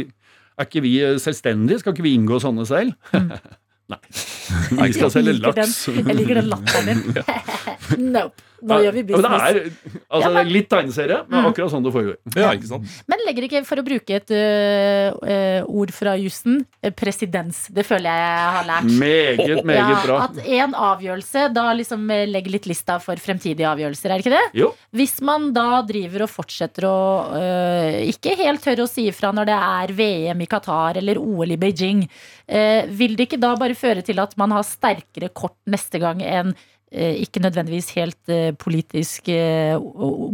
er 0.58 0.68
ikke 0.68 0.82
vi 0.84 0.94
selvstendige? 1.22 1.82
Skal 1.82 1.94
ikke 1.96 2.06
vi 2.06 2.14
inngå 2.16 2.40
sånne 2.42 2.66
selv? 2.68 2.94
Nei. 3.92 4.00
Vi 4.10 4.92
skal 4.96 5.12
selge 5.14 5.36
laks. 5.38 5.84
den. 5.86 6.08
Jeg 6.10 6.18
liker 6.18 6.40
den 6.40 6.50
latteren 6.50 6.88
din. 6.90 7.24
nope. 8.16 8.45
Nå 8.62 8.78
gjør 8.84 8.92
vi 8.96 9.02
business. 9.02 9.52
det 9.52 9.62
er, 9.62 9.70
altså, 10.10 10.20
Ja, 10.22 10.30
men- 10.34 10.48
litt 10.52 10.68
tegneserie, 10.70 11.18
men 11.28 11.44
Mm. 11.44 11.50
akkurat 11.52 11.70
sånn 11.70 11.84
det 11.84 11.92
foregår. 11.92 12.16
ja. 12.36 12.52
Ikke 12.52 12.66
sant? 12.66 12.84
Men 13.06 13.18
legger 13.26 13.42
ikke, 13.48 13.64
for 13.66 13.76
å 13.76 13.84
bruke 13.84 14.10
et 14.16 14.30
ø, 14.30 15.62
ord 15.68 15.92
fra 15.92 16.14
jussen, 16.16 16.64
eh, 16.82 16.90
presedens. 16.90 17.66
Det 17.72 17.84
føler 17.86 18.08
jeg 18.10 18.24
jeg 18.26 18.52
har 18.56 18.64
lært. 18.64 18.90
Meget, 18.98 19.64
meget 19.64 19.76
Ja, 19.76 20.02
bra. 20.06 20.18
at 20.24 20.38
en 20.46 20.72
avgjørelse 20.74 21.52
da 21.54 21.72
liksom 21.74 22.06
legger 22.08 22.50
litt 22.50 22.66
lista 22.66 22.98
for 23.00 23.14
fremtidige 23.16 23.66
avgjørelser, 23.66 24.10
er 24.10 24.16
det 24.18 24.24
ikke 24.24 24.36
det? 24.36 24.60
Jo. 24.60 24.74
Hvis 24.94 25.20
man 25.22 25.52
da 25.52 25.82
driver 25.82 26.22
og 26.22 26.30
fortsetter 26.30 26.82
å 26.84 26.96
ø, 27.36 28.10
ikke 28.10 28.36
helt 28.36 28.62
tørre 28.62 28.84
å 28.84 28.88
si 28.88 29.08
ifra 29.08 29.32
når 29.34 29.46
det 29.46 29.58
er 29.58 29.94
VM 29.94 30.40
i 30.42 30.46
Qatar 30.46 30.96
eller 30.96 31.16
OL 31.18 31.50
i 31.52 31.56
Beijing, 31.56 32.08
eh, 32.48 32.86
vil 32.86 33.16
det 33.16 33.28
ikke 33.28 33.40
da 33.40 33.54
bare 33.56 33.74
føre 33.74 34.02
til 34.04 34.18
at 34.20 34.36
man 34.36 34.50
har 34.50 34.62
sterkere 34.62 35.32
kort 35.34 35.56
neste 35.68 35.98
gang 36.00 36.20
enn 36.22 36.54
ikke 36.92 37.40
nødvendigvis 37.42 37.90
helt 37.96 38.30
eh, 38.32 38.52
politisk 38.54 39.28
eh, 39.32 39.74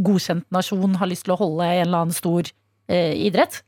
godkjent 0.04 0.44
nasjon 0.52 0.98
har 1.00 1.08
lyst 1.08 1.24
til 1.26 1.32
å 1.34 1.40
holde 1.40 1.64
en 1.64 1.86
eller 1.86 2.02
annen 2.04 2.16
stor 2.16 2.44
eh, 2.88 3.14
idrett? 3.28 3.62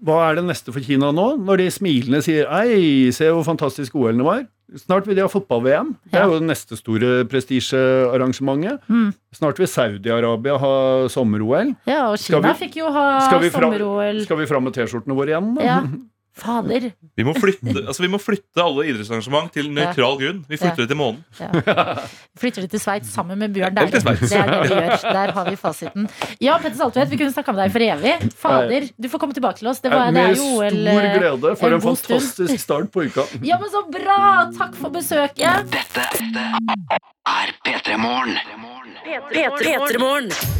Hva 0.00 0.30
er 0.30 0.38
det 0.38 0.46
neste 0.48 0.72
for 0.72 0.80
Kina 0.80 1.10
nå, 1.12 1.26
når 1.44 1.60
de 1.60 1.66
smilende 1.74 2.22
sier 2.24 2.46
Ei, 2.56 3.10
se 3.12 3.28
hvor 3.28 3.44
fantastisk 3.44 3.98
OL-ene 4.00 4.24
var. 4.24 4.46
Snart 4.80 5.04
vil 5.04 5.18
de 5.18 5.24
ha 5.26 5.28
fotball-VM. 5.28 5.90
Det 6.08 6.16
er 6.16 6.28
jo 6.30 6.38
det 6.38 6.46
neste 6.48 6.76
store 6.78 7.24
prestisjearrangementet. 7.28 8.80
Mm. 8.88 9.10
Snart 9.36 9.58
vil 9.60 9.68
Saudi-Arabia 9.68 10.56
ha 10.62 10.72
sommer-OL. 11.12 11.74
Ja, 11.90 12.06
og 12.12 12.16
Kina 12.22 12.40
vi- 12.54 12.62
fikk 12.66 12.78
jo 12.80 12.88
ha 12.94 13.04
sommer-OL. 13.28 14.22
Skal 14.24 14.40
vi 14.40 14.46
fram 14.48 14.64
med 14.64 14.72
T-skjortene 14.78 15.16
våre 15.18 15.34
igjen? 15.34 15.52
da? 15.58 15.62
Ja. 15.68 15.80
Fader. 16.40 16.88
Vi 17.20 17.24
må 17.26 17.34
flytte, 17.36 17.74
altså, 17.86 18.02
vi 18.04 18.08
må 18.12 18.18
flytte 18.22 18.62
alle 18.64 18.86
idrettsarrangement 18.88 19.50
til 19.52 19.68
nøytral 19.76 20.16
grunn. 20.20 20.40
Vi 20.48 20.56
flytter 20.56 20.80
Ja. 20.80 20.86
det 20.86 20.88
til 20.88 20.98
månen. 21.00 21.20
Ja. 21.38 21.50
Flytter 22.40 22.64
det 22.64 22.70
til 22.72 22.80
Sveits 22.80 23.10
sammen 23.12 23.38
med 23.38 23.52
Bjørn 23.54 23.74
Dæhlie. 23.76 24.00
Det 24.00 24.06
er 24.06 24.14
det 24.14 24.70
vi 24.70 24.74
gjør. 24.74 24.96
Der 25.12 25.32
har 25.36 25.50
vi 25.50 25.56
fasiten. 25.60 26.08
Ja, 26.40 26.56
Petter 26.62 26.78
Saltvedt, 26.80 27.10
vi 27.12 27.18
kunne 27.20 27.34
snakka 27.34 27.52
med 27.52 27.64
deg 27.66 27.74
for 27.74 27.84
evig. 27.84 28.14
Fader, 28.40 28.88
du 28.96 29.08
får 29.12 29.18
komme 29.26 29.36
tilbake 29.36 29.58
til 29.60 29.68
oss. 29.72 29.80
Det, 29.84 29.90
var, 29.92 30.06
det 30.10 30.14
Med 30.16 30.30
er 30.30 30.34
jo 30.40 30.48
OL 30.56 30.80
stor 30.80 31.04
eh, 31.04 31.18
glede 31.18 31.52
for 31.60 31.66
en 31.68 31.74
en 31.74 31.80
stund. 31.80 31.98
fantastisk 32.00 32.64
start 32.64 32.90
på 32.94 33.04
uka. 33.10 33.26
Ja, 33.50 33.58
men 33.60 33.68
så 33.72 33.84
bra! 33.90 34.20
Takk 34.56 34.74
for 34.80 34.90
besøket. 34.94 35.70
Dette 35.70 36.06
er 37.28 37.54
P3 37.66 37.96
Morgen. 38.00 38.36
P3morgen. 39.30 40.28
Dette 40.30 40.59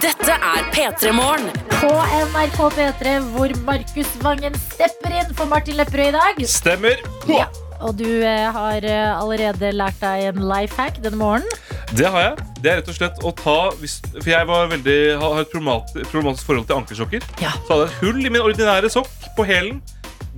Dette 0.00 0.32
er 0.32 0.62
P3 0.72 1.10
Morgen. 1.12 1.50
På 1.74 1.90
NRK 2.30 2.60
P3, 2.72 3.10
hvor 3.34 3.52
Markus 3.66 4.12
Vangen 4.22 4.54
stepper 4.72 5.12
inn 5.18 5.34
for 5.36 5.50
Martin 5.50 5.76
Lepperød 5.76 6.08
i 6.08 6.14
dag. 6.14 6.40
Stemmer! 6.48 7.02
Ja. 7.28 7.44
Og 7.84 7.98
du 7.98 8.06
eh, 8.08 8.46
har 8.52 8.84
eh, 8.84 9.10
allerede 9.12 9.72
lært 9.76 10.00
deg 10.00 10.30
en 10.30 10.40
life 10.48 10.80
hack 10.80 11.02
denne 11.04 11.20
morgenen. 11.20 11.52
Det 11.92 12.08
har 12.08 12.30
jeg. 12.30 12.48
Det 12.62 12.72
er 12.72 12.80
rett 12.80 12.88
og 12.88 12.96
slett 12.96 13.20
å 13.26 13.34
ta 13.36 13.58
hvis, 13.82 13.98
For 14.14 14.32
jeg 14.32 14.48
var 14.48 14.72
veldig, 14.72 14.98
har 15.20 15.42
et 15.42 15.52
problematisk, 15.52 16.46
forhold 16.46 16.68
til 16.70 16.80
ankelsokker. 16.80 17.30
Ja. 17.44 17.52
Så 17.66 17.74
hadde 17.74 17.90
jeg 17.90 17.92
et 17.92 18.04
hull 18.06 18.24
i 18.24 18.32
min 18.32 18.44
ordinære 18.46 18.92
sokk 18.96 19.28
på 19.36 19.48
hælen. 19.52 19.82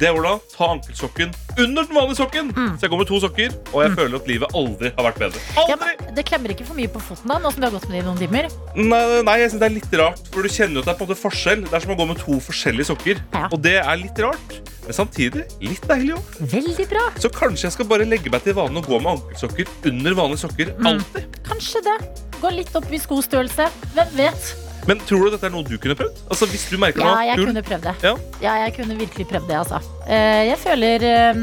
Det 0.02 0.08
er 0.08 0.16
hvordan 0.16 0.40
ta 0.50 0.66
ankelsokken 0.74 1.30
under 1.62 1.84
den 1.86 1.94
vanlige 1.94 2.16
sokken. 2.18 2.48
Så 2.74 2.82
jeg 2.88 2.90
går 2.90 2.98
med 3.04 3.06
to 3.06 3.18
sokker, 3.22 3.52
og 3.70 3.84
jeg 3.84 3.92
føler 3.94 4.16
at 4.18 4.24
livet 4.26 4.54
aldri 4.58 4.90
har 4.96 5.06
vært 5.06 5.20
bedre. 5.20 5.42
Ja, 5.54 5.62
Aldri! 5.76 5.90
men 6.00 6.16
det 6.16 6.24
klemmer 6.26 6.54
ikke 6.54 6.66
for 6.66 6.74
mye 6.80 6.90
på 6.90 7.02
foten 7.06 7.30
da, 7.30 7.36
nå 7.38 7.52
som 7.54 7.62
du 7.62 7.66
har 7.68 7.74
gått 7.76 7.86
med 7.86 7.94
det 7.94 8.00
i 8.00 8.06
noen 8.08 8.18
timer. 8.18 8.48
Nei, 8.74 9.02
nei, 9.28 9.36
jeg 9.44 9.52
synes 9.52 9.62
det 9.62 9.68
er 9.68 9.74
litt 9.76 9.94
rart, 10.00 10.24
for 10.34 10.42
du 10.42 10.50
kjenner 10.50 10.80
jo 10.80 10.82
at 10.82 10.88
det 10.88 10.94
er 10.94 10.98
på 10.98 11.06
en 11.06 11.10
måte 11.12 11.18
forskjell. 11.20 11.62
Det 11.68 11.78
er 11.78 11.84
som 11.86 11.94
å 11.94 11.98
gå 12.00 12.08
med 12.10 12.18
to 12.24 12.38
forskjellige 12.48 12.88
sokker. 12.90 13.22
Ja. 13.36 13.44
Og 13.52 13.62
det 13.62 13.76
er 13.84 14.00
litt 14.02 14.18
rart, 14.26 14.58
men 14.88 14.98
samtidig 14.98 15.44
litt 15.62 15.86
deilig 15.92 16.16
òg. 16.18 16.34
Veldig 16.56 16.88
bra. 16.96 17.04
Så 17.22 17.30
kanskje 17.38 17.68
jeg 17.68 17.76
skal 17.76 17.90
bare 17.94 18.08
legge 18.10 18.34
meg 18.34 18.42
til 18.42 18.58
vanen 18.58 18.82
å 18.82 18.84
gå 18.88 18.98
med 18.98 19.12
ankelsokker 19.20 19.70
under 19.92 20.18
vanlige 20.18 20.42
sokker. 20.48 20.74
Alltid. 20.82 21.38
Kanskje 21.46 21.84
det. 21.86 21.96
Gå 22.42 22.50
litt 22.58 22.74
opp 22.74 22.90
i 22.90 22.98
skostørrelse. 23.06 23.70
Hvem 23.94 24.14
vet? 24.18 24.52
Men 24.88 24.98
tror 25.06 25.28
du 25.28 25.30
dette 25.36 25.46
er 25.46 25.52
noe 25.54 25.62
du 25.66 25.76
kunne 25.78 25.94
prøvd? 25.98 26.24
Altså 26.32 26.48
hvis 26.50 26.64
du 26.70 26.76
merker 26.82 27.04
Ja, 27.04 27.14
jeg 27.30 27.38
kunne 27.38 27.62
prøvd 27.62 27.84
det. 27.86 27.94
Ja. 28.02 28.14
Ja, 28.42 28.54
jeg 28.64 28.74
kunne 28.80 28.96
virkelig 28.98 29.28
prøvd 29.30 29.48
det, 29.50 29.58
altså. 29.62 29.78
Eh, 30.08 30.42
Jeg 30.50 30.58
føler 30.58 31.06
eh, 31.06 31.42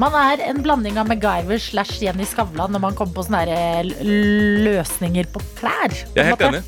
man 0.00 0.14
er 0.16 0.40
en 0.48 0.62
blanding 0.64 0.96
av 0.96 1.06
MacGyver 1.10 1.60
slash 1.60 2.00
Jenny 2.00 2.24
Skavlan 2.24 2.72
når 2.72 2.80
man 2.86 2.94
kommer 2.96 3.12
på 3.18 3.26
sånne 3.26 3.42
eh, 3.52 3.90
løsninger 4.64 5.28
på 5.34 5.42
klær. 5.60 5.92
Jeg 6.16 6.22
er 6.24 6.30
helt 6.32 6.46
enig. 6.48 6.62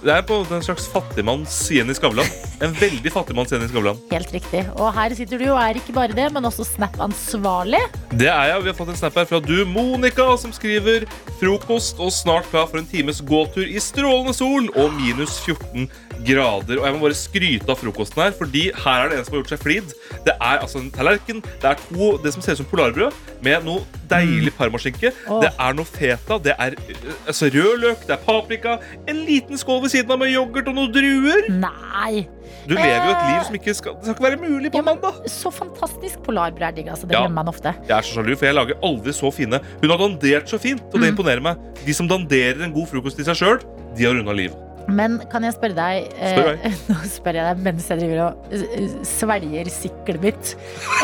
Det 0.00 0.08
er 0.08 0.22
på 0.24 0.38
en 0.48 0.62
slags 0.64 0.86
fattigmanns 0.88 1.54
Jenny 1.68 1.92
Skavlan. 1.92 2.28
En 2.64 2.72
veldig 2.72 3.10
fattigmanns 3.12 3.50
Jenny 3.52 3.66
Skavlan. 3.68 3.98
Helt 4.08 4.30
riktig. 4.32 4.62
Og 4.80 4.88
her 4.96 5.12
sitter 5.16 5.42
du 5.42 5.44
og 5.50 5.58
er 5.60 5.76
ikke 5.76 5.92
bare 5.92 6.16
det, 6.16 6.30
men 6.32 6.48
også 6.48 6.64
Snap-ansvarlig. 6.64 7.82
Det 8.14 8.30
er 8.32 8.48
jeg, 8.48 8.62
Vi 8.64 8.72
har 8.72 8.78
fått 8.78 8.94
en 8.94 8.96
snap 8.96 9.18
her 9.20 9.28
fra 9.28 9.42
du, 9.44 9.58
Monica, 9.68 10.24
som 10.40 10.54
skriver 10.56 11.04
frokost 11.40 12.00
og 12.00 12.14
snart 12.16 12.48
klar 12.48 12.70
for 12.70 12.80
en 12.80 12.88
times 12.88 13.20
gåtur 13.20 13.68
i 13.68 13.76
strålende 13.80 14.32
sol 14.36 14.70
og 14.72 14.96
minus 14.96 15.36
14 15.44 15.84
grader. 16.26 16.78
Og 16.80 16.86
jeg 16.86 16.94
må 16.96 17.00
bare 17.06 17.14
skryte 17.18 17.70
av 17.72 17.78
frokosten 17.80 18.22
her, 18.22 18.32
fordi 18.36 18.64
her 18.84 19.04
er 19.04 19.08
det 19.12 19.18
en 19.18 19.24
som 19.24 19.34
har 19.34 19.42
gjort 19.42 19.52
seg 19.54 19.62
flid. 19.64 19.94
Det 20.26 20.34
er 20.36 20.58
altså 20.62 20.78
en 20.82 20.90
tallerken, 20.94 21.40
det 21.62 21.64
er 21.70 21.78
to, 21.88 22.10
det 22.24 22.32
som 22.34 22.42
ser 22.44 22.52
ut 22.52 22.62
som 22.62 22.66
polarbrød, 22.70 23.12
med 23.42 23.64
noe 23.64 23.80
deilig 24.10 24.52
parmaskinke. 24.58 25.12
Oh. 25.28 25.40
Det 25.44 25.52
er 25.58 25.72
noe 25.78 25.84
feta, 25.88 26.38
det 26.44 26.54
er 26.58 26.74
øh, 26.76 27.14
altså, 27.26 27.48
rød 27.54 27.78
løk, 27.84 28.06
det 28.06 28.16
er 28.16 28.24
paprika, 28.26 28.76
en 29.08 29.22
liten 29.28 29.58
skål 29.60 29.82
ved 29.86 29.94
siden 29.94 30.10
av 30.12 30.18
med 30.20 30.32
yoghurt 30.34 30.68
og 30.68 30.76
noen 30.76 30.92
druer. 30.92 31.48
Nei! 31.50 32.26
Du 32.68 32.74
lever 32.76 33.06
jo 33.06 33.12
et 33.14 33.26
liv 33.30 33.44
som 33.46 33.54
ikke 33.56 33.74
skal, 33.74 33.94
skal 34.02 34.12
ikke 34.14 34.24
være 34.26 34.40
mulig 34.42 34.70
på 34.74 34.80
Ja, 34.82 34.82
mandag. 34.84 35.20
så 35.30 35.50
fantastisk 35.54 36.20
polarbrød 36.26 36.66
er 36.68 36.74
digg, 36.76 36.88
altså. 36.92 37.06
Det 37.06 37.14
Ja. 37.16 37.22
glemmer 37.24 37.40
man 37.44 37.48
ofte. 37.48 37.72
Jeg 37.88 37.96
er 37.96 38.02
så 38.02 38.18
sjalu, 38.18 38.36
for 38.36 38.46
jeg 38.46 38.54
lager 38.54 38.74
aldri 38.84 39.12
så 39.16 39.30
fine. 39.32 39.60
Hun 39.80 39.90
har 39.90 39.98
dandert 39.98 40.48
så 40.50 40.58
fint, 40.60 40.82
og 40.92 41.00
det 41.00 41.08
Mm. 41.08 41.16
imponerer 41.16 41.40
meg. 41.42 41.56
De 41.86 41.92
som 41.94 42.08
danderer 42.08 42.62
en 42.64 42.72
god 42.72 42.86
frokost 42.88 43.16
til 43.16 43.24
seg 43.24 43.36
sjøl, 43.36 43.60
de 43.96 44.04
har 44.04 44.12
runda 44.14 44.32
livet. 44.32 44.56
Men 44.96 45.20
kan 45.32 45.44
jeg 45.46 45.56
spørre 45.56 45.76
deg 45.76 46.10
eh, 46.16 46.34
Spør 46.34 46.50
meg. 46.50 46.80
Nå 46.90 46.98
spør 47.14 47.38
jeg 47.40 47.48
deg 47.50 47.62
mens 47.68 47.90
jeg 47.90 48.02
driver 48.02 48.22
og 48.26 48.56
eh, 48.58 48.98
svelger 49.06 49.72
siklet 49.74 50.24
mitt. 50.24 50.54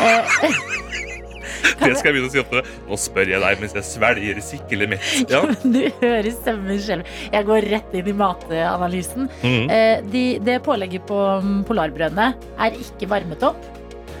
Eh, 0.03 0.37
Det 1.77 1.93
skal 1.97 2.09
jeg 2.09 2.15
begynne 2.17 2.27
å 2.29 2.33
si 2.33 2.41
oftere. 2.41 2.63
Nå 2.87 2.97
spør 2.99 3.31
jeg 3.31 3.41
deg 3.43 3.61
mens 3.61 3.75
jeg 3.77 3.87
svelger 3.87 4.41
sikkelet 4.43 4.93
mitt. 4.93 5.07
Ja. 5.33 5.41
Du 5.63 5.79
hører 6.01 6.29
stemmen 6.35 6.79
selv. 6.83 7.07
Jeg 7.33 7.47
går 7.47 7.67
rett 7.71 7.95
inn 7.97 8.11
i 8.11 8.15
matanalysen. 8.17 9.29
Mhm. 9.41 9.71
Eh, 9.73 10.03
de, 10.11 10.25
det 10.43 10.59
pålegget 10.65 11.07
på 11.09 11.17
mm, 11.43 11.57
polarbrødene 11.69 12.31
er 12.67 12.77
ikke 12.81 13.09
varmet 13.11 13.43
opp. 13.47 13.65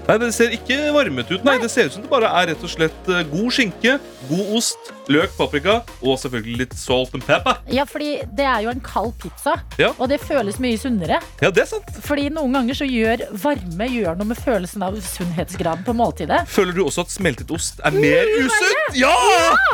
Nei, 0.07 0.17
Det 0.21 0.29
ser 0.35 0.53
ikke 0.55 0.77
varmet 0.95 1.31
ut. 1.31 1.43
Nei, 1.43 1.57
Det 1.59 1.69
ser 1.71 1.89
ut 1.89 1.93
som 1.97 2.01
det 2.05 2.09
bare 2.11 2.29
er 2.41 2.51
rett 2.53 2.63
og 2.63 2.71
slett 2.71 3.09
eh, 3.11 3.23
god 3.31 3.49
skinke, 3.51 3.97
god 4.29 4.53
ost, 4.57 4.91
løk, 5.11 5.31
paprika 5.37 5.77
og 6.03 6.17
selvfølgelig 6.19 6.57
litt 6.61 6.73
salt 6.79 7.13
and 7.15 7.23
pepper. 7.27 7.59
Ja, 7.71 7.85
fordi 7.87 8.17
det 8.35 8.43
er 8.47 8.63
jo 8.65 8.71
en 8.73 8.81
kald 8.83 9.13
pizza, 9.21 9.57
Ja. 9.79 9.93
og 9.97 10.09
det 10.11 10.19
føles 10.23 10.59
mye 10.63 10.77
sunnere. 10.79 11.19
Ja, 11.41 11.49
det 11.51 11.63
er 11.63 11.69
sant. 11.69 11.91
Fordi 12.03 12.27
noen 12.33 12.55
ganger 12.55 12.75
så 12.75 12.87
gjør 12.87 13.23
varme 13.43 13.87
gjør 13.91 14.17
noe 14.19 14.29
med 14.33 14.39
følelsen 14.39 14.83
av 14.83 14.97
sunnhetsgraden 15.03 15.83
på 15.87 15.95
måltidet. 15.95 16.41
Føler 16.51 16.75
du 16.75 16.83
også 16.85 17.05
at 17.07 17.11
smeltet 17.13 17.51
ost 17.55 17.79
er 17.83 17.91
mer 17.95 18.27
usunt? 18.37 18.97
Ja! 18.99 19.13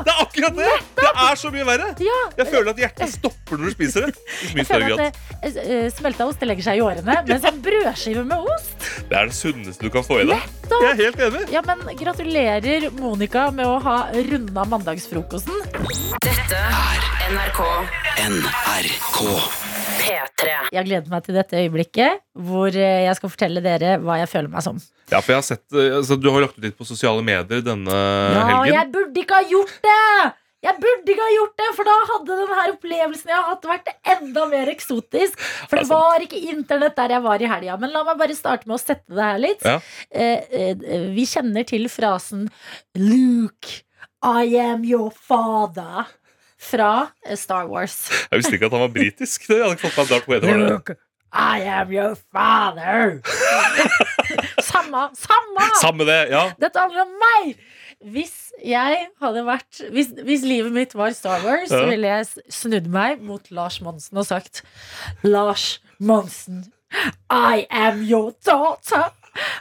Det 0.05 0.13
er 0.13 0.21
akkurat 0.25 0.57
det! 0.57 0.71
Det 1.01 1.09
er 1.27 1.35
så 1.39 1.51
mye 1.53 1.65
verre. 1.67 1.91
Ja, 2.03 2.19
Jeg 2.37 2.47
føler 2.49 2.73
at 2.73 2.81
hjertet 2.83 3.13
stopper 3.17 3.57
når 3.61 3.69
du 3.69 3.75
spiser 3.77 4.07
det. 4.07 4.13
Jeg 4.57 4.65
føler 4.69 4.93
at 4.97 5.21
det, 5.43 5.55
eh, 5.63 5.87
Smelta 5.93 6.25
ost 6.29 6.39
det 6.41 6.47
legger 6.49 6.65
seg 6.69 6.79
i 6.79 6.83
årene, 6.85 7.17
mens 7.27 7.45
en 7.49 7.57
brødskive 7.63 8.23
med 8.27 8.47
ost 8.53 8.85
Det 9.09 9.17
er 9.17 9.29
det 9.29 9.35
sunneste 9.37 9.83
du 9.83 9.89
kan 9.93 10.05
få 10.05 10.21
i 10.21 10.22
deg. 10.29 10.49
Jeg 10.73 10.89
er 10.89 10.99
helt 11.01 11.19
enig. 11.27 11.41
Ja, 11.53 11.61
men 11.67 11.81
Gratulerer, 11.99 12.87
Monica, 12.99 13.49
med 13.51 13.67
å 13.69 13.75
ha 13.83 13.97
runda 14.15 14.63
mandagsfrokosten. 14.71 15.59
Dette 16.23 16.59
er 16.59 17.03
NRK 17.33 17.59
NRK. 18.23 19.19
P3. 20.03 20.53
Jeg 20.73 20.85
gleder 20.87 21.11
meg 21.11 21.23
til 21.25 21.35
dette 21.37 21.59
øyeblikket 21.61 22.21
hvor 22.47 22.73
eh, 22.75 23.05
jeg 23.05 23.15
skal 23.19 23.31
fortelle 23.31 23.61
dere 23.63 23.97
hva 24.03 24.17
jeg 24.21 24.29
føler 24.31 24.51
meg 24.51 24.63
som. 24.65 24.79
Ja, 25.11 25.19
for 25.21 25.33
jeg 25.35 25.39
har 25.39 25.45
sett, 25.47 25.63
eh, 25.75 25.97
altså, 25.99 26.17
Du 26.19 26.29
har 26.33 26.43
lagt 26.43 26.57
ut 26.57 26.63
litt 26.65 26.77
på 26.79 26.87
sosiale 26.87 27.23
medier 27.23 27.61
denne 27.63 27.93
Ja, 27.93 28.45
helgen. 28.49 28.73
jeg 28.73 28.91
burde 28.95 29.21
ikke 29.23 29.39
ha 29.39 29.45
gjort 29.51 29.75
det! 29.85 30.31
Jeg 30.63 30.79
burde 30.79 31.11
ikke 31.11 31.25
ha 31.25 31.33
gjort 31.33 31.55
det, 31.59 31.69
for 31.75 31.89
da 31.89 31.95
hadde 32.09 32.37
denne 32.39 32.65
opplevelsen 32.71 33.31
jeg 33.33 33.37
har 33.39 33.49
hatt, 33.51 33.67
vært 33.67 33.91
enda 34.15 34.45
mer 34.51 34.71
eksotisk. 34.71 35.45
For 35.67 35.81
det 35.81 35.87
var 35.89 36.23
ikke 36.23 36.39
internett 36.53 36.95
der 36.99 37.17
jeg 37.17 37.25
var 37.25 37.43
i 37.43 37.49
helga. 37.51 37.77
Men 37.81 37.91
la 37.95 38.03
meg 38.07 38.19
bare 38.21 38.37
starte 38.37 38.69
med 38.69 38.77
å 38.77 38.81
sette 38.81 39.11
det 39.11 39.27
her 39.27 39.41
litt. 39.43 39.67
Ja. 39.67 39.77
Eh, 40.09 40.47
eh, 40.47 41.07
vi 41.13 41.27
kjenner 41.27 41.67
til 41.67 41.89
frasen 41.91 42.47
'Luke, 42.95 43.83
I 44.23 44.55
am 44.63 44.85
your 44.87 45.11
father' 45.11 46.07
fra 46.63 47.07
eh, 47.25 47.35
Star 47.35 47.67
Wars. 47.67 48.07
Jeg 48.31 48.39
visste 48.39 48.55
ikke 48.55 48.69
at 48.71 48.77
han 48.77 48.85
var 48.85 48.93
britisk. 48.95 49.47
Det 49.49 49.59
hadde 49.59 49.75
ikke 49.75 49.91
fått 49.91 49.99
meg 49.99 50.13
Darth 50.13 50.31
Vader. 50.31 50.63
Luke, 50.63 50.95
I 51.33 51.65
am 51.65 51.91
your 51.91 52.15
father. 52.31 53.19
samme, 54.71 55.09
samme! 55.17 55.69
Samme 55.81 56.07
det, 56.07 56.19
ja. 56.31 56.47
Dette 56.61 56.79
handler 56.79 57.07
om 57.07 57.15
meg! 57.23 57.55
Hvis 58.13 58.42
jeg 58.61 59.07
hadde 59.23 59.41
vært 59.47 59.81
Hvis, 59.91 60.11
hvis 60.23 60.45
livet 60.45 60.75
mitt 60.75 60.93
var 60.95 61.15
Star 61.17 61.41
Wars, 61.45 61.71
så 61.71 61.83
ville 61.89 62.11
jeg 62.11 62.45
snudd 62.53 62.87
meg 62.91 63.23
mot 63.25 63.49
Lars 63.51 63.79
Monsen 63.83 64.21
og 64.21 64.29
sagt 64.29 64.61
Lars 65.25 65.81
Monsen, 66.03 66.65
I 67.31 67.65
am 67.71 68.03
your 68.05 68.33
daughter. 68.45 69.11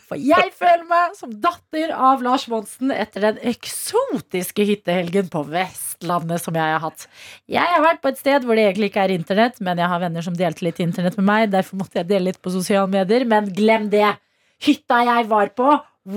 For 0.05 0.21
jeg 0.21 0.51
føler 0.53 0.85
meg 0.89 1.15
som 1.17 1.33
datter 1.41 1.93
av 1.97 2.23
Lars 2.25 2.45
Monsen 2.53 2.93
etter 2.93 3.25
den 3.25 3.39
eksotiske 3.53 4.67
hyttehelgen 4.69 5.31
på 5.33 5.45
Vestlandet 5.49 6.43
som 6.45 6.59
jeg 6.59 6.75
har 6.75 6.83
hatt. 6.83 7.07
Jeg 7.51 7.65
har 7.65 7.85
vært 7.85 8.03
på 8.03 8.13
et 8.13 8.21
sted 8.21 8.45
hvor 8.45 8.59
det 8.59 8.67
egentlig 8.69 8.91
ikke 8.93 9.07
er 9.07 9.15
internett, 9.15 9.63
men 9.65 9.81
jeg 9.81 9.89
har 9.89 10.03
venner 10.03 10.27
som 10.27 10.37
delte 10.37 10.67
litt 10.67 10.83
internett 10.85 11.17
med 11.21 11.29
meg. 11.31 11.47
Derfor 11.55 11.81
måtte 11.81 12.03
jeg 12.03 12.11
dele 12.11 12.31
litt 12.31 12.43
på 12.45 12.53
sosiale 12.53 12.91
medier. 12.93 13.25
Men 13.29 13.49
glem 13.57 13.89
det! 13.93 14.11
Hytta 14.63 15.01
jeg 15.09 15.27
var 15.31 15.55
på, 15.59 15.71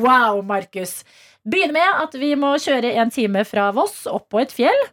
wow, 0.03 0.43
Markus! 0.45 0.99
Begynner 1.45 1.75
med 1.77 2.03
at 2.03 2.15
vi 2.17 2.31
må 2.39 2.55
kjøre 2.61 2.95
en 3.01 3.11
time 3.13 3.43
fra 3.45 3.69
Voss 3.75 4.05
opp 4.09 4.27
på 4.33 4.41
et 4.41 4.53
fjell. 4.55 4.85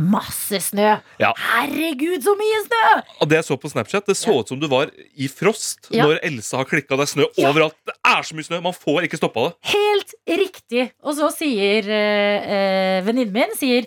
Masse 0.00 0.56
snø! 0.64 0.94
Ja. 1.20 1.28
Herregud, 1.36 2.22
så 2.24 2.32
mye 2.38 2.60
snø! 2.64 2.84
Og 3.20 3.28
det 3.28 3.36
jeg 3.36 3.46
så 3.50 3.56
på 3.60 3.68
Snapchat, 3.68 4.06
det 4.08 4.16
så 4.16 4.38
ut 4.40 4.48
som 4.48 4.60
du 4.62 4.64
var 4.70 4.88
i 4.96 5.28
frost 5.28 5.90
Ja. 5.92 6.06
når 6.08 6.22
Elsa 6.24 6.56
har 6.62 6.68
klikka. 6.70 6.96
Er 6.96 7.10
snø 7.10 7.26
overalt. 7.42 7.76
Det 7.84 7.94
er 8.08 8.24
så 8.24 8.38
mye 8.38 8.48
snø! 8.48 8.62
Man 8.64 8.76
får 8.76 9.04
ikke 9.06 9.20
stoppa 9.20 9.44
det. 9.50 9.52
Helt 9.74 10.14
riktig. 10.40 10.86
Og 11.04 11.18
så 11.18 11.28
sier 11.36 11.84
øh, 11.84 13.02
venninnen 13.06 13.34
min 13.34 13.52
sier 13.60 13.84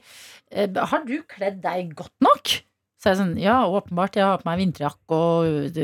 eh, 0.54 0.70
Har 0.70 1.02
du 1.08 1.18
kledd 1.34 1.60
deg 1.66 1.96
godt 1.98 2.14
nok? 2.22 2.54
Så 3.02 3.10
jeg 3.10 3.16
er 3.18 3.20
sånn, 3.24 3.34
ja, 3.42 3.58
åpenbart. 3.68 4.16
Jeg 4.16 4.24
har 4.30 4.40
på 4.40 4.48
meg 4.48 4.62
vinterjakke 4.62 5.18
og 5.18 5.82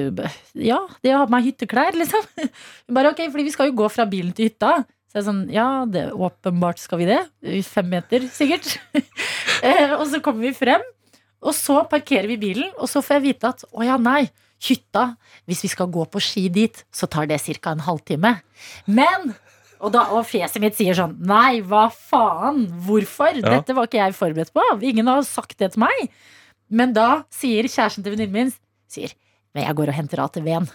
Ja, 0.55 0.77
det 1.03 1.11
har 1.17 1.25
på 1.27 1.33
meg 1.33 1.49
hytteklær, 1.49 1.97
liksom. 1.97 2.23
Bare 2.95 3.11
ok, 3.15 3.25
fordi 3.33 3.49
vi 3.49 3.55
skal 3.57 3.73
jo 3.73 3.79
gå 3.81 3.89
fra 3.91 4.05
bilen 4.07 4.31
til 4.37 4.51
hytta. 4.51 4.77
Så 5.10 5.18
jeg 5.18 5.24
er 5.24 5.26
sånn, 5.26 5.41
ja, 5.49 5.68
det, 5.89 6.03
åpenbart 6.14 6.82
skal 6.82 7.01
vi 7.01 7.10
det. 7.10 7.24
I 7.41 7.64
Fem 7.66 7.89
meter, 7.89 8.28
sikkert. 8.30 8.76
eh, 9.66 9.95
og 9.95 10.05
så 10.12 10.22
kommer 10.22 10.45
vi 10.45 10.53
frem, 10.53 10.84
og 11.41 11.55
så 11.57 11.82
parkerer 11.89 12.30
vi 12.30 12.38
bilen, 12.38 12.70
og 12.78 12.91
så 12.91 13.01
får 13.01 13.18
jeg 13.18 13.26
vite 13.32 13.49
at 13.49 13.66
å 13.74 13.86
ja, 13.88 13.97
nei, 13.97 14.28
hytta, 14.68 15.14
hvis 15.49 15.64
vi 15.66 15.72
skal 15.72 15.89
gå 15.89 16.03
på 16.12 16.22
ski 16.22 16.45
dit, 16.53 16.84
så 16.93 17.10
tar 17.10 17.30
det 17.30 17.39
ca. 17.41 17.74
en 17.74 17.86
halvtime. 17.88 18.36
Men 18.86 19.32
og, 19.80 19.93
da, 19.95 20.03
og 20.12 20.26
fjeset 20.28 20.60
mitt 20.60 20.76
sier 20.76 20.97
sånn 20.97 21.16
Nei, 21.24 21.62
hva 21.64 21.86
faen? 21.93 22.66
Hvorfor? 22.84 23.38
Ja. 23.39 23.53
Dette 23.55 23.76
var 23.78 23.88
ikke 23.88 24.01
jeg 24.01 24.18
forberedt 24.18 24.51
på. 24.51 24.66
Ingen 24.84 25.07
har 25.07 25.24
sagt 25.28 25.55
det 25.62 25.72
til 25.74 25.86
meg. 25.86 26.10
Men 26.68 26.91
da 26.93 27.24
sier 27.34 27.64
kjæresten 27.64 28.03
til 28.03 28.14
venninnen 28.18 28.36
min 28.36 28.51
sier, 28.91 29.16
Men 29.55 29.66
jeg 29.66 29.78
går 29.80 29.91
og 29.91 29.97
henter 29.97 30.22
ATV-en. 30.26 30.68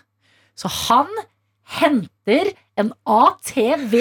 Så 0.58 0.70
han 0.88 1.10
henter 1.80 2.52
en 2.80 2.92
ATV 3.06 3.94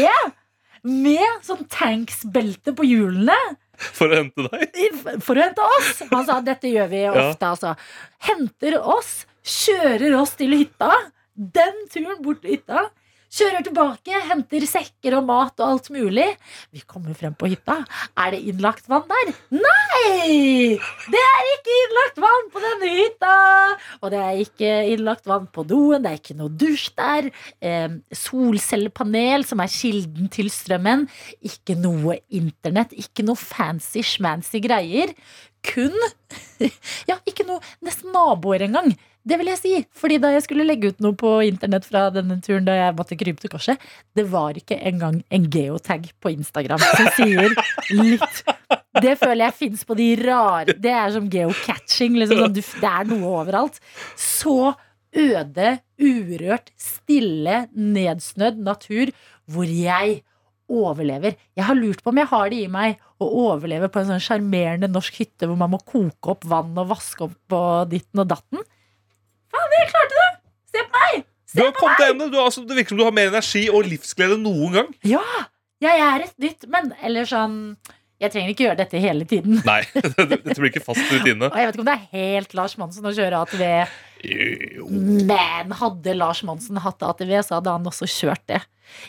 med 0.84 1.44
sånn 1.46 1.64
tanksbelte 1.72 2.74
på 2.76 2.84
hjulene 2.88 3.38
For 3.96 4.12
å 4.12 4.20
hente 4.20 4.46
deg. 4.52 4.76
for 5.24 5.36
å 5.40 5.44
hente 5.46 5.64
oss. 5.80 6.02
Han 6.12 6.26
sa 6.28 6.40
dette 6.46 6.70
gjør 6.70 6.90
vi 6.92 7.04
ofte, 7.10 7.48
altså. 7.50 7.72
Henter 8.28 8.78
oss, 8.80 9.26
kjører 9.44 10.14
oss 10.20 10.36
til 10.40 10.54
hytta. 10.56 10.92
Den 11.34 11.80
turen 11.92 12.20
bort 12.24 12.44
til 12.44 12.58
hytta. 12.58 12.86
Kjører 13.34 13.64
tilbake, 13.66 14.18
henter 14.30 14.64
sekker 14.70 15.16
og 15.18 15.24
mat 15.26 15.58
og 15.64 15.72
alt 15.72 15.88
mulig. 15.90 16.28
Vi 16.70 16.84
kommer 16.86 17.16
frem 17.18 17.34
på 17.34 17.48
hytta. 17.50 17.80
Er 18.14 18.36
det 18.36 18.44
innlagt 18.46 18.86
vann 18.92 19.08
der? 19.10 19.32
Nei! 19.58 20.76
Det 21.10 21.22
er 21.22 21.48
ikke 21.56 21.78
innlagt 21.80 22.22
vann 22.22 22.52
på 22.54 22.62
denne 22.62 22.92
hytta! 22.94 23.32
Og 24.04 24.14
det 24.14 24.20
er 24.22 24.42
ikke 24.44 24.74
innlagt 24.94 25.26
vann 25.32 25.48
på 25.50 25.66
doen. 25.66 26.04
Det 26.04 26.12
er 26.12 26.20
ikke 26.22 26.38
noe 26.38 26.54
dusj 26.62 26.92
der. 27.00 27.32
Eh, 27.58 27.96
solcellepanel, 28.22 29.48
som 29.50 29.64
er 29.66 29.74
kilden 29.80 30.30
til 30.34 30.52
strømmen. 30.54 31.08
Ikke 31.42 31.74
noe 31.80 32.20
internett. 32.30 32.94
Ikke 32.94 33.26
noe 33.26 33.40
fancy-schmancy 33.40 34.62
greier. 34.62 35.16
Kun 35.66 35.98
Ja, 37.10 37.18
ikke 37.26 37.48
noe 37.48 37.64
Nesten 37.82 38.14
naboer 38.14 38.68
engang. 38.68 38.94
Det 39.24 39.38
vil 39.40 39.50
jeg 39.54 39.60
si. 39.62 39.74
Fordi 39.96 40.18
da 40.20 40.34
jeg 40.34 40.44
skulle 40.46 40.66
legge 40.68 40.92
ut 40.92 41.04
noe 41.04 41.16
på 41.16 41.32
internett 41.48 41.86
fra 41.88 42.10
denne 42.14 42.40
turen 42.44 42.66
da 42.68 42.76
jeg 42.76 42.96
måtte 42.98 43.18
krype 43.20 43.40
til 43.40 43.54
korset, 43.54 43.86
det 44.18 44.26
var 44.32 44.58
ikke 44.60 44.80
engang 44.84 45.22
en 45.34 45.46
geotag 45.52 46.10
på 46.20 46.34
Instagram 46.34 46.84
som 46.84 47.12
sier 47.16 47.56
litt 47.96 48.44
Det 49.04 49.16
føler 49.18 49.48
jeg 49.48 49.58
fins 49.58 49.86
på 49.88 49.96
de 49.98 50.10
rare 50.22 50.76
Det 50.78 50.92
er 50.92 51.14
som 51.16 51.30
geocatching. 51.32 52.20
Liksom, 52.20 52.44
sånn, 52.44 52.58
det 52.58 52.92
er 52.92 53.08
noe 53.10 53.32
overalt. 53.40 53.80
Så 54.20 54.74
øde, 55.14 55.78
urørt, 56.02 56.74
stille, 56.80 57.68
nedsnødd 57.74 58.60
natur 58.66 59.14
hvor 59.52 59.68
jeg 59.70 60.22
overlever. 60.74 61.36
Jeg 61.56 61.68
har 61.68 61.78
lurt 61.78 62.04
på 62.04 62.12
om 62.12 62.20
jeg 62.20 62.32
har 62.32 62.52
det 62.52 62.62
i 62.64 62.70
meg 62.72 63.02
å 63.22 63.28
overleve 63.48 63.90
på 63.92 64.02
en 64.02 64.14
sånn 64.14 64.24
sjarmerende 64.24 64.90
norsk 64.92 65.20
hytte 65.22 65.48
hvor 65.48 65.60
man 65.60 65.74
må 65.74 65.80
koke 65.86 66.34
opp 66.34 66.48
vann 66.50 66.76
og 66.80 66.90
vaske 66.92 67.28
opp 67.28 67.36
på 67.52 67.62
ditten 67.92 68.24
og 68.24 68.32
datten. 68.32 68.64
Jeg 69.78 69.90
klarte 69.92 70.20
det! 70.20 70.30
Se 70.74 70.86
på 70.86 71.02
meg! 71.02 71.26
Du 71.54 71.62
har 71.62 71.74
kommet 71.78 72.00
deg 72.02 72.14
gjennom 72.14 72.38
altså, 72.42 72.64
det 72.66 72.78
virker 72.80 72.96
som 72.96 73.02
du 73.02 73.06
har 73.06 73.14
mer 73.16 73.30
energi 73.30 73.68
og 73.70 73.86
livsglede 73.86 74.40
enn 74.40 74.48
noen 74.48 74.80
gang. 74.80 74.94
Ja! 75.06 75.26
Jeg 75.84 76.00
er 76.00 76.24
et 76.24 76.38
nytt 76.40 76.64
men 76.72 76.94
Eller 77.04 77.28
sånn 77.28 77.58
Jeg 78.24 78.32
trenger 78.32 78.54
ikke 78.54 78.64
gjøre 78.70 78.80
dette 78.80 79.02
hele 79.04 79.28
tiden. 79.28 79.60
Nei, 79.68 79.82
Dette 80.32 80.56
blir 80.56 80.70
ikke 80.72 80.86
fast 80.86 81.04
rutine. 81.12 81.50
Og 81.50 81.60
jeg 81.60 81.68
vet 81.68 81.76
ikke 81.76 81.84
om 81.84 81.90
det 81.90 81.98
er 81.98 82.06
helt 82.14 82.56
Lars 82.58 82.78
Monsen 82.80 83.10
å 83.10 83.12
kjøre 83.12 83.42
ATV, 83.44 83.64
men 85.28 85.74
hadde 85.76 86.14
Lars 86.16 86.40
Monsen 86.48 86.80
hatt 86.80 87.04
ATV, 87.04 87.34
så 87.44 87.58
hadde 87.58 87.74
han 87.76 87.90
også 87.90 88.08
kjørt 88.08 88.46
det. 88.48 88.62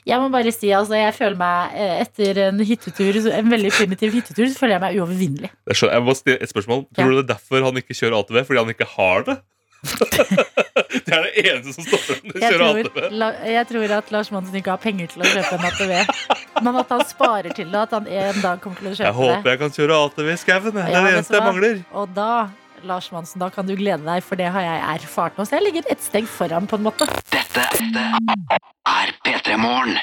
Jeg 0.08 0.18
må 0.18 0.30
bare 0.32 0.50
si, 0.54 0.72
altså, 0.74 0.96
jeg 0.98 1.14
føler 1.14 1.38
meg 1.38 1.76
eh, 1.78 1.94
etter 2.02 2.40
en 2.48 2.62
hyttetur, 2.64 3.18
en 3.30 3.50
veldig 3.52 3.72
primitiv 3.76 4.14
hyttetur, 4.16 4.48
så 4.50 4.58
føler 4.58 4.76
jeg 4.76 4.84
meg 4.84 4.98
uovervinnelig. 4.98 5.50
Jeg, 5.70 6.02
må 6.02 6.14
stille 6.18 6.40
et 6.42 6.50
spørsmål. 6.50 6.86
Tror 6.96 7.12
du 7.12 7.18
det 7.18 7.24
er 7.26 7.32
derfor 7.34 7.66
han 7.68 7.78
ikke 7.78 7.96
kjører 7.98 8.18
ATV? 8.18 8.40
Fordi 8.48 8.62
han 8.64 8.74
ikke 8.74 8.90
har 8.96 9.28
det? 9.28 9.38
det 11.06 11.12
er 11.14 11.26
det 11.26 11.32
eneste 11.44 11.74
som 11.76 11.84
står 11.86 12.02
ham. 12.08 12.24
å 12.24 12.40
Jeg 12.40 12.54
kjøre 12.54 12.68
ATV. 12.70 12.98
jeg 13.52 13.66
tror 13.70 13.94
at 13.98 14.10
Lars 14.14 14.30
Monsen 14.34 14.58
ikke 14.60 14.72
har 14.74 14.82
penger 14.82 15.06
til 15.14 15.22
å 15.24 15.30
kjøpe 15.30 15.54
en 15.58 15.66
ATV, 15.70 15.94
men 16.64 16.80
at 16.82 16.92
han 16.96 17.04
sparer 17.10 17.54
til 17.56 17.70
det, 17.72 17.80
at 17.86 17.94
han 17.98 18.06
en 18.08 18.40
dag 18.44 18.60
kommer 18.64 18.80
til 18.80 18.90
å 18.90 18.94
kjøpe 18.94 19.04
det. 19.04 19.12
jeg 19.12 19.18
håper 19.20 19.54
jeg 19.54 19.62
kan 19.64 19.74
kjøre 19.78 20.00
ATV 20.08 20.28
i 20.32 20.36
skauen. 20.40 20.64
Det 20.64 20.74
Det 20.74 20.84
Ja, 20.84 21.00
er 21.00 21.08
det 21.08 21.14
eneste 21.18 21.34
jeg 21.38 21.48
mangler. 21.48 21.80
Og 21.92 22.14
da, 22.16 22.30
Lars 22.84 23.10
Monsen, 23.12 23.40
da 23.40 23.48
kan 23.52 23.66
du 23.68 23.74
glede 23.76 24.04
deg, 24.04 24.22
for 24.24 24.36
det 24.40 24.50
har 24.52 24.60
jeg 24.66 24.80
erfart 25.00 25.38
nå. 25.38 25.46
Så 25.48 25.56
jeg 25.58 25.64
ligger 25.68 25.86
et 25.92 26.02
steg 26.04 26.26
foran, 26.28 26.66
på 26.68 26.76
en 26.80 26.84
måte. 26.88 27.08
Dette 27.32 27.64
er 28.84 29.14
P3 29.24 29.56
Morgen. 29.60 29.96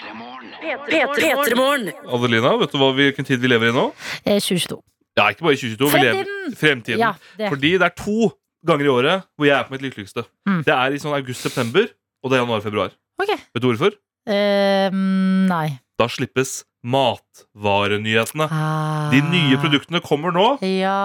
Adelina, 2.11 2.55
vet 2.61 2.71
du 2.73 2.77
hva, 2.81 2.89
hvilken 2.97 3.27
tid 3.27 3.41
vi 3.43 3.49
lever 3.51 3.69
i 3.71 3.75
nå? 3.75 3.87
Eh, 4.25 4.39
2022. 4.41 4.79
Ja, 5.19 5.25
ikke 5.33 5.43
bare 5.43 5.57
i 5.57 5.59
2022. 5.59 5.89
Vi 5.91 6.01
lever 6.01 6.23
Fremtiden! 6.23 6.55
fremtiden. 6.61 7.01
Ja, 7.01 7.11
det. 7.37 7.49
Fordi 7.51 7.71
det 7.77 7.87
er 7.89 7.95
to 7.99 8.29
ganger 8.67 8.87
i 8.87 8.93
året 8.93 9.27
hvor 9.35 9.47
jeg 9.47 9.55
er 9.57 9.67
på 9.67 9.75
mitt 9.75 9.85
lykkeligste. 9.85 10.25
Mm. 10.49 10.61
Det 10.67 10.73
er 10.75 10.95
i 10.95 11.01
sånn 11.01 11.15
august-september, 11.17 11.87
og 12.21 12.31
det 12.31 12.37
er 12.37 12.43
januar-februar. 12.43 12.95
Ok. 13.21 13.31
Vet 13.37 13.63
du 13.63 13.69
hvorfor? 13.69 13.95
Uh, 14.29 14.89
nei. 15.49 15.67
Da 15.97 16.07
slippes 16.09 16.61
matvarenyhetene. 16.81 18.47
Ah. 18.49 19.09
De 19.13 19.21
nye 19.29 19.59
produktene 19.61 20.01
kommer 20.03 20.33
nå, 20.35 20.47
Ja 20.65 20.97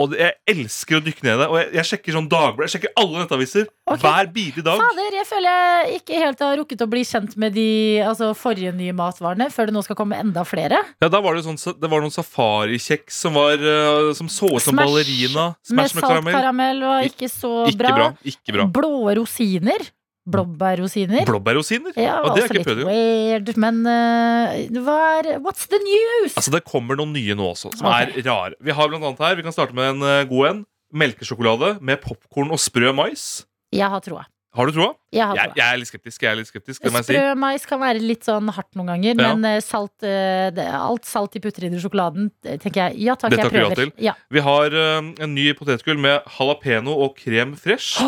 og 0.00 0.14
jeg 0.16 0.34
elsker 0.50 0.98
å 0.98 1.02
dykke 1.04 1.24
ned 1.26 1.34
i 1.34 1.40
det. 1.40 1.46
Og 1.50 1.58
jeg, 1.60 1.68
jeg 1.78 1.88
sjekker 1.90 2.16
sånn 2.16 2.28
Dagbladet, 2.30 2.68
jeg 2.68 2.74
sjekker 2.76 2.92
alle 3.02 3.22
nettaviser 3.22 3.66
okay. 3.66 4.00
hver 4.02 4.30
bidige 4.34 4.64
dag. 4.66 4.80
Fader, 4.80 5.16
jeg 5.18 5.28
føler 5.28 5.56
jeg 5.56 6.00
ikke 6.00 6.20
helt 6.22 6.44
har 6.44 6.56
rukket 6.60 6.84
å 6.84 6.88
bli 6.92 7.02
kjent 7.08 7.36
med 7.40 7.56
de 7.56 7.68
altså, 8.04 8.30
forrige 8.38 8.74
nye 8.76 8.94
matvarene 8.96 9.48
før 9.54 9.70
det 9.70 9.76
nå 9.76 9.84
skal 9.86 9.98
komme 9.98 10.20
enda 10.20 10.44
flere. 10.48 10.82
Ja, 11.02 11.10
da 11.12 11.22
var 11.24 11.38
det, 11.38 11.44
sånn, 11.46 11.58
det 11.58 11.90
var 11.92 12.04
noen 12.04 12.14
safarikjeks 12.14 13.20
som, 13.26 13.36
var, 13.38 13.60
eh, 13.60 14.12
som 14.18 14.30
så 14.32 14.50
ut 14.54 14.64
som 14.64 14.78
ballerina. 14.78 15.52
med 15.56 15.70
Smash 15.72 15.96
med 15.96 16.04
salt 16.04 16.10
karamell. 16.10 16.38
karamell 16.38 16.82
var 16.86 17.10
ikke 17.10 17.30
så 17.32 17.54
Ikke 17.70 17.82
bra. 17.84 18.10
Ikke 18.26 18.56
bra. 18.58 18.68
Blå 18.78 18.94
rosiner. 19.20 19.86
Blåbærrosiner. 20.26 21.22
Blåbærrosiner? 21.28 21.94
Ja, 21.94 22.18
det 22.24 22.30
har 22.32 22.40
jeg 22.42 22.58
ikke 22.58 22.66
prøvd. 22.66 22.84
weird, 22.88 23.50
men 23.62 23.82
uh, 23.86 24.80
hva 24.82 24.96
er 25.20 25.28
What's 25.44 25.68
the 25.70 25.78
news? 25.82 26.34
Altså, 26.34 26.50
det 26.54 26.64
kommer 26.66 26.98
noen 26.98 27.14
nye 27.14 27.36
nå 27.38 27.52
også, 27.52 27.70
som 27.78 27.86
okay. 27.86 28.10
er 28.10 28.26
rare. 28.26 28.56
Vi 28.58 28.74
har 28.74 28.90
blant 28.90 29.06
annet 29.06 29.22
her, 29.22 29.36
vi 29.38 29.46
kan 29.46 29.54
starte 29.54 29.76
med 29.76 29.94
en 29.94 30.06
eh, 30.06 30.24
god 30.30 30.48
en. 30.50 30.64
Melkesjokolade 30.96 31.76
med 31.84 32.02
popkorn 32.02 32.50
og 32.54 32.62
sprø 32.62 32.90
mais. 32.96 33.44
Jeg 33.74 33.90
har 33.90 34.02
troa. 34.02 34.26
Har 34.56 34.66
du 34.70 34.72
troa? 34.72 34.94
Jeg 35.12 35.36
Jeg, 35.36 35.52
jeg 35.58 35.66
er 35.66 35.76
litt 35.80 35.88
skeptisk. 35.90 36.22
Jeg 36.24 36.30
er 36.30 36.38
litt 36.40 36.48
skeptisk. 36.48 36.86
Sprø 36.88 37.24
mais 37.36 37.66
kan 37.68 37.80
være 37.82 38.00
litt 38.00 38.24
sånn 38.24 38.48
hardt 38.56 38.72
noen 38.78 38.88
ganger, 38.94 39.20
Ja. 39.20 39.34
men 39.34 39.44
eh, 39.44 39.60
salt, 39.60 39.92
eh, 40.02 40.48
det, 40.56 40.64
alt 40.72 41.04
salt 41.04 41.32
de 41.36 41.40
putter 41.44 41.66
i 41.66 41.70
den 41.72 41.80
sjokoladen, 41.82 42.30
eh, 42.44 42.56
tenker 42.62 42.86
jeg 42.88 43.04
ja 43.04 43.14
takk, 43.14 43.30
Det 43.34 43.38
jeg 43.42 43.52
ja 43.52 43.52
prøver. 43.52 43.74
til. 43.76 43.92
Ja. 43.98 44.14
Vi 44.32 44.40
har 44.40 44.72
uh, 44.72 45.12
en 45.20 45.34
ny 45.34 45.52
potetgull 45.58 45.98
med 46.00 46.24
jalapeño 46.38 46.88
og 46.96 47.16
krem 47.20 47.54
fresh. 47.56 48.00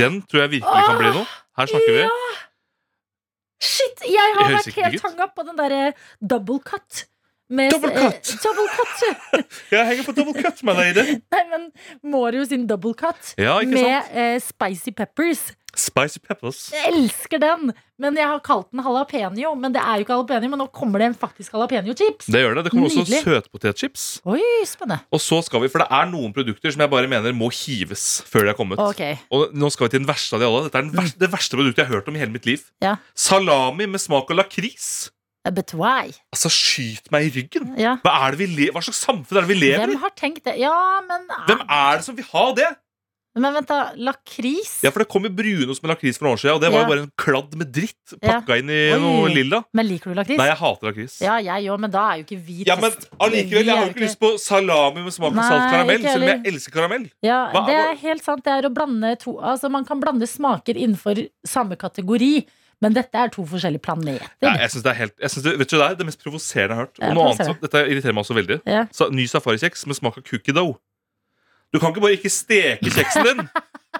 Den 0.00 0.22
tror 0.22 0.46
jeg 0.46 0.56
virkelig 0.60 0.86
kan 0.88 0.98
bli 0.98 1.12
noe. 1.20 1.26
Her 1.56 1.66
snakker 1.66 1.92
vi. 2.00 2.08
Shit, 3.60 4.02
jeg 4.04 4.34
har 4.36 4.50
vært 4.52 4.74
helt 4.76 5.04
hanga 5.06 5.28
på 5.32 5.44
den 5.46 5.56
derre 5.56 5.92
double 6.20 6.58
cut. 6.60 7.06
Med, 7.48 7.70
Double 7.70 7.92
cut? 7.94 8.32
eh, 8.32 8.40
double 8.44 8.68
cut. 8.74 9.04
Jeg 9.74 9.86
henger 9.86 10.06
på 10.08 10.14
double 10.16 10.34
cut, 10.42 10.62
my 10.66 10.72
lady. 10.74 11.20
Nei, 11.30 11.44
men 11.52 11.68
Mario 12.02 12.42
sin 12.48 12.66
double 12.66 12.94
cut 12.98 13.34
Ja, 13.38 13.60
med 13.62 14.10
eh, 14.10 14.40
spicy 14.42 14.90
peppers. 14.96 15.52
Spicy 15.76 16.18
peppers. 16.24 16.70
Jeg 16.72 16.88
elsker 16.94 17.38
den! 17.42 17.70
Men 18.00 18.16
jeg 18.16 18.24
har 18.28 18.40
kalt 18.44 18.70
den 18.72 18.80
jalapeño. 18.84 19.50
Men 19.60 19.72
det 19.74 19.80
er 19.82 20.00
jo 20.00 20.06
ikke 20.06 20.14
jalapeño, 20.16 20.48
men 20.52 20.60
nå 20.62 20.66
kommer 20.74 21.00
det 21.00 21.10
en 21.10 21.16
faktisk 21.16 21.52
jalapeño-chips. 21.54 22.26
Det 22.32 22.40
gjør 22.42 22.56
det. 22.58 22.64
Det 22.66 22.72
kommer 22.72 22.88
også 22.88 23.04
Nydelig. 23.04 23.20
søtpotetchips. 23.26 24.04
Oi, 24.28 24.40
spennende. 24.68 24.98
Og 25.12 25.20
så 25.20 25.38
skal 25.44 25.62
vi, 25.62 25.68
For 25.72 25.84
det 25.84 25.88
er 26.00 26.08
noen 26.10 26.32
produkter 26.36 26.72
som 26.74 26.80
jeg 26.84 26.92
bare 26.92 27.08
mener 27.12 27.36
må 27.36 27.50
hives 27.52 28.06
før 28.28 28.48
de 28.48 28.54
er 28.54 28.58
kommet. 28.58 28.80
Okay. 28.88 29.18
Og 29.30 29.52
nå 29.56 29.68
skal 29.72 29.86
vi 29.90 29.94
til 29.96 30.02
den 30.02 30.08
verste 30.10 30.36
av 30.36 30.42
de 30.42 30.48
alle. 30.48 30.64
Dette 30.66 30.80
er 30.80 30.88
den 30.88 30.96
verste, 30.96 31.20
det 31.22 31.30
verste 31.36 31.60
produktet 31.60 31.84
jeg 31.84 31.90
har 31.92 32.00
hørt 32.00 32.08
om 32.10 32.16
i 32.16 32.24
hele 32.24 32.32
mitt 32.34 32.48
liv. 32.48 32.64
Ja. 32.84 32.96
Salami 33.14 33.86
med 33.86 34.00
smak 34.02 34.32
av 34.32 34.40
lakris. 34.42 34.88
But 35.54 35.74
why? 35.74 36.10
Altså, 36.34 36.50
skyt 36.50 37.10
meg 37.14 37.28
i 37.28 37.34
ryggen! 37.40 37.74
Ja. 37.78 37.96
Hva, 38.02 38.16
er 38.26 38.30
det 38.36 38.38
vi 38.40 38.46
le 38.56 38.70
Hva 38.72 38.82
slags 38.82 39.04
samfunn 39.06 39.38
er 39.38 39.46
det 39.46 39.52
vi 39.52 39.60
lever 39.60 39.84
i? 39.84 39.92
Hvem 39.94 40.02
har 40.02 40.16
tenkt 40.18 40.44
det? 40.48 40.56
Ja, 40.58 40.74
men 41.06 41.28
Hvem 41.46 41.62
er 41.68 41.96
det 42.00 42.04
som 42.04 42.16
vil 42.18 42.24
ha 42.32 42.48
det? 42.56 42.72
Men 43.36 43.52
vent, 43.52 43.68
da. 43.68 43.90
Lakris? 44.00 44.78
Ja, 44.80 44.88
for 44.88 45.02
Det 45.02 45.10
kom 45.12 45.26
jo 45.26 45.28
brunost 45.28 45.82
med 45.84 45.90
lakris 45.92 46.16
for 46.16 46.24
noen 46.24 46.38
år 46.38 46.40
siden, 46.40 46.54
og 46.56 46.60
det 46.62 46.70
var 46.72 46.78
Ja. 46.80 46.84
jo 46.86 46.88
bare 46.88 47.02
en 47.04 47.10
kladd 47.20 47.54
med 47.60 47.68
dritt 47.70 48.14
Ja. 48.24 48.38
inn 48.56 48.70
i 48.72 48.78
Oi. 48.94 48.98
noe 48.98 49.28
lilla. 49.28 49.58
Men 49.76 49.86
liker 49.90 50.08
du 50.08 50.14
lakris? 50.16 50.38
Nei, 50.38 50.46
jeg 50.48 50.56
hater 50.56 50.86
lakris. 50.88 51.20
Ja, 51.20 51.36
jeg 51.36 51.68
òg, 51.68 51.78
men 51.78 51.90
da 51.90 52.12
er 52.14 52.16
jo 52.16 52.24
ikke 52.24 52.40
vi 52.46 52.64
Ja, 52.64 52.76
men 52.80 52.90
allikevel, 53.20 53.66
jeg 53.66 53.76
har 53.76 53.84
jo 53.84 53.92
ikke 53.92 54.06
lyst 54.08 54.18
på 54.18 54.38
salami 54.40 55.04
med 55.04 55.12
smak 55.12 55.36
av 55.36 55.44
salt 55.44 55.68
karamell, 55.70 56.00
selv 56.00 56.22
om 56.22 56.28
jeg 56.32 56.44
elsker 56.54 56.72
karamell. 56.72 57.10
Ja, 57.22 57.52
Hva- 57.52 57.66
det 57.66 57.74
er 57.76 57.94
helt 58.08 58.24
sant. 58.24 58.42
Det 58.42 58.52
er 58.64 58.70
å 58.70 58.72
blande 58.72 59.18
to 59.20 59.36
Altså, 59.36 59.70
man 59.70 59.84
kan 59.84 60.00
blande 60.00 60.24
smaker 60.26 60.72
innenfor 60.74 61.28
samme 61.46 61.76
kategori, 61.76 62.46
men 62.82 62.92
dette 62.94 63.14
er 63.18 63.28
to 63.32 63.44
forskjellige 63.46 63.82
planeter. 63.82 64.26
Ja, 64.42 64.52
jeg 64.60 64.70
synes 64.70 64.82
det 64.84 64.90
er 64.92 64.98
helt 65.00 65.14
synes 65.30 65.44
det, 65.44 65.58
Vet 65.58 65.70
du, 65.70 65.76
det 65.76 65.84
er 65.86 65.94
det 65.94 66.06
mest 66.06 66.22
provoserende 66.22 66.74
jeg 66.74 66.76
har 66.76 66.84
hørt. 66.84 66.98
Og 67.00 67.14
noe 67.14 67.24
annet, 67.30 67.46
som- 67.46 67.56
dette 67.62 67.82
irriterer 67.88 68.12
meg 68.12 68.24
også 68.24 68.34
veldig. 68.36 68.60
Ja. 68.66 68.86
Så, 68.92 69.08
ny 69.10 69.24
safarikjeks 69.26 69.86
med 69.86 69.96
smak 69.96 70.18
av 70.18 70.22
cookie 70.28 70.52
dough. 70.54 70.76
Du 71.76 71.80
kan 71.82 71.92
ikke 71.92 72.02
bare 72.08 72.16
ikke 72.16 72.32
steke 72.32 72.88
kjeksen 72.94 73.26
din, 73.28 73.42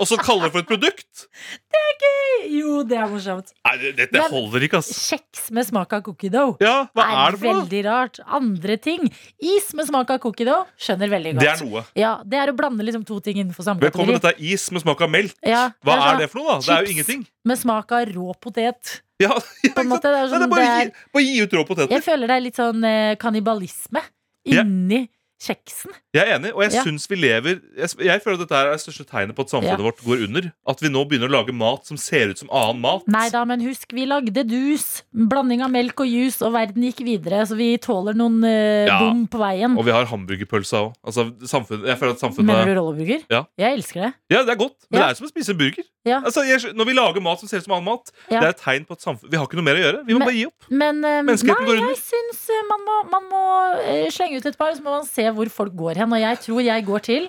og 0.01 0.09
så 0.09 0.17
kalle 0.21 0.47
det 0.47 0.53
for 0.55 0.63
et 0.65 0.69
produkt. 0.69 1.27
Det 1.73 1.81
er 1.81 1.95
gøy! 2.01 2.15
Jo, 2.57 2.73
det 2.89 2.97
er 3.01 3.09
morsomt. 3.11 3.51
Nei, 3.67 3.73
det, 3.83 3.91
Dette 3.99 4.17
Men- 4.21 4.33
holder 4.33 4.65
ikke, 4.67 4.79
ass. 4.81 4.91
Kjeks 5.11 5.51
med 5.57 5.67
smak 5.69 5.93
av 5.97 6.03
cookie 6.07 6.31
dough. 6.33 6.55
Ja, 6.63 6.87
hva 6.97 7.07
er 7.11 7.35
det 7.37 7.41
for 7.43 7.49
veldig 7.61 7.81
rart. 7.87 8.21
Andre 8.39 8.77
ting. 8.81 9.07
Is 9.43 9.69
med 9.77 9.89
smak 9.89 10.13
av 10.15 10.21
cookie 10.25 10.47
dough 10.49 10.65
skjønner 10.81 11.11
veldig 11.13 11.35
godt. 11.37 11.45
Det 11.45 11.51
er 11.53 11.65
noe. 11.67 11.85
Ja, 11.99 12.13
det 12.25 12.39
er 12.43 12.53
å 12.53 12.57
blande 12.57 12.87
liksom 12.87 13.05
to 13.09 13.19
ting 13.25 13.41
innenfor 13.43 13.67
samme 13.67 13.83
Velkommen, 13.85 14.17
kategori. 14.17 14.37
dette 14.37 14.47
er 14.49 14.55
is 14.55 14.67
med 14.73 14.85
smak 14.87 15.05
av 15.07 15.13
melk. 15.13 15.35
Ja, 15.45 15.65
Hva 15.85 15.93
det 15.93 15.97
er 15.97 16.07
er 16.07 16.09
sånn 16.13 16.23
det 16.25 16.31
for 16.33 16.41
noe, 16.43 16.49
da? 16.49 16.59
Det 16.61 16.69
er 16.69 16.81
jo 16.81 16.87
chips. 16.87 16.95
ingenting. 16.97 17.27
Med 17.53 17.59
smak 17.65 17.93
av 17.99 18.07
rå 18.17 18.37
potet. 18.41 19.01
Ja, 19.21 19.33
ja, 19.65 19.73
På 19.73 19.81
en 19.85 19.89
måte, 19.93 20.09
det 20.13 20.17
er 20.17 20.27
Nei, 20.27 20.31
sånn, 20.33 20.45
det 20.45 20.49
er 20.49 20.55
bare, 20.57 20.65
det 20.65 20.87
gi, 20.87 21.11
bare 21.17 21.25
gi 21.29 21.37
ut 21.45 21.59
rå 21.61 21.67
poteter. 21.69 21.93
Jeg 21.97 22.05
føler 22.05 22.27
det 22.33 22.37
er 22.41 22.47
litt 22.49 22.61
sånn 22.61 22.85
eh, 22.85 23.17
kannibalisme 23.21 24.03
inni 24.47 24.61
inni 24.63 24.99
kjeksen. 25.43 25.93
Jeg 26.17 26.23
er 26.29 26.39
enig, 26.39 26.53
og 26.55 26.63
jeg 26.65 26.73
Ja. 26.73 26.83
syns 26.85 27.07
vi 27.11 27.17
lever 27.17 27.61
jeg, 27.77 27.91
jeg 28.01 28.23
føler 28.25 28.41
at 28.41 28.49
dette 28.49 28.57
er 28.57 28.71
det 28.73 28.81
største 28.81 29.05
tegnet 29.05 29.37
på 29.37 29.43
at 29.45 29.51
samfunnet 29.53 29.79
Ja. 29.79 29.85
vårt 29.85 30.01
går 30.05 30.25
under. 30.25 30.53
At 30.67 30.81
vi 30.81 30.89
nå 30.89 31.05
begynner 31.09 31.29
å 31.29 31.35
lage 31.45 31.53
mat 31.53 31.85
som 31.87 31.97
ser 31.97 32.31
ut 32.31 32.39
som 32.39 32.49
annen 32.51 32.81
mat. 32.81 33.03
Nei 33.07 33.29
da, 33.29 33.45
men 33.45 33.61
husk, 33.61 33.93
vi 33.93 34.07
lagde 34.07 34.47
dus. 34.49 35.03
Blanding 35.13 35.63
av 35.63 35.71
melk 35.71 36.01
og 36.01 36.07
juice, 36.09 36.41
og 36.43 36.53
verden 36.55 36.83
gikk 36.83 37.05
videre. 37.05 37.45
Så 37.47 37.57
vi 37.57 37.77
tåler 37.79 38.15
noen 38.17 38.43
uh, 38.45 38.87
Ja. 38.87 38.99
bom 38.99 39.27
på 39.29 39.39
veien. 39.39 39.77
Og 39.77 39.85
vi 39.85 39.93
har 39.93 40.07
hamburgerpølsa 40.07 40.81
òg. 40.89 40.95
Altså, 41.05 41.31
jeg 41.41 41.99
føler 41.99 42.13
at 42.17 42.39
Mener 42.39 42.65
du 42.65 42.81
rolleburger? 42.81 43.25
Ja. 43.31 43.45
Jeg 43.59 43.77
elsker 43.79 44.01
det. 44.07 44.15
Ja, 44.31 44.43
det 44.43 44.51
er 44.57 44.57
godt, 44.57 44.77
men 44.91 45.01
det 45.01 45.11
er 45.11 45.15
som 45.15 45.27
å 45.27 45.31
spise 45.31 45.51
en 45.51 45.59
burger. 45.59 45.85
Ja. 46.07 46.21
Altså, 46.23 46.45
jeg, 46.47 46.73
når 46.75 46.87
vi 46.87 46.93
lager 46.95 47.21
mat 47.21 47.41
som 47.41 47.49
ser 47.49 47.59
ut 47.59 47.65
som 47.65 47.73
annen 47.75 47.85
mat, 47.85 48.11
det 48.31 48.39
er 48.39 48.49
et 48.55 48.61
tegn 48.63 48.87
på 48.87 48.93
at 48.93 49.01
samfunnet 49.03 49.31
vi 49.31 49.37
har 49.37 49.47
ikke 49.47 49.59
noe 49.59 49.67
mer 49.67 49.75
å 49.75 49.83
gjøre. 49.83 50.07
Vi 50.07 50.15
må 50.15 50.19
Men- 50.21 50.29
bare 50.29 50.37
gi 50.39 50.47
opp. 50.47 50.71
Men 50.71 51.05
uh, 51.05 51.23
Menneskeheten 51.27 51.67
nei, 51.67 51.67
går 51.67 51.77
under. 51.83 51.95
jeg 51.95 52.03
syns 52.07 52.43
eh, 52.51 52.63
man 52.71 52.81
må, 52.87 52.97
man 53.11 53.23
må 53.33 53.43
uh, 53.83 54.11
slenge 54.15 54.37
ut 54.39 54.47
et 54.47 54.57
par, 54.59 54.73
så 54.73 54.83
må 54.87 54.95
man 54.97 55.05
se 55.05 55.26
hvor 55.35 55.49
folk 55.51 55.75
går 55.77 55.95
hen. 56.03 56.13
Og 56.13 56.21
jeg 56.21 56.39
tror 56.45 56.61
jeg 56.65 56.85
går 56.87 57.01
til 57.07 57.29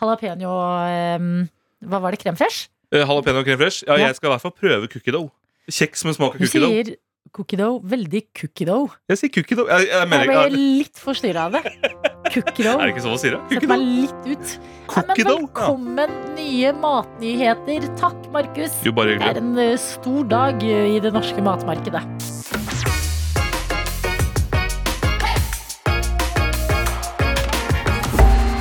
jalapeño 0.00 0.52
eh, 0.88 1.48
Hva 1.86 2.00
var 2.00 2.10
det? 2.16 2.20
Krem 2.22 2.36
fresh? 2.36 2.68
Eh, 2.92 3.02
Jalapeño 3.04 3.42
krem 3.44 3.58
fresh. 3.58 3.82
Ja, 3.86 3.96
Ja. 3.96 4.06
jeg 4.08 4.16
skal 4.16 4.28
i 4.30 4.32
hvert 4.34 4.42
fall 4.46 4.52
prøve 4.56 4.88
cookie 4.92 5.12
dough. 5.12 5.30
Kjeks 5.70 6.04
med 6.06 6.14
smak 6.14 6.34
av 6.34 6.38
Du 6.40 6.46
cookie 6.46 6.60
dough. 6.60 6.70
sier 6.72 6.96
cookie 7.34 7.58
dough. 7.58 7.80
Veldig 7.84 8.22
cookie 8.40 8.66
dough. 8.66 8.92
Jeg 9.10 9.18
sier 9.18 9.32
cookie 9.34 9.56
dough. 9.58 9.68
Jeg, 9.68 9.88
jeg 9.88 10.10
Jeg 10.10 10.28
ble 10.28 10.50
litt 10.56 10.96
forstyrra 11.02 11.46
av 11.46 11.52
det. 11.58 11.62
Cookie 12.36 12.64
dough. 12.64 12.80
Er 12.80 12.86
det 12.86 12.94
ikke 12.94 13.02
sånn 13.04 13.14
man 13.16 13.22
sier 13.22 13.36
det? 13.36 13.40
Cookie 13.50 13.68
meg 13.68 13.80
litt 13.80 14.30
ut. 14.30 14.54
Cookie 14.86 15.06
Cookie 15.06 15.24
men? 15.24 15.32
Ja. 15.32 15.38
velkommen 15.40 16.10
nye 16.36 16.72
matnyheter. 16.84 17.88
Takk, 17.98 18.30
Markus. 18.32 18.78
Jo, 18.86 18.92
bare 18.92 19.18
Det 19.18 19.32
er 19.34 19.42
en 19.42 19.56
eh, 19.58 19.76
stor 19.76 20.22
dag 20.24 20.62
i 20.62 21.00
det 21.00 21.12
norske 21.12 21.42
matmarkedet. 21.42 22.55